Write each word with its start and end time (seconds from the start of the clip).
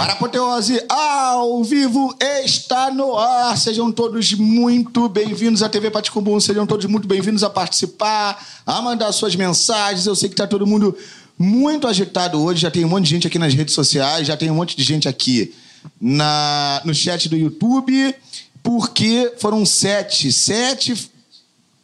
Para 0.00 0.14
Apoteose, 0.14 0.82
ao 0.88 1.62
vivo, 1.62 2.16
está 2.18 2.90
no 2.90 3.18
ar. 3.18 3.54
Sejam 3.58 3.92
todos 3.92 4.32
muito 4.32 5.06
bem-vindos 5.10 5.62
à 5.62 5.68
TV 5.68 5.90
Paticumbum. 5.90 6.40
Sejam 6.40 6.66
todos 6.66 6.86
muito 6.86 7.06
bem-vindos 7.06 7.44
a 7.44 7.50
participar, 7.50 8.42
a 8.64 8.80
mandar 8.80 9.12
suas 9.12 9.36
mensagens. 9.36 10.06
Eu 10.06 10.16
sei 10.16 10.30
que 10.30 10.32
está 10.32 10.46
todo 10.46 10.66
mundo 10.66 10.96
muito 11.38 11.86
agitado 11.86 12.42
hoje. 12.42 12.62
Já 12.62 12.70
tem 12.70 12.82
um 12.82 12.88
monte 12.88 13.04
de 13.04 13.10
gente 13.10 13.26
aqui 13.26 13.38
nas 13.38 13.52
redes 13.52 13.74
sociais, 13.74 14.26
já 14.26 14.38
tem 14.38 14.50
um 14.50 14.54
monte 14.54 14.74
de 14.74 14.82
gente 14.82 15.06
aqui 15.06 15.52
na, 16.00 16.80
no 16.82 16.94
chat 16.94 17.28
do 17.28 17.36
YouTube, 17.36 18.14
porque 18.62 19.34
foram 19.36 19.66
sete, 19.66 20.32
sete 20.32 21.10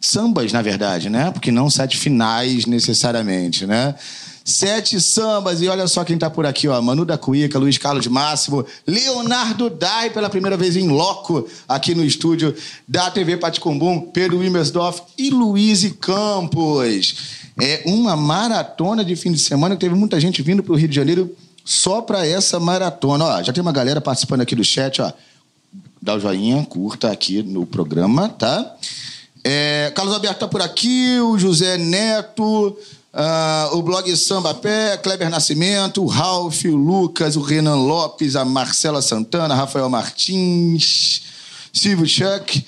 sambas, 0.00 0.52
na 0.52 0.62
verdade, 0.62 1.08
né? 1.08 1.30
Porque 1.30 1.50
não 1.50 1.68
sete 1.70 1.96
finais 1.96 2.66
necessariamente, 2.66 3.66
né? 3.66 3.94
Sete 4.44 5.00
sambas, 5.00 5.60
e 5.60 5.66
olha 5.66 5.88
só 5.88 6.04
quem 6.04 6.16
tá 6.16 6.30
por 6.30 6.46
aqui, 6.46 6.68
ó. 6.68 6.80
Manu 6.80 7.04
da 7.04 7.18
Cuica, 7.18 7.58
Luiz 7.58 7.78
Carlos 7.78 8.06
Máximo, 8.06 8.64
Leonardo 8.86 9.68
Dai, 9.68 10.10
pela 10.10 10.30
primeira 10.30 10.56
vez 10.56 10.76
em 10.76 10.86
loco 10.86 11.48
aqui 11.66 11.96
no 11.96 12.04
estúdio 12.04 12.54
da 12.86 13.10
TV 13.10 13.36
Paticumbum, 13.36 14.00
Pedro 14.12 14.38
Wimmersdorf 14.38 15.02
e 15.18 15.30
Luiz 15.30 15.84
Campos. 16.00 17.16
É 17.60 17.82
uma 17.86 18.14
maratona 18.14 19.04
de 19.04 19.16
fim 19.16 19.32
de 19.32 19.38
semana 19.40 19.76
teve 19.76 19.96
muita 19.96 20.20
gente 20.20 20.42
vindo 20.42 20.62
pro 20.62 20.76
Rio 20.76 20.88
de 20.88 20.94
Janeiro 20.94 21.34
só 21.64 22.00
para 22.00 22.24
essa 22.24 22.60
maratona. 22.60 23.24
Ó, 23.24 23.42
já 23.42 23.52
tem 23.52 23.60
uma 23.62 23.72
galera 23.72 24.00
participando 24.00 24.42
aqui 24.42 24.54
do 24.54 24.62
chat, 24.62 25.02
ó. 25.02 25.12
Dá 26.00 26.14
o 26.14 26.20
joinha, 26.20 26.64
curta 26.64 27.10
aqui 27.10 27.42
no 27.42 27.66
programa, 27.66 28.28
tá? 28.28 28.76
É, 29.48 29.92
Carlos 29.94 30.12
Alberto 30.12 30.40
tá 30.40 30.48
por 30.48 30.60
aqui, 30.60 31.20
o 31.20 31.38
José 31.38 31.78
Neto, 31.78 32.76
Uh, 33.16 33.74
o 33.74 33.82
blog 33.82 34.14
Samba 34.14 34.52
Pé, 34.52 34.98
Kleber 34.98 35.30
Nascimento, 35.30 36.02
o 36.02 36.06
Ralph, 36.06 36.66
o 36.66 36.76
Lucas, 36.76 37.34
o 37.34 37.40
Renan 37.40 37.76
Lopes, 37.76 38.36
a 38.36 38.44
Marcela 38.44 39.00
Santana, 39.00 39.54
Rafael 39.54 39.88
Martins, 39.88 41.22
Silvio 41.72 42.06
Chuck, 42.06 42.62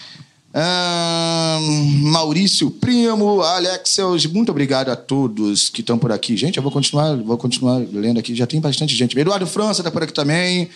uh, 0.55 1.61
Maurício 2.01 2.71
Primo, 2.71 3.43
Alexels, 3.43 4.25
muito 4.25 4.51
obrigado 4.51 4.89
a 4.89 4.97
todos 4.97 5.69
que 5.69 5.83
estão 5.83 5.99
por 5.99 6.11
aqui. 6.11 6.35
Gente, 6.35 6.57
eu 6.57 6.63
vou 6.63 6.73
continuar, 6.73 7.15
vou 7.15 7.37
continuar 7.37 7.83
lendo 7.93 8.19
aqui, 8.19 8.35
já 8.35 8.47
tem 8.47 8.59
bastante 8.59 8.97
gente. 8.97 9.19
Eduardo 9.19 9.47
França 9.47 9.83
está 9.83 9.91
por 9.91 10.03
aqui 10.03 10.15
também. 10.15 10.71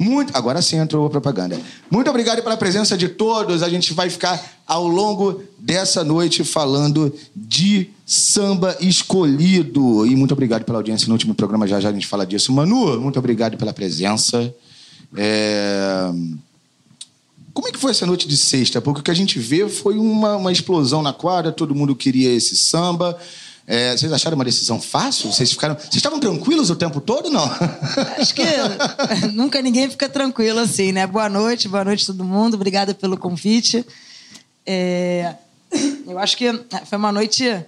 Muito, 0.00 0.34
agora 0.34 0.62
sim 0.62 0.78
entrou 0.78 1.06
a 1.06 1.10
propaganda. 1.10 1.60
Muito 1.90 2.08
obrigado 2.08 2.42
pela 2.42 2.56
presença 2.56 2.96
de 2.96 3.06
todos. 3.06 3.62
A 3.62 3.68
gente 3.68 3.92
vai 3.92 4.08
ficar 4.08 4.42
ao 4.66 4.88
longo 4.88 5.42
dessa 5.58 6.02
noite 6.02 6.42
falando 6.42 7.14
de 7.36 7.90
samba 8.06 8.74
escolhido. 8.80 10.06
E 10.06 10.16
muito 10.16 10.32
obrigado 10.32 10.64
pela 10.64 10.78
audiência 10.78 11.06
no 11.06 11.12
último 11.12 11.34
programa, 11.34 11.68
já 11.68 11.78
já 11.78 11.90
a 11.90 11.92
gente 11.92 12.06
fala 12.06 12.24
disso. 12.24 12.50
Manu, 12.50 12.98
muito 12.98 13.18
obrigado 13.18 13.58
pela 13.58 13.74
presença. 13.74 14.54
É... 15.14 16.10
Como 17.52 17.68
é 17.68 17.70
que 17.70 17.78
foi 17.78 17.90
essa 17.90 18.06
noite 18.06 18.26
de 18.26 18.38
sexta? 18.38 18.80
Porque 18.80 19.00
o 19.00 19.04
que 19.04 19.10
a 19.10 19.14
gente 19.14 19.38
vê 19.38 19.68
foi 19.68 19.98
uma, 19.98 20.34
uma 20.36 20.50
explosão 20.50 21.02
na 21.02 21.12
quadra, 21.12 21.52
todo 21.52 21.74
mundo 21.74 21.94
queria 21.94 22.32
esse 22.32 22.56
samba. 22.56 23.18
É, 23.70 23.96
vocês 23.96 24.12
acharam 24.12 24.34
uma 24.34 24.44
decisão 24.44 24.80
fácil? 24.80 25.32
Vocês 25.32 25.52
ficaram. 25.52 25.76
Vocês 25.76 25.94
estavam 25.94 26.18
tranquilos 26.18 26.70
o 26.70 26.74
tempo 26.74 27.00
todo, 27.00 27.30
não? 27.30 27.48
Acho 28.18 28.34
que 28.34 28.42
nunca 29.32 29.62
ninguém 29.62 29.88
fica 29.88 30.08
tranquilo 30.08 30.58
assim, 30.58 30.90
né? 30.90 31.06
Boa 31.06 31.28
noite, 31.28 31.68
boa 31.68 31.84
noite 31.84 32.04
todo 32.04 32.24
mundo. 32.24 32.54
Obrigada 32.54 32.92
pelo 32.94 33.16
convite. 33.16 33.86
É, 34.66 35.36
eu 36.04 36.18
acho 36.18 36.36
que 36.36 36.52
foi 36.84 36.98
uma 36.98 37.12
noite. 37.12 37.64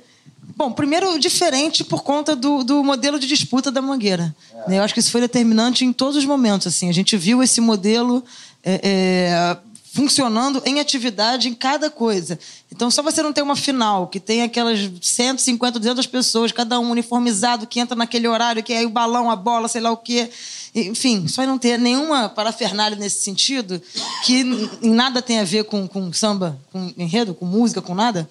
Bom, 0.56 0.72
primeiro 0.72 1.16
diferente 1.20 1.84
por 1.84 2.02
conta 2.02 2.34
do, 2.34 2.64
do 2.64 2.82
modelo 2.82 3.16
de 3.16 3.28
disputa 3.28 3.70
da 3.70 3.80
Mangueira. 3.80 4.34
É. 4.66 4.78
Eu 4.78 4.82
acho 4.82 4.92
que 4.92 4.98
isso 4.98 5.12
foi 5.12 5.20
determinante 5.20 5.84
em 5.84 5.92
todos 5.92 6.16
os 6.16 6.24
momentos. 6.24 6.66
Assim, 6.66 6.88
a 6.88 6.92
gente 6.92 7.16
viu 7.16 7.40
esse 7.44 7.60
modelo 7.60 8.24
é, 8.64 8.80
é 8.82 9.56
funcionando 9.92 10.62
em 10.64 10.80
atividade 10.80 11.48
em 11.48 11.54
cada 11.54 11.90
coisa. 11.90 12.38
Então, 12.72 12.90
só 12.90 13.02
você 13.02 13.22
não 13.22 13.30
ter 13.30 13.42
uma 13.42 13.54
final 13.54 14.06
que 14.06 14.18
tem 14.18 14.42
aquelas 14.42 14.90
150, 15.02 15.78
200 15.78 16.06
pessoas, 16.06 16.50
cada 16.50 16.80
um 16.80 16.90
uniformizado, 16.90 17.66
que 17.66 17.78
entra 17.78 17.94
naquele 17.94 18.26
horário, 18.26 18.62
que 18.62 18.72
é 18.72 18.86
o 18.86 18.88
balão, 18.88 19.30
a 19.30 19.36
bola, 19.36 19.68
sei 19.68 19.82
lá 19.82 19.90
o 19.90 19.96
quê. 19.98 20.30
Enfim, 20.74 21.28
só 21.28 21.44
não 21.44 21.58
ter 21.58 21.78
nenhuma 21.78 22.30
parafernália 22.30 22.96
nesse 22.96 23.20
sentido, 23.20 23.82
que 24.24 24.42
nada 24.80 25.20
tem 25.20 25.40
a 25.40 25.44
ver 25.44 25.64
com, 25.64 25.86
com 25.86 26.10
samba, 26.10 26.58
com 26.72 26.90
enredo, 26.96 27.34
com 27.34 27.44
música, 27.44 27.82
com 27.82 27.94
nada, 27.94 28.26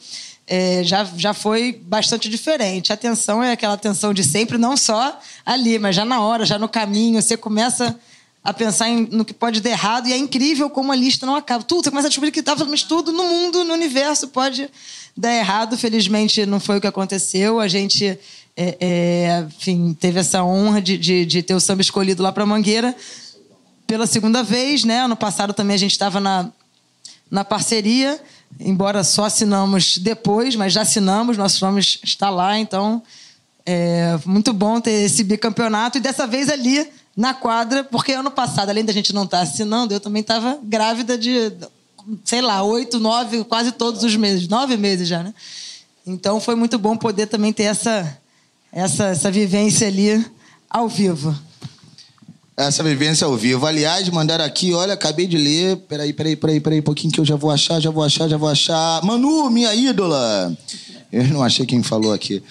é, 0.48 0.84
já, 0.84 1.04
já 1.16 1.32
foi 1.32 1.74
bastante 1.74 2.28
diferente. 2.28 2.92
A 2.92 2.96
atenção 2.96 3.44
é 3.44 3.52
aquela 3.52 3.76
atenção 3.76 4.16
de 4.16 4.24
sempre, 4.24 4.58
não 4.58 4.76
só 4.76 5.20
ali, 5.46 5.78
mas 5.78 5.96
já 5.96 6.04
na 6.04 6.22
hora, 6.22 6.44
já 6.44 6.58
no 6.58 6.68
caminho. 6.68 7.22
Você 7.22 7.38
começa 7.38 7.96
a 8.44 8.54
pensar 8.54 8.90
em, 8.90 9.08
no 9.12 9.24
que 9.24 9.34
pode 9.34 9.62
dar 9.62 9.70
errado 9.70 10.08
e 10.08 10.14
é 10.14 10.18
incrível 10.18 10.70
como 10.70 10.92
a 10.92 10.96
lista 10.96 11.26
não 11.26 11.36
acaba. 11.36 11.64
Tudo, 11.64 11.84
você 11.84 11.90
começa 11.92 12.08
a 12.08 12.10
descobrir 12.10 12.32
que 12.32 12.44
mas 12.68 12.84
tudo 12.84 13.12
no 13.12 13.24
mundo, 13.24 13.64
no 13.64 13.74
universo 13.74 14.28
pode 14.30 14.70
dar 15.16 15.34
errado. 15.34 15.78
Felizmente 15.78 16.46
não 16.46 16.60
foi 16.60 16.78
o 16.78 16.82
que 16.82 16.88
aconteceu. 16.88 17.60
A 17.60 17.68
gente, 17.68 18.18
é, 18.58 18.78
é, 18.80 19.46
enfim, 19.48 19.96
teve 20.00 20.20
essa 20.20 20.44
honra 20.44 20.82
de, 20.82 20.98
de, 20.98 21.26
de 21.26 21.44
ter 21.44 21.54
o 21.54 21.60
samba 21.60 21.82
escolhido 21.82 22.24
lá 22.24 22.32
para 22.32 22.46
Mangueira 22.46 22.96
pela 23.86 24.08
segunda 24.08 24.42
vez, 24.42 24.86
né? 24.86 25.02
Ano 25.02 25.18
passado 25.18 25.54
também 25.54 25.76
a 25.76 25.80
gente 25.80 25.92
estava 25.92 26.20
na, 26.20 26.50
na 27.30 27.44
parceria, 27.44 28.20
embora 28.58 29.04
só 29.04 29.26
assinamos 29.26 29.98
depois, 29.98 30.56
mas 30.56 30.72
já 30.72 30.82
assinamos, 30.82 31.38
nosso 31.38 31.64
nome 31.64 31.82
está 31.82 32.30
lá, 32.30 32.58
então 32.58 33.04
é 33.66 34.18
muito 34.26 34.54
bom 34.54 34.80
ter 34.80 34.92
esse 34.92 35.26
bicampeonato 35.26 35.98
e 35.98 36.02
dessa 36.02 36.26
vez 36.26 36.48
ali 36.50 36.90
na 37.16 37.34
quadra, 37.34 37.84
porque 37.84 38.14
ano 38.14 38.32
passado, 38.32 38.70
além 38.70 38.86
da 38.86 38.94
gente 38.94 39.14
não 39.14 39.24
estar 39.24 39.38
tá 39.38 39.44
assinando, 39.44 39.94
eu 39.94 40.00
também 40.00 40.22
estava 40.22 40.58
grávida 40.64 41.18
de, 41.18 41.52
sei 42.24 42.42
lá, 42.42 42.64
oito, 42.64 43.00
nove, 43.00 43.44
quase 43.44 43.72
todos 43.72 44.04
os 44.04 44.16
meses, 44.16 44.48
nove 44.48 44.78
meses 44.78 45.08
já, 45.08 45.22
né? 45.24 45.34
Então 46.06 46.40
foi 46.40 46.56
muito 46.56 46.80
bom 46.80 46.98
poder 46.98 47.28
também 47.28 47.54
ter 47.54 47.64
essa, 47.64 48.18
essa, 48.72 49.06
essa 49.08 49.30
vivência 49.30 49.88
ali 49.88 50.26
ao 50.70 50.88
vivo. 50.88 51.38
Essa 52.58 52.84
vivência 52.84 53.26
ao 53.26 53.36
vivo. 53.36 53.66
Aliás, 53.66 54.08
mandaram 54.10 54.46
aqui, 54.46 54.74
olha, 54.74 54.94
acabei 54.94 55.26
de 55.26 55.38
ler. 55.38 55.78
Peraí, 55.88 56.14
peraí, 56.14 56.36
peraí, 56.36 56.60
peraí, 56.60 56.80
um 56.80 56.84
pouquinho 56.84 57.12
que 57.12 57.20
eu 57.20 57.26
já 57.26 57.36
vou 57.36 57.50
achar, 57.50 57.80
já 57.80 57.90
vou 57.90 58.04
achar, 58.04 58.28
já 58.28 58.38
vou 58.38 58.50
achar. 58.50 59.04
Manu, 59.04 59.50
minha 59.50 59.74
ídola. 59.74 60.56
Eu 61.12 61.24
não 61.26 61.44
achei 61.44 61.66
quem 61.66 61.82
falou 61.82 62.14
aqui. 62.14 62.44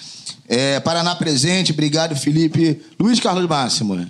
É, 0.49 0.81
Paraná 0.81 1.15
presente, 1.15 1.73
obrigado, 1.73 2.17
Felipe. 2.17 2.81
Luiz 2.99 3.21
Carlos 3.21 3.47
Máximo. 3.49 4.05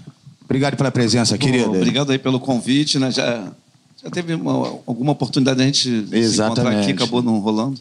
Obrigado 0.50 0.77
pela 0.77 0.91
presença, 0.91 1.38
querido. 1.38 1.71
Obrigado 1.71 2.11
aí 2.11 2.19
pelo 2.19 2.41
convite, 2.41 2.99
né? 2.99 3.12
Já, 3.12 3.53
já 4.03 4.11
teve 4.11 4.34
uma, 4.34 4.81
alguma 4.84 5.12
oportunidade 5.12 5.56
de 5.59 5.62
a 5.62 5.66
gente 5.66 5.88
Exatamente. 6.11 6.34
se 6.34 6.43
encontrar 6.43 6.81
aqui, 6.81 6.91
acabou 6.91 7.22
não 7.22 7.38
rolando. 7.38 7.81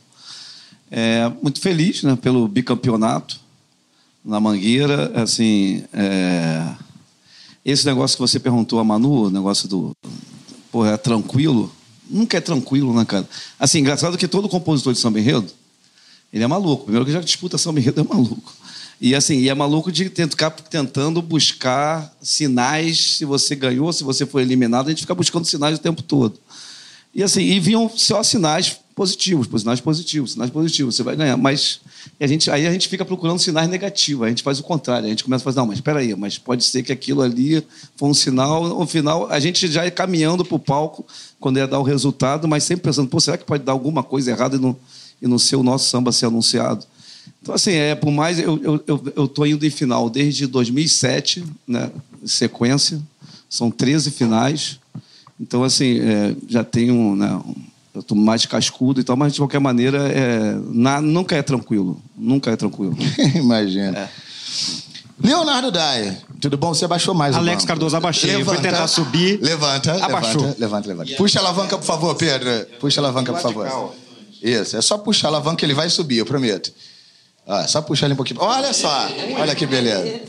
É, 0.91 1.31
muito 1.41 1.59
feliz 1.59 2.03
né, 2.03 2.15
pelo 2.15 2.47
bicampeonato 2.47 3.39
na 4.23 4.39
Mangueira. 4.39 5.11
Assim, 5.19 5.83
é, 5.91 6.75
esse 7.65 7.87
negócio 7.87 8.15
que 8.15 8.21
você 8.21 8.39
perguntou 8.39 8.77
a 8.77 8.83
Manu, 8.83 9.23
o 9.23 9.29
negócio 9.31 9.67
do. 9.67 9.91
Pô, 10.71 10.85
é 10.85 10.95
tranquilo? 10.95 11.73
Nunca 12.07 12.37
é 12.37 12.41
tranquilo, 12.41 12.93
né, 12.93 13.03
cara? 13.03 13.27
Assim, 13.59 13.79
engraçado 13.79 14.15
que 14.15 14.27
todo 14.27 14.47
compositor 14.47 14.93
de 14.93 14.99
samba 14.99 15.19
enredo, 15.19 15.51
ele 16.31 16.43
é 16.43 16.47
maluco. 16.47 16.83
Primeiro 16.83 17.03
que 17.03 17.11
já 17.11 17.19
disputa 17.19 17.57
samba 17.57 17.79
enredo 17.79 18.01
é 18.01 18.03
maluco. 18.03 18.53
E 19.01 19.15
assim, 19.15 19.35
e 19.37 19.47
é 19.47 19.53
maluco 19.53 19.91
de 19.91 20.05
ficar 20.09 20.49
tentando 20.49 21.21
buscar 21.21 22.13
sinais 22.21 23.15
se 23.15 23.25
você 23.25 23.55
ganhou, 23.55 23.93
se 23.93 24.03
você 24.03 24.25
foi 24.25 24.41
eliminado, 24.41 24.87
a 24.87 24.89
gente 24.89 25.01
fica 25.01 25.15
buscando 25.15 25.45
sinais 25.45 25.77
o 25.77 25.81
tempo 25.81 26.03
todo. 26.03 26.37
E 27.15 27.23
assim, 27.23 27.41
e 27.41 27.59
vinham 27.59 27.89
só 27.89 28.21
sinais 28.21 28.77
positivos, 28.93 29.47
sinais 29.61 29.79
positivos, 29.79 30.33
sinais 30.33 30.51
positivos, 30.51 30.95
você 30.95 31.03
vai 31.03 31.15
ganhar. 31.15 31.37
Mas 31.37 31.79
a 32.19 32.27
gente, 32.27 32.51
aí 32.51 32.67
a 32.67 32.71
gente 32.71 32.89
fica 32.89 33.05
procurando 33.05 33.39
sinais 33.39 33.69
negativos, 33.69 34.25
a 34.25 34.29
gente 34.29 34.43
faz 34.43 34.59
o 34.59 34.63
contrário, 34.63 35.05
a 35.05 35.09
gente 35.09 35.23
começa 35.23 35.41
a 35.41 35.45
fazer, 35.45 35.59
não, 35.59 35.67
mas 35.67 35.77
espera 35.77 35.99
aí, 35.99 36.13
mas 36.13 36.37
pode 36.37 36.65
ser 36.65 36.83
que 36.83 36.91
aquilo 36.91 37.21
ali 37.21 37.65
foi 37.95 38.09
um 38.09 38.13
sinal, 38.13 38.67
no 38.67 38.85
final 38.85 39.29
a 39.31 39.39
gente 39.39 39.71
já 39.71 39.85
ia 39.85 39.91
caminhando 39.91 40.43
para 40.43 40.55
o 40.55 40.59
palco 40.59 41.05
quando 41.39 41.57
ia 41.57 41.65
dar 41.65 41.79
o 41.79 41.83
resultado, 41.83 42.49
mas 42.49 42.65
sempre 42.65 42.83
pensando, 42.83 43.07
pô, 43.07 43.17
será 43.21 43.37
que 43.37 43.45
pode 43.45 43.63
dar 43.63 43.71
alguma 43.71 44.03
coisa 44.03 44.31
errada 44.31 44.57
e 44.57 44.59
não, 44.59 44.75
e 45.21 45.27
não 45.27 45.39
ser 45.39 45.55
o 45.55 45.63
nosso 45.63 45.89
samba 45.89 46.11
ser 46.11 46.25
anunciado? 46.25 46.85
Então, 47.41 47.55
assim, 47.55 47.71
é, 47.71 47.95
por 47.95 48.11
mais. 48.11 48.39
Eu 48.39 48.55
estou 48.55 48.83
eu, 48.87 49.13
eu, 49.15 49.27
tô 49.27 49.45
indo 49.45 49.65
em 49.65 49.69
final 49.69 50.09
desde 50.09 50.45
2007, 50.45 51.43
né, 51.67 51.89
sequência. 52.25 53.01
São 53.49 53.71
13 53.71 54.11
finais. 54.11 54.79
Então, 55.39 55.63
assim, 55.63 55.99
é, 55.99 56.35
já 56.47 56.63
tenho. 56.63 57.15
Né, 57.15 57.41
eu 57.93 58.01
estou 58.01 58.17
mais 58.17 58.45
cascudo 58.45 58.99
e 59.01 59.03
tal, 59.03 59.17
mas 59.17 59.33
de 59.33 59.39
qualquer 59.39 59.59
maneira, 59.59 59.97
é, 60.09 60.57
na, 60.69 61.01
nunca 61.01 61.35
é 61.35 61.41
tranquilo. 61.41 61.99
Nunca 62.15 62.51
é 62.51 62.55
tranquilo. 62.55 62.95
Imagina. 63.35 63.97
É. 63.97 64.09
Leonardo 65.21 65.69
Dyer, 65.69 66.17
tudo 66.39 66.57
bom? 66.57 66.73
Você 66.73 66.85
abaixou 66.85 67.13
mais 67.13 67.35
Alex 67.35 67.65
Cardoso, 67.65 67.97
abaixei. 67.97 68.37
Levanta, 68.37 68.53
Fui 68.53 68.69
tentar 68.69 68.87
subir. 68.87 69.39
Levanta, 69.41 69.93
abaixou. 70.05 70.41
Levanta, 70.41 70.59
levanta, 70.59 70.87
levanta. 70.87 71.15
Puxa 71.15 71.39
a 71.39 71.41
alavanca, 71.41 71.77
por 71.77 71.83
favor, 71.83 72.15
Pedro. 72.15 72.49
Puxa 72.79 73.01
a 73.01 73.03
alavanca, 73.03 73.33
por 73.33 73.41
favor. 73.41 73.93
Isso, 74.41 74.77
é 74.77 74.81
só 74.81 74.97
puxar 74.97 75.27
a 75.27 75.31
alavanca 75.31 75.57
que 75.57 75.65
ele 75.65 75.73
vai 75.73 75.89
subir, 75.89 76.19
eu 76.19 76.25
prometo. 76.25 76.71
Ah, 77.49 77.67
só 77.67 77.81
puxar 77.81 78.05
ele 78.05 78.13
um 78.13 78.15
pouquinho. 78.15 78.39
Olha 78.39 78.71
só, 78.73 79.09
olha 79.39 79.55
que 79.55 79.65
beleza. 79.65 80.21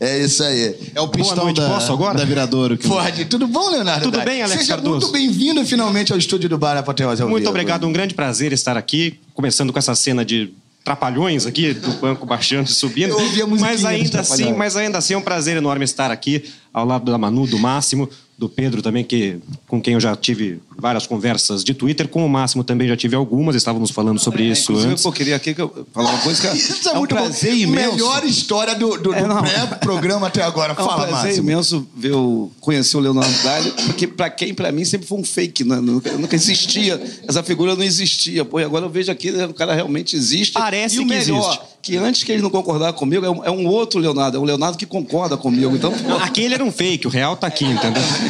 É 0.00 0.16
isso 0.18 0.42
aí. 0.42 0.74
É 0.94 1.00
o 1.00 1.08
pistão 1.08 1.44
noite, 1.44 1.60
da, 1.60 1.68
posso 1.68 1.92
agora? 1.92 2.16
da 2.16 2.24
Viradouro. 2.24 2.78
Que... 2.78 2.88
Pode. 2.88 3.26
Tudo 3.26 3.46
bom, 3.46 3.68
Leonardo? 3.68 4.04
Tudo 4.04 4.24
bem, 4.24 4.42
Alex 4.42 4.60
Seja 4.60 4.74
Cardoso. 4.74 5.00
muito 5.00 5.12
bem-vindo 5.12 5.62
finalmente 5.66 6.10
ao 6.10 6.18
estúdio 6.18 6.48
do 6.48 6.56
Bar 6.56 6.78
Apoteose 6.78 7.22
Muito 7.24 7.48
obrigado, 7.50 7.86
um 7.86 7.92
grande 7.92 8.14
prazer 8.14 8.52
estar 8.52 8.78
aqui, 8.78 9.18
começando 9.34 9.72
com 9.72 9.78
essa 9.78 9.94
cena 9.94 10.24
de 10.24 10.54
trapalhões 10.84 11.44
aqui 11.44 11.74
do 11.74 11.90
banco 11.94 12.24
baixando 12.24 12.70
e 12.70 12.72
subindo. 12.72 13.10
Eu 13.10 13.20
ouvi 13.20 13.42
a 13.42 13.46
mas 13.46 13.84
ainda 13.84 14.20
assim, 14.20 14.52
mas 14.54 14.74
ainda 14.74 14.96
assim 14.96 15.12
é 15.14 15.18
um 15.18 15.22
prazer 15.22 15.56
enorme 15.56 15.84
estar 15.84 16.10
aqui 16.10 16.48
ao 16.72 16.86
lado 16.86 17.10
da 17.10 17.18
Manu, 17.18 17.46
do 17.46 17.58
Máximo, 17.58 18.08
do 18.38 18.48
Pedro 18.48 18.80
também, 18.80 19.02
que, 19.02 19.40
com 19.66 19.82
quem 19.82 19.94
eu 19.94 20.00
já 20.00 20.14
tive 20.14 20.60
várias 20.78 21.08
conversas 21.08 21.64
de 21.64 21.74
Twitter. 21.74 22.06
Com 22.06 22.24
o 22.24 22.28
Máximo 22.28 22.62
também 22.62 22.86
já 22.86 22.96
tive 22.96 23.16
algumas, 23.16 23.56
estávamos 23.56 23.90
falando 23.90 24.20
sobre 24.20 24.44
é, 24.44 24.52
isso 24.52 24.76
antes. 24.76 25.04
Eu 25.04 25.10
queria 25.10 25.34
aqui 25.34 25.52
que 25.52 25.60
eu 25.60 25.86
falar 25.92 26.10
uma 26.10 26.20
coisa 26.20 26.48
que 26.48 26.56
isso 26.56 26.88
é, 26.88 26.92
é 26.92 26.98
um 26.98 27.04
prazer 27.04 27.50
bom. 27.50 27.56
imenso. 27.56 27.92
Melhor 27.94 28.24
história 28.24 28.76
do, 28.76 28.96
do, 28.96 29.12
é, 29.12 29.22
do 29.24 29.34
pré-programa 29.40 30.28
até 30.28 30.44
agora. 30.44 30.72
É 30.72 30.80
um 30.80 30.86
Fala, 30.86 31.08
prazer 31.08 31.30
Máximo. 31.30 31.50
imenso 31.50 31.88
ver 31.96 32.12
o, 32.12 32.48
conhecer 32.60 32.96
o 32.96 33.00
Leonardo 33.00 33.42
Dali, 33.42 33.72
porque 33.86 34.06
para 34.06 34.30
quem, 34.30 34.54
para 34.54 34.70
mim, 34.70 34.84
sempre 34.84 35.08
foi 35.08 35.18
um 35.18 35.24
fake. 35.24 35.64
Né? 35.64 35.80
Nunca, 35.80 36.12
nunca 36.12 36.36
existia. 36.36 37.02
Essa 37.26 37.42
figura 37.42 37.74
não 37.74 37.82
existia. 37.82 38.44
Pô, 38.44 38.58
agora 38.58 38.84
eu 38.84 38.90
vejo 38.90 39.10
aqui, 39.10 39.30
o 39.30 39.52
cara 39.52 39.74
realmente 39.74 40.14
existe. 40.14 40.52
Parece 40.52 40.94
e 40.94 40.98
o 41.00 41.02
que 41.02 41.08
melhor, 41.08 41.48
existe. 41.48 41.64
que 41.82 41.96
antes 41.96 42.22
que 42.22 42.30
ele 42.30 42.42
não 42.42 42.50
concordar 42.50 42.92
comigo, 42.92 43.26
é 43.26 43.30
um, 43.30 43.44
é 43.44 43.50
um 43.50 43.66
outro 43.66 43.98
Leonardo. 43.98 44.36
É 44.36 44.40
um 44.40 44.44
Leonardo 44.44 44.78
que 44.78 44.86
concorda 44.86 45.36
comigo. 45.36 45.74
Então, 45.74 45.92
Aquele 46.22 46.54
era 46.54 46.62
um 46.62 46.70
fake, 46.70 47.04
o 47.08 47.10
real 47.10 47.36
tá 47.36 47.48
aqui, 47.48 47.64
entendeu? 47.64 48.02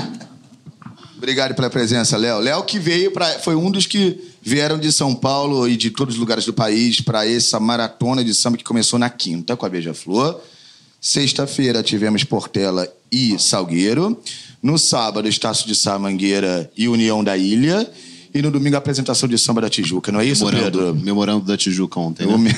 Obrigado 1.19 1.53
pela 1.53 1.69
presença, 1.69 2.17
Léo. 2.17 2.39
Léo 2.39 2.63
que 2.63 2.79
veio 2.79 3.11
para 3.11 3.41
foi 3.41 3.57
um 3.57 3.73
dos 3.73 3.87
que 3.87 4.17
vieram 4.41 4.79
de 4.79 4.93
São 4.93 5.13
Paulo 5.17 5.69
e 5.69 5.77
de 5.77 5.91
todos 5.91 6.15
os 6.15 6.21
lugares 6.21 6.45
do 6.45 6.53
país 6.53 7.01
para 7.01 7.29
essa 7.29 7.59
maratona 7.59 8.25
de 8.25 8.33
samba 8.33 8.57
que 8.57 8.63
começou 8.63 9.01
na 9.01 9.11
quinta 9.11 9.57
com 9.57 9.67
a 9.67 9.69
Beija-Flor. 9.69 10.41
Sexta-feira 11.01 11.83
tivemos 11.83 12.23
Portela 12.23 12.89
e 13.11 13.37
Salgueiro. 13.37 14.17
No 14.63 14.79
sábado, 14.79 15.27
Estácio 15.27 15.67
de 15.67 15.75
Sá, 15.75 15.99
Mangueira 15.99 16.71
e 16.77 16.87
União 16.87 17.25
da 17.25 17.37
Ilha. 17.37 17.91
E 18.35 18.43
no 18.43 18.51
domingo 18.51 18.77
a 18.77 18.79
apresentação 18.79 19.29
de 19.29 19.39
samba 19.39 19.63
da 19.63 19.71
Tijuca, 19.71 20.13
não 20.13 20.21
é 20.21 20.25
isso, 20.27 20.45
memorando, 20.45 20.79
Pedro? 20.79 20.95
Memorando 20.95 21.45
da 21.45 21.57
Tijuca 21.57 21.99
ontem, 21.99 22.27
né? 22.27 22.37
Me... 22.37 22.55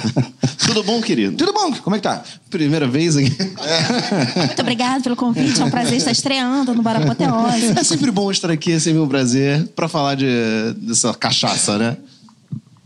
Tudo 0.66 0.82
bom, 0.84 1.00
querido? 1.00 1.36
Tudo 1.36 1.52
bom. 1.52 1.72
Como 1.74 1.96
é 1.96 1.98
que 1.98 2.04
tá? 2.04 2.22
Primeira 2.50 2.86
vez 2.86 3.16
aqui. 3.16 3.34
É. 3.40 4.38
Muito 4.46 4.62
obrigado 4.62 5.02
pelo 5.02 5.16
convite. 5.16 5.60
É 5.60 5.64
um 5.64 5.70
prazer 5.70 5.98
estar 5.98 6.12
estreando 6.12 6.74
no 6.74 6.82
Barapoteose. 6.82 7.78
É 7.78 7.82
sempre 7.82 8.10
bom 8.10 8.30
estar 8.30 8.50
aqui, 8.50 8.72
é 8.72 8.78
sempre 8.78 9.00
um 9.00 9.08
prazer 9.08 9.66
para 9.74 9.88
falar 9.88 10.14
de, 10.14 10.26
dessa 10.76 11.12
cachaça, 11.14 11.78
né? 11.78 11.96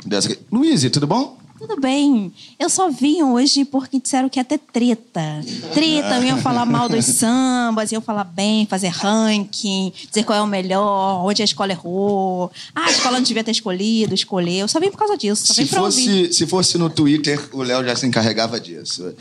Dessa... 0.06 0.37
Luiz, 0.50 0.82
tudo 0.90 1.06
bom? 1.06 1.42
Tudo 1.62 1.81
bem. 1.81 2.32
Eu 2.59 2.69
só 2.69 2.91
vim 2.91 3.23
hoje 3.23 3.64
porque 3.64 4.00
disseram 4.00 4.29
que 4.29 4.41
ia 4.41 4.44
ter 4.44 4.59
treta. 4.59 5.41
Treta, 5.73 6.19
iam 6.19 6.38
falar 6.38 6.67
mal 6.67 6.88
dos 6.88 7.05
sambas, 7.06 7.93
iam 7.93 8.03
falar 8.03 8.25
bem, 8.25 8.67
fazer 8.67 8.88
ranking, 8.88 9.93
dizer 10.09 10.25
qual 10.25 10.41
é 10.41 10.43
o 10.43 10.47
melhor, 10.47 11.25
onde 11.25 11.41
a 11.41 11.44
escola 11.44 11.70
errou. 11.70 12.50
Ah, 12.75 12.87
a 12.87 12.91
escola 12.91 13.19
não 13.19 13.23
devia 13.23 13.44
ter 13.44 13.53
escolhido, 13.53 14.12
escolheu. 14.12 14.62
Eu 14.62 14.69
só 14.69 14.81
vim 14.81 14.91
por 14.91 14.99
causa 14.99 15.17
disso. 15.17 15.47
Só 15.47 15.55
se, 15.55 15.67
fosse, 15.67 16.32
se 16.32 16.47
fosse 16.49 16.76
no 16.76 16.91
Twitter, 16.91 17.41
o 17.53 17.62
Léo 17.62 17.85
já 17.85 17.94
se 17.94 18.06
encarregava 18.08 18.58
disso. 18.58 19.15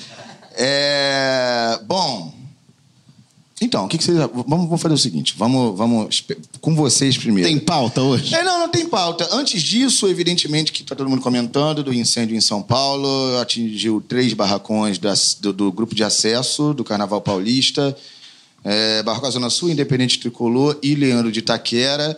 É... 0.57 1.79
Bom, 1.85 2.33
então, 3.61 3.85
o 3.85 3.87
que, 3.87 3.95
que 3.95 4.03
vocês. 4.03 4.17
Vamos, 4.17 4.47
vamos, 4.47 4.81
fazer 4.81 4.95
o 4.95 4.97
seguinte: 4.97 5.35
vamos, 5.37 5.77
vamos 5.77 6.25
com 6.59 6.73
vocês 6.73 7.15
primeiro. 7.15 7.47
Tem 7.47 7.59
pauta 7.59 8.01
hoje? 8.01 8.33
É, 8.33 8.41
não, 8.41 8.57
não 8.57 8.69
tem 8.69 8.87
pauta. 8.87 9.29
Antes 9.31 9.61
disso, 9.61 10.07
evidentemente, 10.07 10.71
que 10.71 10.81
está 10.81 10.95
todo 10.95 11.07
mundo 11.07 11.21
comentando 11.21 11.83
do 11.83 11.93
incêndio 11.93 12.35
em 12.35 12.41
São 12.41 12.63
Paulo, 12.63 13.37
atingiu 13.39 14.01
três 14.01 14.33
barracões 14.33 14.97
do, 14.97 15.53
do, 15.53 15.71
grupo 15.71 15.93
de 15.93 16.03
acesso 16.03 16.73
do 16.73 16.83
Carnaval 16.83 17.21
Paulista, 17.21 17.95
é, 18.63 19.03
Barraca 19.03 19.29
Zona 19.29 19.51
Sul, 19.51 19.69
Independente 19.69 20.19
Tricolor 20.19 20.79
e 20.81 20.95
Leandro 20.95 21.31
de 21.31 21.39
Itaquera. 21.39 22.17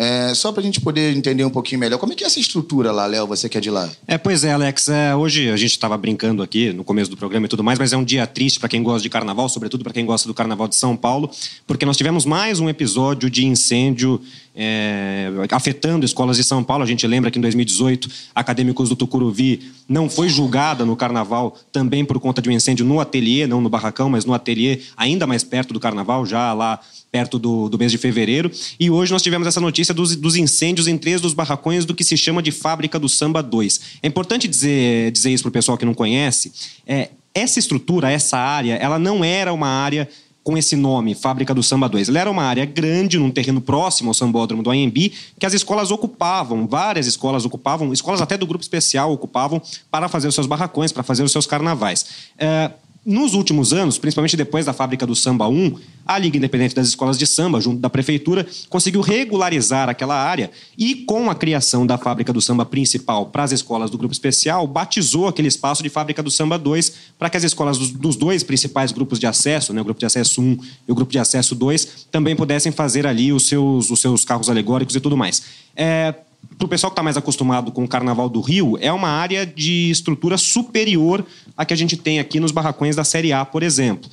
É, 0.00 0.32
só 0.32 0.52
para 0.52 0.60
a 0.60 0.64
gente 0.64 0.80
poder 0.80 1.16
entender 1.16 1.44
um 1.44 1.50
pouquinho 1.50 1.80
melhor, 1.80 1.98
como 1.98 2.12
é 2.12 2.16
que 2.16 2.22
é 2.22 2.28
essa 2.28 2.38
estrutura 2.38 2.92
lá, 2.92 3.04
Léo, 3.04 3.26
você 3.26 3.48
que 3.48 3.58
é 3.58 3.60
de 3.60 3.68
lá? 3.68 3.90
É, 4.06 4.16
pois 4.16 4.44
é, 4.44 4.52
Alex, 4.52 4.88
é, 4.88 5.12
hoje 5.12 5.50
a 5.50 5.56
gente 5.56 5.72
estava 5.72 5.98
brincando 5.98 6.40
aqui 6.40 6.72
no 6.72 6.84
começo 6.84 7.10
do 7.10 7.16
programa 7.16 7.46
e 7.46 7.48
tudo 7.48 7.64
mais, 7.64 7.80
mas 7.80 7.92
é 7.92 7.96
um 7.96 8.04
dia 8.04 8.24
triste 8.24 8.60
para 8.60 8.68
quem 8.68 8.80
gosta 8.80 9.02
de 9.02 9.10
carnaval, 9.10 9.48
sobretudo 9.48 9.82
para 9.82 9.92
quem 9.92 10.06
gosta 10.06 10.28
do 10.28 10.34
carnaval 10.34 10.68
de 10.68 10.76
São 10.76 10.96
Paulo, 10.96 11.28
porque 11.66 11.84
nós 11.84 11.96
tivemos 11.96 12.24
mais 12.24 12.60
um 12.60 12.68
episódio 12.68 13.28
de 13.28 13.44
incêndio 13.44 14.20
é, 14.54 15.32
afetando 15.50 16.06
escolas 16.06 16.36
de 16.36 16.44
São 16.44 16.62
Paulo. 16.62 16.84
A 16.84 16.86
gente 16.86 17.04
lembra 17.04 17.28
que 17.28 17.38
em 17.38 17.42
2018, 17.42 18.08
Acadêmicos 18.32 18.88
do 18.88 18.94
Tucuruvi 18.94 19.72
não 19.88 20.08
foi 20.08 20.28
julgada 20.28 20.84
no 20.84 20.94
carnaval 20.94 21.56
também 21.72 22.04
por 22.04 22.20
conta 22.20 22.40
de 22.40 22.48
um 22.48 22.52
incêndio 22.52 22.86
no 22.86 23.00
ateliê, 23.00 23.48
não 23.48 23.60
no 23.60 23.68
barracão, 23.68 24.08
mas 24.08 24.24
no 24.24 24.32
ateliê, 24.32 24.80
ainda 24.96 25.26
mais 25.26 25.42
perto 25.42 25.74
do 25.74 25.80
carnaval, 25.80 26.24
já 26.24 26.52
lá 26.52 26.78
perto 27.10 27.38
do, 27.38 27.68
do 27.68 27.78
mês 27.78 27.90
de 27.90 27.98
fevereiro. 27.98 28.50
E 28.78 28.90
hoje 28.90 29.12
nós 29.12 29.22
tivemos 29.22 29.46
essa 29.46 29.60
notícia 29.60 29.94
dos, 29.94 30.14
dos 30.16 30.36
incêndios 30.36 30.86
em 30.86 30.96
três 30.96 31.20
dos 31.20 31.32
barracões 31.32 31.84
do 31.84 31.94
que 31.94 32.04
se 32.04 32.16
chama 32.16 32.42
de 32.42 32.50
Fábrica 32.50 32.98
do 32.98 33.08
Samba 33.08 33.42
2. 33.42 33.80
É 34.02 34.08
importante 34.08 34.46
dizer, 34.46 35.10
dizer 35.10 35.30
isso 35.30 35.42
para 35.42 35.50
o 35.50 35.52
pessoal 35.52 35.78
que 35.78 35.84
não 35.84 35.94
conhece. 35.94 36.52
É, 36.86 37.10
essa 37.34 37.58
estrutura, 37.58 38.10
essa 38.10 38.36
área, 38.36 38.74
ela 38.74 38.98
não 38.98 39.24
era 39.24 39.52
uma 39.52 39.68
área 39.68 40.08
com 40.48 40.56
esse 40.56 40.76
nome, 40.76 41.14
Fábrica 41.14 41.54
do 41.54 41.62
Samba 41.62 41.90
2. 41.90 42.08
Ela 42.08 42.20
era 42.20 42.30
uma 42.30 42.42
área 42.42 42.64
grande, 42.64 43.18
num 43.18 43.30
terreno 43.30 43.60
próximo 43.60 44.08
ao 44.08 44.14
sambódromo 44.14 44.62
do 44.62 44.70
AMB, 44.70 45.12
que 45.38 45.44
as 45.44 45.52
escolas 45.52 45.90
ocupavam, 45.90 46.66
várias 46.66 47.06
escolas 47.06 47.44
ocupavam, 47.44 47.92
escolas 47.92 48.22
até 48.22 48.34
do 48.34 48.46
grupo 48.46 48.62
especial 48.62 49.12
ocupavam 49.12 49.60
para 49.90 50.08
fazer 50.08 50.26
os 50.26 50.34
seus 50.34 50.46
barracões, 50.46 50.90
para 50.90 51.02
fazer 51.02 51.22
os 51.22 51.32
seus 51.32 51.46
carnavais. 51.46 52.06
É, 52.38 52.70
nos 53.08 53.32
últimos 53.32 53.72
anos, 53.72 53.96
principalmente 53.96 54.36
depois 54.36 54.66
da 54.66 54.74
fábrica 54.74 55.06
do 55.06 55.16
Samba 55.16 55.48
1, 55.48 55.78
a 56.04 56.18
Liga 56.18 56.36
Independente 56.36 56.74
das 56.74 56.88
Escolas 56.88 57.18
de 57.18 57.26
Samba, 57.26 57.58
junto 57.58 57.80
da 57.80 57.88
prefeitura, 57.88 58.46
conseguiu 58.68 59.00
regularizar 59.00 59.88
aquela 59.88 60.14
área 60.14 60.50
e, 60.76 60.94
com 60.94 61.30
a 61.30 61.34
criação 61.34 61.86
da 61.86 61.96
fábrica 61.96 62.34
do 62.34 62.42
samba 62.42 62.66
principal 62.66 63.24
para 63.24 63.44
as 63.44 63.50
escolas 63.50 63.90
do 63.90 63.96
grupo 63.96 64.12
especial, 64.12 64.66
batizou 64.66 65.26
aquele 65.26 65.48
espaço 65.48 65.82
de 65.82 65.88
fábrica 65.88 66.22
do 66.22 66.30
Samba 66.30 66.58
2 66.58 66.92
para 67.18 67.30
que 67.30 67.38
as 67.38 67.44
escolas 67.44 67.78
dos, 67.78 68.14
dois 68.14 68.42
principais 68.42 68.92
grupos 68.92 69.18
de 69.18 69.26
acesso, 69.26 69.72
né, 69.72 69.80
o 69.80 69.84
grupo 69.84 70.00
de 70.00 70.04
acesso 70.04 70.42
1 70.42 70.58
e 70.86 70.92
o 70.92 70.94
grupo 70.94 71.10
de 71.10 71.18
acesso 71.18 71.54
2, 71.54 72.08
também 72.10 72.36
pudessem 72.36 72.70
fazer 72.70 73.06
ali 73.06 73.32
os 73.32 73.48
seus, 73.48 73.90
os 73.90 74.00
seus 74.00 74.22
carros 74.22 74.50
alegóricos 74.50 74.94
e 74.94 75.00
tudo 75.00 75.16
mais. 75.16 75.42
É, 75.74 76.14
para 76.58 76.66
o 76.66 76.68
pessoal 76.68 76.90
que 76.90 76.94
está 76.94 77.02
mais 77.02 77.16
acostumado 77.16 77.70
com 77.70 77.84
o 77.84 77.88
Carnaval 77.88 78.28
do 78.28 78.40
Rio, 78.40 78.76
é 78.80 78.92
uma 78.92 79.08
área 79.08 79.46
de 79.46 79.90
estrutura 79.90 80.36
superior 80.36 81.24
à 81.56 81.64
que 81.64 81.72
a 81.72 81.76
gente 81.76 81.96
tem 81.96 82.18
aqui 82.18 82.40
nos 82.40 82.50
barracões 82.50 82.96
da 82.96 83.04
Série 83.04 83.32
A, 83.32 83.44
por 83.44 83.62
exemplo. 83.62 84.10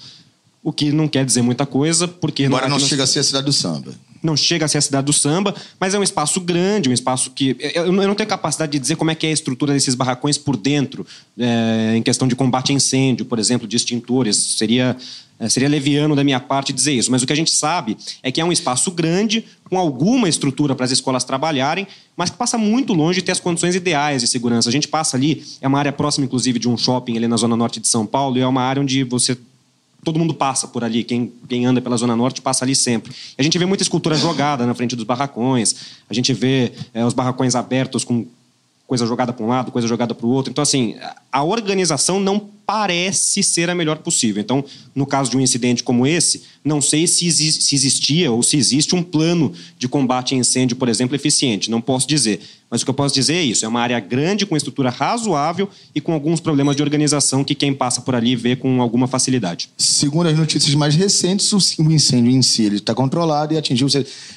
O 0.64 0.72
que 0.72 0.92
não 0.92 1.08
quer 1.08 1.26
dizer 1.26 1.42
muita 1.42 1.66
coisa, 1.66 2.08
porque... 2.08 2.46
Agora 2.46 2.68
não, 2.68 2.78
não 2.78 2.86
chega 2.86 3.04
a 3.04 3.08
ser 3.08 3.20
a 3.20 3.24
cidade 3.24 3.46
do 3.46 3.54
samba. 3.54 3.94
Não 4.26 4.36
chega 4.36 4.66
a 4.66 4.68
ser 4.68 4.80
a 4.80 4.82
cidade 4.82 5.06
do 5.06 5.14
samba, 5.14 5.54
mas 5.80 5.94
é 5.94 6.00
um 6.00 6.04
espaço 6.04 6.42
grande, 6.42 6.90
um 6.90 6.94
espaço 6.94 7.32
que... 7.32 7.56
Eu 7.74 7.92
não 7.92 8.16
tenho 8.16 8.28
capacidade 8.28 8.72
de 8.72 8.80
dizer 8.80 8.96
como 8.96 9.12
é 9.12 9.16
que 9.16 9.26
é 9.26 9.30
a 9.30 9.34
estrutura 9.34 9.74
desses 9.74 9.96
barracões 9.96 10.38
por 10.38 10.58
dentro, 10.58 11.06
é, 11.38 11.94
em 11.96 12.02
questão 12.02 12.28
de 12.28 12.36
combate 12.36 12.72
a 12.72 12.76
incêndio, 12.76 13.26
por 13.26 13.40
exemplo, 13.40 13.68
de 13.68 13.76
extintores. 13.76 14.36
Seria 14.36 14.98
é, 15.38 15.50
seria 15.50 15.68
leviano 15.68 16.16
da 16.16 16.24
minha 16.24 16.40
parte 16.40 16.72
dizer 16.72 16.94
isso, 16.94 17.12
mas 17.12 17.22
o 17.22 17.28
que 17.28 17.34
a 17.34 17.36
gente 17.36 17.52
sabe 17.52 17.98
é 18.24 18.32
que 18.32 18.40
é 18.40 18.46
um 18.46 18.52
espaço 18.52 18.90
grande, 18.90 19.44
com 19.70 19.78
alguma 19.78 20.30
estrutura 20.30 20.74
para 20.74 20.86
as 20.86 20.92
escolas 20.92 21.24
trabalharem, 21.24 21.88
mas 22.16 22.30
que 22.30 22.38
passa 22.38 22.58
muito 22.58 22.94
longe 22.94 23.20
de 23.20 23.26
ter 23.26 23.34
as 23.34 23.40
condições 23.40 23.76
ideais 23.76 24.22
de 24.22 24.28
segurança. 24.28 24.70
A 24.70 24.72
gente 24.72 24.88
passa 24.88 25.18
ali, 25.18 25.44
é 25.60 25.68
uma 25.68 25.78
área 25.78 25.92
próxima, 25.92 26.26
inclusive, 26.26 26.58
de 26.58 26.70
um 26.70 26.78
shopping 26.78 27.18
ali 27.18 27.28
na 27.28 27.36
zona 27.36 27.56
norte 27.56 27.80
de 27.82 27.88
São 27.88 28.06
Paulo, 28.06 28.38
e 28.38 28.42
é 28.42 28.48
uma 28.48 28.62
área 28.62 28.82
onde 28.82 29.04
você 29.04 29.38
todo 30.06 30.20
mundo 30.20 30.34
passa 30.34 30.68
por 30.68 30.84
ali. 30.84 31.04
Quem, 31.04 31.34
quem 31.50 31.66
anda 31.66 31.82
pela 31.82 31.98
Zona 31.98 32.16
Norte 32.16 32.42
passa 32.42 32.64
ali 32.64 32.76
sempre. 32.76 33.12
A 33.38 33.44
gente 33.44 33.58
vê 33.58 33.66
muita 33.66 33.84
escultura 33.84 34.16
jogada 34.16 34.66
na 34.66 34.74
frente 34.74 34.96
dos 34.96 35.04
barracões, 35.04 35.76
a 36.10 36.14
gente 36.14 36.32
vê 36.32 36.72
é, 36.94 37.04
os 37.04 37.14
barracões 37.14 37.56
abertos 37.56 38.06
com 38.06 38.26
coisa 38.88 39.06
jogada 39.08 39.34
para 39.34 39.44
um 39.44 39.48
lado, 39.48 39.72
coisa 39.72 39.88
jogada 39.88 40.14
para 40.14 40.28
o 40.28 40.30
outro. 40.30 40.52
Então, 40.52 40.62
assim, 40.62 40.96
a 41.32 41.44
organização 41.44 42.20
não 42.20 42.40
parece 42.66 43.42
ser 43.42 43.70
a 43.70 43.76
melhor 43.76 43.98
possível. 43.98 44.42
Então, 44.42 44.64
no 44.94 45.06
caso 45.06 45.32
de 45.32 45.38
um 45.38 45.42
incidente 45.42 45.84
como 45.84 46.06
esse, 46.06 46.44
não 46.64 46.82
sei 46.82 47.08
se, 47.08 47.32
se 47.32 47.76
existia 47.76 48.32
ou 48.32 48.44
se 48.44 48.58
existe 48.58 48.96
um 48.96 49.02
plano 49.02 49.52
de 49.78 49.88
combate 49.88 50.36
a 50.36 50.38
incêndio, 50.38 50.78
por 50.78 50.88
exemplo, 50.88 51.16
eficiente. 51.16 51.70
Não 51.70 51.82
posso 51.82 52.08
dizer. 52.08 52.42
Mas 52.76 52.82
o 52.82 52.86
que 52.86 52.90
eu 52.90 52.94
posso 52.94 53.16
dizer 53.16 53.36
é 53.36 53.42
isso: 53.42 53.64
é 53.64 53.68
uma 53.70 53.80
área 53.80 53.98
grande, 54.02 54.46
com 54.46 54.58
estrutura 54.58 54.90
razoável 54.90 55.70
e 55.94 56.02
com 56.02 56.12
alguns 56.12 56.42
problemas 56.42 56.76
de 56.76 56.84
organização 56.84 57.42
que 57.42 57.56
quem 57.56 57.74
passa 57.74 58.02
por 58.02 58.14
ali 58.14 58.36
vê 58.36 58.54
com 58.54 58.82
alguma 58.82 59.08
facilidade. 59.08 59.70
Segundo 59.78 60.28
as 60.28 60.38
notícias 60.38 60.76
mais 60.76 60.94
recentes, 60.94 61.54
o 61.54 61.92
incêndio 61.92 62.32
em 62.32 62.42
si 62.42 62.64
está 62.74 62.94
controlado 62.94 63.54
e 63.54 63.58
atingiu. 63.58 63.88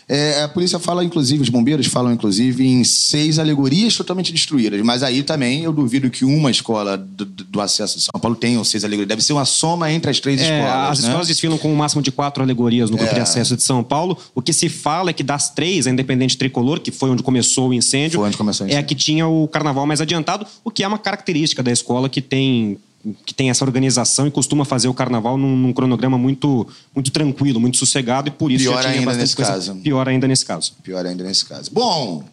É, 0.08 0.42
a 0.44 0.48
polícia 0.48 0.78
fala, 0.78 1.02
inclusive, 1.04 1.42
os 1.42 1.48
bombeiros 1.48 1.86
falam, 1.86 2.12
inclusive, 2.12 2.64
em 2.64 2.84
seis 2.84 3.40
alegorias 3.40 3.96
totalmente 3.96 4.32
destruídas. 4.32 4.80
Mas 4.82 5.02
aí 5.02 5.24
também 5.24 5.64
eu 5.64 5.72
duvido 5.72 6.08
que 6.10 6.24
uma 6.24 6.50
escola 6.50 6.96
do, 6.96 7.24
do 7.24 7.60
acesso 7.60 7.98
de 7.98 8.04
São 8.04 8.20
Paulo 8.20 8.36
tem 8.36 8.62
seis 8.62 8.84
alegorias. 8.84 9.08
Deve 9.08 9.22
ser 9.22 9.32
uma 9.32 9.44
soma 9.44 9.90
entre 9.90 10.12
as 10.12 10.20
três 10.20 10.40
é, 10.40 10.44
escolas. 10.44 10.90
As 10.90 11.00
né? 11.00 11.08
escolas 11.08 11.26
desfilam 11.26 11.58
com 11.58 11.72
um 11.72 11.76
máximo 11.76 12.02
de 12.02 12.12
quatro 12.12 12.40
alegorias 12.40 12.88
no 12.88 12.96
grupo 12.96 13.10
é. 13.10 13.14
de 13.16 13.20
acesso 13.20 13.56
de 13.56 13.64
São 13.64 13.82
Paulo. 13.82 14.16
O 14.32 14.40
que 14.40 14.52
se 14.52 14.68
fala 14.68 15.10
é 15.10 15.12
que 15.12 15.24
das 15.24 15.50
três, 15.50 15.88
a 15.88 15.90
Independente 15.90 16.36
Tricolor, 16.38 16.78
que 16.80 16.92
foi 16.92 17.10
onde 17.10 17.22
começou 17.22 17.70
o 17.70 17.74
incêndio, 17.74 18.20
foi 18.20 18.27
onde 18.28 18.36
começou 18.36 18.66
é 18.68 18.76
a 18.76 18.82
que 18.82 18.94
tinha 18.94 19.26
o 19.26 19.48
carnaval 19.48 19.86
mais 19.86 20.00
adiantado, 20.00 20.46
o 20.64 20.70
que 20.70 20.82
é 20.82 20.88
uma 20.88 20.98
característica 20.98 21.62
da 21.62 21.72
escola 21.72 22.08
que 22.08 22.20
tem 22.20 22.78
que 23.24 23.32
tem 23.32 23.48
essa 23.48 23.64
organização 23.64 24.26
e 24.26 24.30
costuma 24.30 24.64
fazer 24.64 24.88
o 24.88 24.94
carnaval 24.94 25.38
num, 25.38 25.56
num 25.56 25.72
cronograma 25.72 26.18
muito, 26.18 26.66
muito 26.94 27.10
tranquilo, 27.10 27.60
muito 27.60 27.76
sossegado, 27.76 28.28
e 28.28 28.30
por 28.30 28.50
isso 28.50 28.64
Pior 28.64 28.84
ainda 28.84 29.14
nesse 29.14 29.36
coisa. 29.36 29.52
caso. 29.52 29.74
Pior 29.76 30.08
ainda 30.08 30.26
nesse 30.26 30.44
caso. 30.44 30.72
Pior 30.82 31.06
ainda 31.06 31.24
nesse 31.24 31.44
caso. 31.44 31.70
Bom, 31.72 32.24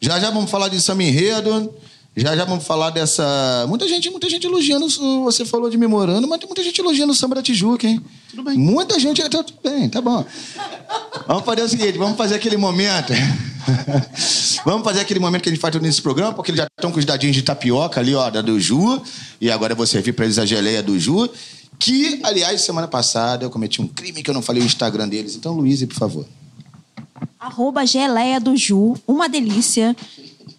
já 0.00 0.18
já 0.18 0.30
vamos 0.30 0.50
falar 0.50 0.68
de 0.68 0.80
samba 0.80 1.02
enredo. 1.02 1.72
Já 2.14 2.36
já 2.36 2.44
vamos 2.44 2.64
falar 2.64 2.90
dessa. 2.90 3.64
Muita 3.68 3.88
gente, 3.88 4.10
muita 4.10 4.28
gente 4.28 4.46
elogiando. 4.46 4.86
Você 5.24 5.46
falou 5.46 5.70
de 5.70 5.78
memorando, 5.78 6.28
mas 6.28 6.38
tem 6.38 6.46
muita 6.46 6.62
gente 6.62 6.78
elogiando 6.78 7.12
o 7.12 7.14
samba 7.14 7.36
da 7.36 7.42
Tijuca, 7.42 7.86
hein? 7.86 8.02
Tudo 8.28 8.42
bem. 8.42 8.58
Muita 8.58 9.00
gente. 9.00 9.22
Tá, 9.22 9.42
tudo 9.42 9.58
bem, 9.64 9.88
tá 9.88 10.00
bom. 10.02 10.22
Vamos 11.26 11.44
fazer 11.44 11.62
o 11.62 11.68
seguinte: 11.68 11.96
vamos 11.96 12.18
fazer 12.18 12.34
aquele 12.34 12.58
momento. 12.58 13.14
vamos 14.66 14.84
fazer 14.84 15.00
aquele 15.00 15.20
momento 15.20 15.42
que 15.42 15.48
a 15.48 15.52
gente 15.52 15.60
faz 15.60 15.74
nesse 15.76 16.02
programa, 16.02 16.34
porque 16.34 16.50
eles 16.50 16.60
já 16.60 16.66
estão 16.76 16.92
com 16.92 16.98
os 16.98 17.04
dadinhos 17.06 17.34
de 17.34 17.42
tapioca 17.42 17.98
ali, 17.98 18.14
ó, 18.14 18.28
da 18.28 18.42
do 18.42 18.60
Ju. 18.60 19.00
E 19.40 19.50
agora 19.50 19.72
eu 19.72 19.76
vou 19.76 19.86
servir 19.86 20.12
para 20.12 20.26
eles 20.26 20.38
a 20.38 20.44
geleia 20.44 20.82
do 20.82 20.98
Ju. 20.98 21.30
Que, 21.78 22.20
aliás, 22.22 22.60
semana 22.60 22.86
passada 22.86 23.46
eu 23.46 23.50
cometi 23.50 23.80
um 23.80 23.88
crime 23.88 24.22
que 24.22 24.28
eu 24.28 24.34
não 24.34 24.42
falei 24.42 24.62
o 24.62 24.66
Instagram 24.66 25.08
deles. 25.08 25.34
Então, 25.34 25.54
Luísa, 25.54 25.86
por 25.86 25.96
favor. 25.96 26.26
Arroba 27.40 27.86
geleia 27.86 28.38
do 28.38 28.54
Ju, 28.54 28.96
uma 29.06 29.30
delícia. 29.30 29.96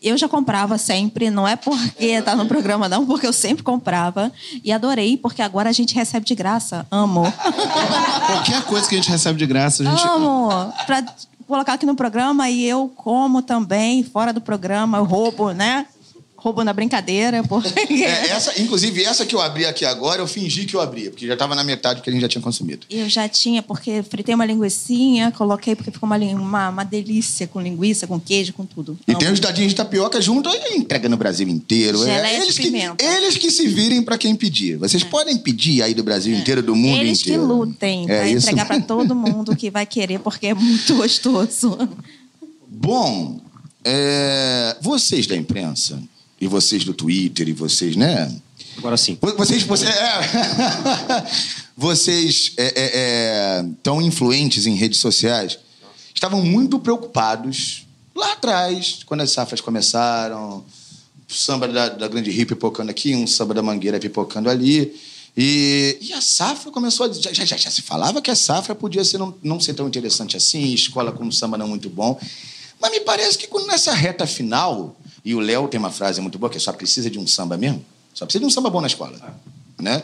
Eu 0.04 0.18
já 0.18 0.28
comprava 0.28 0.78
sempre, 0.78 1.30
não 1.30 1.48
é 1.48 1.56
porque 1.56 2.22
tá 2.22 2.36
no 2.36 2.46
programa, 2.46 2.90
não, 2.90 3.06
porque 3.06 3.26
eu 3.26 3.32
sempre 3.32 3.64
comprava. 3.64 4.32
E 4.64 4.72
adorei, 4.72 5.16
porque 5.16 5.42
agora 5.42 5.70
a 5.70 5.74
gente 5.74 5.96
recebe 5.96 6.26
de 6.26 6.36
graça. 6.36 6.86
Amo. 6.92 7.24
Qualquer 8.28 8.62
coisa 8.64 8.88
que 8.88 8.96
a 8.96 8.98
gente 8.98 9.10
recebe 9.10 9.40
de 9.40 9.46
graça, 9.46 9.84
a 9.84 9.86
gente. 9.86 10.06
Amo. 10.06 10.50
Pra 10.86 11.04
colocar 11.48 11.74
aqui 11.74 11.86
no 11.86 11.96
programa 11.96 12.50
e 12.50 12.66
eu 12.66 12.92
como 12.96 13.42
também, 13.42 14.04
fora 14.04 14.34
do 14.34 14.42
programa, 14.42 14.98
eu 14.98 15.06
roubo, 15.06 15.52
né? 15.52 15.86
Roubo 16.44 16.62
na 16.62 16.74
brincadeira, 16.74 17.42
porque... 17.44 17.72
É, 18.04 18.30
essa, 18.30 18.62
inclusive, 18.62 19.04
essa 19.04 19.26
que 19.26 19.34
eu 19.34 19.40
abri 19.40 19.66
aqui 19.66 19.86
agora, 19.86 20.22
eu 20.22 20.28
fingi 20.28 20.66
que 20.66 20.76
eu 20.76 20.82
abria, 20.82 21.10
porque 21.10 21.26
já 21.26 21.34
estava 21.34 21.56
na 21.56 21.64
metade 21.64 22.02
que 22.02 22.10
a 22.10 22.14
gente 22.14 22.22
já 22.22 22.28
tinha 22.28 22.42
consumido. 22.42 22.86
Eu 22.90 23.08
já 23.08 23.30
tinha, 23.30 23.62
porque 23.64 24.04
fritei 24.04 24.36
uma 24.36 24.46
linguiçinha, 24.46 25.32
coloquei, 25.32 25.74
porque 25.74 25.90
ficou 25.90 26.06
uma, 26.06 26.18
uma, 26.18 26.70
uma 26.70 26.84
delícia 26.84 27.48
com 27.48 27.62
linguiça, 27.62 28.06
com 28.08 28.20
queijo, 28.20 28.52
com 28.52 28.66
tudo. 28.66 29.00
E 29.08 29.12
Amo. 29.12 29.20
tem 29.20 29.32
os 29.32 29.40
dadinhos 29.40 29.72
de 29.72 29.76
tapioca 29.78 30.20
junto 30.20 30.50
e 30.50 30.76
entrega 30.76 31.08
no 31.08 31.16
Brasil 31.16 31.48
inteiro. 31.48 32.04
É, 32.04 32.36
eles, 32.36 32.58
que, 32.58 32.74
eles 33.00 33.38
que 33.38 33.50
se 33.50 33.68
virem 33.68 34.02
para 34.02 34.18
quem 34.18 34.36
pedir. 34.36 34.78
Vocês 34.78 35.04
é. 35.04 35.06
podem 35.06 35.38
pedir 35.38 35.82
aí 35.82 35.94
do 35.94 36.04
Brasil 36.04 36.36
é. 36.36 36.40
inteiro, 36.40 36.62
do 36.62 36.76
mundo 36.76 37.00
eles 37.00 37.22
inteiro. 37.22 37.44
Eles 37.44 37.52
que 37.52 37.54
lutem 37.54 38.04
é 38.04 38.18
para 38.18 38.30
entregar 38.30 38.66
para 38.66 38.82
todo 38.82 39.16
mundo 39.16 39.56
que 39.56 39.72
vai 39.72 39.86
querer, 39.86 40.20
porque 40.20 40.48
é 40.48 40.54
muito 40.54 40.96
gostoso. 40.96 41.78
Bom, 42.68 43.40
é, 43.86 44.76
vocês 44.82 45.26
da 45.26 45.36
imprensa 45.36 46.02
e 46.44 46.48
vocês 46.48 46.84
do 46.84 46.94
Twitter, 46.94 47.48
e 47.48 47.54
vocês, 47.54 47.96
né? 47.96 48.34
Agora 48.78 48.98
sim. 48.98 49.18
Vocês, 49.38 49.64
você, 49.64 49.86
é, 49.86 51.26
vocês 51.78 52.54
é, 52.58 52.64
é, 52.66 52.72
é, 52.76 53.66
tão 53.82 54.02
influentes 54.02 54.66
em 54.66 54.76
redes 54.76 55.00
sociais 55.00 55.58
estavam 56.14 56.42
muito 56.44 56.80
preocupados 56.80 57.86
lá 58.16 58.34
atrás, 58.34 59.00
quando 59.06 59.22
as 59.22 59.32
safras 59.32 59.62
começaram, 59.62 60.66
samba 61.30 61.68
da, 61.68 61.90
da 61.90 62.08
Grande 62.08 62.30
Rio 62.30 62.46
pipocando 62.46 62.92
aqui, 62.92 63.16
um 63.16 63.26
samba 63.26 63.54
da 63.54 63.62
Mangueira 63.62 64.00
pipocando 64.00 64.50
ali. 64.50 64.94
E, 65.36 65.98
e 66.02 66.14
a 66.14 66.22
safra 66.22 66.72
começou 66.72 67.06
a. 67.06 67.14
Já, 67.14 67.32
já, 67.32 67.46
já, 67.46 67.72
se 67.72 67.82
falava 67.82 68.22
que 68.22 68.30
a 68.30 68.36
safra 68.36 68.76
podia 68.76 69.04
ser, 69.04 69.18
não, 69.18 69.34
não 69.42 69.60
ser 69.60 69.74
tão 69.74 69.88
interessante 69.88 70.38
assim, 70.38 70.74
escola 70.74 71.12
com 71.12 71.32
samba 71.32 71.58
não 71.58 71.68
muito 71.68 71.90
bom. 71.90 72.20
Mas 72.80 72.92
me 72.92 73.00
parece 73.00 73.38
que 73.38 73.48
quando 73.48 73.66
nessa 73.66 73.94
reta 73.94 74.28
final 74.28 74.96
e 75.24 75.34
o 75.34 75.40
Léo 75.40 75.68
tem 75.68 75.80
uma 75.80 75.92
frase 75.92 76.20
muito 76.22 76.38
boa 76.38 76.50
que 76.50 76.58
é 76.58 76.60
só 76.60 76.74
precisa 76.74 77.10
de 77.10 77.18
um 77.18 77.26
samba 77.26 77.58
mesmo. 77.58 77.84
Só 78.14 78.26
precisa 78.26 78.42
de 78.42 78.46
um 78.46 78.50
samba 78.50 78.70
bom 78.70 78.82
na 78.82 78.88
escola. 78.88 79.18
Né? 79.80 80.04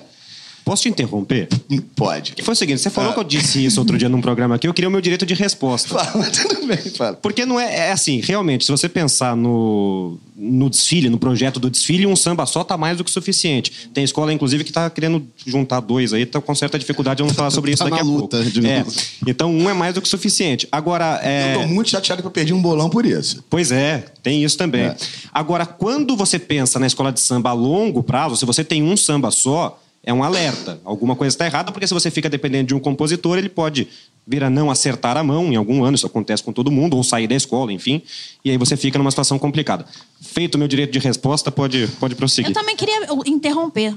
Posso 0.70 0.84
te 0.84 0.90
interromper? 0.90 1.48
Pode. 1.96 2.34
Que 2.34 2.44
foi 2.44 2.54
o 2.54 2.56
seguinte, 2.56 2.80
você 2.80 2.92
falou 2.92 3.10
ah. 3.10 3.14
que 3.16 3.20
eu 3.20 3.24
disse 3.24 3.66
isso 3.66 3.80
outro 3.80 3.98
dia 3.98 4.08
num 4.08 4.22
programa 4.22 4.54
aqui, 4.54 4.68
eu 4.68 4.74
queria 4.74 4.88
o 4.88 4.92
meu 4.92 5.02
direito 5.02 5.26
de 5.26 5.34
resposta. 5.34 5.98
Fala, 5.98 6.26
tudo 6.30 6.68
bem, 6.68 6.78
fala. 6.78 7.14
Porque 7.16 7.44
não 7.44 7.60
é, 7.60 7.88
é 7.88 7.92
assim, 7.92 8.22
realmente, 8.22 8.66
se 8.66 8.72
você 8.72 8.88
pensar 8.88 9.36
no, 9.36 10.20
no 10.38 10.70
desfile, 10.70 11.10
no 11.10 11.18
projeto 11.18 11.60
do 11.60 11.72
desfile, 11.72 12.06
um 12.06 12.16
samba 12.16 12.46
só 12.46 12.64
tá 12.64 12.78
mais 12.78 13.00
do 13.00 13.04
que 13.04 13.10
suficiente. 13.10 13.90
Tem 13.92 14.04
escola, 14.04 14.32
inclusive, 14.32 14.64
que 14.64 14.72
tá 14.72 14.92
querendo 14.92 15.26
juntar 15.44 15.80
dois 15.80 16.14
aí, 16.14 16.24
tá 16.24 16.40
com 16.40 16.54
certa 16.54 16.78
dificuldade, 16.78 17.24
vamos 17.24 17.36
falar 17.36 17.50
sobre 17.50 17.72
isso 17.72 17.84
tá 17.84 17.90
daqui 17.90 18.02
a 18.04 18.06
luta, 18.06 18.38
pouco. 18.38 18.68
É. 18.68 18.86
Então, 19.26 19.52
um 19.52 19.68
é 19.68 19.74
mais 19.74 19.96
do 19.96 20.04
que 20.04 20.08
suficiente. 20.08 20.68
Agora, 20.72 21.20
é... 21.24 21.56
Eu 21.56 21.62
tô 21.62 21.68
muito 21.68 21.90
chateado 21.90 22.22
que 22.22 22.28
eu 22.28 22.32
perdi 22.32 22.54
um 22.54 22.62
bolão 22.62 22.92
por 22.92 23.08
isso. 23.08 23.44
Pois 23.50 23.72
é, 23.72 24.06
tem 24.22 24.44
isso 24.44 24.56
também. 24.56 24.82
É. 24.82 24.96
Agora, 25.34 25.66
quando 25.66 26.16
você 26.16 26.38
pensa 26.38 26.78
na 26.78 26.86
escola 26.86 27.12
de 27.12 27.20
samba 27.20 27.50
a 27.50 27.54
longo 27.54 28.04
prazo, 28.04 28.36
se 28.36 28.46
você 28.46 28.64
tem 28.64 28.84
um 28.84 28.96
samba 28.96 29.32
só, 29.32 29.80
é 30.04 30.14
um 30.14 30.24
alerta. 30.24 30.80
Alguma 30.84 31.16
coisa 31.16 31.34
está 31.34 31.46
errada, 31.46 31.72
porque 31.72 31.88
se 31.88 31.94
você 31.94 32.10
fica 32.10 32.30
dependendo 32.30 32.68
de 32.68 32.76
um 32.76 32.80
compositor, 32.80 33.38
ele 33.38 33.50
pode 33.50 33.88
vir 34.26 34.44
a 34.44 34.50
não 34.50 34.70
acertar 34.70 35.18
a 35.18 35.24
mão 35.24 35.52
em 35.52 35.56
algum 35.56 35.84
ano, 35.84 35.96
isso 35.96 36.06
acontece 36.06 36.44
com 36.44 36.54
todo 36.54 36.72
mundo, 36.72 36.96
ou 36.96 37.04
sair 37.04 37.28
da 37.28 37.36
escola, 37.36 37.74
enfim, 37.74 38.02
e 38.46 38.52
aí 38.52 38.58
você 38.58 38.78
fica 38.78 38.98
numa 38.98 39.10
situação 39.10 39.40
complicada. 39.40 39.86
Feito 40.22 40.56
o 40.56 40.58
meu 40.58 40.68
direito 40.68 40.92
de 40.92 41.00
resposta, 41.00 41.52
pode, 41.52 41.88
pode 42.00 42.16
prosseguir. 42.16 42.52
Eu 42.52 42.54
também 42.54 42.76
queria 42.76 43.08
interromper. 43.26 43.96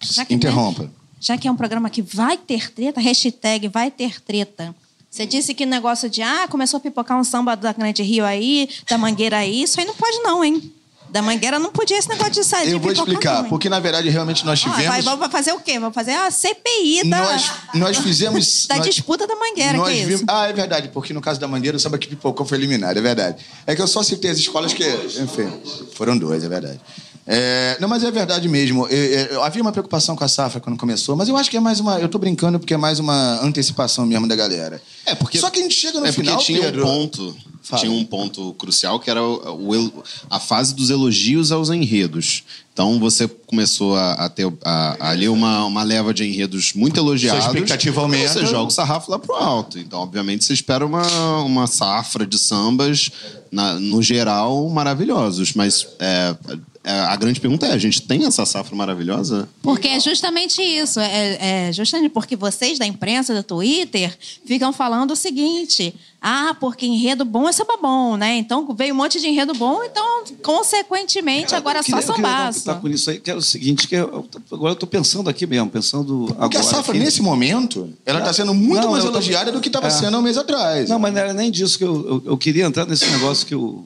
Já 0.00 0.24
que, 0.24 0.34
Interrompa. 0.34 0.84
Né, 0.84 0.90
já 1.20 1.36
que 1.36 1.46
é 1.46 1.50
um 1.50 1.56
programa 1.56 1.90
que 1.90 2.02
vai 2.02 2.36
ter 2.36 2.72
treta, 2.72 3.00
hashtag 3.00 3.68
vai 3.68 3.90
ter 3.90 4.20
treta. 4.22 4.74
Você 5.10 5.26
disse 5.26 5.54
que 5.54 5.64
o 5.64 5.66
negócio 5.66 6.08
de, 6.08 6.22
ah, 6.22 6.46
começou 6.48 6.78
a 6.78 6.80
pipocar 6.80 7.18
um 7.18 7.24
samba 7.24 7.56
da 7.56 7.72
Grande 7.72 8.02
Rio 8.02 8.24
aí, 8.24 8.68
da 8.88 8.96
Mangueira 8.96 9.38
aí, 9.38 9.62
isso 9.62 9.78
aí 9.78 9.86
não 9.86 9.94
pode 9.94 10.18
não, 10.18 10.44
hein? 10.44 10.72
Da 11.10 11.20
Mangueira 11.20 11.58
não 11.58 11.70
podia 11.70 11.98
esse 11.98 12.08
negócio 12.08 12.32
de 12.32 12.44
sair 12.44 12.70
Eu 12.70 12.78
vou 12.78 12.92
explicar, 12.92 13.44
porque 13.44 13.68
na 13.68 13.80
verdade 13.80 14.08
realmente 14.08 14.44
nós 14.46 14.60
tivemos. 14.60 14.84
Ah, 14.86 14.90
vai, 14.90 15.02
vamos 15.02 15.28
fazer 15.28 15.52
o 15.52 15.60
quê? 15.60 15.78
Vamos 15.78 15.94
fazer 15.94 16.12
a 16.12 16.30
CPI 16.30 17.08
da. 17.08 17.18
Nós, 17.18 17.52
nós 17.74 17.96
fizemos. 17.98 18.66
da 18.68 18.76
nós, 18.76 18.86
disputa 18.86 19.26
da 19.26 19.34
Mangueira, 19.34 19.78
nós 19.78 19.92
que 19.92 20.00
é 20.00 20.06
vimos... 20.06 20.24
Ah, 20.28 20.46
é 20.46 20.52
verdade, 20.52 20.88
porque 20.88 21.12
no 21.12 21.20
caso 21.20 21.40
da 21.40 21.48
Mangueira 21.48 21.76
o 21.76 21.80
samba 21.80 21.98
que 21.98 22.06
pipocou 22.06 22.46
foi 22.46 22.58
eliminado, 22.58 22.96
é 22.96 23.00
verdade. 23.00 23.44
É 23.66 23.74
que 23.74 23.82
eu 23.82 23.88
só 23.88 24.02
citei 24.02 24.30
as 24.30 24.38
escolas 24.38 24.72
que. 24.72 24.84
Enfim, 24.84 25.52
foram 25.94 26.16
duas, 26.16 26.44
é 26.44 26.48
verdade. 26.48 26.80
É, 27.26 27.76
não, 27.80 27.88
mas 27.88 28.02
é 28.02 28.10
verdade 28.10 28.48
mesmo. 28.48 28.86
Eu, 28.88 29.04
eu, 29.04 29.26
eu, 29.26 29.42
havia 29.42 29.62
uma 29.62 29.72
preocupação 29.72 30.16
com 30.16 30.24
a 30.24 30.28
safra 30.28 30.60
quando 30.60 30.76
começou, 30.76 31.16
mas 31.16 31.28
eu 31.28 31.36
acho 31.36 31.50
que 31.50 31.56
é 31.56 31.60
mais 31.60 31.78
uma. 31.78 31.98
Eu 31.98 32.08
tô 32.08 32.18
brincando 32.18 32.58
porque 32.58 32.74
é 32.74 32.76
mais 32.76 32.98
uma 32.98 33.40
antecipação 33.42 34.06
mesmo 34.06 34.26
da 34.26 34.34
galera. 34.34 34.80
É, 35.06 35.14
porque. 35.14 35.38
Só 35.38 35.50
que 35.50 35.60
a 35.60 35.62
gente 35.62 35.74
chega 35.74 36.00
no 36.00 36.06
é 36.06 36.12
final. 36.12 36.38
Tinha 36.38 36.60
Pedro, 36.60 36.82
um 36.82 36.86
ponto 36.86 37.36
Fala. 37.62 37.82
tinha 37.82 37.92
um 37.92 38.04
ponto 38.04 38.54
crucial 38.54 38.98
que 38.98 39.10
era 39.10 39.22
o, 39.22 39.70
o, 39.70 40.04
a 40.28 40.40
fase 40.40 40.74
dos 40.74 40.90
elogios 40.90 41.52
aos 41.52 41.70
enredos. 41.70 42.42
Então 42.72 42.98
você 42.98 43.28
começou 43.28 43.94
a, 43.96 44.12
a 44.12 44.28
ter 44.28 44.50
a, 44.64 45.10
ali 45.10 45.28
uma, 45.28 45.66
uma 45.66 45.82
leva 45.82 46.14
de 46.14 46.24
enredos 46.24 46.72
muito 46.72 46.98
elogiados. 46.98 47.44
Sua 47.44 47.52
expectativa 47.52 48.00
aumenta. 48.00 48.32
Você 48.32 48.46
joga 48.46 48.68
o 48.68 48.70
sarrafo 48.70 49.10
lá 49.10 49.18
pro 49.18 49.34
alto. 49.34 49.78
Então, 49.78 50.00
obviamente, 50.00 50.44
você 50.44 50.54
espera 50.54 50.86
uma, 50.86 51.42
uma 51.42 51.66
safra 51.66 52.26
de 52.26 52.38
sambas, 52.38 53.10
na, 53.52 53.74
no 53.74 54.02
geral, 54.02 54.68
maravilhosos. 54.70 55.52
Mas 55.52 55.86
é, 55.98 56.34
a 56.82 57.14
grande 57.16 57.40
pergunta 57.40 57.66
é: 57.66 57.72
a 57.72 57.78
gente 57.78 58.02
tem 58.02 58.24
essa 58.24 58.46
safra 58.46 58.74
maravilhosa? 58.74 59.46
Porque 59.62 59.88
é 59.88 60.00
justamente 60.00 60.62
isso. 60.62 60.98
É, 60.98 61.68
é, 61.68 61.72
justamente 61.72 62.10
porque 62.10 62.36
vocês 62.36 62.78
da 62.78 62.86
imprensa, 62.86 63.34
do 63.34 63.42
Twitter, 63.42 64.16
ficam 64.46 64.72
falando 64.72 65.10
o 65.10 65.16
seguinte: 65.16 65.94
ah, 66.22 66.56
porque 66.58 66.86
enredo 66.86 67.22
bom 67.22 67.46
é 67.46 67.52
samba 67.52 67.76
bom, 67.76 68.16
né? 68.16 68.36
Então 68.38 68.66
veio 68.74 68.94
um 68.94 68.96
monte 68.96 69.20
de 69.20 69.26
enredo 69.26 69.52
bom, 69.52 69.84
então, 69.84 70.24
consequentemente, 70.42 71.54
agora 71.54 71.82
só 71.82 72.00
sambaço. 72.00 72.64
Tá 72.64 72.74
com 72.74 72.88
isso 72.88 73.10
aí, 73.10 73.20
que 73.20 73.30
é 73.30 73.34
o 73.34 73.42
seguinte: 73.42 73.86
que 73.86 73.96
eu, 73.96 74.26
agora 74.50 74.70
eu 74.70 74.74
estou 74.74 74.88
pensando 74.88 75.28
aqui 75.28 75.46
mesmo, 75.46 75.68
pensando 75.68 76.24
agora. 76.30 76.40
Porque 76.40 76.56
a 76.56 76.62
safra, 76.62 76.92
aqui... 76.92 77.04
nesse 77.04 77.20
momento, 77.20 77.92
ela 78.06 78.20
está 78.20 78.32
sendo 78.32 78.54
muito 78.54 78.82
não, 78.82 78.92
mais 78.92 79.04
elogiada 79.04 79.52
tô... 79.52 79.58
do 79.58 79.60
que 79.60 79.68
estava 79.68 79.88
é. 79.88 79.90
sendo 79.90 80.16
um 80.16 80.22
mês 80.22 80.38
atrás. 80.38 80.88
Não, 80.88 80.98
mas 80.98 81.12
não 81.12 81.20
era 81.20 81.34
nem 81.34 81.50
disso 81.50 81.76
que 81.76 81.84
eu, 81.84 82.08
eu, 82.08 82.22
eu 82.24 82.38
queria 82.38 82.64
entrar 82.64 82.86
nesse 82.86 83.04
negócio 83.10 83.46
que 83.46 83.52
eu 83.52 83.84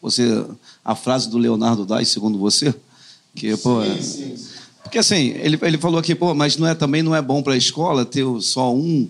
você 0.00 0.44
a 0.84 0.94
frase 0.94 1.30
do 1.30 1.38
Leonardo 1.38 1.86
Dai, 1.86 2.04
segundo 2.04 2.38
você, 2.38 2.74
que 3.34 3.56
pô, 3.56 3.82
sim, 3.84 4.02
sim, 4.02 4.36
sim. 4.36 4.54
porque 4.82 4.98
assim 4.98 5.34
ele, 5.36 5.58
ele 5.62 5.78
falou 5.78 5.98
aqui, 5.98 6.14
pô, 6.14 6.34
mas 6.34 6.56
não 6.56 6.66
é 6.66 6.74
também 6.74 7.02
não 7.02 7.14
é 7.14 7.22
bom 7.22 7.42
para 7.42 7.54
a 7.54 7.56
escola 7.56 8.04
ter 8.04 8.24
só 8.40 8.74
um, 8.74 9.08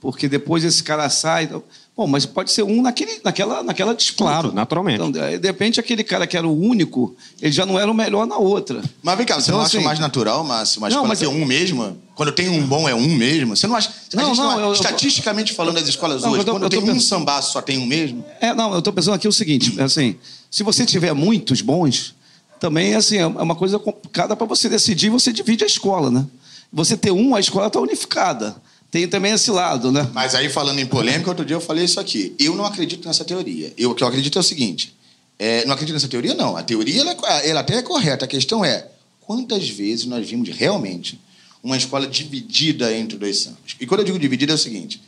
porque 0.00 0.28
depois 0.28 0.64
esse 0.64 0.82
cara 0.82 1.08
sai. 1.08 1.50
Bom, 1.96 2.06
mas 2.06 2.26
pode 2.26 2.52
ser 2.52 2.62
um 2.62 2.82
naquele, 2.82 3.20
naquela, 3.24 3.62
naquela 3.62 3.94
disputa. 3.94 4.24
Claro, 4.24 4.52
naturalmente. 4.52 4.96
Então, 4.96 5.10
de 5.10 5.46
repente, 5.46 5.80
aquele 5.80 6.04
cara 6.04 6.26
que 6.26 6.36
era 6.36 6.46
o 6.46 6.54
único, 6.54 7.16
ele 7.40 7.50
já 7.50 7.64
não 7.64 7.78
era 7.78 7.90
o 7.90 7.94
melhor 7.94 8.26
na 8.26 8.36
outra. 8.36 8.82
Mas 9.02 9.16
vem 9.16 9.24
cá, 9.24 9.36
você 9.36 9.44
então, 9.44 9.56
não 9.56 9.64
acha 9.64 9.78
assim, 9.78 9.84
mais 9.84 9.98
natural, 9.98 10.44
Márcio? 10.44 10.78
Mas 10.78 10.92
não, 10.92 11.00
quando 11.00 11.08
mas 11.08 11.20
tem 11.20 11.26
eu... 11.26 11.34
um 11.34 11.46
mesmo, 11.46 11.96
quando 12.14 12.32
tem 12.32 12.50
um 12.50 12.66
bom 12.66 12.86
é 12.86 12.94
um 12.94 13.08
mesmo, 13.08 13.56
você 13.56 13.66
não 13.66 13.74
acha... 13.74 13.90
Não, 14.12 14.34
não, 14.34 14.56
não 14.56 14.60
eu, 14.60 14.72
estatisticamente 14.74 15.52
eu... 15.52 15.56
falando 15.56 15.76
das 15.76 15.88
escolas 15.88 16.20
não, 16.20 16.32
hoje, 16.32 16.44
tô, 16.44 16.52
quando 16.52 16.68
tem 16.68 16.80
um 16.80 17.00
sambaço 17.00 17.52
só 17.52 17.62
tem 17.62 17.78
um 17.78 17.86
mesmo... 17.86 18.22
É, 18.42 18.52
não, 18.52 18.74
eu 18.74 18.80
estou 18.80 18.92
pensando 18.92 19.14
aqui 19.14 19.26
o 19.26 19.32
seguinte, 19.32 19.80
assim, 19.80 20.16
se 20.50 20.62
você 20.62 20.84
tiver 20.84 21.14
muitos 21.14 21.62
bons, 21.62 22.14
também 22.60 22.94
assim, 22.94 23.16
é 23.16 23.26
uma 23.26 23.54
coisa 23.54 23.78
complicada 23.78 24.36
para 24.36 24.46
você 24.46 24.68
decidir, 24.68 25.08
você 25.08 25.32
divide 25.32 25.64
a 25.64 25.66
escola, 25.66 26.10
né? 26.10 26.26
Você 26.70 26.94
ter 26.94 27.10
um, 27.10 27.34
a 27.34 27.40
escola 27.40 27.68
está 27.68 27.80
unificada 27.80 28.54
tem 28.96 29.06
também 29.06 29.32
esse 29.32 29.50
lado, 29.50 29.92
né? 29.92 30.08
Mas 30.14 30.34
aí, 30.34 30.48
falando 30.48 30.78
em 30.78 30.86
polêmica, 30.86 31.28
outro 31.28 31.44
dia 31.44 31.54
eu 31.54 31.60
falei 31.60 31.84
isso 31.84 32.00
aqui. 32.00 32.34
Eu 32.38 32.56
não 32.56 32.64
acredito 32.64 33.06
nessa 33.06 33.26
teoria. 33.26 33.70
Eu, 33.76 33.90
o 33.90 33.94
que 33.94 34.02
eu 34.02 34.08
acredito 34.08 34.38
é 34.38 34.40
o 34.40 34.42
seguinte: 34.42 34.96
é, 35.38 35.66
não 35.66 35.74
acredito 35.74 35.92
nessa 35.92 36.08
teoria, 36.08 36.32
não. 36.32 36.56
A 36.56 36.62
teoria 36.62 37.02
ela, 37.02 37.14
é 37.42 37.50
ela 37.50 37.60
até 37.60 37.74
é 37.74 37.82
correta. 37.82 38.24
A 38.24 38.28
questão 38.28 38.64
é 38.64 38.86
quantas 39.20 39.68
vezes 39.68 40.06
nós 40.06 40.26
vimos 40.26 40.48
realmente 40.48 41.20
uma 41.62 41.76
escola 41.76 42.06
dividida 42.06 42.90
entre 42.96 43.18
dois 43.18 43.40
sambas. 43.40 43.76
E 43.78 43.86
quando 43.86 44.00
eu 44.00 44.06
digo 44.06 44.18
dividida 44.18 44.54
é 44.54 44.54
o 44.54 44.58
seguinte: 44.58 45.02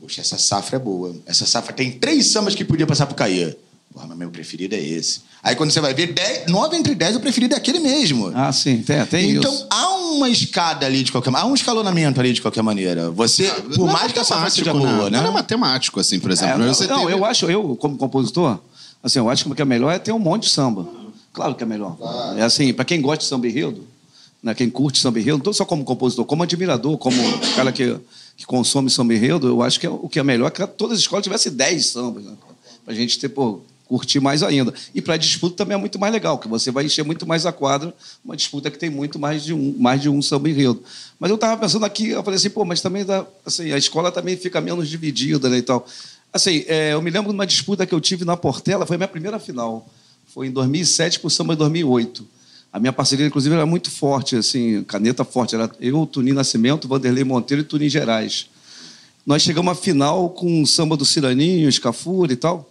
poxa, 0.00 0.20
essa 0.20 0.38
safra 0.38 0.76
é 0.76 0.78
boa. 0.78 1.16
Essa 1.26 1.44
safra 1.44 1.72
tem 1.72 1.90
três 1.90 2.26
sambas 2.26 2.54
que 2.54 2.64
podia 2.64 2.86
passar 2.86 3.06
pro 3.06 3.16
Caia. 3.16 3.58
Porra, 3.92 4.06
mas 4.06 4.18
meu 4.18 4.30
preferido 4.30 4.76
é 4.76 4.80
esse. 4.80 5.22
Aí 5.42 5.56
quando 5.56 5.72
você 5.72 5.80
vai 5.80 5.92
ver, 5.92 6.12
dez, 6.12 6.46
nove 6.46 6.76
entre 6.76 6.94
dez, 6.94 7.16
o 7.16 7.20
preferido 7.20 7.54
é 7.54 7.56
aquele 7.56 7.80
mesmo. 7.80 8.30
Ah, 8.32 8.52
sim, 8.52 8.80
tem, 8.82 9.04
tem 9.06 9.30
então, 9.32 9.52
isso. 9.52 9.66
há 9.70 9.97
uma 10.16 10.28
escada 10.28 10.86
ali 10.86 11.02
de 11.02 11.12
qualquer 11.12 11.30
maneira, 11.30 11.48
há 11.48 11.50
um 11.50 11.54
escalonamento 11.54 12.20
ali 12.20 12.32
de 12.32 12.42
qualquer 12.42 12.62
maneira. 12.62 13.10
Você, 13.10 13.46
ah, 13.46 13.62
por 13.74 13.86
mais 13.86 14.10
é 14.10 14.12
que 14.12 14.18
essa 14.18 14.34
safra 14.34 14.50
seja 14.50 14.72
boa, 14.72 15.10
né? 15.10 15.20
Não 15.20 15.28
é 15.28 15.30
matemático, 15.30 16.00
assim, 16.00 16.18
por 16.18 16.30
exemplo. 16.30 16.54
É, 16.54 16.58
não, 16.58 16.66
não 16.66 16.74
teve... 16.74 17.12
eu 17.12 17.24
acho, 17.24 17.46
eu, 17.46 17.76
como 17.76 17.96
compositor, 17.96 18.58
assim, 19.02 19.18
eu 19.18 19.28
acho 19.28 19.44
que 19.44 19.52
o 19.52 19.54
que 19.54 19.62
é 19.62 19.64
melhor 19.64 19.90
é 19.90 19.98
ter 19.98 20.12
um 20.12 20.18
monte 20.18 20.44
de 20.44 20.50
samba. 20.50 20.86
Claro 21.32 21.54
que 21.54 21.62
é 21.62 21.66
melhor. 21.66 21.96
Claro. 21.96 22.38
É 22.38 22.42
assim, 22.42 22.72
para 22.72 22.84
quem 22.84 23.00
gosta 23.00 23.18
de 23.18 23.24
samba 23.24 23.46
enredo, 23.46 23.86
né, 24.42 24.54
quem 24.54 24.68
curte 24.70 24.98
samba 24.98 25.20
enredo, 25.20 25.40
não 25.44 25.52
só 25.52 25.64
como 25.64 25.84
compositor, 25.84 26.24
como 26.24 26.42
admirador, 26.42 26.96
como 26.98 27.16
cara 27.54 27.72
que, 27.72 27.96
que 28.36 28.46
consome 28.46 28.90
samba 28.90 29.14
enredo, 29.14 29.46
eu 29.46 29.62
acho 29.62 29.78
que 29.78 29.86
é, 29.86 29.90
o 29.90 30.08
que 30.08 30.18
é 30.18 30.22
melhor 30.22 30.48
é 30.48 30.50
que 30.50 30.66
todas 30.66 30.94
as 30.94 31.00
escolas 31.00 31.22
tivessem 31.22 31.52
10 31.52 31.86
sambas, 31.86 32.24
né? 32.24 32.32
Pra 32.84 32.94
gente 32.94 33.18
ter, 33.18 33.28
pô, 33.28 33.60
curtir 33.88 34.20
mais 34.20 34.42
ainda. 34.42 34.72
E 34.94 35.00
para 35.00 35.16
disputa 35.16 35.56
também 35.56 35.74
é 35.74 35.80
muito 35.80 35.98
mais 35.98 36.12
legal, 36.12 36.38
que 36.38 36.46
você 36.46 36.70
vai 36.70 36.84
encher 36.84 37.04
muito 37.04 37.26
mais 37.26 37.46
a 37.46 37.52
quadra, 37.52 37.92
uma 38.24 38.36
disputa 38.36 38.70
que 38.70 38.78
tem 38.78 38.90
muito 38.90 39.18
mais 39.18 39.42
de 39.42 39.54
um, 39.54 39.74
mais 39.78 40.02
de 40.02 40.08
um 40.08 40.20
samba 40.20 40.50
enredo. 40.50 40.82
Mas 41.18 41.30
eu 41.30 41.36
estava 41.36 41.56
pensando 41.56 41.84
aqui, 41.84 42.10
eu 42.10 42.22
falei 42.22 42.36
assim, 42.36 42.50
pô, 42.50 42.64
mas 42.64 42.80
também 42.80 43.04
dá, 43.04 43.24
assim, 43.44 43.72
a 43.72 43.78
escola 43.78 44.12
também 44.12 44.36
fica 44.36 44.60
menos 44.60 44.88
dividida 44.88 45.48
né, 45.48 45.58
e 45.58 45.62
tal. 45.62 45.86
Assim, 46.32 46.64
é, 46.68 46.92
eu 46.92 47.00
me 47.00 47.10
lembro 47.10 47.30
de 47.30 47.34
uma 47.34 47.46
disputa 47.46 47.86
que 47.86 47.94
eu 47.94 48.00
tive 48.00 48.24
na 48.24 48.36
Portela, 48.36 48.84
foi 48.84 48.96
a 48.96 48.98
minha 48.98 49.08
primeira 49.08 49.38
final. 49.38 49.88
Foi 50.26 50.46
em 50.46 50.50
2007 50.50 51.20
por 51.20 51.30
samba 51.30 51.54
de 51.54 51.60
2008. 51.60 52.24
A 52.70 52.78
minha 52.78 52.92
parceria, 52.92 53.26
inclusive, 53.26 53.54
era 53.54 53.64
muito 53.64 53.90
forte, 53.90 54.36
assim, 54.36 54.84
caneta 54.84 55.24
forte. 55.24 55.54
Era 55.54 55.70
eu, 55.80 56.04
Tunim 56.04 56.32
Nascimento, 56.32 56.86
Vanderlei 56.86 57.24
Monteiro 57.24 57.62
e 57.62 57.64
Tunim 57.64 57.88
Gerais. 57.88 58.46
Nós 59.24 59.42
chegamos 59.42 59.72
à 59.72 59.74
final 59.74 60.30
com 60.30 60.62
o 60.62 60.66
samba 60.66 60.96
do 60.96 61.04
Ciraninho, 61.04 61.68
Escafura 61.68 62.32
e 62.32 62.36
tal. 62.36 62.67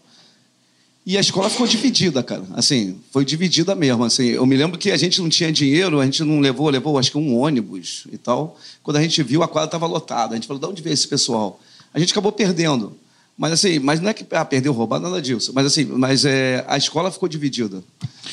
E 1.08 1.18
a 1.18 1.22
escola 1.22 1.50
ficou 1.50 1.66
dividida, 1.66 2.22
cara. 2.22 2.44
Assim, 2.54 3.00
foi 3.14 3.24
dividida 3.24 3.74
mesmo. 3.74 4.04
Assim, 4.04 4.26
eu 4.26 4.46
me 4.46 4.58
lembro 4.58 4.78
que 4.78 4.92
a 4.92 4.98
gente 4.98 5.22
não 5.22 5.30
tinha 5.30 5.50
dinheiro, 5.50 6.02
a 6.02 6.04
gente 6.04 6.22
não 6.22 6.42
levou, 6.42 6.70
levou 6.70 7.00
acho 7.00 7.12
que 7.12 7.18
um 7.18 7.40
ônibus 7.40 8.04
e 8.12 8.18
tal. 8.18 8.60
Quando 8.84 8.98
a 8.98 9.02
gente 9.02 9.24
viu, 9.24 9.42
a 9.42 9.48
quadra 9.48 9.70
estava 9.70 9.88
lotada. 9.88 10.34
A 10.34 10.36
gente 10.36 10.46
falou, 10.46 10.60
de 10.60 10.68
onde 10.68 10.82
veio 10.82 10.94
esse 10.94 11.08
pessoal? 11.08 11.62
A 11.94 12.00
gente 12.00 12.12
acabou 12.12 12.34
perdendo. 12.34 12.92
Mas 13.38 13.54
assim, 13.54 13.80
mas 13.80 14.02
não 14.02 14.10
é 14.10 14.14
que 14.14 14.26
ah, 14.32 14.44
perdeu, 14.44 14.74
roubar, 14.74 15.00
nada 15.00 15.22
disso. 15.22 15.54
Mas 15.56 15.66
assim, 15.68 15.86
mas 15.86 16.26
é, 16.26 16.66
a 16.68 16.76
escola 16.76 17.10
ficou 17.10 17.30
dividida 17.30 17.82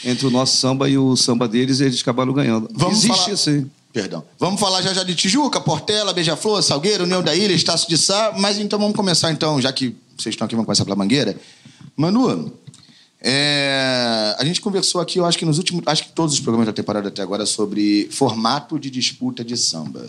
entre 0.05 0.27
o 0.27 0.31
nosso 0.31 0.57
samba 0.57 0.89
e 0.89 0.99
o 0.99 1.15
samba 1.15 1.47
deles 1.47 1.79
e 1.79 1.85
eles 1.85 2.01
acabaram 2.01 2.33
ganhando. 2.33 2.69
Vamos 2.75 3.05
Existe 3.05 3.19
falar... 3.21 3.35
assim. 3.35 3.71
Perdão. 3.93 4.25
Vamos 4.37 4.59
falar 4.59 4.83
já 4.83 4.93
já 4.93 5.05
de 5.05 5.15
Tijuca, 5.15 5.61
Portela, 5.61 6.13
Beija-Flor, 6.13 6.61
Salgueiro, 6.61 7.05
União 7.05 7.23
da 7.23 7.37
Ilha, 7.37 7.55
Estácio 7.55 7.89
de 7.89 7.97
Sá. 7.97 8.35
Mas 8.37 8.59
então 8.59 8.81
vamos 8.81 8.97
começar 8.97 9.31
então, 9.31 9.61
já 9.61 9.73
que 9.73 9.95
vocês 10.19 10.33
estão 10.33 10.47
aqui, 10.47 10.57
vamos 10.57 10.67
começar 10.67 10.85
pela 10.85 10.97
Mangueira. 10.97 11.37
Manu, 11.97 12.53
é, 13.27 14.37
a 14.39 14.45
gente 14.45 14.61
conversou 14.61 15.01
aqui, 15.01 15.19
eu 15.19 15.25
acho 15.25 15.39
que 15.39 15.47
nos 15.47 15.57
últimos, 15.57 15.83
acho 15.87 16.05
que 16.05 16.13
todos 16.13 16.35
os 16.35 16.41
programas 16.41 16.67
da 16.67 16.75
temporada 16.75 17.09
até 17.09 17.23
agora 17.23 17.47
sobre 17.47 18.07
formato 18.11 18.79
de 18.79 18.91
disputa 18.91 19.43
de 19.43 19.57
samba. 19.57 20.07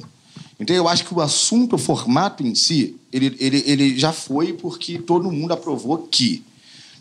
Então, 0.60 0.76
eu 0.76 0.86
acho 0.86 1.06
que 1.06 1.14
o 1.14 1.22
assunto, 1.22 1.78
o 1.78 1.80
formato 1.80 2.46
em 2.46 2.54
si, 2.54 2.98
ele, 3.14 3.34
ele, 3.40 3.64
ele 3.66 3.98
já 3.98 4.12
foi 4.12 4.52
porque 4.52 5.00
todo 5.00 5.32
mundo 5.32 5.54
aprovou 5.54 6.00
que. 6.00 6.44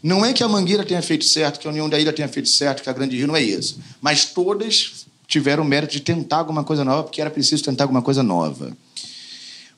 Não 0.00 0.24
é 0.24 0.32
que 0.32 0.44
a 0.44 0.48
Mangueira 0.48 0.84
tenha 0.84 1.02
feito 1.02 1.24
certo, 1.24 1.58
que 1.58 1.66
a 1.66 1.70
União 1.70 1.88
da 1.88 1.98
Ilha 1.98 2.12
tenha 2.12 2.28
feito 2.28 2.48
certo, 2.48 2.84
que 2.84 2.90
a 2.90 2.92
Grande 2.92 3.16
Rio 3.16 3.26
não 3.26 3.34
é 3.34 3.42
isso. 3.42 3.80
Mas 4.00 4.26
todas 4.26 5.06
tiveram 5.26 5.64
o 5.64 5.66
mérito 5.66 5.94
de 5.94 6.00
tentar 6.00 6.36
alguma 6.36 6.62
coisa 6.62 6.84
nova, 6.84 7.02
porque 7.02 7.20
era 7.20 7.30
preciso 7.30 7.64
tentar 7.64 7.84
alguma 7.84 8.02
coisa 8.02 8.22
nova. 8.22 8.76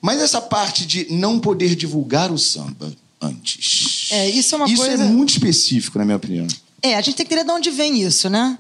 Mas 0.03 0.21
essa 0.21 0.41
parte 0.43 0.87
de 0.87 1.11
não 1.11 1.39
poder 1.39 1.75
divulgar 1.75 2.31
o 2.31 2.37
samba 2.37 2.93
antes. 3.21 4.09
É, 4.11 4.29
isso 4.29 4.55
é 4.55 4.59
uma 4.59 4.67
isso 4.67 4.85
é 4.85 4.89
coisa... 4.89 5.05
é 5.05 5.09
muito 5.09 5.31
específico, 5.31 5.99
na 5.99 6.05
minha 6.05 6.17
opinião. 6.17 6.47
É, 6.83 6.95
a 6.95 7.01
gente 7.01 7.17
tem 7.17 7.27
que 7.27 7.35
entender 7.35 7.49
de 7.49 7.57
onde 7.57 7.71
vem 7.71 8.03
isso, 8.03 8.29
né? 8.29 8.59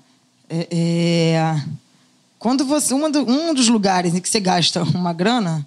É, 0.48 0.68
é... 0.70 1.64
Quando 2.38 2.64
você. 2.64 2.94
Um, 2.94 3.10
do, 3.10 3.20
um 3.28 3.54
dos 3.54 3.68
lugares 3.68 4.14
em 4.14 4.20
que 4.20 4.28
você 4.28 4.40
gasta 4.40 4.82
uma 4.82 5.12
grana 5.12 5.66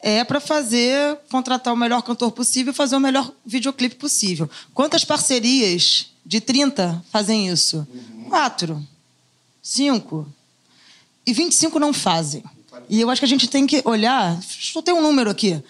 é 0.00 0.24
para 0.24 0.40
fazer, 0.40 1.18
contratar 1.30 1.74
o 1.74 1.76
melhor 1.76 2.02
cantor 2.02 2.32
possível 2.32 2.72
e 2.72 2.76
fazer 2.76 2.96
o 2.96 3.00
melhor 3.00 3.30
videoclipe 3.44 3.96
possível. 3.96 4.48
Quantas 4.72 5.04
parcerias 5.04 6.06
de 6.24 6.40
30 6.40 7.04
fazem 7.10 7.48
isso? 7.48 7.86
Quatro. 8.28 8.82
Cinco. 9.62 10.26
E 11.26 11.32
25 11.32 11.78
não 11.78 11.92
fazem. 11.92 12.42
E 12.88 13.00
eu 13.00 13.10
acho 13.10 13.20
que 13.20 13.26
a 13.26 13.28
gente 13.28 13.46
tem 13.46 13.66
que 13.66 13.82
olhar. 13.84 14.40
Só 14.42 14.80
tem 14.80 14.94
um 14.94 15.02
número 15.02 15.30
aqui 15.30 15.62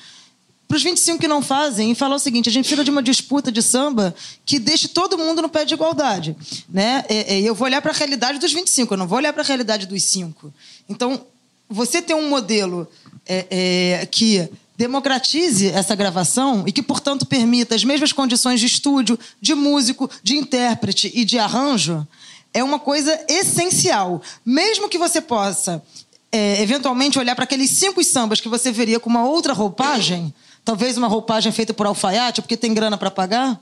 para 0.71 0.77
os 0.77 0.85
25 0.85 1.19
que 1.19 1.27
não 1.27 1.43
fazem 1.43 1.91
e 1.91 1.95
falar 1.97 2.15
o 2.15 2.19
seguinte: 2.21 2.49
a 2.49 2.53
gente 2.53 2.67
precisa 2.67 2.85
de 2.85 2.93
uma 2.93 3.03
disputa 3.03 3.51
de 3.51 3.61
samba 3.61 4.15
que 4.47 4.57
deixe 4.57 4.87
todo 4.87 5.19
mundo 5.19 5.43
no 5.43 5.49
pé 5.49 5.65
de 5.65 5.75
igualdade. 5.75 6.37
Né? 6.69 7.05
E, 7.11 7.45
eu 7.45 7.57
vou 7.57 7.67
olhar 7.67 7.83
para 7.83 7.91
a 7.91 7.95
realidade 7.95 8.39
dos 8.39 8.53
25, 8.53 8.95
eu 8.95 8.99
não 8.99 9.09
vou 9.09 9.19
olhar 9.19 9.33
para 9.33 9.43
a 9.43 9.45
realidade 9.45 9.85
dos 9.85 10.01
5. 10.05 10.55
Então, 10.89 11.27
você 11.69 12.01
ter 12.01 12.15
um 12.15 12.29
modelo 12.29 12.87
é, 13.27 13.47
é, 13.51 14.07
que 14.07 14.49
democratize 14.79 15.67
essa 15.67 15.97
gravação 15.97 16.63
e 16.65 16.71
que, 16.71 16.85
portanto, 16.85 17.27
permita 17.27 17.75
as 17.75 17.83
mesmas 17.83 18.13
condições 18.13 18.61
de 18.61 18.67
estúdio, 18.67 19.19
de 19.41 19.57
músico, 19.57 20.09
de 20.23 20.37
intérprete 20.37 21.11
e 21.13 21.25
de 21.25 21.37
arranjo, 21.37 22.07
é 22.55 22.63
uma 22.63 22.79
coisa 22.79 23.19
essencial. 23.29 24.23
Mesmo 24.47 24.89
que 24.89 24.99
você 24.99 25.21
possa, 25.21 25.83
é, 26.31 26.63
eventualmente, 26.63 27.19
olhar 27.19 27.35
para 27.35 27.43
aqueles 27.43 27.71
cinco 27.71 28.05
sambas 28.05 28.41
que 28.41 28.49
você 28.49 28.71
veria 28.71 29.01
com 29.01 29.11
uma 29.11 29.25
outra 29.25 29.53
roupagem 29.53 30.33
talvez 30.71 30.97
uma 30.97 31.09
roupagem 31.09 31.51
feita 31.51 31.75
por 31.75 31.85
alfaiate, 31.85 32.41
porque 32.41 32.57
tem 32.57 32.73
grana 32.73 32.97
para 32.97 33.11
pagar, 33.11 33.61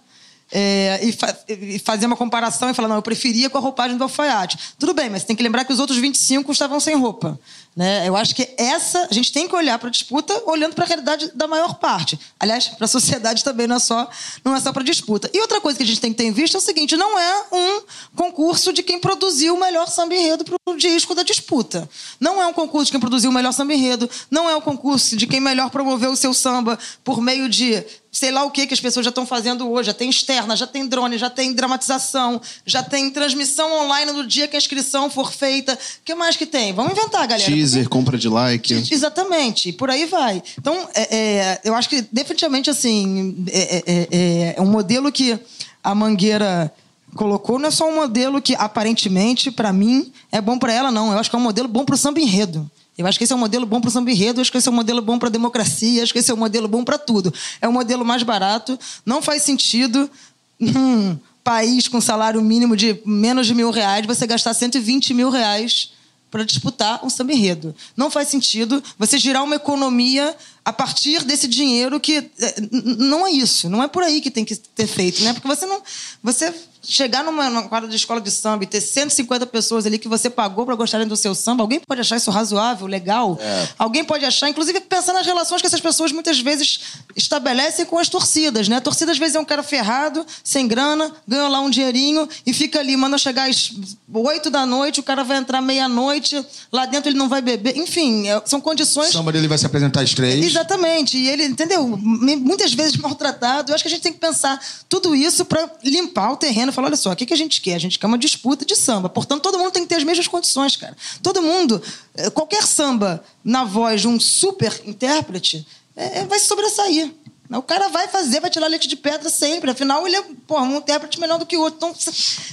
é, 0.50 1.00
e, 1.02 1.12
fa 1.12 1.36
e, 1.48 1.78
fazer 1.78 2.06
uma 2.06 2.16
comparação 2.16 2.70
e 2.70 2.74
falar, 2.74 2.88
não, 2.88 2.96
eu 2.96 3.02
preferia 3.02 3.50
com 3.50 3.58
a 3.58 3.60
roupagem 3.60 3.96
do 3.96 4.04
alfaiate. 4.04 4.58
Tudo 4.78 4.94
bem, 4.94 5.10
mas 5.10 5.24
tem 5.24 5.36
que 5.36 5.42
lembrar 5.42 5.64
que 5.64 5.72
os 5.72 5.78
outros 5.78 5.98
25 5.98 6.50
estavam 6.52 6.80
sem 6.80 6.96
roupa. 6.96 7.38
Né? 7.78 8.08
Eu 8.08 8.16
acho 8.16 8.34
que 8.34 8.48
essa, 8.56 9.06
a 9.08 9.14
gente 9.14 9.32
tem 9.32 9.46
que 9.46 9.54
olhar 9.54 9.78
para 9.78 9.88
a 9.88 9.92
disputa 9.92 10.42
olhando 10.46 10.74
para 10.74 10.84
a 10.84 10.86
realidade 10.88 11.30
da 11.34 11.46
maior 11.46 11.74
parte. 11.74 12.18
Aliás, 12.40 12.66
para 12.66 12.86
a 12.86 12.88
sociedade 12.88 13.44
também 13.44 13.68
não 13.68 13.76
é 13.76 13.78
só, 13.78 14.10
não 14.44 14.56
é 14.56 14.60
só 14.60 14.72
para 14.72 14.82
disputa. 14.82 15.30
E 15.32 15.40
outra 15.40 15.60
coisa 15.60 15.76
que 15.76 15.84
a 15.84 15.86
gente 15.86 16.00
tem 16.00 16.10
que 16.10 16.16
ter 16.16 16.24
em 16.24 16.32
vista 16.32 16.56
é 16.56 16.58
o 16.58 16.60
seguinte: 16.60 16.96
não 16.96 17.16
é 17.16 17.44
um 17.52 17.82
concurso 18.16 18.72
de 18.72 18.82
quem 18.82 18.98
produziu 18.98 19.54
o 19.54 19.60
melhor 19.60 19.86
samba 19.86 20.14
enredo 20.14 20.44
para 20.44 20.56
o 20.66 20.76
disco 20.76 21.14
da 21.14 21.22
disputa. 21.22 21.88
Não 22.18 22.42
é 22.42 22.46
um 22.48 22.52
concurso 22.52 22.86
de 22.86 22.92
quem 22.92 23.00
produziu 23.00 23.30
o 23.30 23.32
melhor 23.32 23.52
samba 23.52 23.72
enredo. 23.74 24.10
Não 24.28 24.50
é 24.50 24.56
um 24.56 24.60
concurso 24.60 25.16
de 25.16 25.28
quem 25.28 25.38
melhor 25.38 25.70
promoveu 25.70 26.10
o 26.10 26.16
seu 26.16 26.34
samba 26.34 26.76
por 27.04 27.20
meio 27.20 27.48
de 27.48 27.84
sei 28.10 28.30
lá 28.30 28.44
o 28.44 28.50
que 28.50 28.66
que 28.66 28.74
as 28.74 28.80
pessoas 28.80 29.04
já 29.04 29.10
estão 29.10 29.26
fazendo 29.26 29.70
hoje. 29.70 29.88
Já 29.88 29.94
tem 29.94 30.10
externa, 30.10 30.56
já 30.56 30.66
tem 30.66 30.86
drone, 30.86 31.18
já 31.18 31.30
tem 31.30 31.52
dramatização, 31.52 32.40
já 32.64 32.82
tem 32.82 33.10
transmissão 33.10 33.84
online 33.84 34.12
no 34.12 34.26
dia 34.26 34.48
que 34.48 34.56
a 34.56 34.58
inscrição 34.58 35.10
for 35.10 35.32
feita. 35.32 35.74
O 35.74 36.04
que 36.04 36.14
mais 36.14 36.36
que 36.36 36.46
tem? 36.46 36.72
Vamos 36.72 36.92
inventar, 36.92 37.26
galera. 37.26 37.50
Teaser, 37.50 37.82
Porque... 37.82 37.96
compra 37.96 38.18
de 38.18 38.28
like. 38.28 38.72
Exatamente, 38.90 39.72
por 39.72 39.90
aí 39.90 40.06
vai. 40.06 40.42
Então, 40.58 40.88
é, 40.94 41.16
é, 41.16 41.60
eu 41.64 41.74
acho 41.74 41.88
que 41.88 42.02
definitivamente 42.12 42.70
assim 42.70 43.44
é, 43.50 43.76
é, 43.76 44.08
é, 44.10 44.54
é 44.56 44.62
um 44.62 44.66
modelo 44.66 45.12
que 45.12 45.38
a 45.82 45.94
Mangueira 45.94 46.72
colocou 47.14 47.58
não 47.58 47.68
é 47.68 47.70
só 47.70 47.88
um 47.88 47.94
modelo 47.94 48.40
que 48.40 48.54
aparentemente 48.54 49.50
para 49.50 49.72
mim 49.72 50.12
é 50.30 50.40
bom 50.40 50.58
para 50.58 50.72
ela 50.72 50.90
não. 50.90 51.12
Eu 51.12 51.18
acho 51.18 51.30
que 51.30 51.36
é 51.36 51.38
um 51.38 51.42
modelo 51.42 51.68
bom 51.68 51.84
para 51.84 51.94
o 51.94 51.98
samba 51.98 52.20
enredo. 52.20 52.70
Eu 52.98 53.06
acho 53.06 53.16
que 53.16 53.22
esse 53.22 53.32
é 53.32 53.36
um 53.36 53.38
modelo 53.38 53.64
bom 53.64 53.80
para 53.80 53.88
o 53.88 53.90
samba 53.92 54.10
enredo, 54.10 54.40
acho 54.40 54.50
que 54.50 54.58
esse 54.58 54.68
é 54.68 54.72
um 54.72 54.74
modelo 54.74 55.00
bom 55.00 55.20
para 55.20 55.28
a 55.28 55.32
democracia, 55.32 56.02
acho 56.02 56.12
que 56.12 56.18
esse 56.18 56.32
é 56.32 56.34
um 56.34 56.38
modelo 56.38 56.66
bom 56.66 56.84
para 56.84 56.98
tudo. 56.98 57.32
É 57.62 57.68
um 57.68 57.72
modelo 57.72 58.04
mais 58.04 58.24
barato, 58.24 58.76
não 59.06 59.22
faz 59.22 59.44
sentido 59.44 60.10
num 60.58 61.16
país 61.44 61.86
com 61.86 62.00
salário 62.00 62.42
mínimo 62.42 62.76
de 62.76 63.00
menos 63.06 63.46
de 63.46 63.54
mil 63.54 63.70
reais 63.70 64.04
você 64.04 64.26
gastar 64.26 64.52
120 64.52 65.14
mil 65.14 65.30
reais 65.30 65.92
para 66.28 66.44
disputar 66.44 67.04
um 67.04 67.08
samba 67.08 67.32
enredo. 67.32 67.74
Não 67.96 68.10
faz 68.10 68.28
sentido 68.28 68.82
você 68.98 69.16
girar 69.16 69.44
uma 69.44 69.54
economia 69.54 70.36
a 70.64 70.72
partir 70.72 71.22
desse 71.24 71.46
dinheiro 71.46 71.98
que 72.00 72.30
eh, 72.38 72.54
não 72.98 73.26
é 73.26 73.30
isso, 73.30 73.70
não 73.70 73.82
é 73.82 73.88
por 73.88 74.02
aí 74.02 74.20
que 74.20 74.30
tem 74.30 74.44
que 74.44 74.56
ter 74.56 74.86
feito, 74.86 75.22
né? 75.22 75.32
Porque 75.32 75.48
você 75.48 75.64
não, 75.64 75.80
você 76.22 76.52
chegar 76.88 77.22
numa, 77.22 77.50
numa 77.50 77.68
quadra 77.68 77.86
de 77.86 77.94
escola 77.94 78.18
de 78.18 78.30
samba 78.30 78.64
e 78.64 78.66
ter 78.66 78.80
150 78.80 79.46
pessoas 79.46 79.84
ali 79.84 79.98
que 79.98 80.08
você 80.08 80.30
pagou 80.30 80.64
para 80.64 80.74
gostarem 80.74 81.06
do 81.06 81.16
seu 81.16 81.34
samba, 81.34 81.62
alguém 81.62 81.78
pode 81.78 82.00
achar 82.00 82.16
isso 82.16 82.30
razoável, 82.30 82.86
legal? 82.86 83.38
É. 83.38 83.68
Alguém 83.78 84.02
pode 84.02 84.24
achar, 84.24 84.48
inclusive 84.48 84.80
pensar 84.80 85.12
nas 85.12 85.26
relações 85.26 85.60
que 85.60 85.66
essas 85.66 85.82
pessoas 85.82 86.10
muitas 86.12 86.40
vezes 86.40 86.80
estabelecem 87.14 87.84
com 87.84 87.98
as 87.98 88.08
torcidas, 88.08 88.68
né? 88.68 88.76
A 88.76 88.80
torcida 88.80 89.12
às 89.12 89.18
vezes 89.18 89.36
é 89.36 89.40
um 89.40 89.44
cara 89.44 89.62
ferrado, 89.62 90.24
sem 90.42 90.66
grana, 90.66 91.12
ganha 91.26 91.46
lá 91.48 91.60
um 91.60 91.68
dinheirinho 91.68 92.26
e 92.46 92.54
fica 92.54 92.80
ali, 92.80 92.96
manda 92.96 93.18
chegar 93.18 93.50
às 93.50 93.70
8 94.10 94.48
da 94.48 94.64
noite, 94.64 95.00
o 95.00 95.02
cara 95.02 95.22
vai 95.22 95.36
entrar 95.36 95.60
meia-noite, 95.60 96.42
lá 96.72 96.86
dentro 96.86 97.10
ele 97.10 97.18
não 97.18 97.28
vai 97.28 97.42
beber. 97.42 97.76
Enfim, 97.76 98.28
é, 98.28 98.40
são 98.46 98.62
condições. 98.62 99.10
O 99.10 99.12
samba 99.12 99.30
dele 99.30 99.46
vai 99.46 99.58
se 99.58 99.66
apresentar 99.66 100.00
às 100.00 100.14
três. 100.14 100.42
Exatamente. 100.42 101.18
E 101.18 101.28
ele, 101.28 101.44
entendeu? 101.44 101.86
Muitas 101.86 102.72
vezes 102.72 102.96
maltratado. 102.96 103.70
Eu 103.70 103.74
acho 103.74 103.84
que 103.84 103.88
a 103.88 103.90
gente 103.90 104.02
tem 104.02 104.12
que 104.12 104.18
pensar 104.18 104.58
tudo 104.88 105.14
isso 105.14 105.44
para 105.44 105.68
limpar 105.84 106.32
o 106.32 106.36
terreno 106.36 106.72
fala: 106.78 106.88
olha 106.88 106.96
só, 106.96 107.12
o 107.12 107.16
que, 107.16 107.26
que 107.26 107.34
a 107.34 107.36
gente 107.36 107.60
quer? 107.60 107.74
A 107.74 107.78
gente 107.78 107.98
quer 107.98 108.06
uma 108.06 108.18
disputa 108.18 108.64
de 108.64 108.76
samba. 108.76 109.08
Portanto, 109.08 109.42
todo 109.42 109.58
mundo 109.58 109.72
tem 109.72 109.82
que 109.82 109.88
ter 109.88 109.96
as 109.96 110.04
mesmas 110.04 110.28
condições, 110.28 110.76
cara. 110.76 110.96
Todo 111.22 111.42
mundo, 111.42 111.82
eh, 112.14 112.30
qualquer 112.30 112.62
samba 112.62 113.22
na 113.44 113.64
voz 113.64 114.00
de 114.00 114.08
um 114.08 114.18
super 114.20 114.82
intérprete 114.86 115.66
é, 115.96 116.24
vai 116.24 116.38
se 116.38 116.46
sobressair. 116.46 117.12
O 117.50 117.62
cara 117.62 117.88
vai 117.88 118.06
fazer, 118.08 118.40
vai 118.40 118.50
tirar 118.50 118.66
leite 118.66 118.86
de 118.86 118.94
pedra 118.94 119.30
sempre. 119.30 119.70
Afinal, 119.70 120.06
ele 120.06 120.16
é 120.16 120.22
porra, 120.46 120.64
um 120.64 120.76
intérprete 120.76 121.18
melhor 121.18 121.38
do 121.38 121.46
que 121.46 121.56
o 121.56 121.62
outro. 121.62 121.78
Então, 121.78 121.94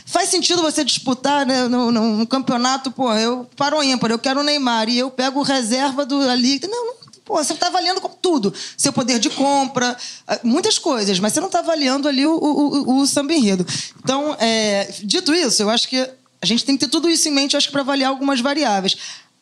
faz 0.05 0.29
sentido 0.29 0.61
você 0.61 0.85
disputar 0.85 1.45
né, 1.45 1.67
no, 1.67 1.91
no 1.91 2.25
campeonato, 2.25 2.89
porra, 2.89 3.19
eu 3.19 3.47
paro 3.57 3.83
ímpar, 3.83 4.09
eu 4.09 4.19
quero 4.19 4.39
o 4.39 4.43
Neymar 4.43 4.87
e 4.87 4.97
eu 4.97 5.11
pego 5.11 5.41
reserva 5.41 6.05
do 6.05 6.17
ali. 6.29 6.61
Não, 6.63 6.85
não 6.85 7.04
Pô, 7.25 7.43
você 7.43 7.53
está 7.53 7.67
avaliando 7.67 7.99
tudo. 8.21 8.53
Seu 8.77 8.93
poder 8.93 9.17
de 9.17 9.31
compra, 9.31 9.97
ah, 10.27 10.39
muitas 10.43 10.77
coisas, 10.77 11.19
mas 11.19 11.33
você 11.33 11.39
não 11.39 11.47
está 11.47 11.59
avaliando 11.59 12.07
ali 12.07 12.23
o, 12.25 12.35
o, 12.35 12.91
o, 12.91 12.99
o 12.99 13.07
samba 13.07 13.33
enredo. 13.33 13.65
Então, 13.97 14.37
é, 14.39 14.93
dito 15.03 15.33
isso, 15.33 15.63
eu 15.63 15.69
acho 15.71 15.89
que 15.89 15.97
a 16.41 16.45
gente 16.45 16.63
tem 16.63 16.77
que 16.77 16.85
ter 16.85 16.91
tudo 16.91 17.09
isso 17.09 17.27
em 17.27 17.31
mente, 17.31 17.57
acho 17.57 17.67
que 17.67 17.73
para 17.73 17.81
avaliar 17.81 18.11
algumas 18.11 18.39
variáveis. 18.39 18.95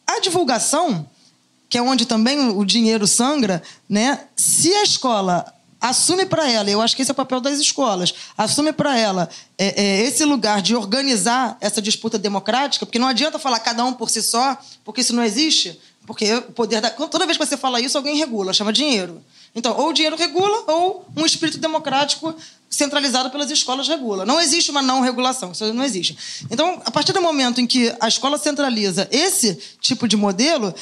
A 0.07 0.21
divulgação, 0.21 1.05
que 1.69 1.77
é 1.77 1.81
onde 1.81 2.05
também 2.05 2.51
o 2.51 2.63
dinheiro 2.63 3.05
sangra, 3.05 3.61
né? 3.89 4.21
Se 4.35 4.73
a 4.73 4.83
escola 4.83 5.45
assume 5.81 6.25
para 6.25 6.49
ela, 6.49 6.69
eu 6.69 6.81
acho 6.81 6.95
que 6.95 7.01
esse 7.01 7.11
é 7.11 7.13
o 7.13 7.15
papel 7.15 7.41
das 7.41 7.59
escolas, 7.59 8.13
assume 8.37 8.71
para 8.71 8.97
ela 8.97 9.27
é, 9.57 9.83
é, 9.83 10.01
esse 10.03 10.23
lugar 10.23 10.61
de 10.61 10.73
organizar 10.73 11.57
essa 11.59 11.81
disputa 11.81 12.17
democrática, 12.17 12.85
porque 12.85 12.97
não 12.97 13.09
adianta 13.09 13.37
falar 13.37 13.59
cada 13.59 13.83
um 13.83 13.91
por 13.91 14.09
si 14.09 14.23
só, 14.23 14.57
porque 14.85 15.01
isso 15.01 15.13
não 15.13 15.23
existe. 15.23 15.77
Porque 16.05 16.33
o 16.35 16.41
poder 16.51 16.81
da. 16.81 16.89
Toda 16.89 17.25
vez 17.25 17.37
que 17.37 17.45
você 17.45 17.55
fala 17.55 17.79
isso, 17.79 17.97
alguém 17.97 18.17
regula, 18.17 18.53
chama 18.53 18.73
dinheiro. 18.73 19.23
Então, 19.55 19.77
ou 19.77 19.89
o 19.89 19.93
dinheiro 19.93 20.15
regula, 20.15 20.63
ou 20.67 21.05
um 21.15 21.25
espírito 21.25 21.59
democrático 21.59 22.35
centralizado 22.69 23.29
pelas 23.29 23.51
escolas 23.51 23.87
regula. 23.87 24.25
Não 24.25 24.41
existe 24.41 24.71
uma 24.71 24.81
não 24.81 25.01
regulação, 25.01 25.51
isso 25.51 25.73
não 25.73 25.83
existe. 25.83 26.17
Então, 26.49 26.81
a 26.83 26.91
partir 26.91 27.13
do 27.13 27.21
momento 27.21 27.61
em 27.61 27.67
que 27.67 27.93
a 27.99 28.07
escola 28.07 28.37
centraliza 28.37 29.07
esse 29.11 29.55
tipo 29.79 30.07
de 30.07 30.17
modelo, 30.17 30.73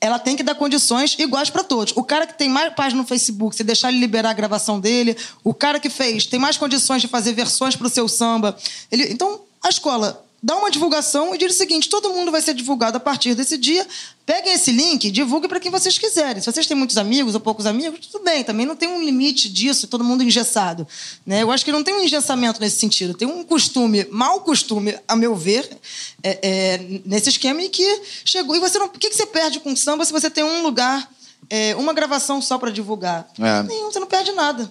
ela 0.00 0.18
tem 0.18 0.36
que 0.36 0.42
dar 0.42 0.54
condições 0.54 1.16
iguais 1.18 1.50
para 1.50 1.64
todos. 1.64 1.92
O 1.96 2.04
cara 2.04 2.26
que 2.26 2.36
tem 2.36 2.48
mais 2.48 2.72
página 2.74 3.00
no 3.00 3.08
Facebook, 3.08 3.56
se 3.56 3.64
deixar 3.64 3.88
ele 3.88 3.98
liberar 3.98 4.30
a 4.30 4.34
gravação 4.34 4.78
dele, 4.78 5.16
o 5.42 5.54
cara 5.54 5.80
que 5.80 5.90
fez 5.90 6.26
tem 6.26 6.38
mais 6.38 6.56
condições 6.56 7.00
de 7.00 7.08
fazer 7.08 7.32
versões 7.32 7.74
para 7.74 7.86
o 7.86 7.90
seu 7.90 8.06
samba. 8.08 8.56
Ele... 8.92 9.10
Então, 9.10 9.40
a 9.62 9.70
escola 9.70 10.22
dá 10.42 10.56
uma 10.56 10.70
divulgação 10.70 11.34
e 11.34 11.38
diz 11.38 11.54
o 11.54 11.58
seguinte: 11.58 11.88
todo 11.88 12.10
mundo 12.10 12.30
vai 12.30 12.40
ser 12.40 12.54
divulgado 12.54 12.96
a 12.96 13.00
partir 13.00 13.34
desse 13.34 13.58
dia. 13.58 13.86
Peguem 14.24 14.52
esse 14.52 14.70
link 14.70 15.04
e 15.04 15.10
divulguem 15.10 15.48
para 15.48 15.58
quem 15.58 15.70
vocês 15.70 15.96
quiserem. 15.98 16.42
Se 16.42 16.52
vocês 16.52 16.66
têm 16.66 16.76
muitos 16.76 16.98
amigos 16.98 17.34
ou 17.34 17.40
poucos 17.40 17.64
amigos, 17.64 18.06
tudo 18.06 18.22
bem, 18.22 18.44
também 18.44 18.66
não 18.66 18.76
tem 18.76 18.88
um 18.88 19.02
limite 19.02 19.48
disso, 19.48 19.88
todo 19.88 20.04
mundo 20.04 20.22
engessado. 20.22 20.86
Né? 21.24 21.42
Eu 21.42 21.50
acho 21.50 21.64
que 21.64 21.72
não 21.72 21.82
tem 21.82 21.94
um 21.94 22.00
engessamento 22.00 22.60
nesse 22.60 22.76
sentido. 22.76 23.14
Tem 23.14 23.26
um 23.26 23.42
costume, 23.42 24.06
mau 24.10 24.42
costume, 24.42 24.98
a 25.08 25.16
meu 25.16 25.34
ver, 25.34 25.68
é, 26.22 26.38
é, 26.42 27.00
nesse 27.06 27.30
esquema 27.30 27.62
em 27.62 27.70
que 27.70 28.02
chegou. 28.24 28.54
E 28.54 28.60
você 28.60 28.78
não. 28.78 28.86
O 28.86 28.90
que, 28.90 29.08
que 29.08 29.16
você 29.16 29.26
perde 29.26 29.60
com 29.60 29.74
samba 29.74 30.04
se 30.04 30.12
você 30.12 30.28
tem 30.28 30.44
um 30.44 30.62
lugar, 30.62 31.10
é, 31.48 31.74
uma 31.76 31.94
gravação 31.94 32.42
só 32.42 32.58
para 32.58 32.70
divulgar? 32.70 33.26
É. 33.38 33.62
Nenhum, 33.62 33.90
você 33.90 33.98
não 33.98 34.06
perde 34.06 34.32
nada. 34.32 34.70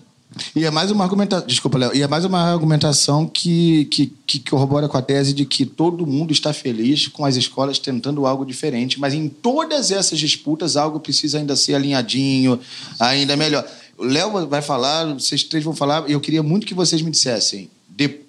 E 0.56 0.66
é 0.66 0.70
mais 0.70 0.92
uma 0.92 1.04
argumentação, 1.04 1.48
desculpa, 1.48 1.78
Léo, 1.78 1.96
e 1.96 2.02
é 2.02 2.08
mais 2.08 2.26
uma 2.26 2.40
argumentação 2.40 3.26
que, 3.26 3.86
que, 3.86 4.13
que 4.26 4.40
corrobora 4.40 4.90
com 4.90 4.98
a 4.98 5.02
tese 5.02 5.34
de 5.34 5.46
que 5.46 5.66
todo 5.66 6.06
mundo 6.06 6.34
está 6.34 6.52
feliz 6.52 7.08
com 7.08 7.24
as 7.24 7.38
escolas 7.38 7.80
tentando 7.80 8.26
algo 8.26 8.46
diferente, 8.46 9.00
mas 9.00 9.13
em 9.13 9.30
todas 9.30 9.90
essas 9.90 10.20
disputas 10.20 10.76
algo 10.76 11.00
precisa 11.00 11.38
ainda 11.38 11.56
ser 11.56 11.76
alinhadinho, 11.76 12.60
ainda 13.00 13.38
melhor. 13.38 13.66
O 13.98 14.04
Léo 14.04 14.48
vai 14.48 14.62
falar, 14.62 15.13
vocês 15.13 15.44
três 15.44 15.63
vão 15.63 15.74
falar, 15.74 16.10
e 16.10 16.12
eu 16.12 16.20
queria 16.20 16.44
muito 16.44 16.68
que 16.68 16.74
vocês 16.74 17.02
me 17.02 17.10
dissessem. 17.10 17.70
De... 17.90 18.20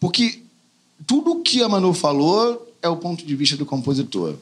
Porque 0.00 0.40
tudo 1.06 1.42
que 1.42 1.62
a 1.62 1.68
Manu 1.68 1.92
falou 1.92 2.66
é 2.82 2.88
o 2.88 2.96
ponto 2.96 3.24
de 3.24 3.36
vista 3.36 3.56
do 3.56 3.66
compositor. 3.66 4.34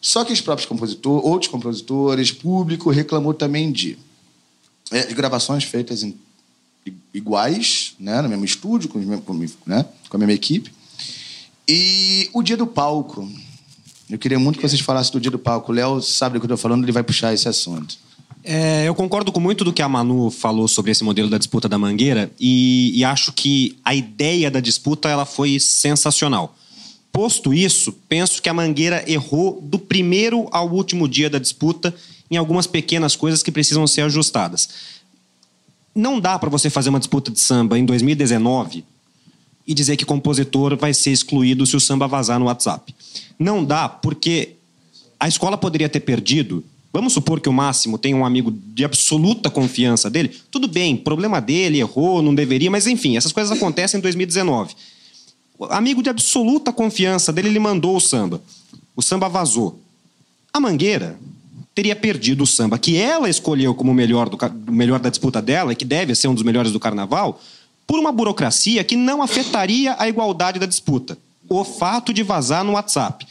Só 0.00 0.24
que 0.24 0.32
os 0.32 0.40
próprios 0.40 0.68
compositores, 0.68 1.24
outros 1.24 1.50
compositores, 1.50 2.30
público 2.30 2.90
reclamou 2.90 3.34
também 3.34 3.72
de 3.72 3.98
é, 4.90 5.06
de 5.06 5.14
gravações 5.14 5.64
feitas 5.64 6.02
em, 6.02 6.14
iguais, 7.12 7.94
né, 7.98 8.20
no 8.22 8.28
mesmo 8.28 8.44
estúdio, 8.44 8.88
com, 8.88 9.20
com, 9.20 9.46
né, 9.66 9.84
com 10.08 10.16
a 10.16 10.18
mesma 10.18 10.32
equipe. 10.32 10.72
E 11.68 12.30
o 12.32 12.42
dia 12.42 12.56
do 12.56 12.66
palco. 12.66 13.28
Eu 14.08 14.18
queria 14.18 14.38
muito 14.38 14.56
que 14.58 14.68
vocês 14.68 14.80
falassem 14.80 15.12
do 15.12 15.20
dia 15.20 15.32
do 15.32 15.38
palco. 15.38 15.72
O 15.72 15.74
Léo 15.74 16.00
sabe 16.00 16.34
do 16.34 16.40
que 16.40 16.44
eu 16.44 16.54
estou 16.54 16.56
falando, 16.56 16.84
ele 16.84 16.92
vai 16.92 17.02
puxar 17.02 17.34
esse 17.34 17.48
assunto. 17.48 17.98
É, 18.44 18.86
eu 18.86 18.94
concordo 18.94 19.32
com 19.32 19.40
muito 19.40 19.64
do 19.64 19.72
que 19.72 19.82
a 19.82 19.88
Manu 19.88 20.30
falou 20.30 20.68
sobre 20.68 20.92
esse 20.92 21.02
modelo 21.02 21.28
da 21.28 21.36
disputa 21.36 21.68
da 21.68 21.76
Mangueira 21.76 22.30
e, 22.38 22.92
e 22.94 23.04
acho 23.04 23.32
que 23.32 23.76
a 23.84 23.92
ideia 23.92 24.48
da 24.48 24.60
disputa 24.60 25.08
ela 25.08 25.26
foi 25.26 25.58
sensacional. 25.58 26.56
Posto 27.10 27.52
isso, 27.52 27.92
penso 28.08 28.40
que 28.40 28.48
a 28.48 28.54
Mangueira 28.54 29.02
errou 29.10 29.60
do 29.60 29.80
primeiro 29.80 30.46
ao 30.52 30.70
último 30.70 31.08
dia 31.08 31.28
da 31.28 31.40
disputa 31.40 31.92
em 32.30 32.36
algumas 32.36 32.66
pequenas 32.66 33.16
coisas 33.16 33.42
que 33.42 33.52
precisam 33.52 33.86
ser 33.86 34.02
ajustadas. 34.02 34.68
Não 35.94 36.20
dá 36.20 36.38
para 36.38 36.50
você 36.50 36.68
fazer 36.68 36.90
uma 36.90 36.98
disputa 36.98 37.30
de 37.30 37.40
samba 37.40 37.78
em 37.78 37.84
2019 37.84 38.84
e 39.66 39.74
dizer 39.74 39.96
que 39.96 40.04
compositor 40.04 40.76
vai 40.76 40.94
ser 40.94 41.10
excluído 41.10 41.66
se 41.66 41.76
o 41.76 41.80
samba 41.80 42.06
vazar 42.06 42.38
no 42.38 42.46
WhatsApp. 42.46 42.94
Não 43.38 43.64
dá, 43.64 43.88
porque 43.88 44.56
a 45.18 45.26
escola 45.26 45.56
poderia 45.56 45.88
ter 45.88 46.00
perdido. 46.00 46.62
Vamos 46.92 47.12
supor 47.12 47.40
que 47.40 47.48
o 47.48 47.52
Máximo 47.52 47.98
tem 47.98 48.14
um 48.14 48.24
amigo 48.24 48.50
de 48.50 48.84
absoluta 48.84 49.50
confiança 49.50 50.08
dele. 50.08 50.30
Tudo 50.50 50.68
bem, 50.68 50.96
problema 50.96 51.40
dele, 51.40 51.80
errou, 51.80 52.22
não 52.22 52.34
deveria, 52.34 52.70
mas 52.70 52.86
enfim, 52.86 53.16
essas 53.16 53.32
coisas 53.32 53.56
acontecem 53.56 53.98
em 53.98 54.00
2019. 54.00 54.74
O 55.58 55.64
amigo 55.66 56.02
de 56.02 56.10
absoluta 56.10 56.72
confiança 56.72 57.32
dele, 57.32 57.48
ele 57.48 57.58
mandou 57.58 57.96
o 57.96 58.00
samba. 58.00 58.40
O 58.94 59.02
samba 59.02 59.28
vazou. 59.28 59.80
A 60.52 60.60
Mangueira 60.60 61.18
teria 61.76 61.94
perdido 61.94 62.42
o 62.42 62.46
samba 62.46 62.78
que 62.78 62.96
ela 62.96 63.28
escolheu 63.28 63.74
como 63.74 63.92
o 63.92 63.94
melhor, 63.94 64.30
do, 64.30 64.38
melhor 64.72 64.98
da 64.98 65.10
disputa 65.10 65.42
dela 65.42 65.74
e 65.74 65.76
que 65.76 65.84
deve 65.84 66.14
ser 66.14 66.26
um 66.26 66.32
dos 66.32 66.42
melhores 66.42 66.72
do 66.72 66.80
carnaval, 66.80 67.38
por 67.86 67.98
uma 67.98 68.10
burocracia 68.10 68.82
que 68.82 68.96
não 68.96 69.20
afetaria 69.20 69.94
a 69.98 70.08
igualdade 70.08 70.58
da 70.58 70.64
disputa. 70.64 71.18
O 71.46 71.62
fato 71.64 72.14
de 72.14 72.22
vazar 72.22 72.64
no 72.64 72.72
WhatsApp. 72.72 73.26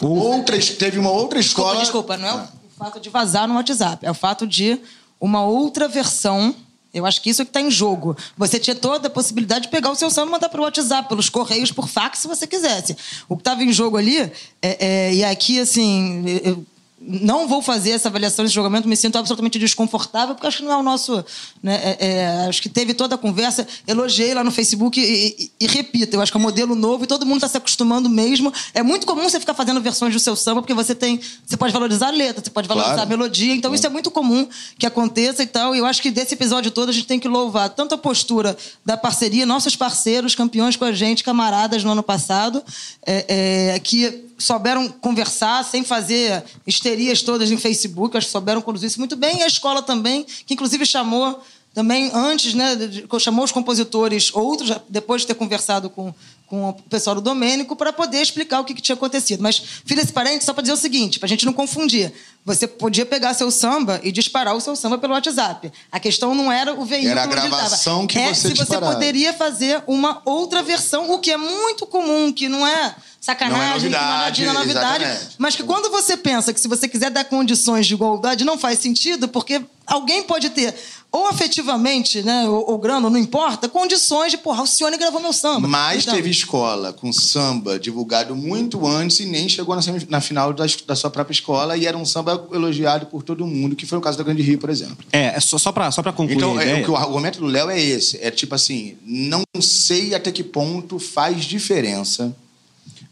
Outras, 0.00 0.70
teve 0.70 0.98
uma 0.98 1.10
outra 1.10 1.38
escola. 1.38 1.80
Desculpa, 1.80 2.16
desculpa, 2.16 2.34
não 2.34 2.40
é 2.40 2.44
o 2.44 2.78
fato 2.78 2.98
de 2.98 3.10
vazar 3.10 3.46
no 3.46 3.54
WhatsApp, 3.54 4.06
é 4.06 4.10
o 4.10 4.14
fato 4.14 4.46
de 4.46 4.80
uma 5.20 5.44
outra 5.44 5.86
versão. 5.86 6.54
Eu 6.94 7.04
acho 7.04 7.20
que 7.20 7.28
isso 7.28 7.42
é 7.42 7.44
que 7.44 7.50
está 7.50 7.60
em 7.60 7.70
jogo. 7.70 8.16
Você 8.38 8.58
tinha 8.58 8.74
toda 8.74 9.08
a 9.08 9.10
possibilidade 9.10 9.64
de 9.64 9.68
pegar 9.70 9.90
o 9.90 9.94
seu 9.94 10.10
samba 10.10 10.28
e 10.28 10.32
mandar 10.32 10.48
para 10.48 10.60
o 10.62 10.64
WhatsApp, 10.64 11.10
pelos 11.10 11.28
correios, 11.28 11.70
por 11.70 11.88
fax, 11.88 12.20
se 12.20 12.26
você 12.26 12.46
quisesse. 12.46 12.96
O 13.28 13.36
que 13.36 13.42
estava 13.42 13.62
em 13.62 13.70
jogo 13.70 13.98
ali, 13.98 14.18
é, 14.18 14.32
é, 14.62 15.14
e 15.14 15.22
aqui, 15.22 15.60
assim, 15.60 16.24
eu, 16.42 16.64
não 17.06 17.46
vou 17.46 17.62
fazer 17.62 17.90
essa 17.90 18.08
avaliação 18.08 18.44
desse 18.44 18.54
julgamento, 18.54 18.88
me 18.88 18.96
sinto 18.96 19.16
absolutamente 19.16 19.58
desconfortável, 19.58 20.34
porque 20.34 20.46
acho 20.46 20.58
que 20.58 20.64
não 20.64 20.72
é 20.72 20.76
o 20.76 20.82
nosso. 20.82 21.24
Né, 21.62 21.74
é, 21.76 21.96
é, 22.00 22.46
acho 22.48 22.60
que 22.60 22.68
teve 22.68 22.94
toda 22.94 23.14
a 23.14 23.18
conversa, 23.18 23.66
elogiei 23.86 24.34
lá 24.34 24.42
no 24.42 24.50
Facebook 24.50 25.00
e, 25.00 25.36
e, 25.38 25.50
e 25.60 25.66
repito, 25.66 26.16
eu 26.16 26.20
acho 26.20 26.32
que 26.32 26.36
é 26.36 26.40
um 26.40 26.42
modelo 26.42 26.74
novo 26.74 27.04
e 27.04 27.06
todo 27.06 27.24
mundo 27.24 27.36
está 27.36 27.48
se 27.48 27.56
acostumando 27.56 28.10
mesmo. 28.10 28.52
É 28.74 28.82
muito 28.82 29.06
comum 29.06 29.22
você 29.22 29.38
ficar 29.38 29.54
fazendo 29.54 29.80
versões 29.80 30.12
do 30.12 30.18
seu 30.18 30.34
samba, 30.34 30.60
porque 30.62 30.74
você 30.74 30.94
tem. 30.94 31.20
Você 31.46 31.56
pode 31.56 31.72
valorizar 31.72 32.08
a 32.08 32.10
letra, 32.10 32.42
você 32.42 32.50
pode 32.50 32.66
valorizar 32.66 32.94
claro. 32.94 33.08
a 33.08 33.16
melodia, 33.16 33.54
então 33.54 33.72
isso 33.74 33.86
é 33.86 33.90
muito 33.90 34.10
comum 34.10 34.48
que 34.78 34.86
aconteça 34.86 35.42
e 35.42 35.46
tal. 35.46 35.74
E 35.74 35.78
eu 35.78 35.86
acho 35.86 36.02
que 36.02 36.10
desse 36.10 36.34
episódio 36.34 36.70
todo 36.70 36.88
a 36.88 36.92
gente 36.92 37.06
tem 37.06 37.20
que 37.20 37.28
louvar 37.28 37.70
tanto 37.70 37.94
a 37.94 37.98
postura 37.98 38.56
da 38.84 38.96
parceria, 38.96 39.46
nossos 39.46 39.76
parceiros, 39.76 40.34
campeões 40.34 40.76
com 40.76 40.84
a 40.84 40.92
gente, 40.92 41.22
camaradas 41.22 41.84
no 41.84 41.92
ano 41.92 42.02
passado, 42.02 42.62
é, 43.06 43.74
é 43.74 43.78
que 43.78 44.26
souberam 44.38 44.88
conversar 44.88 45.64
sem 45.64 45.84
fazer 45.84 46.44
histerias 46.66 47.22
todas 47.22 47.50
em 47.50 47.56
Facebook, 47.56 48.16
acho 48.16 48.26
que 48.26 48.32
souberam 48.32 48.60
conduzir 48.60 48.88
isso 48.88 48.98
muito 48.98 49.16
bem. 49.16 49.38
E 49.38 49.42
a 49.42 49.46
escola 49.46 49.82
também, 49.82 50.24
que 50.46 50.54
inclusive 50.54 50.84
chamou 50.84 51.42
também 51.76 52.10
antes, 52.14 52.54
né, 52.54 52.74
chamou 53.20 53.44
os 53.44 53.52
compositores, 53.52 54.34
outros, 54.34 54.72
depois 54.88 55.20
de 55.20 55.26
ter 55.26 55.34
conversado 55.34 55.90
com, 55.90 56.14
com 56.46 56.68
o 56.68 56.72
pessoal 56.74 57.16
do 57.16 57.20
Domênico, 57.20 57.74
para 57.74 57.92
poder 57.92 58.22
explicar 58.22 58.60
o 58.60 58.64
que, 58.64 58.72
que 58.72 58.80
tinha 58.80 58.94
acontecido. 58.94 59.42
Mas, 59.42 59.60
fiz 59.84 59.98
esse 59.98 60.12
parente 60.12 60.44
só 60.44 60.52
para 60.52 60.62
dizer 60.62 60.74
o 60.74 60.76
seguinte, 60.76 61.18
para 61.18 61.26
a 61.26 61.28
gente 61.28 61.44
não 61.44 61.52
confundir. 61.52 62.12
Você 62.44 62.68
podia 62.68 63.04
pegar 63.04 63.34
seu 63.34 63.50
samba 63.50 64.00
e 64.04 64.12
disparar 64.12 64.54
o 64.54 64.60
seu 64.60 64.76
samba 64.76 64.96
pelo 64.98 65.12
WhatsApp. 65.14 65.72
A 65.90 65.98
questão 65.98 66.32
não 66.32 66.52
era 66.52 66.72
o 66.72 66.84
veículo 66.84 67.10
Era 67.10 67.24
a 67.24 67.26
gravação 67.26 68.06
que 68.06 68.16
é 68.16 68.32
você 68.32 68.48
se 68.48 68.54
você 68.54 68.78
poderia 68.78 69.32
fazer 69.34 69.82
uma 69.86 70.22
outra 70.24 70.62
versão, 70.62 71.10
o 71.10 71.18
que 71.18 71.32
é 71.32 71.36
muito 71.36 71.84
comum, 71.86 72.32
que 72.32 72.48
não 72.48 72.64
é 72.64 72.94
sacanagem, 73.20 73.90
não 73.90 73.98
é 73.98 74.02
novidade, 74.02 74.40
que 74.40 74.46
não 74.46 74.54
é 74.54 74.58
novidade. 74.58 75.04
Exatamente. 75.04 75.34
Mas 75.38 75.56
que 75.56 75.64
quando 75.64 75.90
você 75.90 76.16
pensa 76.16 76.54
que 76.54 76.60
se 76.60 76.68
você 76.68 76.86
quiser 76.86 77.10
dar 77.10 77.24
condições 77.24 77.84
de 77.84 77.94
igualdade, 77.94 78.44
não 78.44 78.56
faz 78.56 78.78
sentido, 78.78 79.26
porque 79.26 79.60
alguém 79.84 80.22
pode 80.22 80.50
ter, 80.50 80.72
ou 81.16 81.26
afetivamente, 81.28 82.22
né, 82.22 82.48
ou, 82.48 82.70
ou 82.70 82.78
grana, 82.78 83.08
não 83.08 83.18
importa, 83.18 83.68
condições 83.68 84.30
de, 84.30 84.38
porra, 84.38 84.58
o 84.58 84.60
Alcione 84.60 84.98
gravou 84.98 85.20
meu 85.20 85.32
samba. 85.32 85.66
Mas 85.66 86.02
então, 86.02 86.14
teve 86.14 86.30
escola 86.30 86.92
com 86.92 87.12
samba 87.12 87.78
divulgado 87.78 88.36
muito 88.36 88.86
antes 88.86 89.20
e 89.20 89.26
nem 89.26 89.48
chegou 89.48 89.74
na, 89.74 89.82
na 90.08 90.20
final 90.20 90.52
da, 90.52 90.66
da, 90.86 90.94
sua 90.94 91.10
própria 91.10 91.32
escola 91.32 91.76
e 91.76 91.86
era 91.86 91.96
um 91.96 92.04
samba 92.04 92.46
elogiado 92.52 93.06
por 93.06 93.22
todo 93.22 93.46
mundo, 93.46 93.74
que 93.74 93.86
foi 93.86 93.98
o 93.98 94.00
caso 94.00 94.18
da 94.18 94.24
Grande 94.24 94.42
Rio, 94.42 94.58
por 94.58 94.68
exemplo. 94.68 94.98
É, 95.12 95.38
só, 95.40 95.56
só 95.58 95.72
para 95.72 95.90
só 95.90 96.02
pra 96.02 96.12
concluir. 96.12 96.36
Então, 96.36 96.60
é, 96.60 96.86
o, 96.86 96.92
o 96.92 96.96
argumento 96.96 97.38
do 97.38 97.46
Léo 97.46 97.70
é 97.70 97.80
esse: 97.80 98.18
é 98.22 98.30
tipo 98.30 98.54
assim, 98.54 98.96
não 99.04 99.42
sei 99.60 100.14
até 100.14 100.30
que 100.30 100.44
ponto 100.44 100.98
faz 100.98 101.44
diferença 101.44 102.34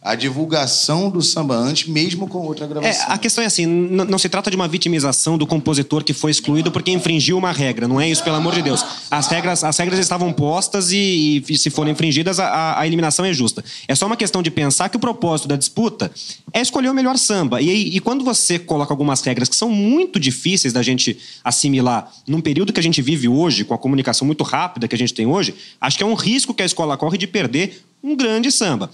a 0.05 0.15
divulgação 0.15 1.09
do 1.09 1.23
samba 1.23 1.57
antes, 1.57 1.89
mesmo 1.89 2.29
com 2.29 2.41
outra 2.41 2.67
gravação. 2.67 3.07
É, 3.09 3.13
a 3.15 3.17
questão 3.17 3.43
é 3.43 3.47
assim, 3.47 3.65
não 3.65 4.19
se 4.19 4.29
trata 4.29 4.51
de 4.51 4.57
uma 4.57 4.69
vitimização 4.69 5.39
do 5.39 5.47
compositor 5.47 6.05
que 6.05 6.13
foi 6.13 6.31
excluído 6.31 6.71
porque 6.71 6.91
infringiu 6.91 7.39
uma 7.39 7.51
regra, 7.51 7.89
não 7.89 7.99
é 7.99 8.07
isso, 8.07 8.23
pelo 8.23 8.37
amor 8.37 8.55
de 8.55 8.61
Deus. 8.61 8.85
As 9.11 9.29
regras, 9.29 9.65
as 9.65 9.79
regras 9.79 9.99
estavam 9.99 10.31
postas 10.31 10.93
e, 10.93 11.43
e 11.49 11.57
se 11.57 11.71
forem 11.71 11.93
infringidas, 11.93 12.39
a, 12.39 12.79
a, 12.79 12.87
eliminação 12.87 13.25
é 13.25 13.33
justa. 13.33 13.65
É 13.89 13.95
só 13.95 14.05
uma 14.05 14.17
questão 14.17 14.43
de 14.43 14.51
pensar 14.51 14.91
que 14.91 14.97
o 14.99 15.01
propósito 15.01 15.49
da 15.49 15.57
disputa 15.57 16.13
é 16.53 16.61
escolher 16.61 16.91
o 16.91 16.95
melhor 16.95 17.17
samba. 17.17 17.63
E, 17.63 17.97
e 17.97 17.99
quando 17.99 18.23
você 18.23 18.59
coloca 18.59 18.93
algumas 18.93 19.23
regras 19.23 19.49
que 19.49 19.57
são 19.57 19.71
muito 19.71 20.21
difíceis 20.21 20.75
da 20.75 20.83
gente 20.83 21.19
assimilar 21.43 22.13
num 22.29 22.43
período 22.43 22.75
que 22.75 22.81
a 22.81 22.83
gente 22.83 23.01
vive 23.01 23.27
hoje, 23.27 23.65
com 23.65 23.73
a 23.73 23.79
comunicação 23.79 24.27
muito 24.27 24.45
rápida 24.45 24.87
que 24.87 24.95
a 24.95 24.99
gente 24.99 25.15
tem 25.15 25.25
hoje, 25.25 25.55
acho 25.81 25.97
que 25.97 26.05
é 26.05 26.07
um 26.07 26.15
risco 26.15 26.53
que 26.53 26.63
a 26.63 26.67
escola 26.67 26.95
corre 26.99 27.17
de 27.17 27.27
perder 27.27 27.83
um 28.03 28.15
grande 28.15 28.53
samba. 28.53 28.91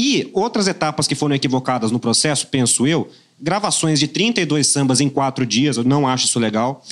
E 0.00 0.30
outras 0.32 0.68
etapas 0.68 1.08
que 1.08 1.16
foram 1.16 1.34
equivocadas 1.34 1.90
no 1.90 1.98
processo, 1.98 2.46
penso 2.46 2.86
eu, 2.86 3.10
gravações 3.40 3.98
de 3.98 4.06
32 4.06 4.68
sambas 4.68 5.00
em 5.00 5.08
quatro 5.08 5.44
dias, 5.44 5.76
eu 5.76 5.82
não 5.82 6.06
acho 6.06 6.26
isso 6.26 6.38
legal. 6.38 6.84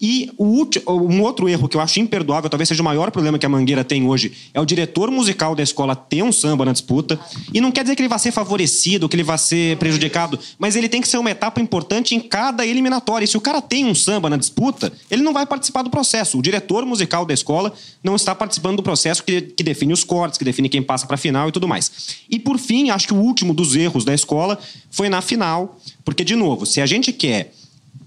E 0.00 0.30
um 0.38 1.22
outro 1.22 1.48
erro 1.48 1.68
que 1.68 1.76
eu 1.76 1.80
acho 1.80 2.00
imperdoável, 2.00 2.50
talvez 2.50 2.68
seja 2.68 2.82
o 2.82 2.84
maior 2.84 3.10
problema 3.10 3.38
que 3.38 3.46
a 3.46 3.48
Mangueira 3.48 3.82
tem 3.82 4.06
hoje, 4.06 4.32
é 4.52 4.60
o 4.60 4.64
diretor 4.64 5.10
musical 5.10 5.54
da 5.54 5.62
escola 5.62 5.96
ter 5.96 6.22
um 6.22 6.30
samba 6.30 6.64
na 6.64 6.72
disputa. 6.72 7.18
E 7.52 7.60
não 7.60 7.72
quer 7.72 7.82
dizer 7.82 7.96
que 7.96 8.02
ele 8.02 8.08
vai 8.08 8.18
ser 8.18 8.32
favorecido, 8.32 9.08
que 9.08 9.16
ele 9.16 9.22
vai 9.22 9.38
ser 9.38 9.76
prejudicado, 9.78 10.38
mas 10.58 10.76
ele 10.76 10.88
tem 10.88 11.00
que 11.00 11.08
ser 11.08 11.18
uma 11.18 11.30
etapa 11.30 11.60
importante 11.60 12.14
em 12.14 12.20
cada 12.20 12.66
eliminatória. 12.66 13.24
E 13.24 13.28
se 13.28 13.36
o 13.36 13.40
cara 13.40 13.62
tem 13.62 13.84
um 13.84 13.94
samba 13.94 14.28
na 14.28 14.36
disputa, 14.36 14.92
ele 15.10 15.22
não 15.22 15.32
vai 15.32 15.46
participar 15.46 15.82
do 15.82 15.90
processo. 15.90 16.38
O 16.38 16.42
diretor 16.42 16.84
musical 16.84 17.24
da 17.24 17.32
escola 17.32 17.72
não 18.02 18.16
está 18.16 18.34
participando 18.34 18.76
do 18.76 18.82
processo 18.82 19.24
que, 19.24 19.40
que 19.40 19.62
define 19.62 19.92
os 19.92 20.04
cortes, 20.04 20.38
que 20.38 20.44
define 20.44 20.68
quem 20.68 20.82
passa 20.82 21.06
para 21.06 21.14
a 21.14 21.18
final 21.18 21.48
e 21.48 21.52
tudo 21.52 21.66
mais. 21.66 21.90
E 22.28 22.38
por 22.38 22.58
fim, 22.58 22.90
acho 22.90 23.06
que 23.06 23.14
o 23.14 23.18
último 23.18 23.54
dos 23.54 23.74
erros 23.74 24.04
da 24.04 24.14
escola 24.14 24.58
foi 24.90 25.08
na 25.08 25.20
final, 25.20 25.78
porque, 26.04 26.24
de 26.24 26.36
novo, 26.36 26.66
se 26.66 26.80
a 26.80 26.86
gente 26.86 27.12
quer 27.12 27.52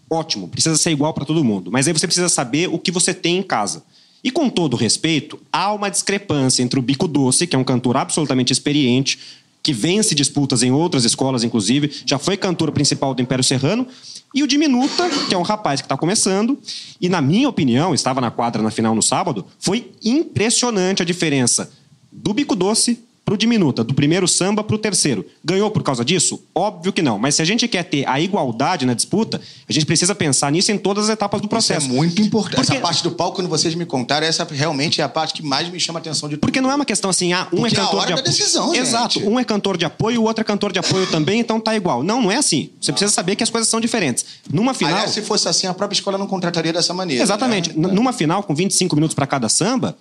ótimo, 0.10 0.48
precisa 0.48 0.78
ser 0.78 0.92
igual 0.92 1.14
para 1.14 1.26
todo 1.26 1.44
mundo. 1.44 1.72
Mas 1.72 1.88
aí 1.88 1.94
você 1.94 2.08
precisa 2.08 2.30
saber 2.30 2.68
o 2.68 2.80
que 2.80 2.92
você 2.92 3.14
tem 3.14 3.38
em 3.38 3.44
casa. 3.44 3.84
E 4.24 4.32
com 4.32 4.50
todo 4.50 4.76
respeito, 4.76 5.40
há 5.52 5.72
uma 5.72 5.90
discrepância 5.90 6.62
entre 6.62 6.78
o 6.78 6.82
Bico 6.82 7.08
Doce, 7.08 7.48
que 7.48 7.56
é 7.56 7.60
um 7.60 7.64
cantor 7.64 7.96
absolutamente 7.96 8.52
experiente, 8.52 9.20
que 9.62 9.74
vence 9.74 10.16
disputas 10.16 10.64
em 10.64 10.72
outras 10.72 11.06
escolas, 11.06 11.44
inclusive, 11.44 11.92
já 12.06 12.18
foi 12.18 12.36
cantor 12.36 12.72
principal 12.72 13.14
do 13.14 13.22
Império 13.22 13.44
Serrano, 13.44 13.88
e 14.34 14.44
o 14.44 14.48
Diminuta, 14.48 15.10
que 15.28 15.34
é 15.34 15.38
um 15.38 15.42
rapaz 15.42 15.82
que 15.82 15.86
está 15.86 15.98
começando, 15.98 16.58
e 17.00 17.10
na 17.10 17.22
minha 17.22 17.50
opinião, 17.50 17.94
estava 17.94 18.22
na 18.22 18.32
quadra 18.32 18.62
na 18.62 18.72
final 18.72 18.94
no 18.94 19.02
sábado, 19.02 19.46
foi 19.58 19.92
impressionante 20.04 21.02
a 21.02 21.06
diferença 21.06 21.72
do 22.12 22.34
Bico 22.34 22.56
Doce 22.56 23.00
para 23.30 23.36
o 23.36 23.38
diminuta, 23.38 23.84
do 23.84 23.94
primeiro 23.94 24.28
samba 24.28 24.64
para 24.64 24.76
o 24.76 24.80
terceiro. 24.80 25.24
Ganhou 25.46 25.70
por 25.70 25.84
causa 25.84 26.04
disso? 26.04 26.44
Óbvio 26.56 26.92
que 26.92 27.00
não. 27.00 27.20
Mas 27.20 27.36
se 27.36 27.44
a 27.44 27.46
gente 27.46 27.68
quer 27.68 27.84
ter 27.84 28.08
a 28.10 28.20
igualdade 28.20 28.88
na 28.88 28.96
disputa, 28.96 29.40
a 29.68 29.72
gente 29.72 29.86
precisa 29.86 30.16
pensar 30.16 30.52
nisso 30.52 30.72
em 30.72 30.80
todas 30.80 31.04
as 31.04 31.10
etapas 31.12 31.40
do 31.40 31.48
processo. 31.48 31.86
Isso 31.86 31.94
é 31.94 31.96
muito 31.96 32.20
importante. 32.24 32.56
Porque... 32.56 32.72
Essa 32.72 32.82
parte 32.82 33.04
do 33.04 33.12
palco, 33.12 33.36
quando 33.36 33.48
vocês 33.48 33.76
me 33.76 33.86
contaram, 33.86 34.26
essa 34.26 34.48
realmente 34.50 35.00
é 35.00 35.04
a 35.04 35.10
parte 35.10 35.36
que 35.36 35.44
mais 35.44 35.70
me 35.70 35.80
chama 35.80 36.00
a 36.00 36.02
atenção 36.02 36.28
de 36.28 36.38
tudo. 36.38 36.42
Porque 36.42 36.60
não 36.60 36.72
é 36.72 36.76
uma 36.76 36.86
questão 36.86 37.12
assim, 37.12 37.32
ah, 37.32 37.48
um 37.54 37.58
Porque 37.58 37.76
é 37.76 37.78
cantor 37.78 37.94
é 37.94 37.98
a 37.98 38.00
hora 38.00 38.08
de 38.08 38.14
apoio. 38.14 38.26
decisão, 38.26 38.74
Exato. 38.74 39.20
Um 39.20 39.40
é 39.40 39.44
cantor 39.44 39.78
de 39.78 39.86
apoio, 39.86 40.22
o 40.22 40.24
outro 40.24 40.42
é 40.42 40.44
cantor 40.44 40.72
de 40.72 40.80
apoio 40.80 41.06
também, 41.06 41.40
então 41.40 41.60
tá 41.60 41.76
igual. 41.76 42.02
Não, 42.02 42.24
não 42.24 42.32
é 42.32 42.38
assim. 42.38 42.72
Você 42.82 42.92
precisa 42.92 43.12
saber 43.12 43.36
que 43.36 43.44
as 43.44 43.52
coisas 43.52 43.70
são 43.70 43.80
diferentes. 43.80 44.26
Numa 44.52 44.74
final. 44.74 44.96
Aliás, 44.96 45.12
se 45.12 45.22
fosse 45.22 45.48
assim, 45.48 45.68
a 45.68 45.74
própria 45.76 45.96
escola 45.96 46.18
não 46.18 46.26
contrataria 46.26 46.74
dessa 46.74 46.96
maneira. 46.96 47.22
Exatamente. 47.22 47.78
Né? 47.78 47.90
Numa 47.94 48.12
final, 48.12 48.42
com 48.42 48.56
25 48.56 48.96
minutos 48.96 49.14
para 49.14 49.28
cada 49.28 49.48
samba, 49.50 49.96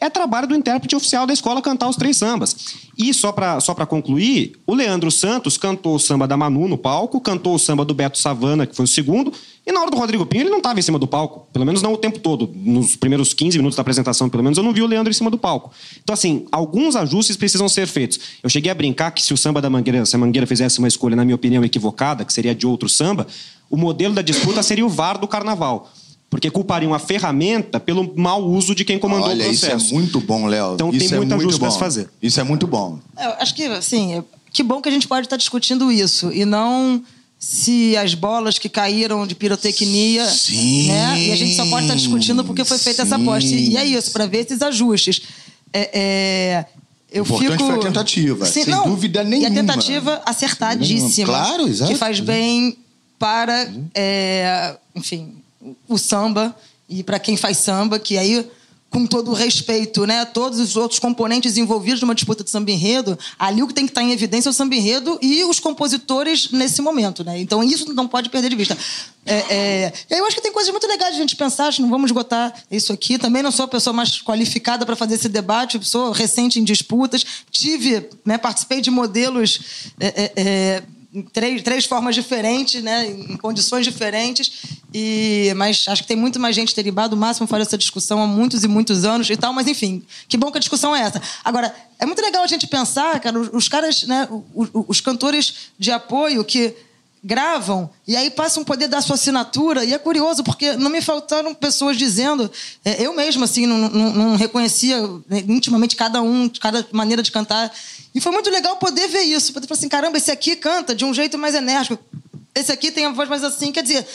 é 0.00 0.08
trabalho 0.08 0.48
do 0.48 0.54
intérprete 0.54 0.96
oficial 0.96 1.26
da 1.26 1.32
escola 1.32 1.60
cantar 1.60 1.88
os 1.88 1.96
três 1.96 2.16
sambas. 2.16 2.56
E 2.96 3.12
só 3.12 3.30
para 3.32 3.60
só 3.60 3.74
concluir, 3.74 4.58
o 4.66 4.74
Leandro 4.74 5.10
Santos 5.10 5.56
cantou 5.56 5.94
o 5.94 5.98
samba 5.98 6.26
da 6.26 6.36
Manu 6.36 6.66
no 6.66 6.78
palco, 6.78 7.20
cantou 7.20 7.54
o 7.54 7.58
samba 7.58 7.84
do 7.84 7.94
Beto 7.94 8.18
Savana, 8.18 8.66
que 8.66 8.74
foi 8.74 8.84
o 8.84 8.88
segundo, 8.88 9.32
e 9.66 9.72
na 9.72 9.80
hora 9.80 9.90
do 9.90 9.96
Rodrigo 9.96 10.24
Pinho 10.26 10.42
ele 10.42 10.50
não 10.50 10.58
estava 10.58 10.78
em 10.78 10.82
cima 10.82 10.98
do 10.98 11.06
palco, 11.06 11.46
pelo 11.52 11.64
menos 11.64 11.82
não 11.82 11.92
o 11.92 11.96
tempo 11.96 12.18
todo. 12.18 12.50
Nos 12.54 12.96
primeiros 12.96 13.34
15 13.34 13.58
minutos 13.58 13.76
da 13.76 13.82
apresentação, 13.82 14.28
pelo 14.28 14.42
menos, 14.42 14.56
eu 14.58 14.64
não 14.64 14.72
vi 14.72 14.82
o 14.82 14.86
Leandro 14.86 15.10
em 15.10 15.14
cima 15.14 15.30
do 15.30 15.38
palco. 15.38 15.70
Então, 16.02 16.14
assim, 16.14 16.46
alguns 16.50 16.96
ajustes 16.96 17.36
precisam 17.36 17.68
ser 17.68 17.86
feitos. 17.86 18.18
Eu 18.42 18.48
cheguei 18.50 18.70
a 18.70 18.74
brincar 18.74 19.10
que 19.10 19.22
se 19.22 19.32
o 19.34 19.36
samba 19.36 19.60
da 19.60 19.68
Mangueira, 19.68 20.04
se 20.06 20.16
a 20.16 20.18
Mangueira 20.18 20.46
fizesse 20.46 20.78
uma 20.78 20.88
escolha, 20.88 21.14
na 21.14 21.24
minha 21.24 21.34
opinião, 21.34 21.62
equivocada, 21.64 22.24
que 22.24 22.32
seria 22.32 22.54
de 22.54 22.66
outro 22.66 22.88
samba, 22.88 23.26
o 23.68 23.76
modelo 23.76 24.14
da 24.14 24.22
disputa 24.22 24.62
seria 24.62 24.84
o 24.84 24.88
VAR 24.88 25.18
do 25.18 25.28
carnaval 25.28 25.90
porque 26.30 26.48
culpariam 26.48 26.94
a 26.94 26.98
ferramenta 27.00 27.80
pelo 27.80 28.14
mau 28.16 28.48
uso 28.48 28.72
de 28.72 28.84
quem 28.84 29.00
comandou 29.00 29.28
Olha, 29.28 29.42
o 29.42 29.48
processo. 29.48 29.76
isso 29.76 29.92
é 29.92 29.94
muito 29.94 30.20
bom, 30.20 30.46
Léo. 30.46 30.74
Então 30.74 30.90
isso 30.90 31.08
tem 31.08 31.18
muita 31.18 31.34
é 31.34 31.38
ajuste 31.38 31.58
para 31.58 31.70
se 31.72 31.78
fazer. 31.78 32.08
Isso 32.22 32.40
é 32.40 32.44
muito 32.44 32.68
bom. 32.68 33.00
É, 33.16 33.26
eu 33.26 33.32
acho 33.40 33.52
que, 33.52 33.64
assim, 33.64 34.22
que 34.52 34.62
bom 34.62 34.80
que 34.80 34.88
a 34.88 34.92
gente 34.92 35.08
pode 35.08 35.26
estar 35.26 35.36
discutindo 35.36 35.90
isso 35.90 36.32
e 36.32 36.44
não 36.44 37.02
se 37.36 37.96
as 37.96 38.14
bolas 38.14 38.58
que 38.58 38.68
caíram 38.68 39.26
de 39.26 39.34
pirotecnia, 39.34 40.24
sim, 40.28 40.88
né? 40.88 41.20
E 41.20 41.32
a 41.32 41.36
gente 41.36 41.56
só 41.56 41.66
pode 41.66 41.86
estar 41.86 41.96
discutindo 41.96 42.44
porque 42.44 42.64
foi 42.64 42.78
feita 42.78 43.02
sim. 43.02 43.08
essa 43.08 43.16
aposta. 43.16 43.50
E 43.50 43.76
é 43.76 43.84
isso, 43.84 44.12
para 44.12 44.26
ver 44.26 44.38
esses 44.38 44.62
ajustes. 44.62 45.22
É, 45.72 45.90
é, 45.92 46.66
eu 47.10 47.24
Importante 47.24 47.52
fico... 47.52 47.66
foi 47.66 47.74
a 47.74 47.78
tentativa, 47.78 48.46
Sim, 48.46 48.64
sem 48.64 48.74
não, 48.74 48.84
dúvida 48.84 49.24
nenhuma. 49.24 49.48
E 49.48 49.52
a 49.52 49.54
tentativa 49.54 50.22
acertadíssima. 50.24 51.26
Claro, 51.26 51.66
exato. 51.66 51.90
Que 51.90 51.98
faz 51.98 52.20
bem 52.20 52.76
para, 53.18 53.68
é, 53.94 54.76
enfim, 54.94 55.39
o 55.88 55.98
samba 55.98 56.54
e 56.88 57.02
para 57.02 57.18
quem 57.18 57.36
faz 57.36 57.58
samba, 57.58 57.98
que 57.98 58.18
aí 58.18 58.48
com 58.90 59.06
todo 59.06 59.30
o 59.30 59.34
respeito, 59.34 60.04
né, 60.04 60.24
todos 60.24 60.58
os 60.58 60.76
outros 60.76 60.98
componentes 60.98 61.56
envolvidos 61.56 62.02
numa 62.02 62.14
disputa 62.14 62.42
de 62.42 62.50
samba 62.50 62.72
enredo, 62.72 63.16
ali 63.38 63.62
o 63.62 63.68
que 63.68 63.72
tem 63.72 63.86
que 63.86 63.92
estar 63.92 64.02
em 64.02 64.10
evidência 64.10 64.48
é 64.48 64.50
o 64.50 64.52
samba 64.52 64.74
enredo 64.74 65.16
e 65.22 65.44
os 65.44 65.60
compositores 65.60 66.50
nesse 66.50 66.82
momento, 66.82 67.22
né? 67.22 67.38
Então 67.38 67.62
isso 67.62 67.94
não 67.94 68.08
pode 68.08 68.28
perder 68.28 68.50
de 68.50 68.56
vista. 68.56 68.76
É, 69.24 69.36
é, 69.54 69.92
eu 70.10 70.26
acho 70.26 70.34
que 70.34 70.42
tem 70.42 70.52
coisas 70.52 70.72
muito 70.72 70.88
legais 70.88 71.14
de 71.14 71.18
a 71.18 71.22
gente 71.22 71.36
pensar, 71.36 71.68
acho 71.68 71.76
que 71.76 71.82
não 71.82 71.88
vamos 71.88 72.10
esgotar 72.10 72.52
isso 72.68 72.92
aqui. 72.92 73.16
Também 73.16 73.44
não 73.44 73.52
sou 73.52 73.66
a 73.66 73.68
pessoa 73.68 73.94
mais 73.94 74.20
qualificada 74.20 74.84
para 74.84 74.96
fazer 74.96 75.14
esse 75.14 75.28
debate, 75.28 75.78
sou 75.84 76.10
recente 76.10 76.58
em 76.58 76.64
disputas, 76.64 77.24
tive, 77.48 78.08
né, 78.24 78.38
participei 78.38 78.80
de 78.80 78.90
modelos 78.90 79.60
é, 80.00 80.82
é 81.14 81.22
três, 81.32 81.62
três 81.62 81.84
formas 81.84 82.14
diferentes, 82.14 82.82
né, 82.82 83.06
em 83.06 83.36
condições 83.36 83.84
diferentes. 83.84 84.62
E, 84.92 85.52
mas 85.56 85.86
acho 85.88 86.02
que 86.02 86.08
tem 86.08 86.16
muito 86.16 86.38
mais 86.38 86.54
gente 86.54 86.74
derivada. 86.74 87.14
O 87.14 87.18
Máximo 87.18 87.46
faz 87.46 87.66
essa 87.66 87.78
discussão 87.78 88.22
há 88.22 88.26
muitos 88.26 88.64
e 88.64 88.68
muitos 88.68 89.04
anos 89.04 89.28
e 89.28 89.36
tal. 89.36 89.52
Mas, 89.52 89.66
enfim, 89.66 90.02
que 90.28 90.36
bom 90.36 90.50
que 90.50 90.58
a 90.58 90.60
discussão 90.60 90.94
é 90.94 91.00
essa. 91.00 91.20
Agora, 91.44 91.74
é 91.98 92.06
muito 92.06 92.22
legal 92.22 92.42
a 92.42 92.46
gente 92.46 92.66
pensar, 92.66 93.18
cara, 93.20 93.38
os, 93.38 93.68
caras, 93.68 94.04
né, 94.04 94.28
os, 94.54 94.68
os 94.72 95.00
cantores 95.00 95.70
de 95.78 95.90
apoio 95.90 96.44
que 96.44 96.74
gravam 97.22 97.90
e 98.08 98.16
aí 98.16 98.30
passam 98.30 98.62
um 98.62 98.64
poder 98.64 98.88
da 98.88 99.00
sua 99.00 99.14
assinatura. 99.14 99.84
E 99.84 99.92
é 99.92 99.98
curioso, 99.98 100.42
porque 100.42 100.72
não 100.72 100.90
me 100.90 101.02
faltaram 101.02 101.54
pessoas 101.54 101.96
dizendo. 101.96 102.50
É, 102.84 103.04
eu 103.04 103.14
mesmo, 103.14 103.44
assim, 103.44 103.66
não, 103.66 103.76
não, 103.76 104.12
não, 104.12 104.36
reconhecia 104.36 105.00
né, 105.28 105.44
intimamente 105.46 105.96
cada 105.96 106.22
um, 106.22 106.48
cada 106.48 106.86
maneira 106.92 107.22
de 107.22 107.30
cantar. 107.30 107.70
E 108.14 108.20
foi 108.20 108.32
muito 108.32 108.50
legal 108.50 108.76
poder 108.76 109.08
ver 109.08 109.22
isso. 109.22 109.52
Poder 109.52 109.66
falar 109.66 109.78
assim: 109.78 109.88
caramba, 109.88 110.18
esse 110.18 110.30
aqui 110.30 110.56
canta 110.56 110.94
de 110.94 111.04
um 111.04 111.14
jeito 111.14 111.38
mais 111.38 111.54
enérgico. 111.54 112.02
Esse 112.54 112.72
aqui 112.72 112.90
tem 112.90 113.06
a 113.06 113.10
voz 113.10 113.28
mais 113.28 113.44
assim. 113.44 113.70
Quer 113.70 113.82
dizer, 113.82 114.06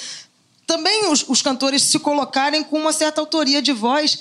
também 0.67 1.09
os, 1.11 1.23
os 1.27 1.41
cantores 1.41 1.81
se 1.81 1.99
colocarem 1.99 2.63
com 2.63 2.77
uma 2.77 2.91
certa 2.91 3.21
autoria 3.21 3.61
de 3.61 3.71
voz 3.71 4.19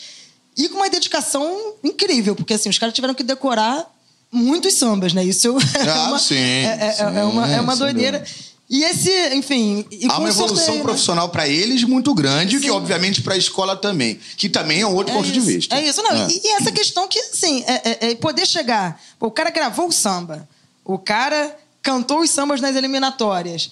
e 0.56 0.68
com 0.68 0.76
uma 0.76 0.88
dedicação 0.88 1.74
incrível, 1.82 2.36
porque 2.36 2.54
assim, 2.54 2.68
os 2.68 2.78
caras 2.78 2.94
tiveram 2.94 3.14
que 3.14 3.24
decorar 3.24 3.90
muitos 4.30 4.74
sambas, 4.74 5.12
né? 5.12 5.24
Isso 5.24 5.56
é 5.74 5.88
ah, 5.88 6.08
uma, 6.08 6.18
sim, 6.18 6.34
é, 6.36 6.78
é, 6.80 6.92
sim, 6.92 7.02
é, 7.02 7.24
uma, 7.24 7.52
é 7.52 7.60
uma 7.60 7.76
doideira. 7.76 8.24
E 8.68 8.82
esse, 8.82 9.10
enfim. 9.34 9.86
Há 10.08 10.18
uma 10.18 10.28
evolução 10.28 10.56
sorteio, 10.56 10.78
né? 10.78 10.82
profissional 10.82 11.26
né? 11.26 11.32
para 11.32 11.48
eles 11.48 11.84
muito 11.84 12.14
grande, 12.14 12.56
Sim. 12.56 12.62
que 12.62 12.70
obviamente 12.70 13.20
para 13.20 13.34
a 13.34 13.36
escola 13.36 13.76
também, 13.76 14.18
que 14.36 14.48
também 14.48 14.80
é 14.80 14.86
um 14.86 14.94
outro 14.94 15.12
é 15.12 15.16
ponto 15.16 15.26
isso, 15.26 15.34
de 15.34 15.40
vista. 15.40 15.76
É 15.76 15.86
isso, 15.86 16.02
não. 16.02 16.12
É. 16.12 16.28
E, 16.30 16.40
e, 16.42 16.48
essa 16.52 16.72
questão 16.72 17.06
que, 17.06 17.18
assim, 17.18 17.62
é, 17.66 17.90
é, 17.90 18.10
é 18.10 18.14
poder 18.14 18.46
chegar. 18.46 19.00
Pô, 19.18 19.26
o 19.26 19.30
cara 19.30 19.50
gravou 19.50 19.88
o 19.88 19.92
samba, 19.92 20.48
o 20.84 20.98
cara 20.98 21.56
cantou 21.82 22.20
os 22.20 22.30
sambas 22.30 22.60
nas 22.60 22.74
eliminatórias. 22.74 23.70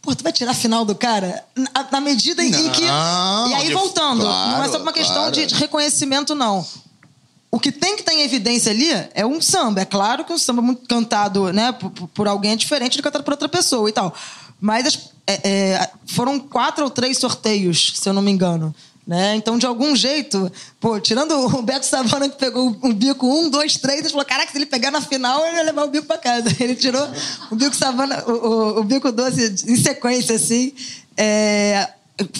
Pô, 0.00 0.14
tu 0.14 0.22
vai 0.22 0.32
tirar 0.32 0.52
a 0.52 0.54
final 0.54 0.84
do 0.84 0.94
cara 0.94 1.44
na, 1.54 1.88
na 1.90 2.00
medida 2.00 2.42
em, 2.42 2.50
não, 2.50 2.70
que. 2.70 2.84
E 2.84 3.54
aí, 3.54 3.72
voltando, 3.72 4.22
claro, 4.22 4.50
não 4.52 4.64
é 4.64 4.68
só 4.68 4.78
uma 4.78 4.92
questão 4.92 5.30
claro. 5.30 5.32
de 5.32 5.54
reconhecimento, 5.54 6.34
não. 6.34 6.64
O 7.50 7.58
que 7.58 7.72
tem 7.72 7.96
que 7.96 8.02
estar 8.02 8.14
em 8.14 8.22
evidência 8.22 8.70
ali 8.70 8.88
é 9.12 9.26
um 9.26 9.40
samba. 9.40 9.80
É 9.80 9.84
claro 9.84 10.24
que 10.24 10.32
um 10.32 10.38
samba 10.38 10.62
muito 10.62 10.86
cantado 10.86 11.52
né, 11.52 11.72
por, 11.72 11.90
por 11.90 12.28
alguém 12.28 12.52
é 12.52 12.56
diferente 12.56 12.96
de 12.96 13.02
cantado 13.02 13.24
por 13.24 13.32
outra 13.32 13.48
pessoa 13.48 13.88
e 13.88 13.92
tal. 13.92 14.14
Mas 14.60 14.86
as, 14.86 15.10
é, 15.26 15.40
é, 15.48 15.90
foram 16.06 16.38
quatro 16.38 16.84
ou 16.84 16.90
três 16.90 17.18
sorteios, 17.18 17.94
se 17.96 18.08
eu 18.08 18.12
não 18.12 18.22
me 18.22 18.30
engano. 18.30 18.74
Né? 19.06 19.34
Então, 19.34 19.58
de 19.58 19.66
algum 19.66 19.96
jeito, 19.96 20.52
pô, 20.78 21.00
tirando 21.00 21.32
o 21.32 21.62
Beto 21.62 21.84
Savana 21.84 22.28
que 22.28 22.36
pegou 22.36 22.76
um 22.80 22.92
bico 22.92 23.26
um, 23.26 23.50
dois, 23.50 23.76
três, 23.76 24.00
ele 24.00 24.10
falou: 24.10 24.24
caraca, 24.24 24.52
se 24.52 24.58
ele 24.58 24.66
pegar 24.66 24.92
na 24.92 25.00
final, 25.00 25.44
ele 25.44 25.56
ia 25.56 25.62
levar 25.64 25.84
o 25.84 25.88
bico 25.88 26.06
pra 26.06 26.18
casa. 26.18 26.48
Ele 26.60 26.76
tirou 26.76 27.08
o 27.50 27.56
bico 27.56 27.74
Savana, 27.74 28.22
o, 28.28 28.30
o, 28.30 28.80
o 28.80 28.84
bico 28.84 29.10
doce 29.10 29.52
em 29.66 29.74
sequência, 29.74 30.36
assim. 30.36 30.72
É, 31.16 31.88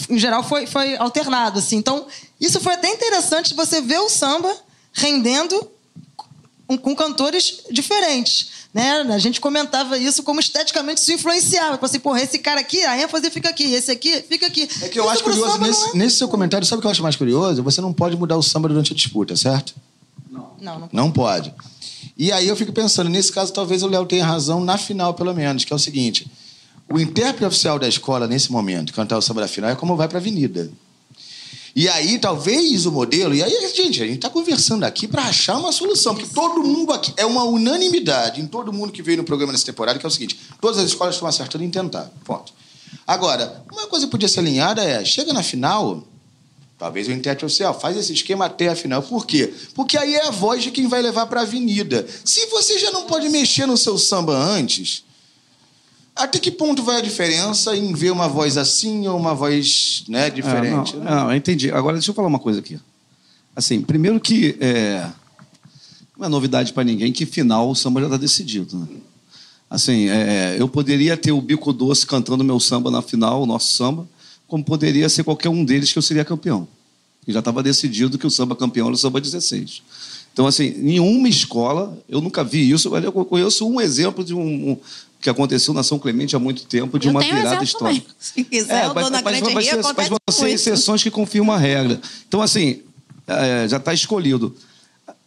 em 0.09 0.17
geral, 0.17 0.43
foi, 0.43 0.65
foi 0.65 0.95
alternado, 0.95 1.59
assim. 1.59 1.75
Então, 1.75 2.05
isso 2.39 2.61
foi 2.61 2.75
até 2.75 2.87
interessante 2.89 3.53
você 3.53 3.81
ver 3.81 3.99
o 3.99 4.09
samba 4.09 4.55
rendendo 4.93 5.69
com, 6.67 6.95
cantores 6.95 7.63
diferentes. 7.71 8.49
Né? 8.73 9.01
A 9.01 9.17
gente 9.17 9.41
comentava 9.41 9.97
isso 9.97 10.23
como 10.23 10.39
esteticamente 10.39 11.01
isso 11.01 11.11
influenciava. 11.11 11.73
Tipo 11.73 11.85
assim, 11.85 11.99
porra, 11.99 12.21
esse 12.21 12.39
cara 12.39 12.61
aqui, 12.61 12.83
a 12.83 13.01
ênfase 13.01 13.29
fica 13.29 13.49
aqui, 13.49 13.63
esse 13.73 13.91
aqui 13.91 14.21
fica 14.21 14.47
aqui. 14.47 14.69
É 14.81 14.87
que 14.87 14.99
eu 14.99 15.03
isso 15.03 15.13
acho 15.13 15.23
curioso, 15.23 15.57
nesse, 15.59 15.89
é... 15.89 15.97
nesse 15.97 16.15
seu 16.17 16.27
comentário, 16.27 16.65
sabe 16.65 16.79
o 16.79 16.81
que 16.81 16.87
eu 16.87 16.91
acho 16.91 17.03
mais 17.03 17.15
curioso? 17.15 17.61
Você 17.63 17.81
não 17.81 17.91
pode 17.91 18.15
mudar 18.15 18.37
o 18.37 18.43
samba 18.43 18.69
durante 18.69 18.93
a 18.93 18.95
disputa, 18.95 19.35
certo? 19.35 19.73
Não. 20.29 20.51
Não, 20.61 20.79
não, 20.79 20.89
não 20.91 21.11
pode. 21.11 21.53
E 22.17 22.31
aí 22.31 22.47
eu 22.47 22.55
fico 22.55 22.71
pensando, 22.71 23.09
nesse 23.09 23.31
caso, 23.31 23.51
talvez 23.51 23.83
o 23.83 23.87
Léo 23.87 24.05
tenha 24.05 24.25
razão 24.25 24.63
na 24.63 24.77
final, 24.77 25.13
pelo 25.13 25.33
menos, 25.33 25.65
que 25.65 25.73
é 25.73 25.75
o 25.75 25.79
seguinte: 25.79 26.29
o 26.89 26.99
intérprete 26.99 27.45
oficial 27.45 27.79
da 27.79 27.87
escola, 27.87 28.27
nesse 28.27 28.51
momento, 28.51 28.93
cantar 28.93 29.17
o 29.17 29.21
samba 29.21 29.41
da 29.41 29.47
final, 29.47 29.69
é 29.69 29.75
como 29.75 29.95
vai 29.95 30.07
para 30.07 30.17
a 30.17 30.21
avenida. 30.21 30.71
E 31.75 31.87
aí, 31.87 32.19
talvez 32.19 32.85
o 32.85 32.91
modelo. 32.91 33.33
E 33.33 33.41
aí, 33.41 33.73
gente, 33.73 34.01
a 34.01 34.05
gente 34.05 34.17
está 34.17 34.29
conversando 34.29 34.83
aqui 34.83 35.07
para 35.07 35.23
achar 35.23 35.57
uma 35.57 35.71
solução, 35.71 36.13
porque 36.13 36.33
todo 36.33 36.63
mundo 36.63 36.91
aqui. 36.91 37.13
É 37.15 37.25
uma 37.25 37.43
unanimidade 37.43 38.41
em 38.41 38.47
todo 38.47 38.73
mundo 38.73 38.91
que 38.91 39.01
veio 39.01 39.17
no 39.17 39.23
programa 39.23 39.53
nessa 39.53 39.65
temporada, 39.65 39.97
que 39.97 40.05
é 40.05 40.07
o 40.07 40.11
seguinte: 40.11 40.37
todas 40.59 40.79
as 40.79 40.85
escolas 40.85 41.15
estão 41.15 41.27
acertando 41.27 41.63
em 41.63 41.69
tentar. 41.69 42.11
Ponto. 42.25 42.53
Agora, 43.07 43.63
uma 43.71 43.87
coisa 43.87 44.05
que 44.05 44.11
podia 44.11 44.27
ser 44.27 44.41
alinhada 44.41 44.83
é: 44.83 45.03
chega 45.05 45.31
na 45.31 45.43
final, 45.43 46.03
talvez 46.77 47.07
o 47.07 47.11
intérprete 47.11 47.45
oficial, 47.45 47.79
faz 47.79 47.95
esse 47.95 48.11
esquema 48.11 48.45
até 48.45 48.67
a 48.67 48.75
final. 48.75 49.01
Por 49.01 49.25
quê? 49.25 49.53
Porque 49.73 49.97
aí 49.97 50.15
é 50.15 50.27
a 50.27 50.31
voz 50.31 50.63
de 50.63 50.71
quem 50.71 50.87
vai 50.87 51.01
levar 51.01 51.25
para 51.27 51.39
a 51.39 51.43
avenida. 51.43 52.05
Se 52.25 52.47
você 52.47 52.77
já 52.79 52.91
não 52.91 53.03
pode 53.03 53.29
mexer 53.29 53.65
no 53.65 53.77
seu 53.77 53.97
samba 53.97 54.33
antes 54.35 55.03
até 56.15 56.39
que 56.39 56.51
ponto 56.51 56.83
vai 56.83 56.97
a 56.97 57.01
diferença 57.01 57.75
em 57.75 57.93
ver 57.93 58.11
uma 58.11 58.27
voz 58.27 58.57
assim 58.57 59.07
ou 59.07 59.17
uma 59.17 59.33
voz 59.33 60.03
né, 60.07 60.29
diferente? 60.29 60.95
É, 60.95 60.99
não, 60.99 61.05
não, 61.05 61.31
eu 61.31 61.37
entendi. 61.37 61.71
Agora, 61.71 61.93
deixa 61.93 62.11
eu 62.11 62.15
falar 62.15 62.27
uma 62.27 62.39
coisa 62.39 62.59
aqui. 62.59 62.79
Assim, 63.55 63.81
primeiro 63.81 64.19
que 64.19 64.57
é, 64.59 65.07
não 66.17 66.25
é 66.25 66.29
novidade 66.29 66.73
para 66.73 66.83
ninguém 66.83 67.11
que 67.11 67.25
final 67.25 67.69
o 67.69 67.75
samba 67.75 68.01
já 68.01 68.07
está 68.07 68.17
decidido. 68.17 68.77
Né? 68.77 68.87
Assim, 69.69 70.09
é, 70.09 70.57
eu 70.59 70.67
poderia 70.67 71.15
ter 71.15 71.31
o 71.31 71.41
Bico 71.41 71.71
Doce 71.71 72.05
cantando 72.05 72.43
meu 72.43 72.59
samba 72.59 72.91
na 72.91 73.01
final, 73.01 73.41
o 73.41 73.45
nosso 73.45 73.73
samba, 73.73 74.07
como 74.47 74.63
poderia 74.63 75.07
ser 75.07 75.23
qualquer 75.23 75.49
um 75.49 75.63
deles 75.63 75.91
que 75.91 75.97
eu 75.97 76.01
seria 76.01 76.25
campeão. 76.25 76.67
E 77.25 77.31
já 77.31 77.39
estava 77.39 77.63
decidido 77.63 78.17
que 78.17 78.27
o 78.27 78.31
samba 78.31 78.55
campeão 78.55 78.87
era 78.87 78.95
o 78.95 78.97
samba 78.97 79.21
16. 79.21 79.81
Então, 80.33 80.47
assim, 80.47 80.71
nenhuma 80.77 81.27
escola, 81.27 81.97
eu 82.07 82.21
nunca 82.21 82.43
vi 82.43 82.69
isso, 82.69 82.95
eu 82.95 83.11
conheço 83.11 83.67
um 83.67 83.79
exemplo 83.79 84.23
de 84.23 84.33
um, 84.33 84.77
que 85.21 85.29
aconteceu 85.29 85.73
na 85.73 85.83
São 85.83 85.99
Clemente 85.99 86.35
há 86.35 86.39
muito 86.39 86.65
tempo, 86.65 86.97
de 86.97 87.07
eu 87.07 87.11
uma 87.11 87.21
virada 87.21 87.63
histórica. 87.63 88.01
Também. 88.01 88.15
Se 88.19 88.43
quiser, 88.43 88.85
é, 88.85 88.87
Dona 88.87 89.21
mas, 89.21 89.21
mas, 89.21 89.39
Rio 89.39 89.53
mas, 89.53 89.93
mas 89.95 90.09
vão 90.09 90.47
exceções 90.47 91.03
que 91.03 91.11
confirmam 91.11 91.55
a 91.55 91.59
regra. 91.59 92.01
Então, 92.27 92.41
assim, 92.41 92.81
é, 93.27 93.67
já 93.67 93.77
está 93.77 93.93
escolhido. 93.93 94.55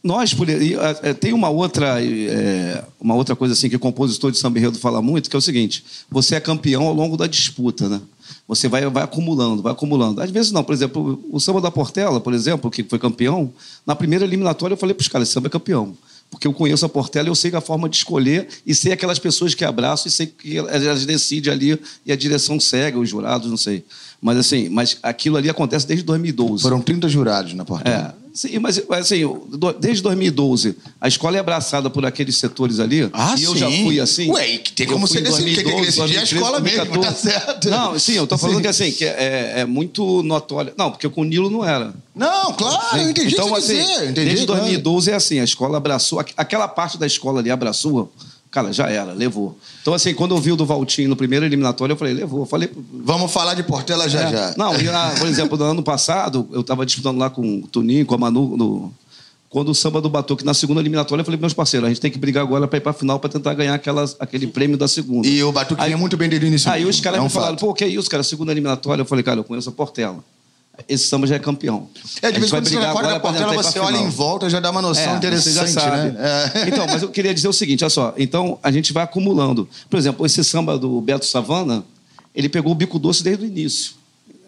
Nós, 0.03 0.35
por, 0.35 0.47
é, 0.51 1.15
tem 1.15 1.33
uma 1.33 1.49
outra, 1.49 2.03
é, 2.05 2.85
uma 3.01 3.15
outra 3.15 3.35
coisa 3.35 3.55
assim 3.55 3.71
que 3.71 3.77
o 3.77 3.81
compositor 3.81 4.31
de 4.31 4.37
samba 4.37 4.59
enredo 4.59 4.79
fala 4.79 5.01
muito, 5.01 5.31
que 5.31 5.37
é 5.37 5.39
o 5.39 5.43
seguinte: 5.43 5.83
você 6.11 6.35
é 6.35 6.41
campeão 6.41 6.83
ao 6.87 6.93
longo 6.93 7.17
da 7.17 7.27
disputa, 7.27 7.89
né? 7.89 8.01
Você 8.47 8.69
vai, 8.69 8.85
vai 8.91 9.03
acumulando, 9.05 9.63
vai 9.63 9.73
acumulando. 9.73 10.21
Às 10.21 10.31
vezes 10.31 10.53
não, 10.53 10.63
por 10.63 10.75
exemplo, 10.75 11.25
o 11.31 11.41
samba 11.41 11.61
da 11.61 11.71
Portela, 11.71 12.21
por 12.21 12.35
exemplo, 12.35 12.71
que 12.71 12.83
foi 12.83 12.99
campeão, 12.99 13.51
na 13.87 13.95
primeira 13.95 14.25
eliminatória 14.25 14.75
eu 14.75 14.79
falei 14.79 14.93
para 14.93 15.03
os 15.03 15.09
caras: 15.09 15.29
samba 15.31 15.47
é 15.47 15.51
campeão 15.51 15.97
porque 16.35 16.49
eu 16.49 16.53
conheço 16.53 16.85
a 16.85 16.89
Portela, 16.89 17.29
eu 17.29 17.35
sei 17.35 17.55
a 17.55 17.61
forma 17.61 17.89
de 17.89 17.97
escolher 17.97 18.49
e 18.67 18.75
sei 18.75 18.91
aquelas 18.91 19.21
pessoas 19.21 19.55
que 19.55 19.65
abraçam 19.65 20.09
e 20.09 20.11
sei 20.11 20.27
que 20.27 20.59
elas 20.59 21.07
decidem 21.07 21.53
ali 21.53 21.81
e 22.05 22.11
a 22.11 22.17
direção 22.17 22.59
segue, 22.59 22.99
os 22.99 23.09
jurados, 23.09 23.49
não 23.49 23.57
sei. 23.57 23.85
Mas 24.21 24.39
assim, 24.39 24.69
mas 24.69 24.99
aquilo 25.01 25.37
ali 25.37 25.49
acontece 25.49 25.87
desde 25.87 26.05
2012. 26.05 26.61
Foram 26.61 26.81
30 26.81 27.09
jurados 27.09 27.55
na 27.55 27.65
Portela. 27.65 28.17
É. 28.21 28.24
Sim, 28.35 28.59
mas 28.59 28.83
assim, 28.91 29.23
desde 29.79 30.03
2012, 30.03 30.77
a 31.01 31.07
escola 31.07 31.37
é 31.37 31.41
abraçada 31.41 31.89
por 31.89 32.05
aqueles 32.05 32.37
setores 32.37 32.81
ali. 32.81 33.09
Ah, 33.13 33.37
e 33.39 33.45
eu 33.45 33.53
sim. 33.53 33.59
já 33.59 33.71
fui 33.71 34.01
assim. 34.01 34.29
Ué, 34.29 34.59
que 34.59 34.73
tem 34.73 34.89
como 34.89 35.07
ser 35.07 35.21
decidir, 35.21 35.63
que 35.63 35.81
decidir 35.81 36.19
a 36.19 36.23
escola 36.25 36.61
2014. 36.61 36.91
mesmo, 36.91 37.03
tá 37.05 37.13
certo. 37.13 37.71
Não, 37.71 37.97
sim, 37.97 38.15
eu 38.15 38.27
tô 38.27 38.37
falando 38.37 38.57
sim. 38.57 38.63
que 38.63 38.69
assim, 38.69 38.91
que 38.91 39.05
é, 39.05 39.61
é, 39.61 39.65
muito 39.65 40.25
notório. 40.25 40.73
Não, 40.77 40.91
porque 40.91 41.09
com 41.09 41.21
o 41.21 41.25
Nilo 41.25 41.49
não 41.49 41.65
era. 41.65 41.95
Não, 42.13 42.53
claro, 42.55 42.99
eu 42.99 43.11
entendi 43.11 43.35
então, 43.35 43.55
assim, 43.55 43.77
dizer, 43.77 44.11
entendi, 44.11 44.31
Desde 44.31 44.47
2012 44.47 45.05
claro. 45.07 45.15
é 45.15 45.17
assim, 45.17 45.39
a 45.39 45.45
escola 45.45 45.77
abraçou, 45.77 46.19
aquela 46.37 46.67
parte 46.67 46.99
da 46.99 47.07
escola 47.07 47.39
ali 47.39 47.53
abraçou 47.53 48.13
Cara, 48.55 48.73
já 48.73 48.89
era, 48.89 49.13
levou. 49.13 49.59
Então, 49.83 49.93
assim, 49.93 50.15
quando 50.15 50.33
eu 50.33 50.41
vi 50.41 50.53
o 50.53 50.57
do 50.57 50.65
Valtinho 50.65 51.09
no 51.09 51.17
primeiro 51.17 51.45
eliminatório, 51.45 51.95
eu 51.95 51.97
falei, 51.97 52.15
levou. 52.15 52.43
Eu 52.43 52.47
falei. 52.47 52.71
Vamos 53.03 53.33
falar 53.33 53.55
de 53.55 53.65
Portela 53.65 54.09
já 54.09 54.29
é. 54.29 54.31
já. 54.31 54.55
Não, 54.57 54.73
por 55.19 55.27
exemplo, 55.27 55.59
no 55.59 55.65
ano 55.65 55.83
passado, 55.83 56.49
eu 56.53 56.61
estava 56.61 56.87
disputando 56.87 57.19
lá 57.19 57.29
com 57.29 57.43
o 57.59 57.67
Tuninho, 57.67 58.07
com 58.07 58.15
a 58.15 58.19
Manu, 58.19 58.57
no... 58.57 58.95
quando 59.51 59.71
o 59.71 59.75
samba 59.75 60.01
do 60.01 60.09
Batuque, 60.09 60.45
na 60.45 60.55
segunda 60.55 60.81
eliminatória, 60.81 61.23
eu 61.23 61.25
falei, 61.25 61.41
meus 61.41 61.53
parceiros, 61.53 61.85
a 61.85 61.91
gente 61.91 62.01
tem 62.01 62.13
que 62.13 62.19
brigar 62.19 62.45
agora 62.45 62.69
para 62.69 62.77
ir 62.77 62.81
para 62.81 62.93
a 62.93 62.95
final 62.95 63.19
para 63.19 63.29
tentar 63.29 63.55
ganhar 63.55 63.75
aquelas, 63.75 64.15
aquele 64.21 64.47
prêmio 64.47 64.79
da 64.79 64.87
segunda. 64.87 65.27
E 65.27 65.43
o 65.43 65.51
Batuque 65.51 65.83
aí, 65.83 65.89
vinha 65.89 65.99
muito 65.99 66.17
bem 66.17 66.29
desde 66.29 66.47
o 66.47 66.49
início. 66.49 66.71
Aí 66.71 66.85
os 66.85 67.01
caras 67.01 67.19
é 67.19 67.23
um 67.23 67.25
me 67.25 67.31
falaram, 67.31 67.57
pô, 67.57 67.75
que 67.75 67.83
é 67.83 67.89
isso, 67.89 68.09
cara? 68.09 68.23
Segunda 68.23 68.53
eliminatória. 68.53 69.03
Eu 69.03 69.07
falei, 69.07 69.25
cara, 69.25 69.41
eu 69.41 69.45
conheço 69.45 69.69
a 69.69 69.73
Portela 69.73 70.23
esse 70.89 71.07
samba 71.07 71.27
já 71.27 71.37
é 71.37 71.39
campeão. 71.39 71.89
É, 72.21 72.31
de 72.31 72.39
vez 72.39 72.53
em 72.53 72.57
quando 72.57 72.69
você 72.69 72.79
da 72.79 73.21
Portela, 73.21 73.55
você 73.55 73.79
olha 73.79 73.97
em 73.97 74.09
volta, 74.09 74.51
já 74.51 74.61
dá 74.61 74.71
uma 74.71 74.83
noção 74.83 75.15
é, 75.15 75.17
interessante, 75.17 75.75
né? 75.75 76.17
É. 76.55 76.69
Então, 76.75 76.87
mas 76.87 77.03
eu 77.03 77.09
queria 77.09 77.33
dizer 77.33 77.49
o 77.49 77.53
seguinte, 77.53 77.85
olha 77.85 77.91
só. 77.91 78.15
Então, 78.17 78.59
a 78.63 78.71
gente 78.71 78.93
vai 78.93 79.05
acumulando. 79.05 79.69
Por 79.89 79.99
exemplo, 79.99 80.27
esse 80.27 80.43
samba 80.43 80.79
do 80.79 81.01
Beto 81.01 81.27
Savana, 81.27 81.85
ele 82.35 82.49
pegou 82.49 82.73
o 82.73 82.75
bico 82.75 82.99
doce 82.99 83.23
desde 83.23 83.45
o 83.45 83.47
início. 83.47 83.93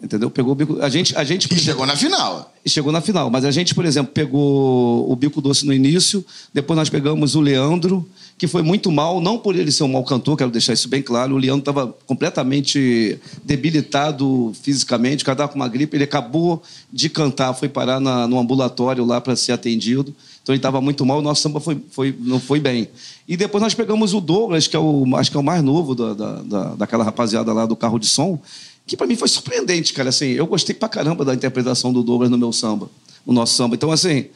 Entendeu? 0.01 0.29
Pegou 0.29 0.51
o 0.51 0.55
bico... 0.55 0.81
A 0.81 0.89
gente, 0.89 1.15
a 1.17 1.23
gente, 1.23 1.51
e 1.51 1.59
chegou 1.59 1.85
na 1.85 1.95
final. 1.95 2.53
E 2.63 2.69
chegou 2.69 2.91
na 2.91 3.01
final. 3.01 3.29
Mas 3.31 3.45
a 3.45 3.51
gente, 3.51 3.73
por 3.73 3.85
exemplo, 3.85 4.11
pegou 4.13 5.11
o 5.11 5.15
bico 5.15 5.41
doce 5.41 5.65
no 5.65 5.73
início, 5.73 6.23
depois 6.53 6.77
nós 6.77 6.89
pegamos 6.89 7.35
o 7.35 7.39
Leandro, 7.39 8.07
que 8.37 8.45
foi 8.45 8.61
muito 8.61 8.91
mal, 8.91 9.19
não 9.19 9.39
por 9.39 9.55
ele 9.55 9.71
ser 9.71 9.83
um 9.83 9.87
mau 9.87 10.03
cantor, 10.03 10.37
quero 10.37 10.51
deixar 10.51 10.73
isso 10.73 10.87
bem 10.87 11.01
claro. 11.01 11.33
O 11.33 11.37
Leandro 11.37 11.59
estava 11.59 11.87
completamente 12.05 13.19
debilitado 13.43 14.53
fisicamente, 14.61 15.21
estava 15.21 15.47
com 15.47 15.55
uma 15.55 15.67
gripe, 15.67 15.97
ele 15.97 16.03
acabou 16.03 16.61
de 16.93 17.09
cantar, 17.09 17.53
foi 17.55 17.67
parar 17.67 17.99
na, 17.99 18.27
no 18.27 18.37
ambulatório 18.37 19.03
lá 19.03 19.19
para 19.19 19.35
ser 19.35 19.53
atendido. 19.53 20.13
Então 20.43 20.53
ele 20.53 20.59
estava 20.59 20.79
muito 20.79 21.03
mal, 21.03 21.17
o 21.17 21.21
nosso 21.21 21.41
samba 21.41 21.59
foi, 21.59 21.81
foi, 21.89 22.15
não 22.19 22.39
foi 22.39 22.59
bem. 22.59 22.87
E 23.27 23.35
depois 23.35 23.61
nós 23.61 23.73
pegamos 23.73 24.13
o 24.13 24.21
Douglas, 24.21 24.67
que 24.67 24.75
é 24.75 24.79
o, 24.79 25.15
acho 25.15 25.31
que 25.31 25.37
é 25.37 25.39
o 25.39 25.43
mais 25.43 25.63
novo 25.63 25.95
da, 25.95 26.13
da 26.13 26.75
daquela 26.75 27.03
rapaziada 27.03 27.51
lá 27.51 27.65
do 27.65 27.75
carro 27.75 27.97
de 27.97 28.05
som, 28.05 28.39
que 28.85 28.95
para 28.95 29.07
mim 29.07 29.15
foi 29.15 29.27
surpreendente, 29.27 29.93
cara. 29.93 30.09
Assim, 30.09 30.27
eu 30.27 30.45
gostei 30.45 30.75
pra 30.75 30.87
caramba 30.87 31.25
da 31.25 31.33
interpretação 31.33 31.91
do 31.91 32.03
Douglas 32.03 32.29
no 32.29 32.37
meu 32.37 32.53
samba, 32.53 32.87
no 33.25 33.33
nosso 33.33 33.55
samba. 33.55 33.75
Então, 33.75 33.91
assim, 33.91 34.27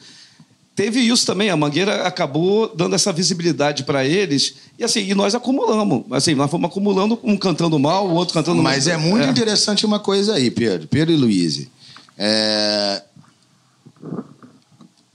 teve 0.74 1.00
isso 1.00 1.26
também. 1.26 1.50
A 1.50 1.56
Mangueira 1.56 2.06
acabou 2.06 2.72
dando 2.74 2.94
essa 2.94 3.12
visibilidade 3.12 3.84
para 3.84 4.04
eles. 4.04 4.54
E 4.78 4.84
assim, 4.84 5.00
e 5.00 5.14
nós 5.14 5.34
acumulamos. 5.34 6.04
Assim, 6.10 6.34
nós 6.34 6.50
fomos 6.50 6.70
acumulando, 6.70 7.18
um 7.22 7.36
cantando 7.36 7.78
mal, 7.78 8.08
o 8.08 8.14
outro 8.14 8.34
cantando 8.34 8.62
Mas 8.62 8.86
mal. 8.86 8.94
é 8.94 8.98
muito 8.98 9.26
é. 9.26 9.30
interessante 9.30 9.86
uma 9.86 9.98
coisa 9.98 10.34
aí, 10.34 10.50
Pedro. 10.50 10.88
Pedro 10.88 11.14
e 11.14 11.16
Luiz. 11.16 11.66
É... 12.16 13.02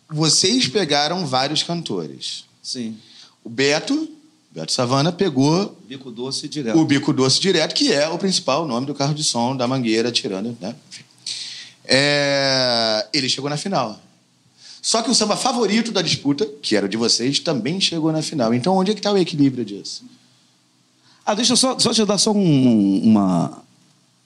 Vocês 0.10 0.68
pegaram 0.68 1.26
vários 1.26 1.64
cantores. 1.64 2.46
Sim. 2.62 2.98
O 3.44 3.50
Beto 3.50 4.10
Beto 4.58 4.72
Savana 4.72 5.12
pegou 5.12 5.78
Bico 5.88 6.10
Doce 6.10 6.48
direto. 6.48 6.80
o 6.80 6.84
Bico 6.84 7.14
Doce 7.14 7.40
direto, 7.40 7.76
que 7.76 7.94
é 7.94 8.08
o 8.10 8.18
principal 8.18 8.66
nome 8.66 8.88
do 8.88 8.96
carro 8.96 9.14
de 9.14 9.24
som 9.24 9.56
da 9.56 9.68
Mangueira, 9.68 10.12
tirando, 10.12 10.58
né? 10.60 10.76
É... 11.86 13.06
Ele 13.14 13.30
chegou 13.30 13.50
na 13.50 13.56
final. 13.56 14.02
Só 14.88 15.02
que 15.02 15.12
o 15.12 15.14
samba 15.14 15.36
favorito 15.36 15.92
da 15.92 16.02
disputa, 16.02 16.48
que 16.62 16.74
era 16.74 16.86
o 16.86 16.90
de 16.90 16.96
vocês, 16.96 17.42
também 17.42 17.78
chegou 17.82 18.10
na 18.10 18.22
final. 18.22 18.54
Então, 18.54 18.74
onde 18.74 18.92
é 18.92 18.94
que 18.94 19.02
está 19.02 19.12
o 19.12 19.18
equilíbrio 19.18 19.66
disso? 19.66 20.06
Ah, 21.26 21.34
deixa 21.34 21.52
eu 21.52 21.58
só, 21.58 21.78
só 21.78 21.92
te 21.92 22.06
dar 22.06 22.18
só 22.18 22.32
um, 22.32 23.02
uma, 23.04 23.62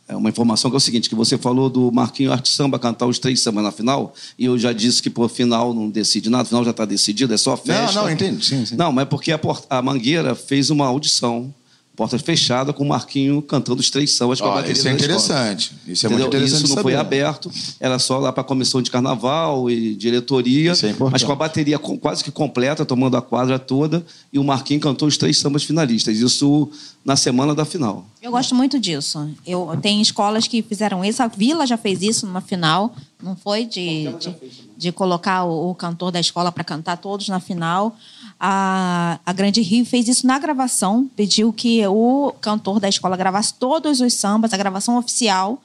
é 0.08 0.16
uma 0.16 0.30
informação 0.30 0.70
que 0.70 0.76
é 0.76 0.78
o 0.78 0.80
seguinte, 0.80 1.10
que 1.10 1.16
você 1.16 1.36
falou 1.36 1.68
do 1.68 1.92
Marquinho 1.92 2.32
Arte 2.32 2.48
Samba 2.48 2.78
cantar 2.78 3.08
os 3.08 3.18
três 3.18 3.42
sambas 3.42 3.64
na 3.64 3.72
final, 3.72 4.14
e 4.38 4.46
eu 4.46 4.56
já 4.56 4.72
disse 4.72 5.02
que, 5.02 5.10
por 5.10 5.32
final, 5.32 5.74
não 5.74 5.90
decide 5.90 6.30
nada, 6.30 6.46
final 6.46 6.64
já 6.64 6.70
está 6.70 6.86
decidido, 6.86 7.34
é 7.34 7.38
só 7.38 7.58
festa. 7.58 7.96
Não, 7.96 8.04
não, 8.04 8.12
entendo, 8.12 8.44
sim, 8.44 8.64
sim. 8.64 8.76
Não, 8.76 8.92
mas 8.92 9.02
é 9.02 9.06
porque 9.06 9.32
a, 9.32 9.40
a 9.68 9.82
Mangueira 9.82 10.36
fez 10.36 10.70
uma 10.70 10.86
audição 10.86 11.52
porta 11.96 12.18
fechada, 12.18 12.72
com 12.72 12.84
o 12.84 12.88
Marquinho 12.88 13.42
cantando 13.42 13.80
os 13.80 13.90
três 13.90 14.14
sambas 14.14 14.40
com 14.40 14.48
a 14.48 14.56
bateria 14.56 14.74
Isso 14.74 14.88
é 14.88 14.92
interessante. 14.92 15.74
Isso 15.88 16.06
é 16.06 16.10
Entendeu? 16.10 16.26
muito 16.26 16.38
interessante. 16.38 16.64
Isso 16.64 16.68
não 16.70 16.76
saber. 16.76 16.82
foi 16.82 16.96
aberto, 16.96 17.52
era 17.80 18.00
só 18.00 18.18
lá 18.18 18.32
para 18.32 18.42
a 18.42 18.44
comissão 18.44 18.82
de 18.82 18.90
carnaval 18.90 19.70
e 19.70 19.94
diretoria. 19.96 20.72
Isso 20.72 20.86
é 20.86 20.90
importante. 20.90 21.14
mas 21.14 21.24
com 21.24 21.32
a 21.32 21.36
bateria 21.36 21.78
quase 21.78 22.24
que 22.24 22.32
completa, 22.32 22.86
tomando 22.86 23.18
a 23.18 23.22
quadra 23.22 23.60
toda, 23.60 24.06
e 24.32 24.40
o 24.40 24.44
Marquinho 24.44 24.80
cantou 24.80 25.08
os 25.08 25.18
três 25.18 25.38
sambas 25.38 25.64
finalistas. 25.64 26.18
Isso 26.18 26.70
na 27.04 27.16
semana 27.16 27.54
da 27.54 27.66
final. 27.66 28.06
Eu 28.22 28.32
gosto 28.32 28.54
muito 28.56 28.80
disso. 28.80 29.30
Eu 29.46 29.78
tem 29.82 30.02
escolas 30.02 30.48
que 30.48 30.62
fizeram 30.62 31.04
isso. 31.04 31.22
A 31.22 31.28
Vila 31.28 31.66
já 31.66 31.78
fez 31.78 32.02
isso 32.02 32.26
numa 32.26 32.42
final, 32.42 32.96
não 33.22 33.36
foi 33.36 33.66
de 33.66 33.82
de, 34.20 34.36
de 34.78 34.92
colocar 34.92 35.44
o, 35.44 35.72
o 35.72 35.76
cantor 35.76 36.12
da 36.12 36.20
escola 36.20 36.52
para 36.52 36.64
cantar 36.64 36.98
todos 36.98 37.28
na 37.28 37.40
final. 37.40 37.96
A, 38.44 39.20
a 39.24 39.34
Grande 39.34 39.62
Rio 39.62 39.86
fez 39.86 40.08
isso 40.08 40.26
na 40.26 40.40
gravação, 40.40 41.08
pediu 41.16 41.54
que 41.54 41.86
o 41.86 42.34
cantor 42.42 42.80
da 42.80 42.90
escola 42.90 43.16
gravasse 43.16 43.54
todos 43.54 44.02
os 44.02 44.16
sambas. 44.16 44.52
A 44.52 44.58
gravação 44.58 44.98
oficial 44.98 45.62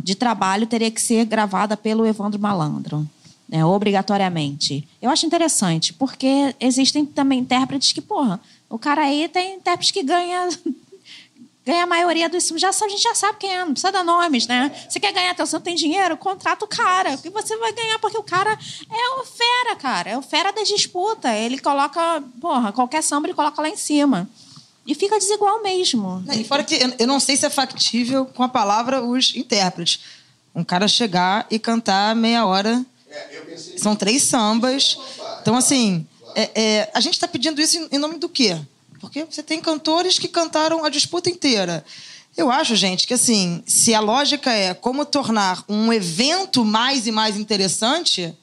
de 0.00 0.14
trabalho 0.14 0.64
teria 0.64 0.92
que 0.92 1.02
ser 1.02 1.24
gravada 1.24 1.76
pelo 1.76 2.06
Evandro 2.06 2.40
Malandro. 2.40 3.04
Né, 3.48 3.64
obrigatoriamente. 3.64 4.86
Eu 5.02 5.10
acho 5.10 5.26
interessante, 5.26 5.92
porque 5.92 6.54
existem 6.60 7.04
também 7.04 7.40
intérpretes 7.40 7.90
que, 7.90 8.00
porra, 8.00 8.40
o 8.68 8.78
cara 8.78 9.02
aí 9.02 9.28
tem 9.28 9.56
intérpretes 9.56 9.90
que 9.90 10.04
ganha 10.04 10.48
ganha 11.64 11.84
a 11.84 11.86
maioria 11.86 12.28
dos 12.28 12.48
já 12.56 12.72
sabe, 12.72 12.92
a 12.92 12.96
gente 12.96 13.02
já 13.02 13.14
sabe 13.14 13.38
quem 13.38 13.50
é, 13.54 13.58
não 13.64 13.72
precisa 13.72 13.92
dar 13.92 14.02
nomes, 14.02 14.46
né? 14.46 14.70
Você 14.88 14.98
quer 14.98 15.12
ganhar 15.12 15.30
atenção, 15.30 15.60
tem 15.60 15.74
dinheiro, 15.74 16.16
contrata 16.16 16.64
o 16.64 16.68
cara, 16.68 17.16
que 17.16 17.30
você 17.30 17.56
vai 17.58 17.72
ganhar 17.72 17.98
porque 17.98 18.16
o 18.18 18.22
cara 18.22 18.50
é 18.90 19.20
o 19.20 19.24
fera, 19.24 19.76
cara, 19.76 20.10
é 20.10 20.18
o 20.18 20.22
fera 20.22 20.52
da 20.52 20.62
disputa. 20.62 21.32
Ele 21.34 21.58
coloca, 21.58 22.22
porra, 22.40 22.72
qualquer 22.72 23.02
samba 23.02 23.26
ele 23.28 23.34
coloca 23.34 23.60
lá 23.60 23.68
em 23.68 23.76
cima. 23.76 24.28
E 24.86 24.94
fica 24.94 25.18
desigual 25.18 25.62
mesmo. 25.62 26.24
E 26.34 26.42
fora 26.42 26.64
que 26.64 26.74
eu- 26.98 27.06
não 27.06 27.20
sei 27.20 27.36
se 27.36 27.44
é 27.46 27.50
factível 27.50 28.24
com 28.26 28.42
a 28.42 28.48
palavra 28.48 29.02
os 29.02 29.36
intérpretes. 29.36 30.00
Um 30.54 30.64
cara 30.64 30.88
chegar 30.88 31.46
e 31.50 31.58
cantar 31.58 32.16
meia 32.16 32.44
hora. 32.46 32.84
São 33.76 33.94
três 33.94 34.22
sambas. 34.22 34.98
Então, 35.42 35.54
assim, 35.54 36.06
é- 36.34 36.50
é, 36.54 36.90
a 36.94 37.00
gente 37.00 37.14
está 37.14 37.28
pedindo 37.28 37.60
isso 37.60 37.88
em 37.92 37.98
nome 37.98 38.18
do 38.18 38.28
quê? 38.28 38.58
Porque 39.00 39.24
você 39.24 39.42
tem 39.42 39.60
cantores 39.60 40.18
que 40.18 40.28
cantaram 40.28 40.84
a 40.84 40.90
disputa 40.90 41.30
inteira. 41.30 41.84
Eu 42.36 42.50
acho, 42.50 42.76
gente, 42.76 43.06
que 43.06 43.14
assim, 43.14 43.62
se 43.66 43.94
a 43.94 44.00
lógica 44.00 44.52
é 44.52 44.74
como 44.74 45.04
tornar 45.04 45.64
um 45.68 45.92
evento 45.92 46.64
mais 46.64 47.06
e 47.06 47.12
mais 47.12 47.36
interessante, 47.36 48.36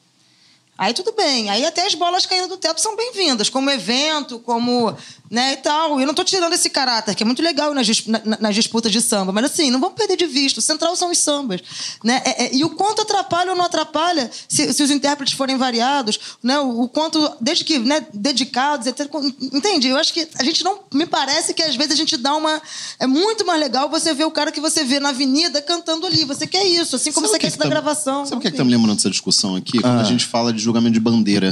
Aí 0.78 0.94
tudo 0.94 1.12
bem. 1.12 1.50
Aí 1.50 1.66
até 1.66 1.88
as 1.88 1.96
bolas 1.96 2.28
caindo 2.28 2.48
do 2.48 2.56
teto 2.56 2.80
são 2.80 2.96
bem-vindas, 2.96 3.50
como 3.50 3.70
evento, 3.72 4.38
como. 4.40 4.96
Né, 5.30 5.54
e 5.54 5.58
tal. 5.58 6.00
Eu 6.00 6.06
não 6.06 6.12
estou 6.12 6.24
tirando 6.24 6.54
esse 6.54 6.70
caráter, 6.70 7.14
que 7.14 7.22
é 7.22 7.26
muito 7.26 7.42
legal 7.42 7.74
nas, 7.74 7.86
dis- 7.86 8.06
na- 8.08 8.22
na- 8.24 8.38
nas 8.40 8.56
disputas 8.56 8.92
de 8.92 9.02
samba. 9.02 9.32
Mas 9.34 9.46
assim, 9.46 9.70
não 9.70 9.80
vamos 9.80 9.96
perder 9.98 10.16
de 10.16 10.26
vista. 10.26 10.60
O 10.60 10.64
central 10.64 10.96
são 10.96 11.12
os 11.12 11.18
sambas. 11.18 11.62
Né? 12.04 12.22
É- 12.24 12.46
é- 12.46 12.56
e 12.56 12.64
o 12.64 12.70
quanto 12.70 13.02
atrapalha 13.02 13.52
ou 13.52 13.58
não 13.58 13.66
atrapalha, 13.66 14.32
se, 14.48 14.72
se 14.74 14.82
os 14.84 14.90
intérpretes 14.90 15.34
forem 15.34 15.58
variados, 15.58 16.18
né? 16.42 16.58
o, 16.60 16.84
o 16.84 16.88
quanto, 16.90 17.30
desde 17.42 17.64
que 17.66 17.78
né, 17.80 18.06
dedicados, 18.14 18.88
etc. 18.88 19.08
Entende? 19.54 19.88
Eu 19.90 19.98
acho 19.98 20.14
que 20.14 20.28
a 20.40 20.44
gente 20.44 20.64
não. 20.64 20.80
Me 20.94 21.06
parece 21.06 21.54
que 21.54 21.62
às 21.62 21.76
vezes 21.76 21.92
a 21.94 21.96
gente 21.98 22.16
dá 22.18 22.34
uma. 22.36 22.62
É 23.00 23.06
muito 23.08 23.46
mais 23.46 23.60
legal 23.60 23.90
você 23.90 24.14
ver 24.14 24.26
o 24.26 24.32
cara 24.32 24.52
que 24.52 24.62
você 24.62 24.84
vê 24.84 25.00
na 25.00 25.10
avenida 25.10 25.62
cantando 25.62 26.06
ali. 26.08 26.24
Você 26.26 26.48
quer 26.48 26.66
isso, 26.66 26.96
assim 26.96 27.12
como 27.12 27.28
Sabe 27.28 27.32
você 27.34 27.38
o 27.38 27.40
quer 27.42 27.48
que 27.48 27.52
isso 27.52 27.58
que 27.58 27.64
da 27.64 27.70
tá- 27.76 27.82
gravação. 27.82 28.26
Sabe 28.26 28.38
o 28.38 28.40
que 28.40 28.48
é 28.48 28.52
que 28.52 28.58
tá 28.58 28.64
me 28.64 28.72
lembrando 28.72 28.96
dessa 28.96 29.10
discussão 29.10 29.56
aqui? 29.56 29.80
Quando 29.82 30.00
a 30.00 30.04
gente 30.04 30.26
fala 30.26 30.54
de 30.54 30.60
julgamento 30.62 30.94
de 30.94 31.00
bandeira. 31.00 31.52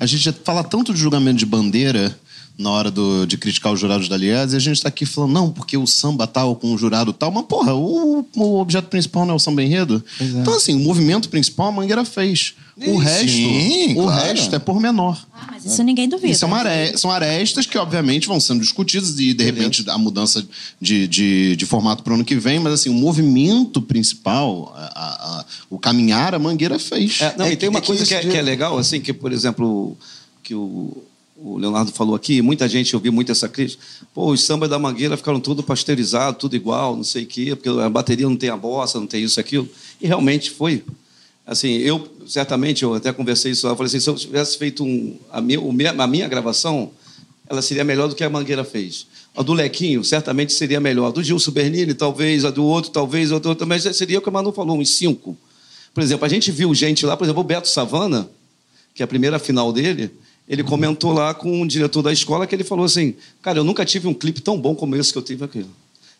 A 0.00 0.06
gente 0.06 0.32
fala 0.44 0.64
tanto 0.64 0.92
de 0.92 0.98
julgamento 1.00 1.36
de 1.38 1.46
bandeira 1.46 2.18
na 2.56 2.70
hora 2.70 2.90
do- 2.90 3.26
de 3.26 3.36
criticar 3.36 3.72
os 3.72 3.80
jurados 3.80 4.08
da 4.08 4.14
Aliás, 4.14 4.52
e 4.52 4.56
a 4.56 4.60
gente 4.60 4.80
tá 4.80 4.88
aqui 4.88 5.04
falando, 5.04 5.32
não, 5.32 5.50
porque 5.50 5.76
o 5.76 5.86
samba 5.86 6.24
tal 6.26 6.54
com 6.54 6.72
o 6.72 6.78
jurado 6.78 7.12
tal, 7.12 7.30
mas 7.32 7.44
porra, 7.46 7.74
o, 7.74 8.24
o 8.36 8.60
objeto 8.60 8.86
principal 8.88 9.26
não 9.26 9.32
é 9.34 9.36
o 9.36 9.40
samba 9.40 9.62
enredo? 9.62 10.04
Então, 10.20 10.54
assim, 10.54 10.72
o 10.74 10.78
movimento 10.78 11.28
principal 11.28 11.68
a 11.68 11.72
Mangueira 11.72 12.04
fez. 12.04 12.54
O 12.76 12.80
Sim, 12.84 12.98
resto, 12.98 13.98
o 14.00 14.02
claro. 14.04 14.22
resto 14.24 14.54
é 14.56 14.58
pormenor. 14.58 15.16
Ah, 15.32 15.46
mas 15.52 15.64
isso 15.64 15.80
ninguém 15.84 16.08
duvida. 16.08 16.32
E 16.32 16.34
são, 16.34 16.52
are- 16.54 16.96
são 16.98 17.10
arestas 17.10 17.66
que, 17.66 17.78
obviamente, 17.78 18.26
vão 18.26 18.38
sendo 18.40 18.60
discutidas 18.60 19.18
e, 19.18 19.32
de 19.32 19.44
repente, 19.44 19.84
a 19.88 19.96
mudança 19.98 20.44
de, 20.80 21.06
de, 21.08 21.54
de 21.56 21.66
formato 21.66 22.02
para 22.02 22.12
o 22.12 22.14
ano 22.16 22.24
que 22.24 22.34
vem, 22.36 22.58
mas, 22.58 22.72
assim, 22.72 22.88
o 22.88 22.94
movimento 22.94 23.80
principal, 23.80 24.72
a- 24.76 24.80
a- 24.80 25.40
a- 25.40 25.44
o 25.70 25.78
caminhar, 25.78 26.34
a 26.34 26.38
Mangueira 26.38 26.78
fez. 26.78 27.20
É, 27.20 27.34
não, 27.36 27.46
É 27.46 27.52
e 27.52 27.56
tem 27.56 27.68
que- 27.68 27.74
uma 27.74 27.78
é 27.78 27.80
que 27.80 27.86
coisa 27.86 28.02
isso 28.02 28.10
que 28.10 28.14
é, 28.16 28.30
que 28.30 28.36
é 28.36 28.42
legal, 28.42 28.76
assim, 28.78 29.00
que, 29.00 29.12
por 29.12 29.32
exemplo, 29.32 29.96
que 30.42 30.52
o, 30.54 30.96
o 31.44 31.58
Leonardo 31.58 31.92
falou 31.92 32.14
aqui, 32.14 32.40
muita 32.40 32.66
gente 32.66 32.96
ouviu 32.96 33.12
muito 33.12 33.30
essa 33.30 33.46
crítica. 33.46 33.84
Pô, 34.14 34.30
os 34.30 34.42
sambas 34.42 34.70
da 34.70 34.78
Mangueira 34.78 35.14
ficaram 35.14 35.38
tudo 35.38 35.62
pasteurizados, 35.62 36.40
tudo 36.40 36.56
igual, 36.56 36.96
não 36.96 37.04
sei 37.04 37.24
o 37.24 37.26
quê, 37.26 37.54
porque 37.54 37.68
a 37.68 37.90
bateria 37.90 38.26
não 38.26 38.34
tem 38.34 38.48
a 38.48 38.56
bossa, 38.56 38.98
não 38.98 39.06
tem 39.06 39.22
isso, 39.22 39.38
aquilo. 39.38 39.68
E 40.00 40.06
realmente 40.06 40.50
foi. 40.50 40.82
Assim, 41.46 41.74
eu, 41.76 42.08
certamente, 42.26 42.82
eu 42.82 42.94
até 42.94 43.12
conversei 43.12 43.52
isso 43.52 43.66
lá, 43.66 43.72
eu 43.72 43.76
falei 43.76 43.88
assim, 43.88 44.00
se 44.00 44.08
eu 44.08 44.14
tivesse 44.14 44.56
feito 44.56 44.82
um, 44.82 45.18
a, 45.30 45.42
minha, 45.42 45.60
a 45.90 46.06
minha 46.06 46.26
gravação, 46.26 46.90
ela 47.46 47.60
seria 47.60 47.84
melhor 47.84 48.08
do 48.08 48.14
que 48.14 48.24
a 48.24 48.30
Mangueira 48.30 48.64
fez. 48.64 49.06
A 49.36 49.42
do 49.42 49.52
Lequinho, 49.52 50.02
certamente 50.02 50.54
seria 50.54 50.80
melhor. 50.80 51.08
A 51.08 51.10
do 51.10 51.22
Gilson 51.22 51.50
Bernini, 51.50 51.92
talvez. 51.92 52.46
A 52.46 52.50
do 52.50 52.64
outro, 52.64 52.90
talvez. 52.90 53.30
A 53.30 53.38
do 53.38 53.50
outro 53.50 53.66
também 53.66 53.78
seria 53.78 54.18
o 54.18 54.22
que 54.22 54.28
o 54.30 54.32
Manu 54.32 54.50
falou, 54.50 54.78
uns 54.78 54.96
cinco. 54.96 55.36
Por 55.92 56.02
exemplo, 56.02 56.24
a 56.24 56.28
gente 56.28 56.50
viu 56.50 56.74
gente 56.74 57.04
lá, 57.04 57.16
por 57.16 57.24
exemplo, 57.24 57.42
o 57.42 57.44
Beto 57.44 57.68
Savana, 57.68 58.30
que 58.94 59.02
é 59.02 59.04
a 59.04 59.06
primeira 59.06 59.38
final 59.38 59.72
dele, 59.72 60.10
ele 60.48 60.62
comentou 60.62 61.12
lá 61.12 61.32
com 61.32 61.62
um 61.62 61.66
diretor 61.66 62.02
da 62.02 62.12
escola 62.12 62.46
que 62.46 62.54
ele 62.54 62.64
falou 62.64 62.84
assim: 62.84 63.14
Cara, 63.40 63.58
eu 63.58 63.64
nunca 63.64 63.84
tive 63.84 64.06
um 64.06 64.14
clipe 64.14 64.40
tão 64.40 64.58
bom 64.58 64.74
como 64.74 64.94
esse 64.96 65.12
que 65.12 65.18
eu 65.18 65.22
tive 65.22 65.44
aqui. 65.44 65.64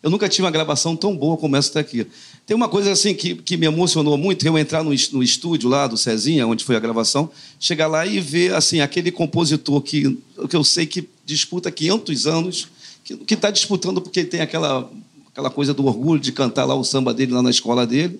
Eu 0.01 0.09
nunca 0.09 0.29
tive 0.29 0.43
uma 0.43 0.51
gravação 0.51 0.95
tão 0.95 1.15
boa 1.15 1.35
como 1.35 1.55
essa 1.55 1.73
daqui. 1.73 2.05
Tem 2.45 2.55
uma 2.55 2.69
coisa 2.69 2.91
assim 2.91 3.15
que, 3.15 3.33
que 3.33 3.57
me 3.57 3.65
emocionou 3.65 4.15
muito, 4.17 4.45
eu 4.45 4.55
entrar 4.55 4.83
no, 4.83 4.91
no 4.91 5.23
estúdio 5.23 5.67
lá 5.67 5.87
do 5.87 5.97
Cezinha, 5.97 6.45
onde 6.45 6.63
foi 6.63 6.75
a 6.75 6.79
gravação, 6.79 7.29
chegar 7.59 7.87
lá 7.87 8.05
e 8.05 8.19
ver 8.19 8.53
assim 8.53 8.81
aquele 8.81 9.11
compositor 9.11 9.81
que, 9.81 10.15
que 10.47 10.55
eu 10.55 10.63
sei 10.63 10.85
que 10.85 11.09
disputa 11.25 11.71
500 11.71 12.27
anos, 12.27 12.67
que 13.03 13.33
está 13.33 13.49
disputando 13.49 13.99
porque 13.99 14.23
tem 14.23 14.41
aquela, 14.41 14.87
aquela 15.31 15.49
coisa 15.49 15.73
do 15.73 15.85
orgulho 15.87 16.19
de 16.19 16.31
cantar 16.31 16.65
lá 16.65 16.75
o 16.75 16.83
samba 16.83 17.11
dele 17.11 17.33
lá 17.33 17.41
na 17.41 17.49
escola 17.49 17.85
dele 17.87 18.19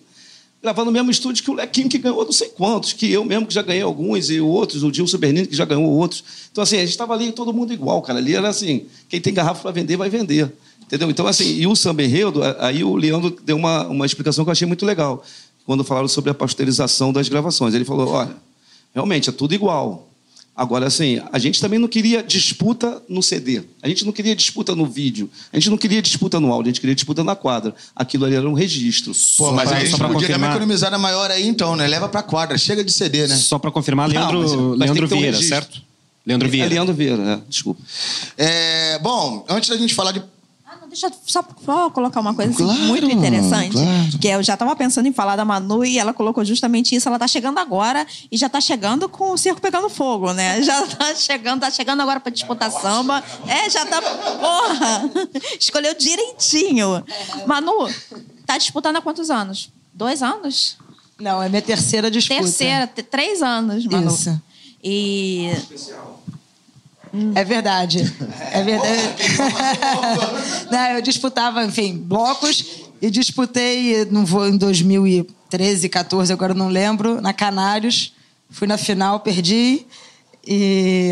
gravar 0.65 0.83
no 0.83 0.91
mesmo 0.91 1.11
estúdio 1.11 1.43
que 1.43 1.51
o 1.51 1.53
Lequinho, 1.53 1.87
que 1.87 1.99
ganhou 1.99 2.25
não 2.25 2.31
sei 2.31 2.49
quantos, 2.49 2.91
que 2.91 3.11
eu 3.11 3.23
mesmo 3.23 3.45
que 3.45 3.53
já 3.53 3.61
ganhei 3.61 3.83
alguns, 3.83 4.31
e 4.31 4.41
outros, 4.41 4.81
o 4.81 4.91
Gilson 4.91 5.19
Bernini, 5.19 5.45
que 5.45 5.55
já 5.55 5.63
ganhou 5.63 5.85
outros. 5.85 6.23
Então, 6.51 6.63
assim, 6.63 6.77
a 6.77 6.79
gente 6.79 6.89
estava 6.89 7.13
ali 7.13 7.31
todo 7.31 7.53
mundo 7.53 7.71
igual, 7.71 8.01
cara. 8.01 8.17
Ali 8.17 8.33
era 8.33 8.49
assim, 8.49 8.87
quem 9.07 9.21
tem 9.21 9.31
garrafa 9.31 9.61
para 9.61 9.69
vender, 9.69 9.95
vai 9.95 10.09
vender. 10.09 10.51
Entendeu? 10.81 11.07
Então, 11.11 11.27
assim, 11.27 11.55
e 11.55 11.67
o 11.67 11.75
samba 11.75 12.01
enredo, 12.01 12.41
aí 12.59 12.83
o 12.83 12.95
Leandro 12.95 13.37
deu 13.43 13.55
uma, 13.55 13.85
uma 13.87 14.05
explicação 14.07 14.43
que 14.43 14.49
eu 14.49 14.53
achei 14.53 14.67
muito 14.67 14.85
legal, 14.87 15.23
quando 15.67 15.83
falaram 15.83 16.07
sobre 16.07 16.31
a 16.31 16.33
pasteurização 16.33 17.13
das 17.13 17.29
gravações. 17.29 17.75
Ele 17.75 17.85
falou, 17.85 18.09
olha, 18.09 18.35
realmente, 18.91 19.29
é 19.29 19.31
tudo 19.31 19.53
igual. 19.53 20.09
Agora, 20.57 20.87
assim, 20.87 21.21
a 21.33 21.37
gente 21.37 21.59
também 21.59 21.77
não 21.77 21.87
queria 21.87 22.23
disputa 22.23 23.01
no 23.09 23.21
CD. 23.21 23.61
A 23.83 23.89
gente 23.89 24.05
não 24.05 24.13
queria 24.13 24.33
disputa 24.33 24.73
no 24.73 24.85
vídeo. 24.85 25.29
A 25.51 25.57
gente 25.59 25.69
não 25.69 25.77
queria 25.77 26.01
disputa 26.01 26.39
no 26.39 26.51
áudio. 26.53 26.69
A 26.69 26.71
gente 26.71 26.79
queria 26.79 26.95
disputa 26.95 27.23
na 27.25 27.35
quadra. 27.35 27.75
Aquilo 27.93 28.23
ali 28.25 28.35
era 28.35 28.47
um 28.49 28.53
registro. 28.53 29.11
Pô, 29.37 29.51
mas 29.51 29.67
pra- 29.69 29.77
a 29.77 29.81
gente 29.81 29.91
podia 29.91 29.99
dar 29.99 30.07
uma 30.07 30.13
confirmar- 30.21 30.49
economizada 30.51 30.97
maior 30.97 31.29
aí, 31.29 31.45
então, 31.45 31.75
né? 31.75 31.85
Leva 31.87 32.07
pra 32.07 32.23
quadra, 32.23 32.57
chega 32.57 32.85
de 32.85 32.91
CD, 32.93 33.27
né? 33.27 33.35
Só 33.35 33.59
para 33.59 33.69
confirmar, 33.69 34.07
Não, 34.07 34.15
Leandro, 34.15 34.39
mas- 34.39 34.51
mas 34.51 34.79
Leandro 34.79 35.07
ter 35.09 35.15
um 35.15 35.19
Vieira, 35.19 35.41
certo? 35.41 35.81
Leandro 36.25 36.47
É 36.47 36.51
Vieira. 36.51 36.69
Leandro 36.69 36.93
Vieira, 36.95 37.21
é, 37.23 37.39
desculpa. 37.49 37.81
É, 38.37 38.97
bom, 38.99 39.45
antes 39.49 39.69
da 39.69 39.77
gente 39.77 39.93
falar 39.93 40.11
de. 40.13 40.23
Deixa 40.95 41.07
eu 41.07 41.11
só, 41.27 41.43
só 41.65 41.89
colocar 41.89 42.21
uma 42.21 42.33
coisa 42.33 42.51
assim, 42.51 42.63
Claro, 42.63 42.79
muito 42.83 43.05
interessante. 43.05 43.73
claro. 43.73 44.17
Que 44.21 44.29
eu 44.29 44.41
já 44.41 44.53
estava 44.53 44.73
pensando 44.77 45.07
em 45.07 45.11
falar 45.11 45.35
da 45.35 45.43
Manu 45.43 45.83
e 45.83 45.99
ela 45.99 46.13
colocou 46.13 46.45
justamente 46.45 46.95
isso. 46.95 47.09
Ela 47.09 47.17
está 47.17 47.27
chegando 47.27 47.57
agora 47.57 48.07
e 48.31 48.37
já 48.37 48.47
está 48.47 48.61
chegando 48.61 49.09
com 49.09 49.31
o 49.31 49.37
circo 49.37 49.59
pegando 49.59 49.89
fogo, 49.89 50.31
né? 50.31 50.61
Já 50.63 50.83
está 50.85 51.13
chegando, 51.13 51.59
tá 51.61 51.69
chegando 51.69 52.01
agora 52.01 52.19
para 52.21 52.31
disputar 52.31 52.71
samba. 52.71 53.21
É, 53.45 53.69
já 53.69 53.85
tá. 53.85 54.01
Porra! 54.01 55.11
Escolheu 55.59 55.93
direitinho. 55.95 57.03
Manu, 57.45 57.89
tá 58.45 58.57
disputando 58.57 58.95
há 58.95 59.01
quantos 59.01 59.29
anos? 59.29 59.69
Dois 59.93 60.23
anos? 60.23 60.77
Não, 61.19 61.43
é 61.43 61.49
minha 61.49 61.61
terceira 61.61 62.09
disputa. 62.09 62.41
Terceira, 62.41 62.87
três 62.87 63.41
anos, 63.41 63.85
Manu. 63.85 64.07
Isso. 64.07 64.41
E 64.83 65.47
É 65.47 66.24
verdade. 67.43 68.13
É 68.51 68.63
verdade. 68.63 69.01
Não, 70.71 70.87
eu 70.91 71.01
disputava, 71.01 71.63
enfim, 71.63 71.97
blocos 71.97 72.85
e 73.01 73.09
disputei 73.09 74.05
no 74.05 74.25
voo 74.25 74.47
em 74.47 74.57
2013, 74.57 75.89
14, 75.89 76.33
agora 76.33 76.53
não 76.53 76.67
lembro, 76.67 77.21
na 77.21 77.33
Canários. 77.33 78.13
Fui 78.49 78.67
na 78.67 78.77
final, 78.77 79.19
perdi. 79.19 79.85
E, 80.47 81.11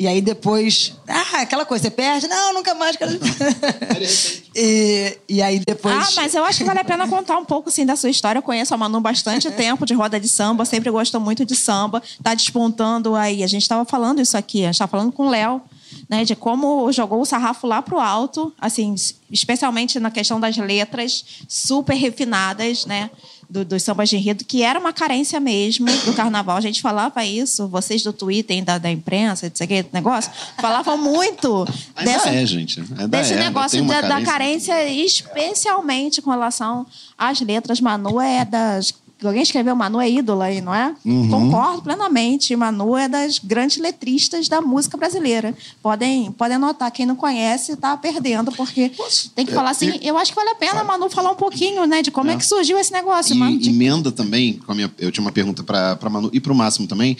e 0.00 0.06
aí 0.06 0.22
depois. 0.22 0.94
Ah, 1.06 1.42
aquela 1.42 1.66
coisa, 1.66 1.82
você 1.82 1.90
perde? 1.90 2.26
Não, 2.26 2.54
nunca 2.54 2.74
mais. 2.74 2.96
Quero... 2.96 3.12
e, 4.56 5.18
e 5.28 5.42
aí 5.42 5.58
depois. 5.58 5.94
Ah, 5.94 6.08
mas 6.16 6.34
eu 6.34 6.42
acho 6.42 6.60
que 6.60 6.64
vale 6.64 6.78
a 6.78 6.84
pena 6.84 7.04
contar 7.06 7.36
um 7.36 7.44
pouco 7.44 7.68
assim, 7.68 7.84
da 7.84 7.94
sua 7.96 8.08
história. 8.08 8.38
Eu 8.38 8.42
conheço 8.42 8.72
a 8.72 8.78
Manu 8.78 8.98
bastante 8.98 9.50
tempo 9.50 9.84
de 9.84 9.92
roda 9.92 10.18
de 10.18 10.26
samba, 10.26 10.64
sempre 10.64 10.90
gostou 10.90 11.20
muito 11.20 11.44
de 11.44 11.54
samba. 11.54 12.02
Tá 12.22 12.32
despontando 12.32 13.14
aí. 13.14 13.44
A 13.44 13.46
gente 13.46 13.60
estava 13.60 13.84
falando 13.84 14.22
isso 14.22 14.38
aqui, 14.38 14.62
a 14.62 14.68
gente 14.68 14.76
estava 14.76 14.90
falando 14.90 15.12
com 15.12 15.26
o 15.26 15.28
Léo. 15.28 15.60
né, 16.08 16.24
de 16.24 16.34
como 16.34 16.90
jogou 16.92 17.20
o 17.20 17.26
sarrafo 17.26 17.66
lá 17.66 17.82
pro 17.82 18.00
alto, 18.00 18.52
assim, 18.58 18.94
especialmente 19.30 20.00
na 20.00 20.10
questão 20.10 20.40
das 20.40 20.56
letras 20.56 21.26
super 21.46 21.94
refinadas, 21.94 22.86
né? 22.86 23.10
Do, 23.50 23.64
dos 23.64 23.82
sambas 23.82 24.08
de 24.08 24.16
enredo, 24.16 24.44
que 24.44 24.62
era 24.62 24.78
uma 24.78 24.92
carência 24.92 25.40
mesmo 25.40 25.86
do 26.04 26.14
carnaval. 26.14 26.56
A 26.56 26.60
gente 26.60 26.80
falava 26.80 27.24
isso, 27.24 27.66
vocês 27.66 28.02
do 28.02 28.12
Twitter, 28.12 28.64
da, 28.64 28.78
da 28.78 28.90
imprensa, 28.90 29.46
etc. 29.46 29.86
negócio, 29.92 30.30
falavam 30.60 30.96
muito 30.96 31.66
Ainda 31.96 32.12
dessa, 32.12 32.28
é, 32.30 32.46
gente. 32.46 32.80
Ainda 32.80 33.08
desse 33.08 33.32
é, 33.32 33.36
negócio 33.36 33.84
da, 33.84 34.02
da 34.02 34.22
carência, 34.22 34.88
especialmente 34.88 36.22
com 36.22 36.30
relação 36.30 36.86
às 37.18 37.40
letras. 37.40 37.80
Manu 37.80 38.20
é 38.20 38.44
das 38.44 38.94
Alguém 39.22 39.42
escreveu 39.42 39.76
Manu 39.76 40.00
é 40.00 40.10
ídola 40.10 40.46
aí, 40.46 40.60
não 40.60 40.74
é? 40.74 40.94
Uhum. 41.04 41.28
Concordo 41.28 41.82
plenamente. 41.82 42.54
Manu 42.56 42.96
é 42.96 43.08
das 43.08 43.38
grandes 43.38 43.78
letristas 43.78 44.48
da 44.48 44.60
música 44.60 44.96
brasileira. 44.96 45.54
Podem, 45.82 46.32
podem 46.32 46.56
anotar. 46.56 46.90
Quem 46.90 47.04
não 47.04 47.16
conhece 47.16 47.72
está 47.72 47.96
perdendo, 47.96 48.50
porque 48.52 48.90
tem 49.34 49.44
que 49.44 49.52
falar 49.52 49.70
assim. 49.70 49.98
Eu 50.02 50.16
acho 50.16 50.32
que 50.32 50.36
vale 50.36 50.50
a 50.50 50.54
pena, 50.54 50.82
Manu, 50.84 51.10
falar 51.10 51.32
um 51.32 51.36
pouquinho, 51.36 51.86
né, 51.86 52.02
de 52.02 52.10
como 52.10 52.30
é, 52.30 52.34
é 52.34 52.36
que 52.36 52.46
surgiu 52.46 52.78
esse 52.78 52.92
negócio. 52.92 53.34
E, 53.34 53.38
Manu, 53.38 53.58
de... 53.58 53.68
Emenda 53.68 54.10
também, 54.10 54.54
com 54.54 54.72
a 54.72 54.74
minha, 54.74 54.90
eu 54.98 55.12
tinha 55.12 55.22
uma 55.22 55.32
pergunta 55.32 55.62
para 55.62 56.10
Manu 56.10 56.30
e 56.32 56.40
para 56.40 56.52
o 56.52 56.56
Máximo 56.56 56.86
também. 56.86 57.16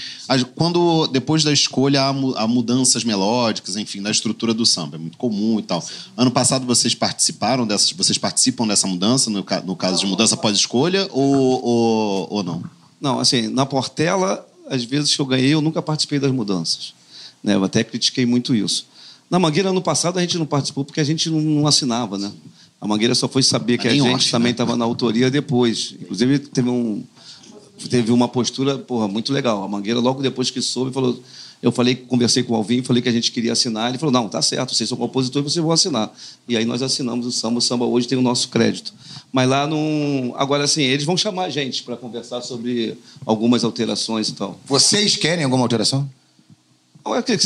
Quando, 0.55 1.07
depois 1.09 1.45
da 1.45 1.53
escolha, 1.53 2.03
há 2.03 2.47
mudanças 2.47 3.05
melódicas, 3.05 3.77
enfim, 3.77 4.01
da 4.01 4.11
estrutura 4.11 4.55
do 4.55 4.65
samba. 4.65 4.97
É 4.97 4.99
muito 4.99 5.19
comum 5.19 5.59
e 5.59 5.63
tal. 5.63 5.85
Ano 6.17 6.31
passado 6.31 6.65
vocês 6.67 6.95
participaram 6.95 7.67
dessas, 7.67 7.93
vocês 7.93 8.17
participam 8.17 8.67
dessa 8.67 8.87
mudança, 8.87 9.31
no, 9.31 9.45
no 9.65 9.77
caso 9.77 10.01
de 10.01 10.07
mudança 10.07 10.37
pós-escolha, 10.37 11.09
ou, 11.13 11.65
ou 11.65 11.90
ou, 12.31 12.43
não? 12.43 12.63
Não, 13.01 13.19
assim, 13.19 13.49
na 13.49 13.65
Portela, 13.65 14.47
às 14.69 14.85
vezes 14.85 15.15
que 15.15 15.21
eu 15.21 15.27
ganhei, 15.27 15.55
eu 15.55 15.61
nunca 15.61 15.81
participei 15.83 16.19
das 16.19 16.31
mudanças. 16.31 16.95
Né? 17.43 17.55
Eu 17.55 17.65
até 17.65 17.83
critiquei 17.83 18.27
muito 18.27 18.55
isso. 18.55 18.87
Na 19.31 19.39
Mangueira, 19.39 19.71
ano 19.71 19.81
passado, 19.81 20.19
a 20.19 20.21
gente 20.21 20.39
não 20.39 20.47
participou 20.47 20.85
porque 20.85 21.01
a 21.01 21.05
gente 21.05 21.31
não, 21.31 21.41
não 21.41 21.67
assinava, 21.67 22.19
né? 22.19 22.33
A 22.81 22.87
Mangueira 22.87 23.15
só 23.15 23.29
foi 23.29 23.43
saber 23.43 23.79
que 23.79 23.87
a 23.87 23.93
gente 23.93 24.31
também 24.31 24.53
estava 24.53 24.77
na 24.77 24.85
autoria 24.85 25.31
depois. 25.31 25.95
Inclusive, 26.01 26.39
teve, 26.39 26.69
um, 26.69 27.05
teve 27.89 28.11
uma 28.11 28.27
postura 28.27 28.79
porra, 28.79 29.07
muito 29.07 29.33
legal. 29.33 29.63
A 29.63 29.69
Mangueira, 29.69 30.01
logo 30.01 30.23
depois 30.23 30.51
que 30.51 30.63
soube, 30.63 30.93
falou 30.93 31.23
eu 31.63 31.71
falei, 31.71 31.95
conversei 31.95 32.43
com 32.43 32.55
o 32.55 32.57
Alvin, 32.57 32.83
falei 32.83 33.03
que 33.03 33.09
a 33.09 33.13
gente 33.13 33.31
queria 33.31 33.53
assinar. 33.53 33.91
Ele 33.91 33.99
falou: 33.99 34.13
não, 34.13 34.29
tá 34.29 34.41
certo, 34.41 34.75
vocês 34.75 34.89
são 34.89 34.97
compositores, 34.97 35.53
vocês 35.53 35.63
vão 35.63 35.73
assinar. 35.73 36.11
E 36.49 36.57
aí 36.57 36.65
nós 36.65 36.81
assinamos 36.81 37.27
o 37.27 37.33
samba. 37.33 37.59
O 37.59 37.61
samba 37.61 37.85
hoje 37.85 38.09
tem 38.09 38.17
o 38.17 38.23
nosso 38.23 38.49
crédito. 38.49 38.95
Mas 39.31 39.49
lá 39.49 39.67
não. 39.67 40.35
Agora, 40.37 40.65
assim, 40.65 40.83
eles 40.83 41.05
vão 41.05 41.19
chamar 41.19 41.45
a 41.45 41.51
gente 41.51 41.83
para 41.83 41.97
conversar 41.97 42.41
sobre 42.41 42.97
algumas 43.27 43.63
alterações 43.63 44.31
e 44.31 44.33
tal. 44.33 44.59
Vocês 44.65 45.17
querem 45.17 45.45
alguma 45.45 45.63
alteração? 45.63 46.09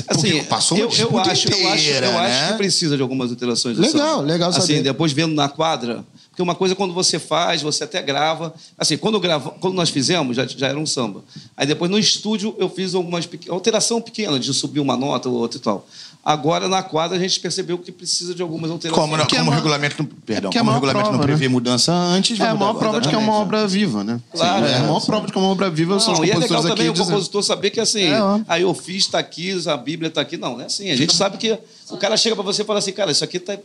Assim, 0.09 0.43
passou 0.45 0.77
eu, 0.77 0.91
eu, 0.91 1.19
acho, 1.19 1.47
inteira, 1.49 1.62
eu, 1.62 1.73
acho, 1.73 1.89
eu 1.91 2.12
né? 2.12 2.19
acho 2.19 2.53
que 2.53 2.59
precisa 2.59 2.97
de 2.97 3.03
algumas 3.03 3.31
alterações. 3.31 3.79
Legal, 3.79 4.21
legal 4.21 4.51
assim, 4.51 4.61
saber. 4.61 4.83
depois 4.83 5.12
vendo 5.12 5.33
na 5.35 5.49
quadra, 5.49 6.05
porque 6.35 6.43
uma 6.43 6.57
coisa 6.57 6.74
quando 6.74 6.93
você 6.93 7.20
faz, 7.20 7.62
você 7.62 7.85
até 7.85 8.03
grava. 8.03 8.53
Assim, 8.76 8.97
quando, 8.97 9.20
gravo, 9.20 9.53
quando 9.61 9.74
nós 9.74 9.89
fizemos, 9.89 10.37
já, 10.37 10.45
já 10.45 10.66
era 10.66 10.76
um 10.76 10.85
samba. 10.85 11.22
Aí 11.57 11.64
depois 11.64 11.89
no 11.89 11.97
estúdio 11.97 12.57
eu 12.59 12.68
fiz 12.68 12.93
algumas 12.93 13.28
alteração 13.49 14.01
pequena, 14.01 14.37
de 14.41 14.53
subir 14.53 14.80
uma 14.80 14.97
nota 14.97 15.28
ou 15.28 15.37
outra 15.37 15.59
e 15.59 15.61
tal. 15.61 15.87
Agora, 16.25 16.68
na 16.68 16.83
quadra, 16.83 17.18
a 17.18 17.20
gente 17.20 17.39
percebeu 17.39 17.77
que 17.77 17.93
precisa 17.93 18.35
de 18.35 18.41
algumas 18.41 18.70
alterações. 18.70 18.99
Como, 18.99 19.14
não, 19.14 19.27
como 19.27 19.51
é 19.51 19.53
o 19.53 19.55
regulamento, 19.55 20.05
perdão, 20.25 20.51
como 20.51 20.70
o 20.70 20.75
regulamento 20.75 21.03
prova, 21.03 21.18
não 21.18 21.25
prevê 21.25 21.45
né? 21.45 21.53
mudança 21.53 21.93
antes... 21.93 22.41
É 22.41 22.49
a 22.49 22.55
maior 22.55 22.72
prova 22.75 22.99
de 22.99 23.09
que 23.11 23.14
é 23.14 23.18
uma 23.18 23.35
obra 23.35 23.66
viva, 23.66 24.03
né? 24.03 24.18
Claro. 24.33 24.66
Sim, 24.66 24.72
é 24.72 24.77
a 24.77 24.81
maior 24.81 25.05
prova 25.05 25.27
de 25.27 25.33
que 25.33 25.39
é 25.39 25.41
uma 25.43 25.51
obra 25.51 25.68
viva. 25.68 25.99
Não, 25.99 26.25
e 26.25 26.31
é 26.31 26.39
legal 26.39 26.62
também 26.62 26.89
o 26.89 26.95
compositor 26.95 27.43
saber 27.43 27.68
que, 27.68 27.79
assim, 27.79 28.05
é, 28.05 28.18
aí 28.49 28.62
eu 28.62 28.72
fiz, 28.72 29.05
está 29.05 29.18
aqui, 29.18 29.55
a 29.68 29.77
Bíblia 29.77 30.09
está 30.09 30.22
aqui. 30.22 30.39
Não, 30.39 30.55
não 30.55 30.62
é 30.62 30.64
assim. 30.64 30.91
A 30.91 30.97
gente 30.97 31.14
sabe 31.14 31.37
que 31.37 31.59
o 31.91 31.99
cara 31.99 32.16
chega 32.16 32.35
para 32.35 32.45
você 32.45 32.62
e 32.62 32.64
fala 32.64 32.79
assim, 32.79 32.93
cara, 32.93 33.11
isso 33.11 33.22
aqui 33.22 33.37
está... 33.37 33.59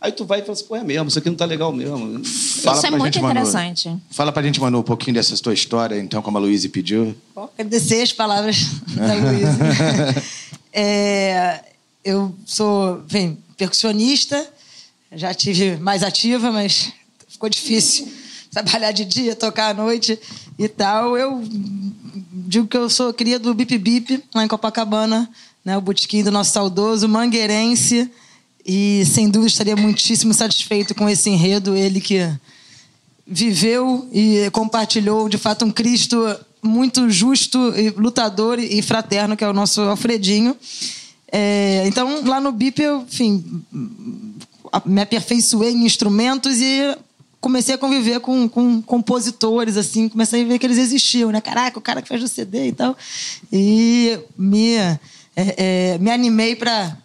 Aí 0.00 0.10
tu 0.10 0.24
vai 0.24 0.40
e 0.40 0.42
fala 0.42 0.54
assim, 0.54 0.64
pô, 0.64 0.74
é 0.74 0.82
mesmo, 0.82 1.08
isso 1.08 1.18
aqui 1.20 1.30
não 1.30 1.36
tá 1.36 1.44
legal 1.44 1.72
mesmo. 1.72 2.20
Fala 2.24 2.76
isso 2.76 2.86
é 2.86 2.90
muito 2.90 3.14
gente, 3.14 3.24
interessante. 3.24 3.88
Manu. 3.88 4.02
Fala 4.10 4.32
pra 4.32 4.42
gente, 4.42 4.60
Manu, 4.60 4.80
um 4.80 4.82
pouquinho 4.82 5.14
dessa 5.14 5.36
tua 5.38 5.54
história, 5.54 5.98
então, 5.98 6.20
como 6.20 6.36
a 6.36 6.40
Luísa 6.40 6.68
pediu. 6.68 7.16
Agradecer 7.56 8.02
as 8.02 8.12
palavras 8.12 8.66
da 8.94 9.14
Luísa. 9.16 10.22
é, 10.72 11.60
eu 12.06 12.32
sou, 12.46 13.02
bem, 13.10 13.36
percussionista, 13.56 14.48
já 15.10 15.34
tive 15.34 15.76
mais 15.76 16.04
ativa, 16.04 16.52
mas 16.52 16.92
ficou 17.28 17.48
difícil 17.48 18.06
trabalhar 18.48 18.92
de 18.92 19.04
dia, 19.04 19.34
tocar 19.34 19.70
à 19.70 19.74
noite 19.74 20.16
e 20.56 20.68
tal. 20.68 21.18
Eu 21.18 21.42
digo 22.32 22.68
que 22.68 22.76
eu 22.76 22.88
sou 22.88 23.12
cria 23.12 23.40
do 23.40 23.52
Bip 23.52 23.76
Bip, 23.76 24.22
lá 24.32 24.44
em 24.44 24.48
Copacabana, 24.48 25.28
né, 25.64 25.76
o 25.76 25.80
botequim 25.80 26.22
do 26.22 26.30
nosso 26.30 26.52
saudoso 26.52 27.08
mangueirense, 27.08 28.08
e 28.64 29.04
sem 29.04 29.28
dúvida 29.28 29.48
estaria 29.48 29.74
muitíssimo 29.74 30.32
satisfeito 30.32 30.94
com 30.94 31.08
esse 31.08 31.28
enredo, 31.28 31.74
ele 31.76 32.00
que 32.00 32.32
viveu 33.26 34.08
e 34.12 34.48
compartilhou 34.52 35.28
de 35.28 35.38
fato 35.38 35.64
um 35.64 35.72
Cristo 35.72 36.16
muito 36.62 37.10
justo 37.10 37.58
e 37.76 37.90
lutador 37.90 38.60
e 38.60 38.80
fraterno 38.80 39.36
que 39.36 39.42
é 39.42 39.48
o 39.48 39.52
nosso 39.52 39.80
Alfredinho. 39.80 40.56
É, 41.38 41.86
então 41.86 42.24
lá 42.24 42.40
no 42.40 42.50
BIP 42.50 42.80
eu, 42.80 43.02
enfim, 43.02 43.62
me 44.86 45.02
aperfeiçoei 45.02 45.74
em 45.74 45.84
instrumentos 45.84 46.58
e 46.62 46.96
comecei 47.42 47.74
a 47.74 47.78
conviver 47.78 48.20
com, 48.20 48.48
com 48.48 48.80
compositores, 48.80 49.76
assim, 49.76 50.08
comecei 50.08 50.42
a 50.42 50.46
ver 50.46 50.58
que 50.58 50.64
eles 50.64 50.78
existiam, 50.78 51.30
né? 51.30 51.42
Caraca, 51.42 51.78
o 51.78 51.82
cara 51.82 52.00
que 52.00 52.08
faz 52.08 52.22
o 52.22 52.26
CD 52.26 52.68
e 52.68 52.72
tal. 52.72 52.96
E 53.52 54.18
me, 54.38 54.76
é, 54.76 54.98
é, 55.36 55.98
me 55.98 56.10
animei 56.10 56.56
para 56.56 56.96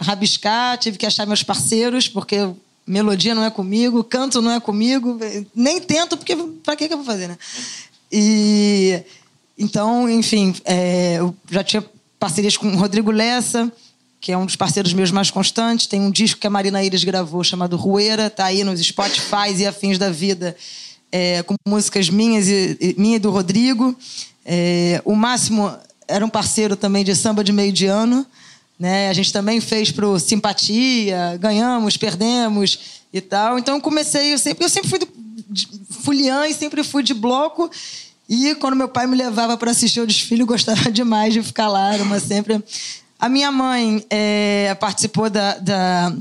rabiscar, 0.00 0.78
tive 0.78 0.96
que 0.96 1.04
achar 1.04 1.26
meus 1.26 1.42
parceiros, 1.42 2.08
porque 2.08 2.48
melodia 2.86 3.34
não 3.34 3.44
é 3.44 3.50
comigo, 3.50 4.02
canto 4.04 4.40
não 4.40 4.52
é 4.52 4.58
comigo, 4.58 5.18
nem 5.54 5.82
tento, 5.82 6.16
porque 6.16 6.34
para 6.64 6.76
que, 6.76 6.88
que 6.88 6.94
eu 6.94 6.98
vou 6.98 7.06
fazer, 7.06 7.28
né? 7.28 7.36
E 8.10 9.02
então, 9.58 10.08
enfim, 10.08 10.54
é, 10.64 11.16
eu 11.18 11.36
já 11.50 11.62
tinha 11.62 11.84
parcerias 12.18 12.56
com 12.56 12.68
o 12.68 12.76
Rodrigo 12.76 13.10
Lessa, 13.10 13.70
que 14.20 14.32
é 14.32 14.38
um 14.38 14.46
dos 14.46 14.56
parceiros 14.56 14.92
meus 14.92 15.10
mais 15.10 15.30
constantes. 15.30 15.86
Tem 15.86 16.00
um 16.00 16.10
disco 16.10 16.40
que 16.40 16.46
a 16.46 16.50
Marina 16.50 16.82
Iris 16.82 17.04
gravou 17.04 17.44
chamado 17.44 17.76
Rueira, 17.76 18.28
tá 18.30 18.46
aí 18.46 18.64
nos 18.64 18.80
Spotify 18.80 19.54
e 19.56 19.66
afins 19.66 19.98
da 19.98 20.10
vida, 20.10 20.56
é, 21.12 21.42
com 21.42 21.54
músicas 21.66 22.08
minhas 22.10 22.48
e, 22.48 22.76
e 22.80 22.94
minha 22.98 23.16
e 23.16 23.20
do 23.20 23.30
Rodrigo. 23.30 23.96
É, 24.44 25.00
o 25.04 25.14
Máximo 25.14 25.72
era 26.08 26.24
um 26.24 26.28
parceiro 26.28 26.76
também 26.76 27.04
de 27.04 27.14
samba 27.14 27.42
de 27.42 27.52
meio 27.52 27.72
de 27.72 27.86
ano. 27.86 28.26
Né? 28.78 29.08
A 29.08 29.12
gente 29.12 29.32
também 29.32 29.60
fez 29.60 29.90
pro 29.90 30.18
Simpatia, 30.18 31.38
ganhamos, 31.40 31.96
perdemos 31.96 32.78
e 33.12 33.20
tal. 33.20 33.58
Então 33.58 33.76
eu 33.76 33.80
comecei, 33.80 34.34
eu 34.34 34.38
sempre, 34.38 34.64
eu 34.64 34.68
sempre 34.68 34.90
fui 34.90 34.98
de, 35.48 35.68
fuliã 36.02 36.46
e 36.46 36.54
sempre 36.54 36.82
fui 36.84 37.02
de 37.02 37.14
bloco. 37.14 37.70
E 38.28 38.54
quando 38.56 38.74
meu 38.76 38.88
pai 38.88 39.06
me 39.06 39.16
levava 39.16 39.56
para 39.56 39.70
assistir 39.70 40.00
o 40.00 40.06
desfile, 40.06 40.42
eu 40.42 40.46
gostava 40.46 40.90
demais 40.90 41.32
de 41.32 41.42
ficar 41.42 41.68
lá, 41.68 41.94
era 41.94 42.02
uma 42.02 42.18
sempre. 42.18 42.62
A 43.18 43.28
minha 43.28 43.50
mãe 43.50 44.04
é, 44.10 44.76
participou 44.80 45.30
da, 45.30 45.56
da, 45.58 46.12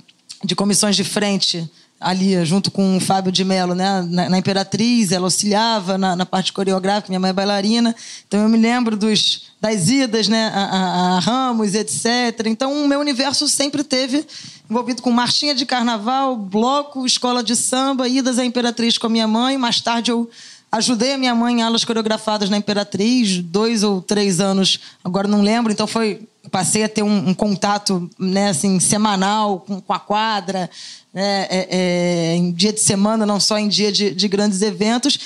de 0.43 0.55
comissões 0.55 0.95
de 0.95 1.03
frente 1.03 1.69
ali, 1.99 2.45
junto 2.45 2.69
com 2.69 2.97
o 2.97 2.99
Fábio 2.99 3.31
de 3.31 3.43
Mello, 3.43 3.73
né? 3.73 4.05
Na, 4.07 4.29
na 4.29 4.37
Imperatriz, 4.37 5.11
ela 5.11 5.25
auxiliava 5.25 5.97
na, 5.97 6.15
na, 6.15 6.25
parte 6.25 6.53
coreográfica, 6.53 7.09
minha 7.09 7.19
mãe 7.19 7.31
é 7.31 7.33
bailarina. 7.33 7.95
Então 8.27 8.41
eu 8.41 8.49
me 8.49 8.57
lembro 8.57 8.95
dos, 8.95 9.53
das 9.59 9.89
idas 9.89 10.27
né? 10.27 10.51
a, 10.53 10.59
a, 10.59 11.15
a 11.15 11.19
Ramos, 11.19 11.73
etc. 11.73 12.45
Então 12.45 12.71
o 12.71 12.87
meu 12.87 12.99
universo 12.99 13.47
sempre 13.47 13.83
teve 13.83 14.25
envolvido 14.69 15.01
com 15.01 15.09
marchinha 15.11 15.55
de 15.55 15.65
carnaval, 15.65 16.35
bloco, 16.35 17.05
escola 17.05 17.43
de 17.43 17.55
samba, 17.55 18.07
idas 18.07 18.37
à 18.39 18.45
Imperatriz 18.45 18.97
com 18.97 19.07
a 19.07 19.09
minha 19.09 19.27
mãe. 19.27 19.57
Mais 19.57 19.81
tarde 19.81 20.11
eu 20.11 20.29
ajudei 20.77 21.13
a 21.13 21.17
minha 21.17 21.33
mãe 21.33 21.59
em 21.59 21.61
aulas 21.63 21.85
coreografadas 21.85 22.49
na 22.49 22.57
Imperatriz, 22.57 23.39
dois 23.39 23.83
ou 23.83 24.01
três 24.01 24.39
anos, 24.39 24.79
agora 25.03 25.27
não 25.27 25.41
lembro, 25.41 25.71
então 25.71 25.87
foi 25.87 26.21
passei 26.51 26.83
a 26.83 26.89
ter 26.89 27.01
um, 27.01 27.29
um 27.29 27.33
contato 27.33 28.09
né, 28.19 28.49
assim, 28.49 28.79
semanal 28.79 29.61
com, 29.61 29.81
com 29.81 29.93
a 29.93 29.99
quadra, 29.99 30.69
né, 31.13 31.47
é, 31.49 31.67
é, 31.71 32.35
em 32.35 32.51
dia 32.51 32.71
de 32.71 32.79
semana, 32.79 33.25
não 33.25 33.39
só 33.39 33.57
em 33.57 33.67
dia 33.67 33.91
de, 33.91 34.11
de 34.11 34.27
grandes 34.27 34.61
eventos. 34.61 35.17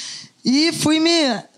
E 0.45 0.71
fui 0.71 0.99
me, 0.99 1.09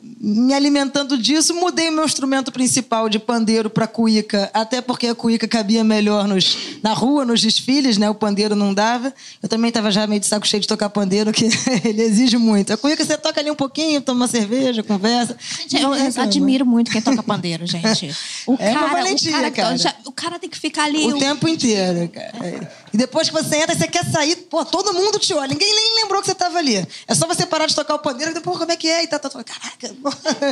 me 0.04 0.54
alimentando 0.54 1.18
disso, 1.18 1.54
mudei 1.54 1.92
meu 1.92 2.04
instrumento 2.04 2.52
principal 2.52 3.08
de 3.08 3.20
pandeiro 3.20 3.70
para 3.70 3.86
cuíca, 3.86 4.50
até 4.54 4.82
porque 4.82 5.08
a 5.08 5.16
cuíca 5.16 5.48
cabia 5.48 5.84
melhor 5.84 6.28
nos, 6.28 6.58
na 6.82 6.94
rua, 6.94 7.24
nos 7.24 7.42
desfiles, 7.42 7.98
né? 7.98 8.10
O 8.10 8.16
pandeiro 8.16 8.56
não 8.56 8.74
dava. 8.74 9.14
Eu 9.42 9.48
também 9.48 9.70
estava 9.70 9.92
já 9.92 10.08
meio 10.08 10.20
de 10.20 10.26
saco 10.26 10.48
cheio 10.48 10.62
de 10.62 10.68
tocar 10.68 10.90
pandeiro, 10.90 11.32
que 11.32 11.46
ele 11.86 12.02
exige 12.02 12.38
muito. 12.38 12.74
A 12.74 12.78
cuíca 12.78 13.06
você 13.06 13.18
toca 13.18 13.40
ali 13.40 13.52
um 13.52 13.56
pouquinho, 13.56 14.02
toma 14.02 14.22
uma 14.22 14.28
cerveja, 14.28 14.82
conversa. 14.82 15.38
Gente, 15.68 15.82
eu, 15.82 15.94
eu 15.94 16.22
admiro 16.22 16.66
muito 16.66 16.90
quem 16.92 17.02
toca 17.02 17.22
pandeiro, 17.22 17.66
gente. 17.68 18.12
O 18.48 18.54
é 18.60 18.74
cara, 18.74 18.86
uma 18.86 18.90
valentia, 18.90 19.32
o 19.32 19.36
cara, 19.36 19.52
cara. 19.52 19.78
Já, 19.78 19.96
o 20.06 20.12
cara 20.12 20.40
tem 20.40 20.50
que 20.50 20.58
ficar 20.58 20.86
ali... 20.86 21.06
O, 21.06 21.16
o... 21.16 21.20
tempo 21.20 21.48
inteiro, 21.48 22.10
cara. 22.10 22.72
E 22.94 22.98
depois 22.98 23.30
que 23.30 23.34
você 23.34 23.58
entra, 23.58 23.76
você 23.76 23.88
quer 23.88 24.06
sair, 24.06 24.36
pô, 24.50 24.66
todo 24.66 24.94
mundo 24.94 25.20
te 25.20 25.34
olha. 25.34 25.48
Ninguém 25.48 25.74
nem 25.74 26.02
lembrou 26.02 26.22
que 26.22 26.26
você 26.26 26.34
estava 26.34 26.58
ali. 26.58 26.86
É 27.08 27.16
só 27.16 27.28
você 27.28 27.46
parar 27.46 27.68
de 27.68 27.76
tocar 27.76 27.96
o 27.96 28.00
pandeiro 28.00 28.32
e 28.32 28.34
depois, 28.34 28.58
como 28.58 28.72
é 28.72 28.76
que 28.76 28.88
é? 28.88 29.04
E 29.04 29.08
tá, 29.08 29.18
tá, 29.18 29.30
tá. 29.30 29.44
Caraca, 29.44 29.91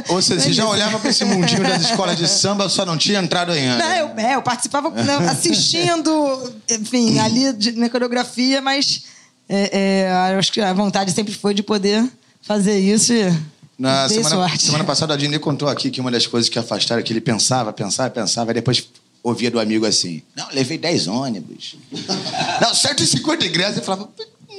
Ou 0.09 0.21
seja, 0.21 0.41
você 0.41 0.53
já 0.53 0.67
olhava 0.67 0.99
para 0.99 1.09
esse 1.09 1.25
mundinho 1.25 1.63
das 1.63 1.83
escolas 1.83 2.17
de 2.17 2.27
samba, 2.27 2.69
só 2.69 2.85
não 2.85 2.97
tinha 2.97 3.19
entrado 3.19 3.51
ainda. 3.51 3.77
Não, 3.77 3.95
eu, 3.95 4.07
é, 4.17 4.35
eu 4.35 4.41
participava 4.41 4.93
assistindo, 5.29 6.53
enfim, 6.69 7.19
ali 7.19 7.53
de, 7.53 7.71
na 7.73 7.89
coreografia, 7.89 8.61
mas 8.61 9.03
é, 9.47 10.05
é, 10.07 10.35
acho 10.37 10.51
que 10.51 10.61
a 10.61 10.73
vontade 10.73 11.11
sempre 11.11 11.33
foi 11.33 11.53
de 11.53 11.63
poder 11.63 12.07
fazer 12.41 12.79
isso 12.79 13.13
e 13.13 13.31
na 13.79 14.09
semana, 14.09 14.57
semana, 14.57 14.83
passada, 14.83 15.13
a 15.13 15.17
Dini 15.17 15.39
contou 15.39 15.69
aqui 15.69 15.89
que 15.89 16.01
uma 16.01 16.11
das 16.11 16.27
coisas 16.27 16.49
que 16.49 16.59
afastaram 16.59 16.99
é 16.99 17.03
que 17.03 17.13
ele 17.13 17.21
pensava, 17.21 17.71
pensava, 17.71 18.09
pensava, 18.09 18.51
e 18.51 18.55
depois 18.55 18.85
ouvia 19.23 19.49
do 19.49 19.57
amigo 19.57 19.85
assim: 19.85 20.21
Não, 20.35 20.47
levei 20.51 20.77
10 20.77 21.07
ônibus. 21.07 21.77
não, 22.61 22.75
150 22.75 23.45
ingressos. 23.45 23.77
E 23.77 23.81
falava: 23.81 24.09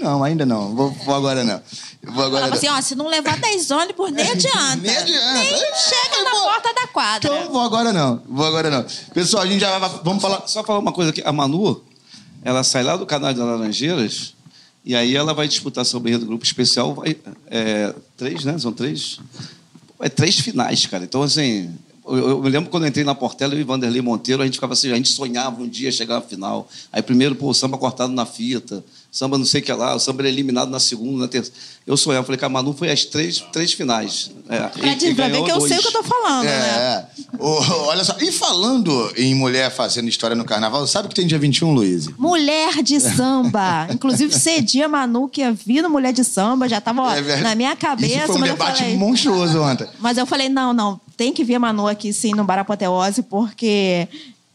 Não, 0.01 0.25
ainda 0.25 0.47
não, 0.47 0.75
vou, 0.75 0.91
vou 0.91 1.15
agora 1.15 1.45
não. 1.45 1.61
Vou 2.03 2.25
agora 2.25 2.45
falava 2.45 2.55
assim: 2.55 2.69
Ó, 2.69 2.81
se 2.81 2.95
não 2.95 3.07
levar 3.07 3.39
10 3.39 3.71
ônibus, 3.71 4.11
nem 4.13 4.31
adianta. 4.31 4.77
nem 4.77 4.97
adianta. 4.97 5.35
Nem 5.35 5.75
chega 5.75 6.25
na 6.25 6.31
vou... 6.31 6.43
porta 6.45 6.75
da 6.75 6.87
quadra. 6.87 7.35
Então, 7.35 7.53
vou 7.53 7.61
agora 7.61 7.93
não, 7.93 8.23
vou 8.27 8.47
agora 8.47 8.71
não. 8.71 8.87
Pessoal, 9.13 9.43
a 9.43 9.47
gente 9.47 9.61
já 9.61 9.79
vai. 9.79 9.91
Vamos 10.03 10.23
falar. 10.23 10.49
Só, 10.49 10.65
falar 10.65 10.79
uma 10.79 10.93
coisa 10.93 11.11
aqui: 11.11 11.23
a 11.23 11.31
Manu, 11.31 11.83
ela 12.43 12.65
sai 12.65 12.83
lá 12.83 12.97
do 12.97 13.05
canal 13.05 13.35
das 13.35 13.45
Laranjeiras 13.45 14.35
e 14.85 14.95
aí 14.95 15.15
ela 15.15 15.35
vai 15.35 15.47
disputar 15.47 15.85
sobre 15.85 16.15
o 16.15 16.19
grupo 16.21 16.45
especial, 16.45 16.95
vai, 16.95 17.15
é, 17.49 17.95
três, 18.17 18.45
né? 18.45 18.59
São 18.59 18.73
três. 18.73 19.21
É 20.01 20.09
três 20.09 20.41
finais, 20.41 20.87
cara. 20.87 21.05
Então, 21.05 21.23
assim, 21.23 21.71
eu, 22.07 22.31
eu, 22.31 22.43
me 22.43 22.49
lembro 22.49 22.71
quando 22.71 22.85
eu 22.85 22.89
entrei 22.89 23.05
na 23.05 23.15
Portela, 23.15 23.53
eu 23.53 23.61
e 23.61 23.65
Vanderlei 23.65 24.01
Monteiro, 24.01 24.41
a 24.41 24.47
gente 24.47 24.55
ficava 24.55 24.73
assim, 24.73 24.91
a 24.91 24.97
gente 24.97 25.11
sonhava 25.11 25.63
um 25.63 25.69
dia 25.69 25.93
chegar 25.93 26.17
à 26.17 26.21
final. 26.23 26.67
Aí 26.91 27.03
primeiro, 27.03 27.35
pô, 27.35 27.51
o 27.51 27.55
samba 27.55 27.77
cortado 27.77 28.13
na 28.13 28.25
fita 28.25 28.83
samba 29.11 29.37
não 29.37 29.45
sei 29.45 29.61
o 29.61 29.65
que 29.65 29.73
lá, 29.73 29.95
o 29.95 29.99
samba 29.99 30.23
era 30.23 30.29
eliminado 30.29 30.71
na 30.71 30.79
segunda, 30.79 31.23
na 31.23 31.29
terça. 31.29 31.51
Eu 31.87 31.97
sou 31.97 32.13
eu, 32.13 32.23
falei 32.23 32.39
que 32.39 32.45
a 32.45 32.49
Manu 32.49 32.73
foi 32.73 32.91
as 32.91 33.05
três, 33.05 33.41
três 33.53 33.73
finais. 33.73 34.31
É, 34.49 34.59
pra, 34.61 34.93
e, 34.93 35.15
pra 35.15 35.29
ver 35.29 35.43
que 35.43 35.51
eu 35.51 35.61
sei 35.61 35.79
o 35.79 35.81
que 35.81 35.89
eu 35.89 35.93
tô 35.93 36.03
falando, 36.05 36.47
é, 36.47 36.49
né? 36.49 37.07
O, 37.39 37.49
olha 37.87 38.05
só, 38.05 38.17
e 38.21 38.31
falando 38.31 39.13
em 39.17 39.35
mulher 39.35 39.71
fazendo 39.71 40.09
história 40.09 40.37
no 40.37 40.45
carnaval, 40.45 40.87
sabe 40.87 41.09
que 41.09 41.15
tem 41.15 41.27
dia 41.27 41.39
21, 41.39 41.73
Luiz? 41.73 42.07
Mulher 42.17 42.83
de 42.83 43.01
samba. 43.01 43.89
Inclusive, 43.93 44.33
cedia 44.33 44.87
a 44.87 44.89
Manu 44.89 45.29
que 45.29 45.41
ia 45.41 45.53
vir 45.53 45.83
no 45.83 45.91
Mulher 45.91 46.13
de 46.13 46.23
Samba, 46.23 46.69
já 46.69 46.81
tava 46.81 47.17
é 47.17 47.41
na 47.41 47.55
minha 47.55 47.75
cabeça. 47.75 48.25
Isso 48.25 48.27
foi 48.27 48.37
um 48.37 48.45
debate 48.45 48.79
falei, 48.79 48.97
monstruoso 48.97 49.61
ontem. 49.61 49.89
Mas 49.99 50.19
eu 50.19 50.27
falei, 50.27 50.49
não, 50.49 50.73
não, 50.73 51.01
tem 51.17 51.33
que 51.33 51.43
vir 51.43 51.57
a 51.57 51.59
Manu 51.59 51.89
aqui 51.89 52.13
sim 52.13 52.33
no 52.33 52.45
Barapoteose, 52.45 53.23
porque 53.23 54.07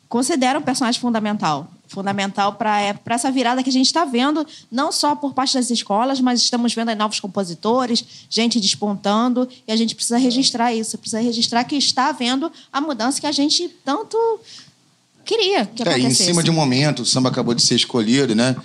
considera 0.08 0.58
um 0.58 0.62
personagem 0.62 1.01
fundamental 1.01 1.70
fundamental 1.88 2.53
para 2.53 2.81
é, 2.81 2.95
essa 3.07 3.31
virada 3.31 3.63
que 3.63 3.69
a 3.69 3.73
gente 3.73 3.86
está 3.86 4.05
vendo, 4.05 4.45
não 4.71 4.91
só 4.91 5.15
por 5.15 5.33
parte 5.33 5.53
das 5.53 5.69
escolas, 5.69 6.19
mas 6.19 6.41
estamos 6.41 6.73
vendo 6.73 6.89
aí 6.89 6.95
novos 6.95 7.19
compositores, 7.19 8.03
gente 8.29 8.59
despontando, 8.59 9.47
e 9.67 9.71
a 9.71 9.75
gente 9.75 9.95
precisa 9.95 10.17
registrar 10.17 10.73
isso, 10.73 10.97
precisa 10.97 11.21
registrar 11.21 11.63
que 11.63 11.75
está 11.75 12.09
havendo 12.09 12.51
a 12.71 12.81
mudança 12.81 13.19
que 13.19 13.27
a 13.27 13.31
gente 13.31 13.69
tanto 13.83 14.17
queria 15.23 15.65
que 15.65 15.83
é, 15.83 15.99
Em 15.99 16.13
cima 16.13 16.43
de 16.43 16.51
um 16.51 16.53
momento, 16.53 17.01
o 17.01 17.05
samba 17.05 17.29
acabou 17.29 17.53
de 17.53 17.61
ser 17.61 17.75
escolhido, 17.75 18.36
né? 18.36 18.55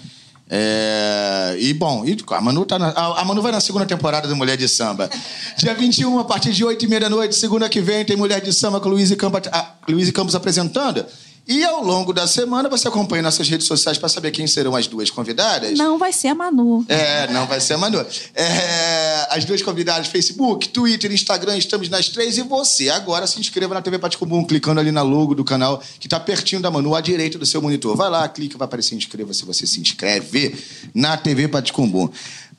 É... 0.52 1.56
E, 1.60 1.72
bom, 1.72 2.04
e 2.04 2.18
a, 2.28 2.40
Manu 2.40 2.66
tá 2.66 2.76
na... 2.76 2.88
a 2.88 3.24
Manu 3.24 3.40
vai 3.40 3.52
na 3.52 3.60
segunda 3.60 3.86
temporada 3.86 4.26
do 4.26 4.34
Mulher 4.34 4.56
de 4.56 4.68
Samba. 4.68 5.08
Dia 5.56 5.74
21, 5.74 6.18
a 6.18 6.24
partir 6.24 6.52
de 6.52 6.64
8 6.64 6.84
e 6.84 6.88
meia 6.88 7.02
da 7.02 7.08
noite, 7.08 7.36
segunda 7.36 7.68
que 7.68 7.80
vem, 7.80 8.04
tem 8.04 8.16
Mulher 8.16 8.40
de 8.40 8.52
Samba 8.52 8.80
com 8.80 8.88
Luiz 8.88 9.14
Campos, 9.14 9.42
Luiz 9.88 10.10
Campos 10.10 10.34
apresentando. 10.34 11.06
E 11.50 11.64
ao 11.64 11.82
longo 11.82 12.12
da 12.12 12.28
semana 12.28 12.68
você 12.68 12.86
acompanha 12.86 13.24
nossas 13.24 13.48
redes 13.48 13.66
sociais 13.66 13.98
para 13.98 14.08
saber 14.08 14.30
quem 14.30 14.46
serão 14.46 14.76
as 14.76 14.86
duas 14.86 15.10
convidadas. 15.10 15.76
Não 15.76 15.98
vai 15.98 16.12
ser 16.12 16.28
a 16.28 16.34
Manu. 16.36 16.86
É, 16.88 17.26
não 17.32 17.44
vai 17.44 17.60
ser 17.60 17.72
a 17.72 17.78
Manu. 17.78 17.98
É, 18.36 19.26
as 19.30 19.44
duas 19.44 19.60
convidadas, 19.60 20.06
Facebook, 20.06 20.68
Twitter, 20.68 21.10
Instagram, 21.10 21.58
estamos 21.58 21.88
nas 21.88 22.08
três. 22.08 22.38
E 22.38 22.42
você 22.42 22.88
agora 22.88 23.26
se 23.26 23.40
inscreva 23.40 23.74
na 23.74 23.82
TV 23.82 23.98
Paticumum, 23.98 24.44
clicando 24.44 24.78
ali 24.78 24.92
na 24.92 25.02
logo 25.02 25.34
do 25.34 25.42
canal, 25.42 25.82
que 25.98 26.06
está 26.06 26.20
pertinho 26.20 26.62
da 26.62 26.70
Manu, 26.70 26.94
à 26.94 27.00
direita 27.00 27.36
do 27.36 27.44
seu 27.44 27.60
monitor. 27.60 27.96
Vai 27.96 28.08
lá, 28.08 28.28
clica, 28.28 28.56
vai 28.56 28.66
aparecer 28.66 28.94
inscreva-se, 28.94 29.44
você 29.44 29.66
se 29.66 29.80
inscreve 29.80 30.54
na 30.94 31.16
TV 31.16 31.48
Paticumum. 31.48 32.08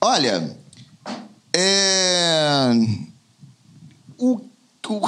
Olha, 0.02 0.54
é... 1.54 2.72
O... 4.18 4.42
o... 4.86 5.02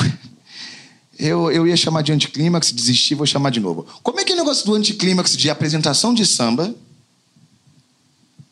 Eu, 1.24 1.50
eu 1.50 1.66
ia 1.66 1.78
chamar 1.78 2.02
de 2.02 2.12
anticlímax, 2.12 2.74
desistir, 2.74 3.16
vou 3.16 3.26
chamar 3.26 3.50
de 3.50 3.62
novo. 3.62 3.88
Como 4.04 4.20
é 4.20 4.26
que 4.26 4.34
é 4.34 4.36
o 4.36 4.38
negócio 4.38 4.66
do 4.66 4.74
anticlímax 4.74 5.38
de 5.38 5.50
apresentação 5.50 6.14
de 6.14 6.26
samba 6.26 6.76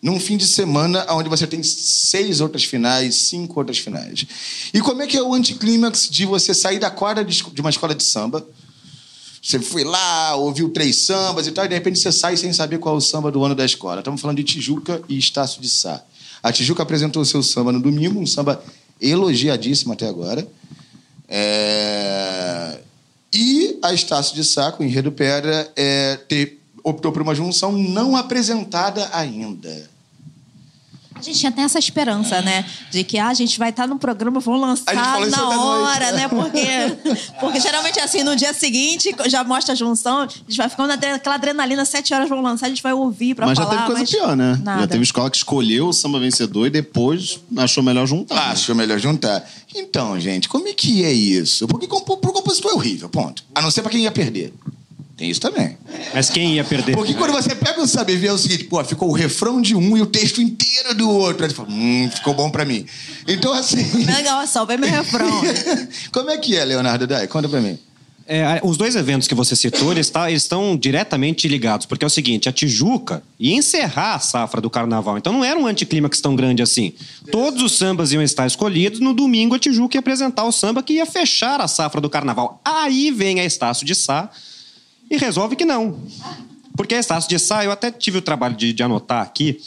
num 0.01 0.17
fim 0.17 0.37
de 0.37 0.47
semana 0.47 1.05
onde 1.09 1.27
você 1.27 1.45
tem 1.45 1.61
seis 1.61 2.39
outras 2.39 2.63
finais, 2.63 3.13
cinco 3.13 3.59
outras 3.59 3.77
finais? 3.77 4.25
E 4.73 4.79
como 4.79 5.01
é 5.01 5.07
que 5.07 5.17
é 5.17 5.21
o 5.21 5.33
anticlímax 5.33 6.07
de 6.09 6.25
você 6.25 6.53
sair 6.53 6.79
da 6.79 6.89
quadra 6.89 7.25
de 7.25 7.59
uma 7.59 7.69
escola 7.69 7.93
de 7.93 8.03
samba? 8.03 8.47
Você 9.43 9.59
foi 9.59 9.83
lá, 9.83 10.37
ouviu 10.37 10.69
três 10.69 10.95
sambas 11.01 11.47
e 11.47 11.51
tal, 11.51 11.65
e 11.65 11.67
de 11.67 11.73
repente 11.73 11.99
você 11.99 12.09
sai 12.09 12.37
sem 12.37 12.53
saber 12.53 12.77
qual 12.79 12.95
é 12.95 12.97
o 12.99 13.01
samba 13.01 13.29
do 13.29 13.43
ano 13.43 13.53
da 13.53 13.65
escola. 13.65 13.99
Estamos 13.99 14.21
falando 14.21 14.37
de 14.37 14.45
Tijuca 14.45 15.01
e 15.09 15.17
Estácio 15.17 15.61
de 15.61 15.67
Sá. 15.67 16.01
A 16.41 16.53
Tijuca 16.53 16.83
apresentou 16.83 17.21
o 17.21 17.25
seu 17.25 17.43
samba 17.43 17.73
no 17.73 17.81
domingo, 17.81 18.17
um 18.17 18.25
samba 18.25 18.63
elogiadíssimo 19.01 19.91
até 19.91 20.07
agora. 20.07 20.47
É... 21.31 22.79
E 23.33 23.79
a 23.81 23.93
Estácio 23.93 24.35
de 24.35 24.43
Saco, 24.43 24.83
Enredo 24.83 25.11
Pedra, 25.11 25.71
é, 25.77 26.19
optou 26.83 27.13
por 27.13 27.21
uma 27.21 27.33
junção 27.33 27.71
não 27.71 28.17
apresentada 28.17 29.09
ainda. 29.13 29.89
A 31.21 31.23
gente 31.23 31.39
tinha 31.39 31.51
até 31.51 31.61
essa 31.61 31.77
esperança, 31.77 32.41
né? 32.41 32.65
De 32.89 33.03
que 33.03 33.19
ah, 33.19 33.27
a 33.27 33.33
gente 33.33 33.59
vai 33.59 33.69
estar 33.69 33.87
no 33.87 33.99
programa, 33.99 34.39
vão 34.39 34.59
lançar 34.59 34.93
na 34.93 35.49
hora, 35.59 36.11
né? 36.13 36.27
Porque, 36.27 36.67
porque 37.39 37.59
geralmente 37.59 37.99
é 37.99 38.03
assim, 38.03 38.23
no 38.23 38.35
dia 38.35 38.53
seguinte 38.53 39.15
já 39.27 39.43
mostra 39.43 39.73
a 39.73 39.75
junção, 39.75 40.21
a 40.21 40.27
gente 40.27 40.57
vai 40.57 40.67
ficando 40.67 40.91
aquela 40.91 41.35
adrenalina, 41.35 41.85
sete 41.85 42.13
horas 42.13 42.27
vão 42.27 42.41
lançar, 42.41 42.65
a 42.65 42.69
gente 42.69 42.81
vai 42.81 42.93
ouvir 42.93 43.35
pra 43.35 43.45
mas 43.45 43.57
falar. 43.57 43.69
Mas 43.69 43.79
já 43.79 43.85
teve 43.85 43.97
coisa 43.97 44.11
pior, 44.17 44.35
né? 44.35 44.59
Nada. 44.63 44.81
Já 44.81 44.87
teve 44.87 45.03
escola 45.03 45.29
que 45.29 45.37
escolheu 45.37 45.87
o 45.89 45.93
samba 45.93 46.19
vencedor 46.19 46.65
e 46.65 46.69
depois 46.69 47.39
achou 47.57 47.83
melhor 47.83 48.07
juntar. 48.07 48.35
Ah, 48.35 48.47
né? 48.47 48.53
Achou 48.53 48.75
melhor 48.75 48.99
juntar. 48.99 49.47
Então, 49.75 50.19
gente, 50.19 50.49
como 50.49 50.67
é 50.67 50.73
que 50.73 51.03
é 51.03 51.13
isso? 51.13 51.67
Porque 51.67 51.87
pro 51.87 52.33
compositor 52.33 52.71
é 52.71 52.73
horrível, 52.73 53.09
ponto. 53.09 53.43
A 53.53 53.61
não 53.61 53.69
ser 53.69 53.81
pra 53.83 53.91
quem 53.91 54.01
ia 54.01 54.11
perder. 54.11 54.53
Tem 55.21 55.29
isso 55.29 55.39
também. 55.39 55.77
Mas 56.15 56.31
quem 56.31 56.55
ia 56.55 56.63
perder? 56.63 56.95
Porque 56.95 57.13
quando 57.13 57.31
você 57.31 57.53
pega 57.53 57.79
o 57.79 57.85
saber 57.85 58.17
ver 58.17 58.29
é 58.29 58.33
o 58.33 58.39
seguinte, 58.39 58.63
pô, 58.63 58.83
ficou 58.83 59.07
o 59.07 59.11
refrão 59.11 59.61
de 59.61 59.75
um 59.75 59.95
e 59.95 60.01
o 60.01 60.07
texto 60.07 60.41
inteiro 60.41 60.95
do 60.95 61.07
outro. 61.07 61.43
Aí 61.43 61.51
você 61.51 61.55
fala, 61.55 61.69
hum, 61.69 62.09
ficou 62.11 62.33
bom 62.33 62.49
pra 62.49 62.65
mim. 62.65 62.87
Então, 63.27 63.53
assim. 63.53 63.83
Legal, 64.03 64.47
salve 64.47 64.77
meu 64.77 64.89
refrão. 64.89 65.29
Como 66.11 66.31
é 66.31 66.39
que 66.39 66.57
é, 66.57 66.65
Leonardo 66.65 67.05
Dai? 67.05 67.27
Conta 67.27 67.47
pra 67.47 67.61
mim. 67.61 67.77
É, 68.27 68.59
os 68.63 68.77
dois 68.77 68.95
eventos 68.95 69.27
que 69.27 69.35
você 69.35 69.55
citou, 69.55 69.91
eles, 69.91 70.09
tá, 70.09 70.27
eles, 70.27 70.41
estão 70.41 70.75
diretamente 70.75 71.47
ligados, 71.47 71.85
porque 71.85 72.03
é 72.03 72.07
o 72.07 72.09
seguinte, 72.09 72.49
a 72.49 72.51
Tijuca 72.51 73.21
ia 73.39 73.53
encerrar 73.53 74.15
a 74.15 74.19
safra 74.19 74.59
do 74.59 74.69
carnaval, 74.69 75.17
então 75.17 75.33
não 75.33 75.43
era 75.43 75.59
um 75.59 75.67
anticlímax 75.67 76.19
tão 76.19 76.35
grande 76.35 76.63
assim. 76.63 76.93
Todos 77.31 77.61
os 77.61 77.73
sambas 77.73 78.11
iam 78.11 78.23
estar 78.23 78.47
escolhidos, 78.47 78.99
no 78.99 79.13
domingo 79.13 79.53
a 79.53 79.59
Tijuca 79.59 79.97
ia 79.97 79.99
apresentar 79.99 80.45
o 80.45 80.51
samba 80.51 80.81
que 80.81 80.93
ia 80.93 81.05
fechar 81.05 81.61
a 81.61 81.67
safra 81.67 81.99
do 81.99 82.09
carnaval. 82.09 82.59
Aí 82.63 83.11
vem 83.11 83.39
a 83.39 83.45
Estácio 83.45 83.85
de 83.85 83.93
Sá, 83.93 84.29
e 85.11 85.17
resolve 85.17 85.57
que 85.57 85.65
não. 85.65 85.99
Porque 86.75 86.95
a 86.95 86.99
Estácio 86.99 87.29
de 87.29 87.37
Sá, 87.37 87.65
eu 87.65 87.71
até 87.71 87.91
tive 87.91 88.17
o 88.19 88.21
trabalho 88.21 88.55
de, 88.55 88.71
de 88.71 88.81
anotar 88.81 89.21
aqui, 89.21 89.59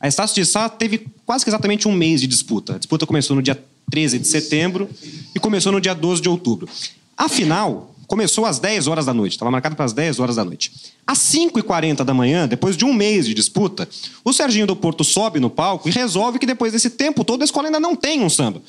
a 0.00 0.06
Estácio 0.06 0.36
de 0.36 0.46
Sá 0.46 0.68
teve 0.68 1.06
quase 1.26 1.44
que 1.44 1.50
exatamente 1.50 1.88
um 1.88 1.92
mês 1.92 2.20
de 2.20 2.28
disputa. 2.28 2.76
A 2.76 2.78
disputa 2.78 3.04
começou 3.04 3.34
no 3.34 3.42
dia 3.42 3.60
13 3.90 4.20
de 4.20 4.28
setembro 4.28 4.88
e 5.34 5.40
começou 5.40 5.72
no 5.72 5.80
dia 5.80 5.92
12 5.92 6.22
de 6.22 6.28
outubro. 6.28 6.68
Afinal, 7.16 7.91
começou 8.12 8.44
às 8.44 8.58
10 8.58 8.88
horas 8.88 9.06
da 9.06 9.14
noite, 9.14 9.32
estava 9.32 9.50
marcado 9.50 9.74
para 9.74 9.86
as 9.86 9.94
10 9.94 10.20
horas 10.20 10.36
da 10.36 10.44
noite. 10.44 10.70
Às 11.06 11.18
5h40 11.20 12.04
da 12.04 12.12
manhã, 12.12 12.46
depois 12.46 12.76
de 12.76 12.84
um 12.84 12.92
mês 12.92 13.24
de 13.24 13.32
disputa, 13.32 13.88
o 14.22 14.34
Serginho 14.34 14.66
do 14.66 14.76
Porto 14.76 15.02
sobe 15.02 15.40
no 15.40 15.48
palco 15.48 15.88
e 15.88 15.92
resolve 15.92 16.38
que 16.38 16.44
depois 16.44 16.74
desse 16.74 16.90
tempo 16.90 17.24
todo 17.24 17.40
a 17.40 17.44
escola 17.46 17.68
ainda 17.68 17.80
não 17.80 17.96
tem 17.96 18.22
um 18.22 18.28
samba. 18.28 18.60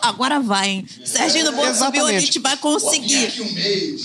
Agora 0.00 0.40
vai, 0.40 0.70
hein? 0.70 0.86
Serginho 1.04 1.44
do 1.44 1.52
Porto 1.52 1.74
subiu, 1.74 2.06
a 2.06 2.18
gente 2.18 2.38
vai 2.38 2.56
conseguir. 2.56 3.30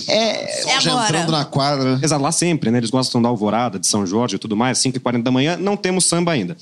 É, 0.06 0.70
é 0.72 0.76
agora. 0.76 1.04
entrando 1.06 1.32
na 1.32 1.46
quadra. 1.46 1.98
Exato, 2.02 2.22
lá 2.22 2.30
sempre, 2.30 2.70
né? 2.70 2.76
Eles 2.76 2.90
gostam 2.90 3.22
da 3.22 3.28
alvorada, 3.30 3.78
de 3.78 3.86
São 3.86 4.06
Jorge 4.06 4.36
e 4.36 4.38
tudo 4.38 4.54
mais. 4.54 4.76
5h40 4.80 5.22
da 5.22 5.30
manhã, 5.30 5.56
não 5.56 5.78
temos 5.78 6.04
samba 6.04 6.32
ainda. 6.32 6.58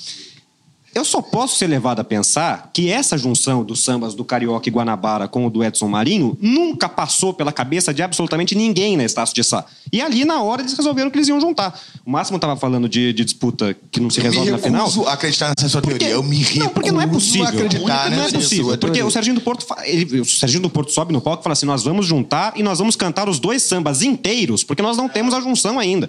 Eu 0.97 1.05
só 1.05 1.21
posso 1.21 1.59
ser 1.59 1.67
levado 1.67 2.01
a 2.01 2.05
pensar 2.05 2.71
que 2.73 2.91
essa 2.91 3.19
junção 3.19 3.63
dos 3.63 3.85
sambas 3.85 4.15
do 4.15 4.25
Carioca 4.25 4.67
e 4.67 4.73
Guanabara 4.73 5.29
com 5.29 5.45
o 5.45 5.51
do 5.51 5.63
Edson 5.63 5.89
Marinho 5.89 6.39
nunca 6.41 6.89
passou 6.89 7.35
pela 7.35 7.53
cabeça 7.53 7.93
de 7.93 8.03
absolutamente 8.03 8.55
ninguém 8.55 8.97
na 8.97 9.05
Estácio 9.05 9.35
de 9.35 9.45
Sá. 9.45 9.67
E 9.93 10.01
ali, 10.01 10.25
na 10.25 10.41
hora, 10.41 10.63
eles 10.63 10.73
resolveram 10.73 11.11
que 11.11 11.19
eles 11.19 11.29
iam 11.29 11.39
juntar. 11.39 11.79
O 12.03 12.11
Máximo 12.11 12.37
estava 12.37 12.57
falando 12.57 12.89
de, 12.89 13.13
de, 13.13 13.27
disputa 13.27 13.77
que 13.91 14.01
não 14.01 14.09
se 14.09 14.23
resolve 14.23 14.51
na 14.51 14.57
final. 14.57 14.91
Eu 14.97 15.07
acreditar 15.07 15.53
nessa 15.55 15.69
sua 15.69 15.83
porque, 15.83 15.99
teoria. 15.99 16.17
Eu 16.17 16.23
me 16.23 16.39
recuso 16.39 16.61
não, 16.61 16.69
porque 16.71 16.91
não 16.91 17.01
é 17.03 17.07
possível. 17.07 17.47
acreditar 17.47 18.11
Não 18.11 18.25
é 18.25 18.33
possível. 18.33 18.79
Porque 18.79 19.03
o 19.03 19.11
Serginho 19.11 19.35
do 19.35 19.43
Porto, 19.43 19.67
ele, 19.85 20.21
o 20.23 20.25
Serginho 20.25 20.63
do 20.63 20.71
Porto 20.71 20.93
sobe 20.93 21.13
no 21.13 21.21
palco 21.21 21.43
e 21.43 21.45
fala 21.45 21.53
assim: 21.53 21.67
nós 21.67 21.85
vamos 21.85 22.07
juntar 22.07 22.55
e 22.57 22.63
nós 22.63 22.79
vamos 22.79 22.97
cantar 22.97 23.29
os 23.29 23.39
dois 23.39 23.63
sambas 23.63 24.01
inteiros, 24.01 24.65
porque 24.65 24.81
nós 24.81 24.97
não 24.97 25.11
temos 25.11 25.35
a 25.35 25.43
junção 25.43 25.79
ainda. 25.79 26.09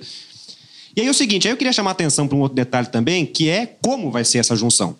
E 0.97 1.01
aí 1.01 1.05
é 1.05 1.11
o 1.11 1.13
seguinte, 1.13 1.47
aí 1.47 1.53
eu 1.53 1.57
queria 1.57 1.71
chamar 1.71 1.91
a 1.91 1.93
atenção 1.93 2.27
para 2.27 2.35
um 2.35 2.41
outro 2.41 2.55
detalhe 2.55 2.87
também, 2.87 3.23
que 3.23 3.47
é 3.47 3.67
como 3.67 4.09
vai 4.09 4.25
ser 4.25 4.39
essa 4.39 4.55
junção. 4.55 4.95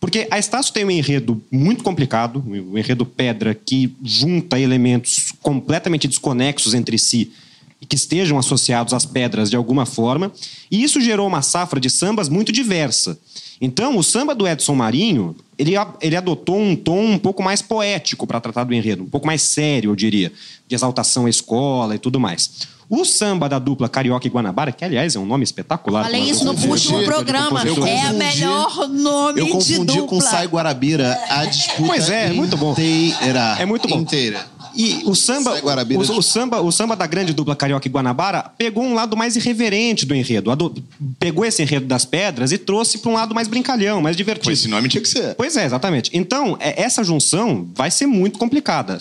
Porque 0.00 0.26
a 0.30 0.38
Estácio 0.38 0.72
tem 0.72 0.82
um 0.82 0.90
enredo 0.90 1.44
muito 1.52 1.84
complicado, 1.84 2.42
um 2.46 2.78
enredo 2.78 3.04
pedra 3.04 3.54
que 3.54 3.94
junta 4.02 4.58
elementos 4.58 5.34
completamente 5.42 6.08
desconexos 6.08 6.72
entre 6.72 6.96
si 6.96 7.32
e 7.80 7.86
que 7.86 7.96
estejam 7.96 8.38
associados 8.38 8.94
às 8.94 9.04
pedras 9.04 9.50
de 9.50 9.56
alguma 9.56 9.84
forma, 9.84 10.32
e 10.70 10.82
isso 10.82 11.00
gerou 11.00 11.26
uma 11.26 11.42
safra 11.42 11.78
de 11.78 11.90
sambas 11.90 12.28
muito 12.28 12.50
diversa. 12.52 13.18
Então, 13.60 13.96
o 13.96 14.02
samba 14.02 14.34
do 14.34 14.46
Edson 14.46 14.74
Marinho, 14.74 15.34
ele, 15.58 15.72
ele 16.00 16.16
adotou 16.16 16.58
um 16.58 16.76
tom 16.76 17.04
um 17.04 17.18
pouco 17.18 17.42
mais 17.42 17.62
poético 17.62 18.26
para 18.26 18.40
tratar 18.40 18.64
do 18.64 18.74
enredo, 18.74 19.02
um 19.02 19.08
pouco 19.08 19.26
mais 19.26 19.42
sério, 19.42 19.90
eu 19.90 19.96
diria, 19.96 20.32
de 20.68 20.74
exaltação 20.74 21.26
à 21.26 21.30
escola 21.30 21.94
e 21.94 21.98
tudo 21.98 22.20
mais. 22.20 22.76
O 22.88 23.04
samba 23.04 23.48
da 23.48 23.58
dupla 23.58 23.88
Carioca 23.88 24.26
e 24.28 24.30
Guanabara, 24.30 24.70
que 24.70 24.84
aliás 24.84 25.16
é 25.16 25.18
um 25.18 25.26
nome 25.26 25.42
espetacular. 25.42 26.04
Falei 26.04 26.22
isso 26.22 26.44
no 26.44 26.52
último 26.52 27.02
programa. 27.02 27.62
É 27.62 28.12
o 28.12 28.14
melhor 28.14 28.88
nome 28.88 29.40
Eu 29.40 29.48
confundi 29.48 30.02
com 30.02 30.20
Sai 30.20 30.46
Guarabira 30.46 31.18
a 31.28 31.44
disputa 31.46 31.88
Pois 31.88 32.08
é, 32.08 32.26
é 32.26 32.32
muito 32.32 32.56
bom. 32.56 32.72
inteira. 32.72 33.56
É 33.58 33.66
muito 33.66 33.88
bom. 33.88 33.98
Inteira. 33.98 34.46
E 34.76 35.02
o 35.06 35.14
samba, 35.14 35.52
o, 35.96 36.18
o 36.18 36.22
samba, 36.22 36.60
o 36.60 36.70
samba 36.70 36.94
da 36.94 37.06
grande 37.06 37.32
dupla 37.32 37.56
Carioca 37.56 37.88
e 37.88 37.90
Guanabara 37.90 38.42
pegou 38.58 38.84
um 38.84 38.94
lado 38.94 39.16
mais 39.16 39.34
irreverente 39.36 40.04
do 40.04 40.14
enredo. 40.14 40.50
Ado- 40.50 40.74
Pegou 41.18 41.44
esse 41.44 41.62
enredo 41.62 41.86
das 41.86 42.04
pedras 42.04 42.52
e 42.52 42.58
trouxe 42.58 42.98
para 42.98 43.10
um 43.10 43.14
lado 43.14 43.34
mais 43.34 43.48
brincalhão, 43.48 44.02
mais 44.02 44.16
divertido. 44.16 44.44
Pois 44.44 44.58
esse 44.58 44.68
nome 44.68 44.88
tinha 44.88 45.00
que 45.00 45.08
ser. 45.08 45.34
Pois 45.34 45.56
é, 45.56 45.64
exatamente. 45.64 46.10
Então, 46.12 46.56
é- 46.60 46.82
essa 46.82 47.02
junção 47.02 47.66
vai 47.74 47.90
ser 47.90 48.06
muito 48.06 48.38
complicada. 48.38 48.98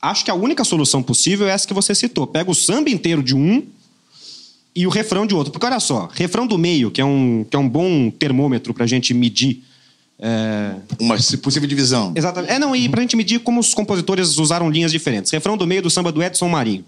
Acho 0.00 0.24
que 0.24 0.30
a 0.30 0.34
única 0.34 0.64
solução 0.64 1.02
possível 1.02 1.46
é 1.48 1.50
essa 1.50 1.66
que 1.66 1.74
você 1.74 1.94
citou. 1.94 2.26
Pega 2.26 2.50
o 2.50 2.54
samba 2.54 2.88
inteiro 2.88 3.22
de 3.22 3.34
um 3.34 3.62
e 4.74 4.86
o 4.86 4.90
refrão 4.90 5.26
de 5.26 5.34
outro. 5.34 5.52
Porque 5.52 5.66
olha 5.66 5.80
só, 5.80 6.08
refrão 6.14 6.46
do 6.46 6.56
meio, 6.56 6.90
que 6.90 7.00
é 7.00 7.04
um, 7.04 7.44
que 7.48 7.56
é 7.56 7.58
um 7.58 7.68
bom 7.68 8.10
termômetro 8.10 8.72
para 8.72 8.84
a 8.84 8.86
gente 8.86 9.12
medir. 9.12 9.62
É, 10.20 10.74
Uma 10.98 11.16
possível 11.42 11.66
divisão. 11.66 12.12
Exatamente. 12.14 12.52
É, 12.52 12.58
não, 12.58 12.76
e 12.76 12.88
pra 12.88 13.00
gente 13.00 13.16
medir 13.16 13.40
como 13.40 13.58
os 13.58 13.72
compositores 13.72 14.36
usaram 14.36 14.70
linhas 14.70 14.92
diferentes. 14.92 15.32
Refrão 15.32 15.56
do 15.56 15.66
meio 15.66 15.82
do 15.82 15.90
samba 15.90 16.12
do 16.12 16.22
Edson 16.22 16.48
Marinho. 16.48 16.84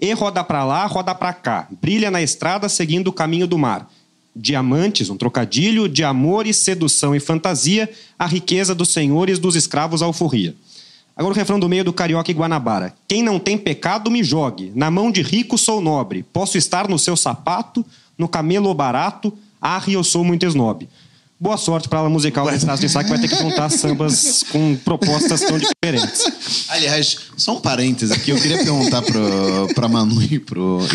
E 0.00 0.12
roda 0.12 0.44
pra 0.44 0.64
lá, 0.64 0.86
roda 0.86 1.14
pra 1.14 1.32
cá. 1.32 1.66
Brilha 1.82 2.10
na 2.10 2.22
estrada 2.22 2.68
seguindo 2.68 3.08
o 3.08 3.12
caminho 3.12 3.46
do 3.46 3.58
mar. 3.58 3.90
Diamantes, 4.34 5.08
um 5.10 5.16
trocadilho, 5.16 5.88
de 5.88 6.04
amor 6.04 6.46
e 6.46 6.52
sedução 6.52 7.14
e 7.14 7.20
fantasia, 7.20 7.90
a 8.18 8.26
riqueza 8.26 8.74
dos 8.74 8.90
senhores 8.90 9.38
dos 9.38 9.56
escravos 9.56 10.02
alforria. 10.02 10.54
Agora 11.16 11.32
o 11.32 11.36
refrão 11.36 11.58
do 11.58 11.68
meio 11.68 11.82
do 11.82 11.94
Carioca 11.94 12.30
e 12.30 12.34
Guanabara. 12.34 12.94
Quem 13.08 13.22
não 13.22 13.38
tem 13.38 13.56
pecado, 13.56 14.10
me 14.10 14.22
jogue. 14.22 14.70
Na 14.74 14.90
mão 14.90 15.10
de 15.10 15.22
rico 15.22 15.56
sou 15.56 15.80
nobre. 15.80 16.22
Posso 16.22 16.58
estar 16.58 16.86
no 16.86 16.98
seu 16.98 17.16
sapato, 17.16 17.84
no 18.18 18.28
camelo 18.28 18.72
barato. 18.74 19.32
Arre, 19.58 19.94
eu 19.94 20.04
sou 20.04 20.22
muito 20.22 20.44
esnobe. 20.44 20.86
Boa 21.38 21.58
sorte 21.58 21.86
para 21.86 21.98
a 21.98 22.08
musical 22.08 22.46
do 22.46 22.80
de 22.80 22.88
Sá, 22.88 23.04
que 23.04 23.10
vai 23.10 23.18
ter 23.18 23.28
que 23.28 23.36
juntar 23.36 23.68
sambas 23.68 24.42
com 24.44 24.74
propostas 24.76 25.42
tão 25.42 25.58
diferentes. 25.58 26.24
Aliás, 26.66 27.18
só 27.36 27.56
um 27.56 27.60
parêntese 27.60 28.10
aqui. 28.10 28.30
Eu 28.30 28.40
queria 28.40 28.56
perguntar 28.56 29.02
pro, 29.02 29.74
pra 29.74 29.86
Manu 29.86 30.22
e 30.22 30.38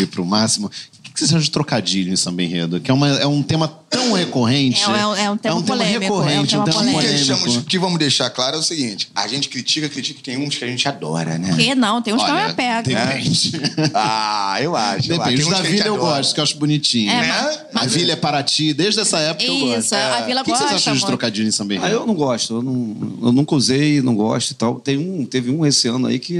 e 0.00 0.04
pro 0.06 0.26
Máximo. 0.26 0.68
O 1.12 1.14
que 1.14 1.18
vocês 1.20 1.30
acham 1.30 1.40
de 1.42 1.50
trocadilho 1.50 2.10
em 2.10 2.16
samba 2.16 2.42
enredo? 2.42 2.80
Que 2.80 2.90
é, 2.90 2.94
uma, 2.94 3.06
é 3.06 3.26
um 3.26 3.42
tema 3.42 3.68
tão 3.68 4.14
recorrente. 4.14 4.80
É, 4.82 4.84
é 4.86 5.06
um- 5.06 5.14
é 5.14 5.30
um 5.30 5.36
tema 5.36 5.62
polêmico, 5.62 6.00
recorrente, 6.00 6.54
é 6.54 6.58
um 6.58 6.64
tema 6.64 6.78
um 6.80 6.80
tema 6.80 6.80
O 6.80 6.84
que, 6.86 6.92
polêmico. 6.92 7.14
deixamos, 7.26 7.56
o 7.58 7.62
que 7.64 7.78
vamos 7.78 7.98
deixar 7.98 8.30
claro 8.30 8.56
é 8.56 8.58
o 8.58 8.62
seguinte: 8.62 9.10
a 9.14 9.28
gente 9.28 9.50
critica, 9.50 9.90
critica, 9.90 10.20
e 10.20 10.22
tem 10.22 10.38
uns 10.38 10.56
que 10.56 10.64
a 10.64 10.66
gente 10.68 10.88
adora, 10.88 11.36
né? 11.36 11.54
Que 11.54 11.74
não, 11.74 12.00
tem 12.00 12.14
uns 12.14 12.22
que 12.24 12.30
eu 12.30 12.34
Olha, 12.34 12.44
me 12.46 12.50
apego. 12.52 12.88
Depende. 12.88 13.52
Ah, 13.92 14.56
eu 14.62 14.74
acho. 14.74 14.88
eu 14.88 14.96
acho. 14.96 15.08
Depende. 15.08 15.24
Tem 15.28 15.38
Os 15.38 15.46
uns 15.46 15.50
da 15.50 15.62
que 15.62 15.68
Vila 15.70 15.86
eu 15.86 15.94
adora. 15.96 16.16
gosto, 16.16 16.34
que 16.34 16.40
eu 16.40 16.44
acho 16.44 16.56
bonitinho. 16.56 17.10
É, 17.10 17.20
Né? 17.20 17.58
mas- 17.74 17.82
A 17.82 17.86
Vila 17.86 18.12
é 18.12 18.16
Paraty, 18.16 18.72
desde 18.72 19.00
essa 19.00 19.18
época 19.18 19.44
eu 19.44 19.58
gosto. 19.58 19.78
Isso, 19.80 19.94
a 19.94 20.20
Vila 20.22 20.40
O 20.40 20.44
que 20.44 20.50
vocês 20.50 20.60
gosta 20.62 20.76
acham 20.76 20.94
de 20.94 21.04
trocadilho 21.04 21.46
em 21.46 21.50
samba 21.52 21.74
Ah, 21.74 21.76
enredo? 21.76 21.94
eu 21.94 22.06
não 22.06 22.14
gosto. 22.14 22.54
Eu, 22.54 22.62
não, 22.62 23.18
eu 23.22 23.32
nunca 23.32 23.54
usei, 23.54 24.00
não 24.00 24.14
gosto 24.14 24.52
e 24.52 24.54
tal. 24.54 24.80
Tem 24.80 24.96
um, 24.96 25.26
teve 25.26 25.50
um 25.50 25.66
esse 25.66 25.88
ano 25.88 26.06
aí 26.06 26.18
que. 26.18 26.38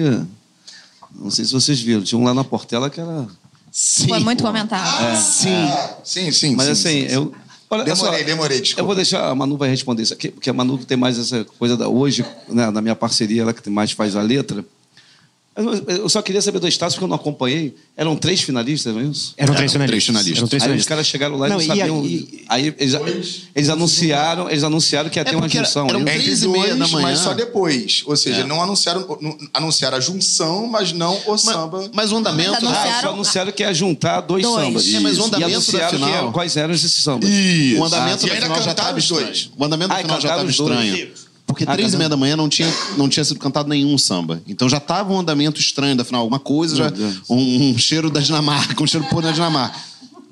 Não 1.15 1.31
sei 1.31 1.45
se 1.45 1.53
vocês 1.53 1.79
viram. 1.79 2.01
Tinha 2.03 2.19
um 2.19 2.25
lá 2.25 2.33
na 2.33 2.43
Portela 2.43 2.89
que 2.89 2.99
era. 2.99 3.27
Sim. 3.73 4.09
Foi 4.09 4.19
muito 4.21 4.43
comentado. 4.43 5.17
Sim. 5.17 5.73
Sim, 6.05 6.31
sim. 6.31 6.55
Mas 6.55 6.67
sim, 6.67 6.73
assim, 6.73 7.01
sim, 7.03 7.09
sim. 7.09 7.15
eu. 7.15 7.35
Olha, 7.71 7.85
Demorei, 7.85 8.21
só, 8.21 8.27
demorei, 8.27 8.61
desculpa. 8.61 8.83
Eu 8.83 8.87
vou 8.87 8.95
deixar, 8.95 9.31
a 9.31 9.35
Manu 9.35 9.57
vai 9.57 9.71
responder 9.71 10.03
isso 10.03 10.13
aqui, 10.13 10.29
porque 10.29 10.51
a 10.51 10.53
Manu 10.53 10.77
tem 10.77 10.95
mais 10.95 11.19
essa 11.19 11.43
coisa 11.59 11.75
da. 11.75 11.89
Hoje, 11.89 12.23
né, 12.47 12.71
na 12.71 12.83
minha 12.83 12.95
parceria, 12.95 13.41
ela 13.41 13.55
que 13.55 13.71
mais 13.71 13.93
faz 13.93 14.15
a 14.15 14.21
letra. 14.21 14.63
Eu 15.55 16.09
só 16.09 16.23
queria 16.23 16.41
saber 16.41 16.59
do 16.61 16.67
Estácio, 16.67 16.97
porque 16.97 17.05
eu 17.05 17.09
não 17.09 17.17
acompanhei. 17.17 17.75
Eram 17.95 18.17
três 18.17 18.41
finalistas, 18.41 18.95
não 18.95 19.03
é 19.03 19.05
isso? 19.05 19.35
Eram 19.37 19.55
três 19.55 19.75
Eram 19.75 19.85
finalistas. 19.87 19.89
três 19.91 20.05
finalistas. 20.07 20.39
Eram 20.39 20.49
três 20.49 20.63
Aí 20.63 20.67
os 20.67 20.71
finalistas. 20.85 20.89
caras 20.89 21.07
chegaram 21.07 21.37
lá 21.37 21.47
e 21.47 21.51
não, 21.51 21.61
e 21.61 21.67
sabiam. 21.67 22.01
aí- 22.01 22.45
Aí 22.49 22.75
eles, 22.79 23.43
eles 23.55 23.69
anunciaram, 23.69 24.49
eles 24.49 24.65
anunciaram 24.65 25.11
que 25.11 25.19
ia 25.19 25.21
É 25.21 25.25
ter 25.25 25.37
uma 25.37 25.47
junção. 25.49 25.87
eram 25.89 25.99
aí. 26.01 26.05
três 26.07 26.43
e 26.43 26.49
meia 26.49 26.75
dois, 26.75 26.79
da 26.79 26.89
manhã. 26.89 27.03
mas 27.09 27.19
só 27.19 27.35
depois. 27.35 28.03
Ou 28.07 28.17
seja, 28.17 28.41
É. 28.41 28.45
não 28.45 28.63
anunciaram, 28.63 29.07
não- 29.21 29.37
anunciaram 29.53 29.99
a 29.99 30.01
junção, 30.01 30.67
mas 30.67 30.93
não 30.95 31.21
o 31.27 31.37
samba. 31.37 31.91
Mas 31.93 32.13
o 32.13 32.17
andamento. 32.17 32.53
Mas 32.53 32.63
Ah, 32.63 32.67
anunciaram- 32.69 33.01
só 33.03 33.09
anunciaram 33.15 33.53
que 33.53 33.63
ia 33.63 33.75
juntar 33.75 34.23
dois, 34.23 34.43
Dois. 34.43 34.65
sambas. 34.67 34.95
É, 34.95 35.01
mas 35.01 35.19
o 35.19 35.25
andamento 35.25 35.51
e 35.51 35.55
anunciaram 35.55 35.91
que 35.91 35.97
final- 35.97 36.25
ia- 36.27 36.33
quais 36.33 36.57
eram 36.57 36.73
esses 36.75 36.93
sambas. 36.93 37.29
Isso. 37.29 37.79
O 37.79 37.85
andamento 37.85 38.25
Ah, 38.25 38.27
da 38.27 38.27
e 38.27 38.31
ainda 38.37 38.47
final 38.47 38.63
já 38.63 38.71
estava 38.71 38.99
os 38.99 39.07
dois. 39.09 39.29
estranho. 39.37 39.53
O 39.59 39.65
andamento 39.67 39.89
da 39.91 39.95
Ah, 39.97 39.99
final 39.99 40.21
já 40.21 40.29
estava 40.31 40.49
os 40.49 40.57
dois. 40.57 40.71
estranho. 40.81 41.09
Porque 41.53 41.65
Ah, 41.69 41.73
três 41.75 41.93
e 41.95 41.97
meia 41.97 42.09
da 42.09 42.17
manhã 42.17 42.37
não 42.37 42.49
tinha, 42.49 42.69
não 42.97 43.09
tinha 43.09 43.25
sido 43.25 43.39
cantado 43.39 43.69
nenhum 43.69 43.97
samba. 43.99 44.41
Então 44.49 44.69
já 44.69 44.79
estava 44.79 45.13
um 45.13 45.19
andamento 45.19 45.61
estranho 45.61 45.95
da 45.97 46.05
final. 46.05 46.23
Alguma 46.23 46.39
coisa, 46.41 46.77
já, 46.77 46.93
um, 47.29 47.71
um 47.71 47.79
cheiro 47.79 48.11
da 48.11 48.21
Dinamarca, 48.21 48.83
um 48.83 48.87
cheiro 48.87 49.07
puro 49.09 49.23
da 49.23 49.33
Dinamarca. 49.33 49.77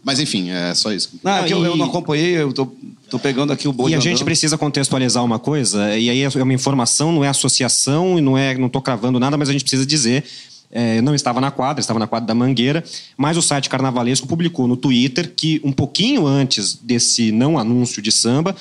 Mas 0.02 0.18
enfim, 0.18 0.50
é 0.50 0.74
só 0.74 0.92
isso. 0.92 1.10
Não, 1.22 1.32
é 1.32 1.44
que 1.44 1.52
eu, 1.52 1.62
eu 1.64 1.74
e- 1.74 1.78
não 1.78 1.84
acompanhei, 1.86 2.30
eu 2.36 2.52
tô, 2.54 2.66
tô 3.10 3.18
pegando 3.18 3.52
aqui 3.52 3.68
o 3.68 3.72
boi 3.72 3.90
E 3.90 3.94
a 3.94 3.98
andando. 3.98 4.02
gente 4.04 4.24
precisa 4.24 4.56
contextualizar 4.56 5.22
uma 5.22 5.38
coisa, 5.38 5.94
e 5.98 6.08
aí 6.08 6.22
é 6.22 6.42
uma 6.42 6.54
informação, 6.54 7.12
não 7.12 7.22
é 7.22 7.28
associação, 7.28 8.18
e 8.18 8.22
não 8.22 8.36
é, 8.38 8.56
não 8.56 8.66
estou 8.68 8.80
cravando 8.80 9.20
nada, 9.20 9.36
mas 9.36 9.50
a 9.50 9.52
gente 9.52 9.60
precisa 9.62 9.84
dizer. 9.84 10.24
é, 10.72 10.98
eu 10.98 11.02
não 11.02 11.14
estava 11.14 11.38
na 11.38 11.50
quadra, 11.50 11.80
estava 11.82 11.98
na 11.98 12.06
quadra 12.06 12.26
da 12.28 12.34
Mangueira, 12.34 12.82
mas 13.16 13.36
o 13.36 13.42
site 13.42 13.68
Carnavalesco 13.68 14.26
publicou 14.26 14.66
no 14.66 14.76
Twitter 14.76 15.32
que 15.36 15.60
um 15.62 15.72
pouquinho 15.72 16.26
antes 16.26 16.74
desse 16.80 17.30
não 17.30 17.58
anúncio 17.58 18.00
de 18.00 18.10
samba, 18.10 18.56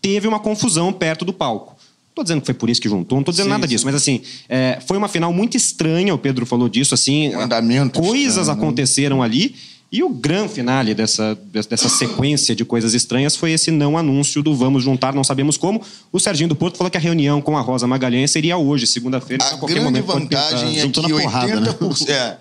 teve 0.00 0.28
uma 0.28 0.38
confusão 0.38 0.92
perto 0.92 1.24
do 1.24 1.32
palco. 1.32 1.73
Estou 2.14 2.22
dizendo 2.22 2.42
que 2.42 2.46
foi 2.46 2.54
por 2.54 2.70
isso 2.70 2.80
que 2.80 2.88
juntou, 2.88 3.16
não 3.16 3.22
estou 3.22 3.32
dizendo 3.32 3.46
Sim, 3.46 3.50
nada 3.50 3.66
sim. 3.66 3.74
disso, 3.74 3.84
mas 3.84 3.96
assim, 3.96 4.20
é, 4.48 4.78
foi 4.86 4.96
uma 4.96 5.08
final 5.08 5.32
muito 5.32 5.56
estranha, 5.56 6.14
o 6.14 6.18
Pedro 6.18 6.46
falou 6.46 6.68
disso, 6.68 6.94
assim, 6.94 7.34
Um 7.34 7.40
andamento 7.40 8.00
coisas 8.00 8.36
estranho, 8.36 8.46
né? 8.46 8.52
aconteceram 8.52 9.20
ali. 9.20 9.56
E 9.90 10.02
o 10.02 10.08
grande 10.08 10.52
finale 10.52 10.94
dessa, 10.94 11.38
dessa 11.68 11.88
sequência 11.88 12.54
de 12.54 12.64
coisas 12.64 12.94
estranhas 12.94 13.36
foi 13.36 13.52
esse 13.52 13.70
não 13.70 13.98
anúncio 13.98 14.42
do 14.42 14.54
vamos 14.54 14.82
juntar, 14.82 15.14
não 15.14 15.22
sabemos 15.22 15.56
como. 15.56 15.80
O 16.12 16.18
Serginho 16.18 16.48
do 16.48 16.56
Porto 16.56 16.76
falou 16.76 16.90
que 16.90 16.96
a 16.96 17.00
reunião 17.00 17.40
com 17.40 17.56
a 17.56 17.60
Rosa 17.60 17.86
Magalhães 17.86 18.30
seria 18.30 18.56
hoje, 18.56 18.88
segunda-feira. 18.88 19.44
A 19.44 19.54
a 19.54 19.56
grande 19.56 20.00
vantagem 20.00 20.80
é 20.80 20.88
que 20.88 21.00
na 21.00 21.08
porrada, 21.08 21.60
né? 21.60 21.68
80%. 21.80 22.08
É. 22.10 22.36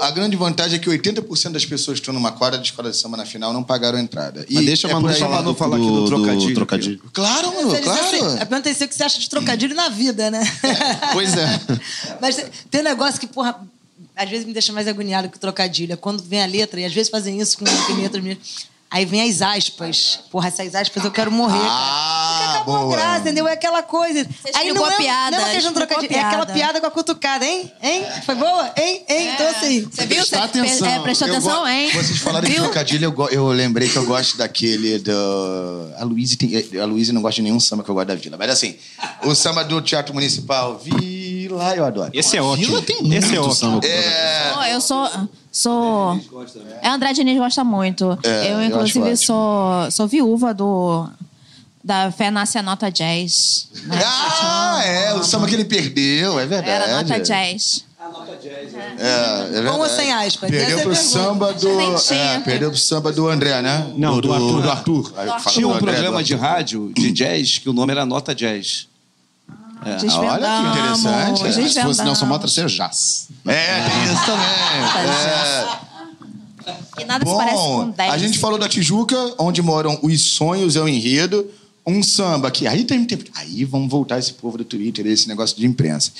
A 0.00 0.10
grande 0.10 0.36
vantagem 0.36 0.76
é 0.76 0.78
que 0.80 0.90
80% 0.90 1.50
das 1.52 1.64
pessoas 1.64 1.98
que 1.98 2.02
estão 2.02 2.12
numa 2.12 2.32
quadra 2.32 2.58
de 2.58 2.66
escola 2.66 2.90
de 2.90 2.96
samba 2.96 3.16
na 3.16 3.24
final 3.24 3.52
não 3.52 3.62
pagaram 3.62 3.96
a 3.96 4.00
entrada. 4.00 4.44
Mas 4.50 4.64
deixa 4.66 4.88
a 4.88 4.90
é 4.90 4.94
Manu 4.94 5.06
por 5.06 5.14
aí- 5.14 5.20
falar, 5.20 5.36
Manu 5.36 5.52
do, 5.52 5.54
falar 5.56 5.76
aqui 5.76 5.86
do 5.86 6.00
do- 6.00 6.06
trocadilho. 6.06 6.48
do 6.48 6.54
trocadilho. 6.54 7.02
Claro, 7.12 7.54
mano, 7.54 7.70
Você 7.70 7.80
diz 7.80 7.88
assim, 7.88 8.18
claro. 8.18 8.38
Eu 8.40 8.46
perguntei 8.46 8.74
se 8.74 8.84
o 8.84 8.88
que 8.88 8.94
você 8.94 9.04
acha 9.04 9.20
de 9.20 9.30
trocadilho 9.30 9.74
na 9.76 9.88
vida, 9.88 10.30
né? 10.32 10.42
Pois 11.12 11.36
é. 11.36 11.60
Mas 12.20 12.36
tem 12.70 12.80
um 12.80 12.84
negócio 12.84 13.20
que, 13.20 13.26
porra, 13.28 13.60
às 14.16 14.28
vezes 14.28 14.44
me 14.44 14.52
deixa 14.52 14.72
mais 14.72 14.88
agoniado 14.88 15.28
que 15.28 15.36
o 15.36 15.40
trocadilho. 15.40 15.92
É 15.92 15.96
quando 15.96 16.22
vem 16.24 16.42
a 16.42 16.46
letra, 16.46 16.80
e 16.80 16.84
às 16.84 16.92
vezes 16.92 17.08
fazem 17.10 17.40
isso 17.40 17.56
com 17.58 17.64
letras 18.00 18.22
minhas. 18.22 18.38
Aí 18.92 19.06
vem 19.06 19.22
as 19.28 19.40
aspas. 19.40 20.20
Porra, 20.30 20.48
essas 20.48 20.74
aspas 20.74 21.02
eu 21.02 21.10
quero 21.10 21.32
morrer. 21.32 21.58
cara. 21.58 21.70
Ah, 21.70 22.34
Porque 22.36 22.50
acabou 22.56 22.76
a 22.76 22.78
boa. 22.80 22.92
graça, 22.96 23.20
entendeu? 23.20 23.48
É 23.48 23.52
aquela 23.54 23.82
coisa. 23.82 24.18
Aí 24.20 24.26
explicou 24.68 24.82
não 24.82 24.90
é, 24.90 24.94
a 24.94 24.96
piada, 24.98 25.36
Não 25.38 25.46
é 25.46 25.52
questão 25.54 25.70
a 25.70 25.74
trocadilho. 25.74 26.14
É 26.14 26.20
aquela 26.20 26.46
piada. 26.46 26.80
com 26.80 26.86
a 26.86 26.90
cutucada, 26.90 27.44
hein? 27.46 27.72
Hein? 27.82 28.04
Foi 28.26 28.34
boa? 28.34 28.70
Hein? 28.76 29.02
Hein? 29.08 29.28
Então, 29.32 29.48
assim... 29.48 29.80
Você 29.90 30.04
viu? 30.06 30.16
Prestar 30.18 30.40
Você 30.48 30.58
atenção. 30.60 30.86
É, 30.88 30.98
prestou 31.00 31.28
Eu 31.28 31.34
atenção, 31.34 31.60
go- 31.62 31.66
hein? 31.68 31.90
Vocês 31.94 32.18
falaram 32.18 32.46
de 32.46 32.54
trocadilho, 32.54 33.04
eu, 33.06 33.12
go- 33.12 33.28
eu 33.30 33.46
lembrei 33.48 33.88
que 33.88 33.96
eu 33.96 34.04
gosto 34.04 34.36
daquele 34.36 34.98
do. 34.98 35.12
A 35.98 36.04
Luísa 36.04 36.36
tem... 36.36 36.52
a 36.78 36.84
Luísa 36.84 37.14
não 37.14 37.22
gosta 37.22 37.36
de 37.36 37.42
nenhum 37.42 37.58
samba 37.60 37.82
que 37.82 37.88
eu 37.90 37.94
gosto 37.94 38.08
da 38.08 38.14
Vila. 38.14 38.36
Mas 38.36 38.50
assim, 38.50 38.76
o 39.24 39.34
samba 39.34 39.64
do 39.64 39.80
Teatro 39.80 40.12
Municipal, 40.12 40.78
Vila, 40.78 41.74
eu 41.74 41.84
adoro. 41.86 42.10
Esse 42.12 42.36
é 42.36 42.42
ótimo. 42.42 42.66
Vila 42.66 42.82
tem 42.82 43.00
muito 43.02 43.14
Esse 43.14 43.34
é 43.34 43.40
ótimo. 43.40 43.54
samba. 43.54 43.86
É, 43.86 44.50
Pô, 44.54 44.62
Eu 44.64 44.80
sou. 44.82 45.08
Sou... 45.52 46.18
É, 46.82 46.88
o 46.90 46.92
André 46.94 47.12
Diniz 47.12 47.38
gosta 47.38 47.62
muito. 47.62 48.18
É, 48.24 48.52
eu, 48.52 48.60
eu 48.60 48.62
inclusive, 48.64 49.10
acho 49.12 49.26
sou, 49.26 49.90
sou 49.90 50.08
viúva 50.08 50.52
do. 50.54 51.06
Da 51.84 52.10
Fé 52.12 52.30
Nasce 52.30 52.58
a 52.58 52.62
Nota 52.62 52.90
Jazz. 52.90 53.68
né? 53.86 54.00
Ah, 54.04 54.80
é, 54.84 55.14
o 55.14 55.22
samba 55.24 55.46
que 55.48 55.54
ele 55.54 55.64
perdeu, 55.64 56.38
é 56.38 56.46
verdade. 56.46 56.70
Era 56.70 56.96
Nota 57.02 57.18
Jazz. 57.20 57.84
É, 58.98 59.40
é 59.40 59.50
verdade. 59.50 59.76
Com 59.76 59.82
ou 59.82 59.88
sem 59.88 60.12
aspas? 60.12 60.50
É 60.50 60.52
Perdeu 60.52 60.78
a 60.78 60.82
pro 60.82 60.90
pergunta. 60.90 61.08
samba 61.08 61.52
do. 61.52 62.14
É, 62.14 62.40
perdeu 62.40 62.70
pro 62.70 62.78
samba 62.78 63.12
do 63.12 63.28
André, 63.28 63.60
né? 63.62 63.92
Não, 63.96 64.20
do 64.20 64.32
Arthur. 64.32 64.62
Do 64.62 64.70
Arthur. 64.70 65.12
Aí 65.16 65.26
fala 65.28 65.40
Tinha 65.40 65.66
do 65.66 65.72
um 65.72 65.78
programa 65.78 66.18
do 66.18 66.24
de 66.24 66.34
Arthur. 66.34 66.46
rádio 66.46 66.92
de 66.94 67.10
jazz 67.12 67.58
que 67.58 67.68
o 67.68 67.72
nome 67.72 67.92
era 67.92 68.04
Nota 68.06 68.34
Jazz. 68.34 68.86
Olha 69.84 70.62
que 70.62 70.78
interessante. 70.78 71.46
É, 71.46 71.68
se 71.68 71.82
fosse. 71.82 72.04
Nelson 72.04 72.26
Mota, 72.26 72.48
seria 72.48 72.68
jazz. 72.68 73.28
É, 73.46 73.88
tem 73.88 74.04
isso 74.04 74.26
também. 74.26 74.46
É. 76.66 77.02
E 77.02 77.04
nada 77.04 77.26
se 77.26 77.36
parece 77.36 77.56
com 77.56 77.86
Bom, 77.86 77.90
10. 77.90 78.12
a 78.12 78.18
gente 78.18 78.38
falou 78.38 78.58
da 78.58 78.68
Tijuca, 78.68 79.16
onde 79.38 79.60
moram 79.62 79.98
os 80.02 80.20
sonhos, 80.20 80.76
é 80.76 80.80
o 80.80 80.88
enredo. 80.88 81.50
um 81.86 82.02
samba 82.02 82.48
aqui. 82.48 82.66
Aí 82.66 82.84
tem 82.84 83.04
tempo. 83.04 83.24
Aí 83.34 83.64
vamos 83.64 83.90
voltar 83.90 84.18
esse 84.18 84.32
povo 84.34 84.58
do 84.58 84.64
Twitter, 84.64 85.06
esse 85.06 85.26
negócio 85.26 85.56
de 85.56 85.66
imprensa. 85.66 86.12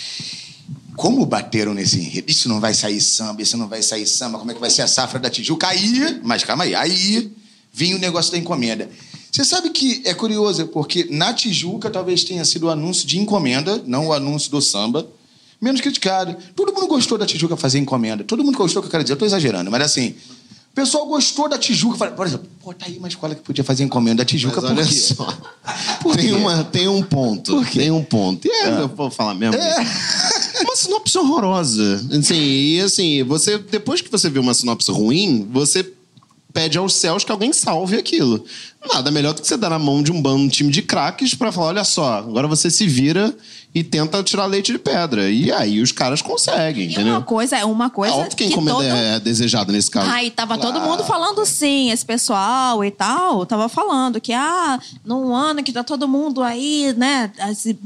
Como 0.97 1.25
bateram 1.25 1.73
nesse 1.73 1.99
enredo? 1.99 2.31
Isso 2.31 2.49
não 2.49 2.61
vai 2.61 2.75
sair 2.75 3.01
samba, 3.01 3.43
isso 3.43 3.57
não 3.57 3.69
vai 3.69 3.83
sair 3.83 4.07
samba, 4.07 4.39
como 4.39 4.51
é 4.51 4.55
que 4.55 4.61
vai 4.61 4.71
ser 4.71 4.83
a 4.83 4.89
safra 4.89 5.19
da 5.19 5.31
Tijuca? 5.31 5.69
Aí, 5.69 6.21
mas 6.23 6.45
calma 6.45 6.65
aí, 6.65 6.75
aí 6.75 7.33
vinha 7.73 7.97
o 7.97 7.99
negócio 7.99 8.33
da 8.33 8.39
encomenda. 8.39 8.91
Você 9.33 9.47
sabe 9.47 9.70
que 9.70 10.03
é 10.05 10.12
curioso, 10.12 10.66
porque 10.66 11.09
na 11.11 11.33
Tijuca 11.33 11.89
talvez 11.89 12.22
tenha 12.22 12.45
sido 12.45 12.66
o 12.66 12.70
anúncio 12.70 13.07
de 13.07 13.18
encomenda, 13.18 13.83
não 13.87 14.09
o 14.09 14.12
anúncio 14.12 14.51
do 14.51 14.61
samba, 14.61 15.09
menos 15.59 15.80
criticado. 15.80 16.37
Todo 16.55 16.70
mundo 16.70 16.87
gostou 16.87 17.16
da 17.16 17.24
Tijuca 17.24 17.57
fazer 17.57 17.78
encomenda. 17.78 18.24
Todo 18.24 18.45
mundo 18.45 18.59
gostou, 18.59 18.83
que 18.83 18.89
eu 18.89 18.91
quero 18.91 19.03
dizer, 19.03 19.14
eu 19.14 19.18
tô 19.18 19.24
exagerando, 19.24 19.70
mas 19.70 19.80
assim, 19.80 20.14
o 20.70 20.74
pessoal 20.74 21.07
gostou 21.07 21.49
da 21.49 21.57
Tijuca. 21.57 22.11
Por 22.11 22.26
exemplo, 22.26 22.47
pô, 22.62 22.74
tá 22.74 22.85
aí 22.85 22.99
uma 22.99 23.09
escola 23.09 23.35
que 23.35 23.41
podia 23.41 23.64
fazer 23.64 23.85
encomenda 23.85 24.16
da 24.16 24.24
Tijuca, 24.26 24.61
Mas 24.61 24.70
olha 24.70 24.85
por 24.85 24.87
quê? 24.87 24.95
só. 24.95 25.39
Por 26.03 26.16
tem, 26.16 26.26
quê? 26.26 26.33
uma, 26.35 26.64
tem 26.64 26.89
um 26.89 27.03
ponto. 27.03 27.64
Tem 27.72 27.91
um 27.91 28.05
ponto. 28.05 28.47
E 28.47 28.51
é, 28.51 28.80
eu 28.80 28.89
vou 28.89 29.11
falar 29.11 29.33
mesmo. 29.35 29.57
Uma 30.62 30.76
sinopse 30.76 31.16
horrorosa. 31.16 32.07
Assim, 32.18 32.35
e 32.35 32.80
assim, 32.80 33.22
você, 33.22 33.57
depois 33.57 34.03
que 34.03 34.11
você 34.11 34.28
vê 34.28 34.39
uma 34.39 34.53
sinopse 34.53 34.91
ruim, 34.91 35.49
você 35.51 35.91
pede 36.53 36.79
aos 36.79 36.95
céus 36.95 37.25
que 37.25 37.33
alguém 37.33 37.53
salve 37.53 37.97
aquilo. 37.97 38.45
Nada 38.93 39.11
melhor 39.11 39.33
do 39.33 39.41
que 39.41 39.49
você 39.49 39.57
dar 39.57 39.71
na 39.71 39.79
mão 39.79 40.03
de 40.03 40.13
um 40.13 40.21
bando, 40.21 40.43
um 40.43 40.49
time 40.49 40.71
de 40.71 40.83
craques 40.83 41.35
pra 41.35 41.53
falar, 41.53 41.69
olha 41.69 41.85
só, 41.85 42.19
agora 42.19 42.49
você 42.49 42.71
se 42.71 42.87
vira 42.87 43.35
e 43.75 43.83
tenta 43.83 44.23
tirar 44.23 44.45
leite 44.47 44.73
de 44.73 44.79
pedra. 44.79 45.31
E 45.31 45.51
aí 45.51 45.81
os 45.81 45.93
caras 45.93 46.21
conseguem, 46.21 46.89
E 46.89 46.93
entendeu? 46.93 47.15
uma 47.15 47.23
coisa, 47.23 47.57
é 47.57 47.65
uma 47.65 47.89
coisa 47.89 48.15
é 48.15 48.19
óbvio 48.19 48.37
que 48.37 48.45
a 48.45 48.47
que 48.47 48.53
encomenda 48.53 48.79
todo... 48.79 48.85
é 48.85 49.21
desejada 49.21 49.73
nesse 49.73 49.91
caso. 49.91 50.11
Aí 50.11 50.31
tava 50.31 50.59
todo 50.59 50.81
mundo 50.81 51.05
falando 51.05 51.45
sim, 51.47 51.91
esse 51.91 52.05
pessoal 52.05 52.85
e 52.85 52.91
tal, 52.91 53.47
tava 53.47 53.69
falando 53.69 54.21
que, 54.21 54.33
ah, 54.33 54.79
num 55.05 55.35
ano 55.35 55.63
que 55.63 55.73
tá 55.73 55.83
todo 55.83 56.07
mundo 56.07 56.43
aí, 56.43 56.93
né, 56.97 57.31
esse 57.51 57.79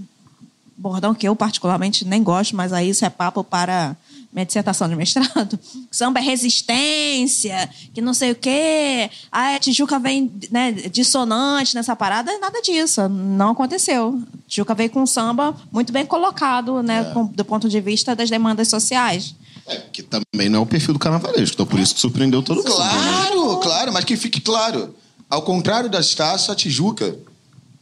bordão 0.77 1.15
que 1.15 1.29
eu 1.29 1.37
particularmente 1.37 2.05
nem 2.05 2.23
gosto, 2.23 2.57
mas 2.57 2.73
aí 2.73 2.91
isso 2.91 3.05
é 3.05 3.11
papo 3.11 3.45
para 3.45 3.97
minha 4.37 4.45
dissertação 4.45 4.87
de 4.87 4.95
mestrado. 4.95 5.59
Samba 5.91 6.21
é 6.21 6.23
resistência, 6.23 7.69
que 7.95 8.03
não 8.03 8.13
sei 8.13 8.33
o 8.33 8.35
quê. 8.35 9.11
Ah, 9.33 9.55
a 9.55 9.59
Tijuca 9.59 9.99
vem 9.99 10.31
né, 10.51 10.73
dissonante 10.73 11.75
nessa 11.75 11.97
parada. 11.97 12.39
Nada 12.39 12.61
disso, 12.61 13.09
não 13.09 13.51
aconteceu. 13.53 14.21
Tijuca 14.47 14.75
veio 14.75 14.91
com 14.91 15.01
um 15.03 15.07
samba 15.07 15.57
muito 15.73 15.91
bem 15.93 16.05
colocado, 16.05 16.83
né, 16.83 17.05
com- 17.15 17.25
do 17.27 17.45
ponto 17.47 17.67
de 17.69 17.81
vista 17.81 18.15
das 18.15 18.29
demandas 18.29 18.69
sociais. 18.69 19.35
É, 19.67 19.79
que 19.93 20.03
também 20.03 20.49
não 20.51 20.61
é 20.61 20.63
o 20.63 20.67
perfil 20.67 20.93
do 20.93 21.01
carnavalesco, 21.01 21.55
então 21.55 21.67
por 21.67 21.81
isso 21.81 21.95
que 21.95 22.01
surpreendeu 22.01 22.43
todo 22.43 22.59
mundo. 22.59 22.69
né? 22.69 22.75
Claro, 22.77 23.57
claro, 23.57 23.93
mas 23.93 24.05
que 24.05 24.17
fique 24.17 24.41
claro. 24.41 24.95
Ao 25.31 25.43
contrário 25.43 25.89
da 25.91 25.99
Estácio, 25.99 26.53
a 26.53 26.55
Tijuca, 26.55 27.17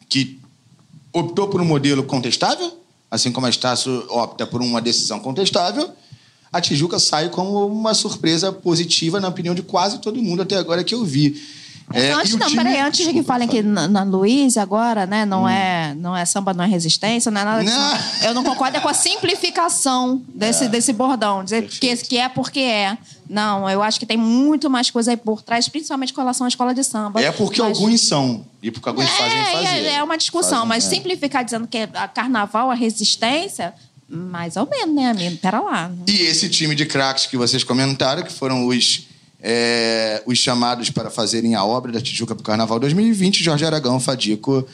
que 0.08 0.38
optou 1.12 1.48
por 1.48 1.60
um 1.60 1.64
modelo 1.64 2.02
contestável, 2.04 2.78
assim 3.10 3.30
como 3.30 3.46
a 3.46 3.50
Estácio 3.50 4.06
opta 4.08 4.46
por 4.46 4.62
uma 4.62 4.80
decisão 4.80 5.20
contestável, 5.20 5.90
a 6.56 6.60
Tijuca 6.60 6.98
sai 6.98 7.28
como 7.28 7.66
uma 7.66 7.92
surpresa 7.94 8.52
positiva, 8.52 9.20
na 9.20 9.28
opinião 9.28 9.54
de 9.54 9.62
quase 9.62 9.98
todo 9.98 10.22
mundo 10.22 10.42
até 10.42 10.56
agora 10.56 10.84
que 10.84 10.94
eu 10.94 11.04
vi. 11.04 11.42
É, 11.92 12.12
antes, 12.12 12.32
e 12.32 12.36
o 12.36 12.38
não, 12.38 12.46
time- 12.46 12.62
peraí, 12.64 12.80
antes 12.80 13.04
de 13.06 13.12
que 13.12 13.22
falem 13.22 13.46
que 13.46 13.62
na, 13.62 13.86
na 13.86 14.02
Luiz 14.04 14.56
agora, 14.56 15.04
né, 15.04 15.26
não, 15.26 15.46
é, 15.46 15.94
não 15.94 16.16
é 16.16 16.24
samba, 16.24 16.54
não 16.54 16.64
é 16.64 16.66
resistência, 16.66 17.30
não 17.30 17.40
é 17.42 17.44
nada 17.44 17.62
disso. 17.62 17.76
Não. 17.76 18.28
Eu 18.28 18.32
não 18.34 18.42
concordo 18.42 18.78
é 18.78 18.80
com 18.80 18.88
a 18.88 18.94
simplificação 18.94 20.22
desse, 20.34 20.66
desse 20.68 20.92
bordão, 20.94 21.44
dizer 21.44 21.68
que, 21.68 21.94
que 21.96 22.16
é 22.18 22.28
porque 22.28 22.60
é. 22.60 22.96
Não, 23.28 23.68
eu 23.68 23.82
acho 23.82 23.98
que 23.98 24.06
tem 24.06 24.16
muito 24.16 24.70
mais 24.70 24.90
coisa 24.90 25.10
aí 25.10 25.16
por 25.16 25.42
trás, 25.42 25.68
principalmente 25.68 26.12
com 26.14 26.20
relação 26.20 26.44
à 26.46 26.48
escola 26.48 26.72
de 26.74 26.82
samba. 26.84 27.20
É 27.20 27.30
porque 27.32 27.60
Mas- 27.60 27.76
alguns 27.76 28.00
são, 28.02 28.44
e 28.62 28.70
porque 28.70 28.88
alguns 28.88 29.08
fazem 29.10 29.38
é, 29.38 29.44
fazer. 29.44 29.66
é, 29.66 29.94
é 29.96 30.02
uma 30.02 30.16
discussão, 30.16 30.50
Fazem, 30.60 30.68
mas 30.68 30.86
é. 30.86 30.88
simplificar 30.88 31.44
dizendo 31.44 31.66
que 31.66 31.78
a 31.94 32.08
carnaval 32.08 32.72
é 32.72 32.76
resistência, 32.76 33.74
mais 34.14 34.56
ou 34.56 34.68
menos, 34.68 34.94
né, 34.94 35.10
amigo? 35.10 35.36
Pera 35.38 35.60
lá. 35.60 35.90
E 36.06 36.12
esse 36.22 36.48
time 36.48 36.74
de 36.74 36.86
craques 36.86 37.26
que 37.26 37.36
vocês 37.36 37.62
comentaram, 37.64 38.22
que 38.22 38.32
foram 38.32 38.66
os, 38.66 39.06
é, 39.42 40.22
os 40.26 40.38
chamados 40.38 40.90
para 40.90 41.10
fazerem 41.10 41.54
a 41.54 41.64
obra 41.64 41.90
da 41.92 42.00
Tijuca 42.00 42.34
para 42.34 42.40
o 42.42 42.44
Carnaval 42.44 42.78
2020, 42.80 43.42
Jorge 43.42 43.64
Aragão, 43.64 43.98
Fadico, 44.00 44.66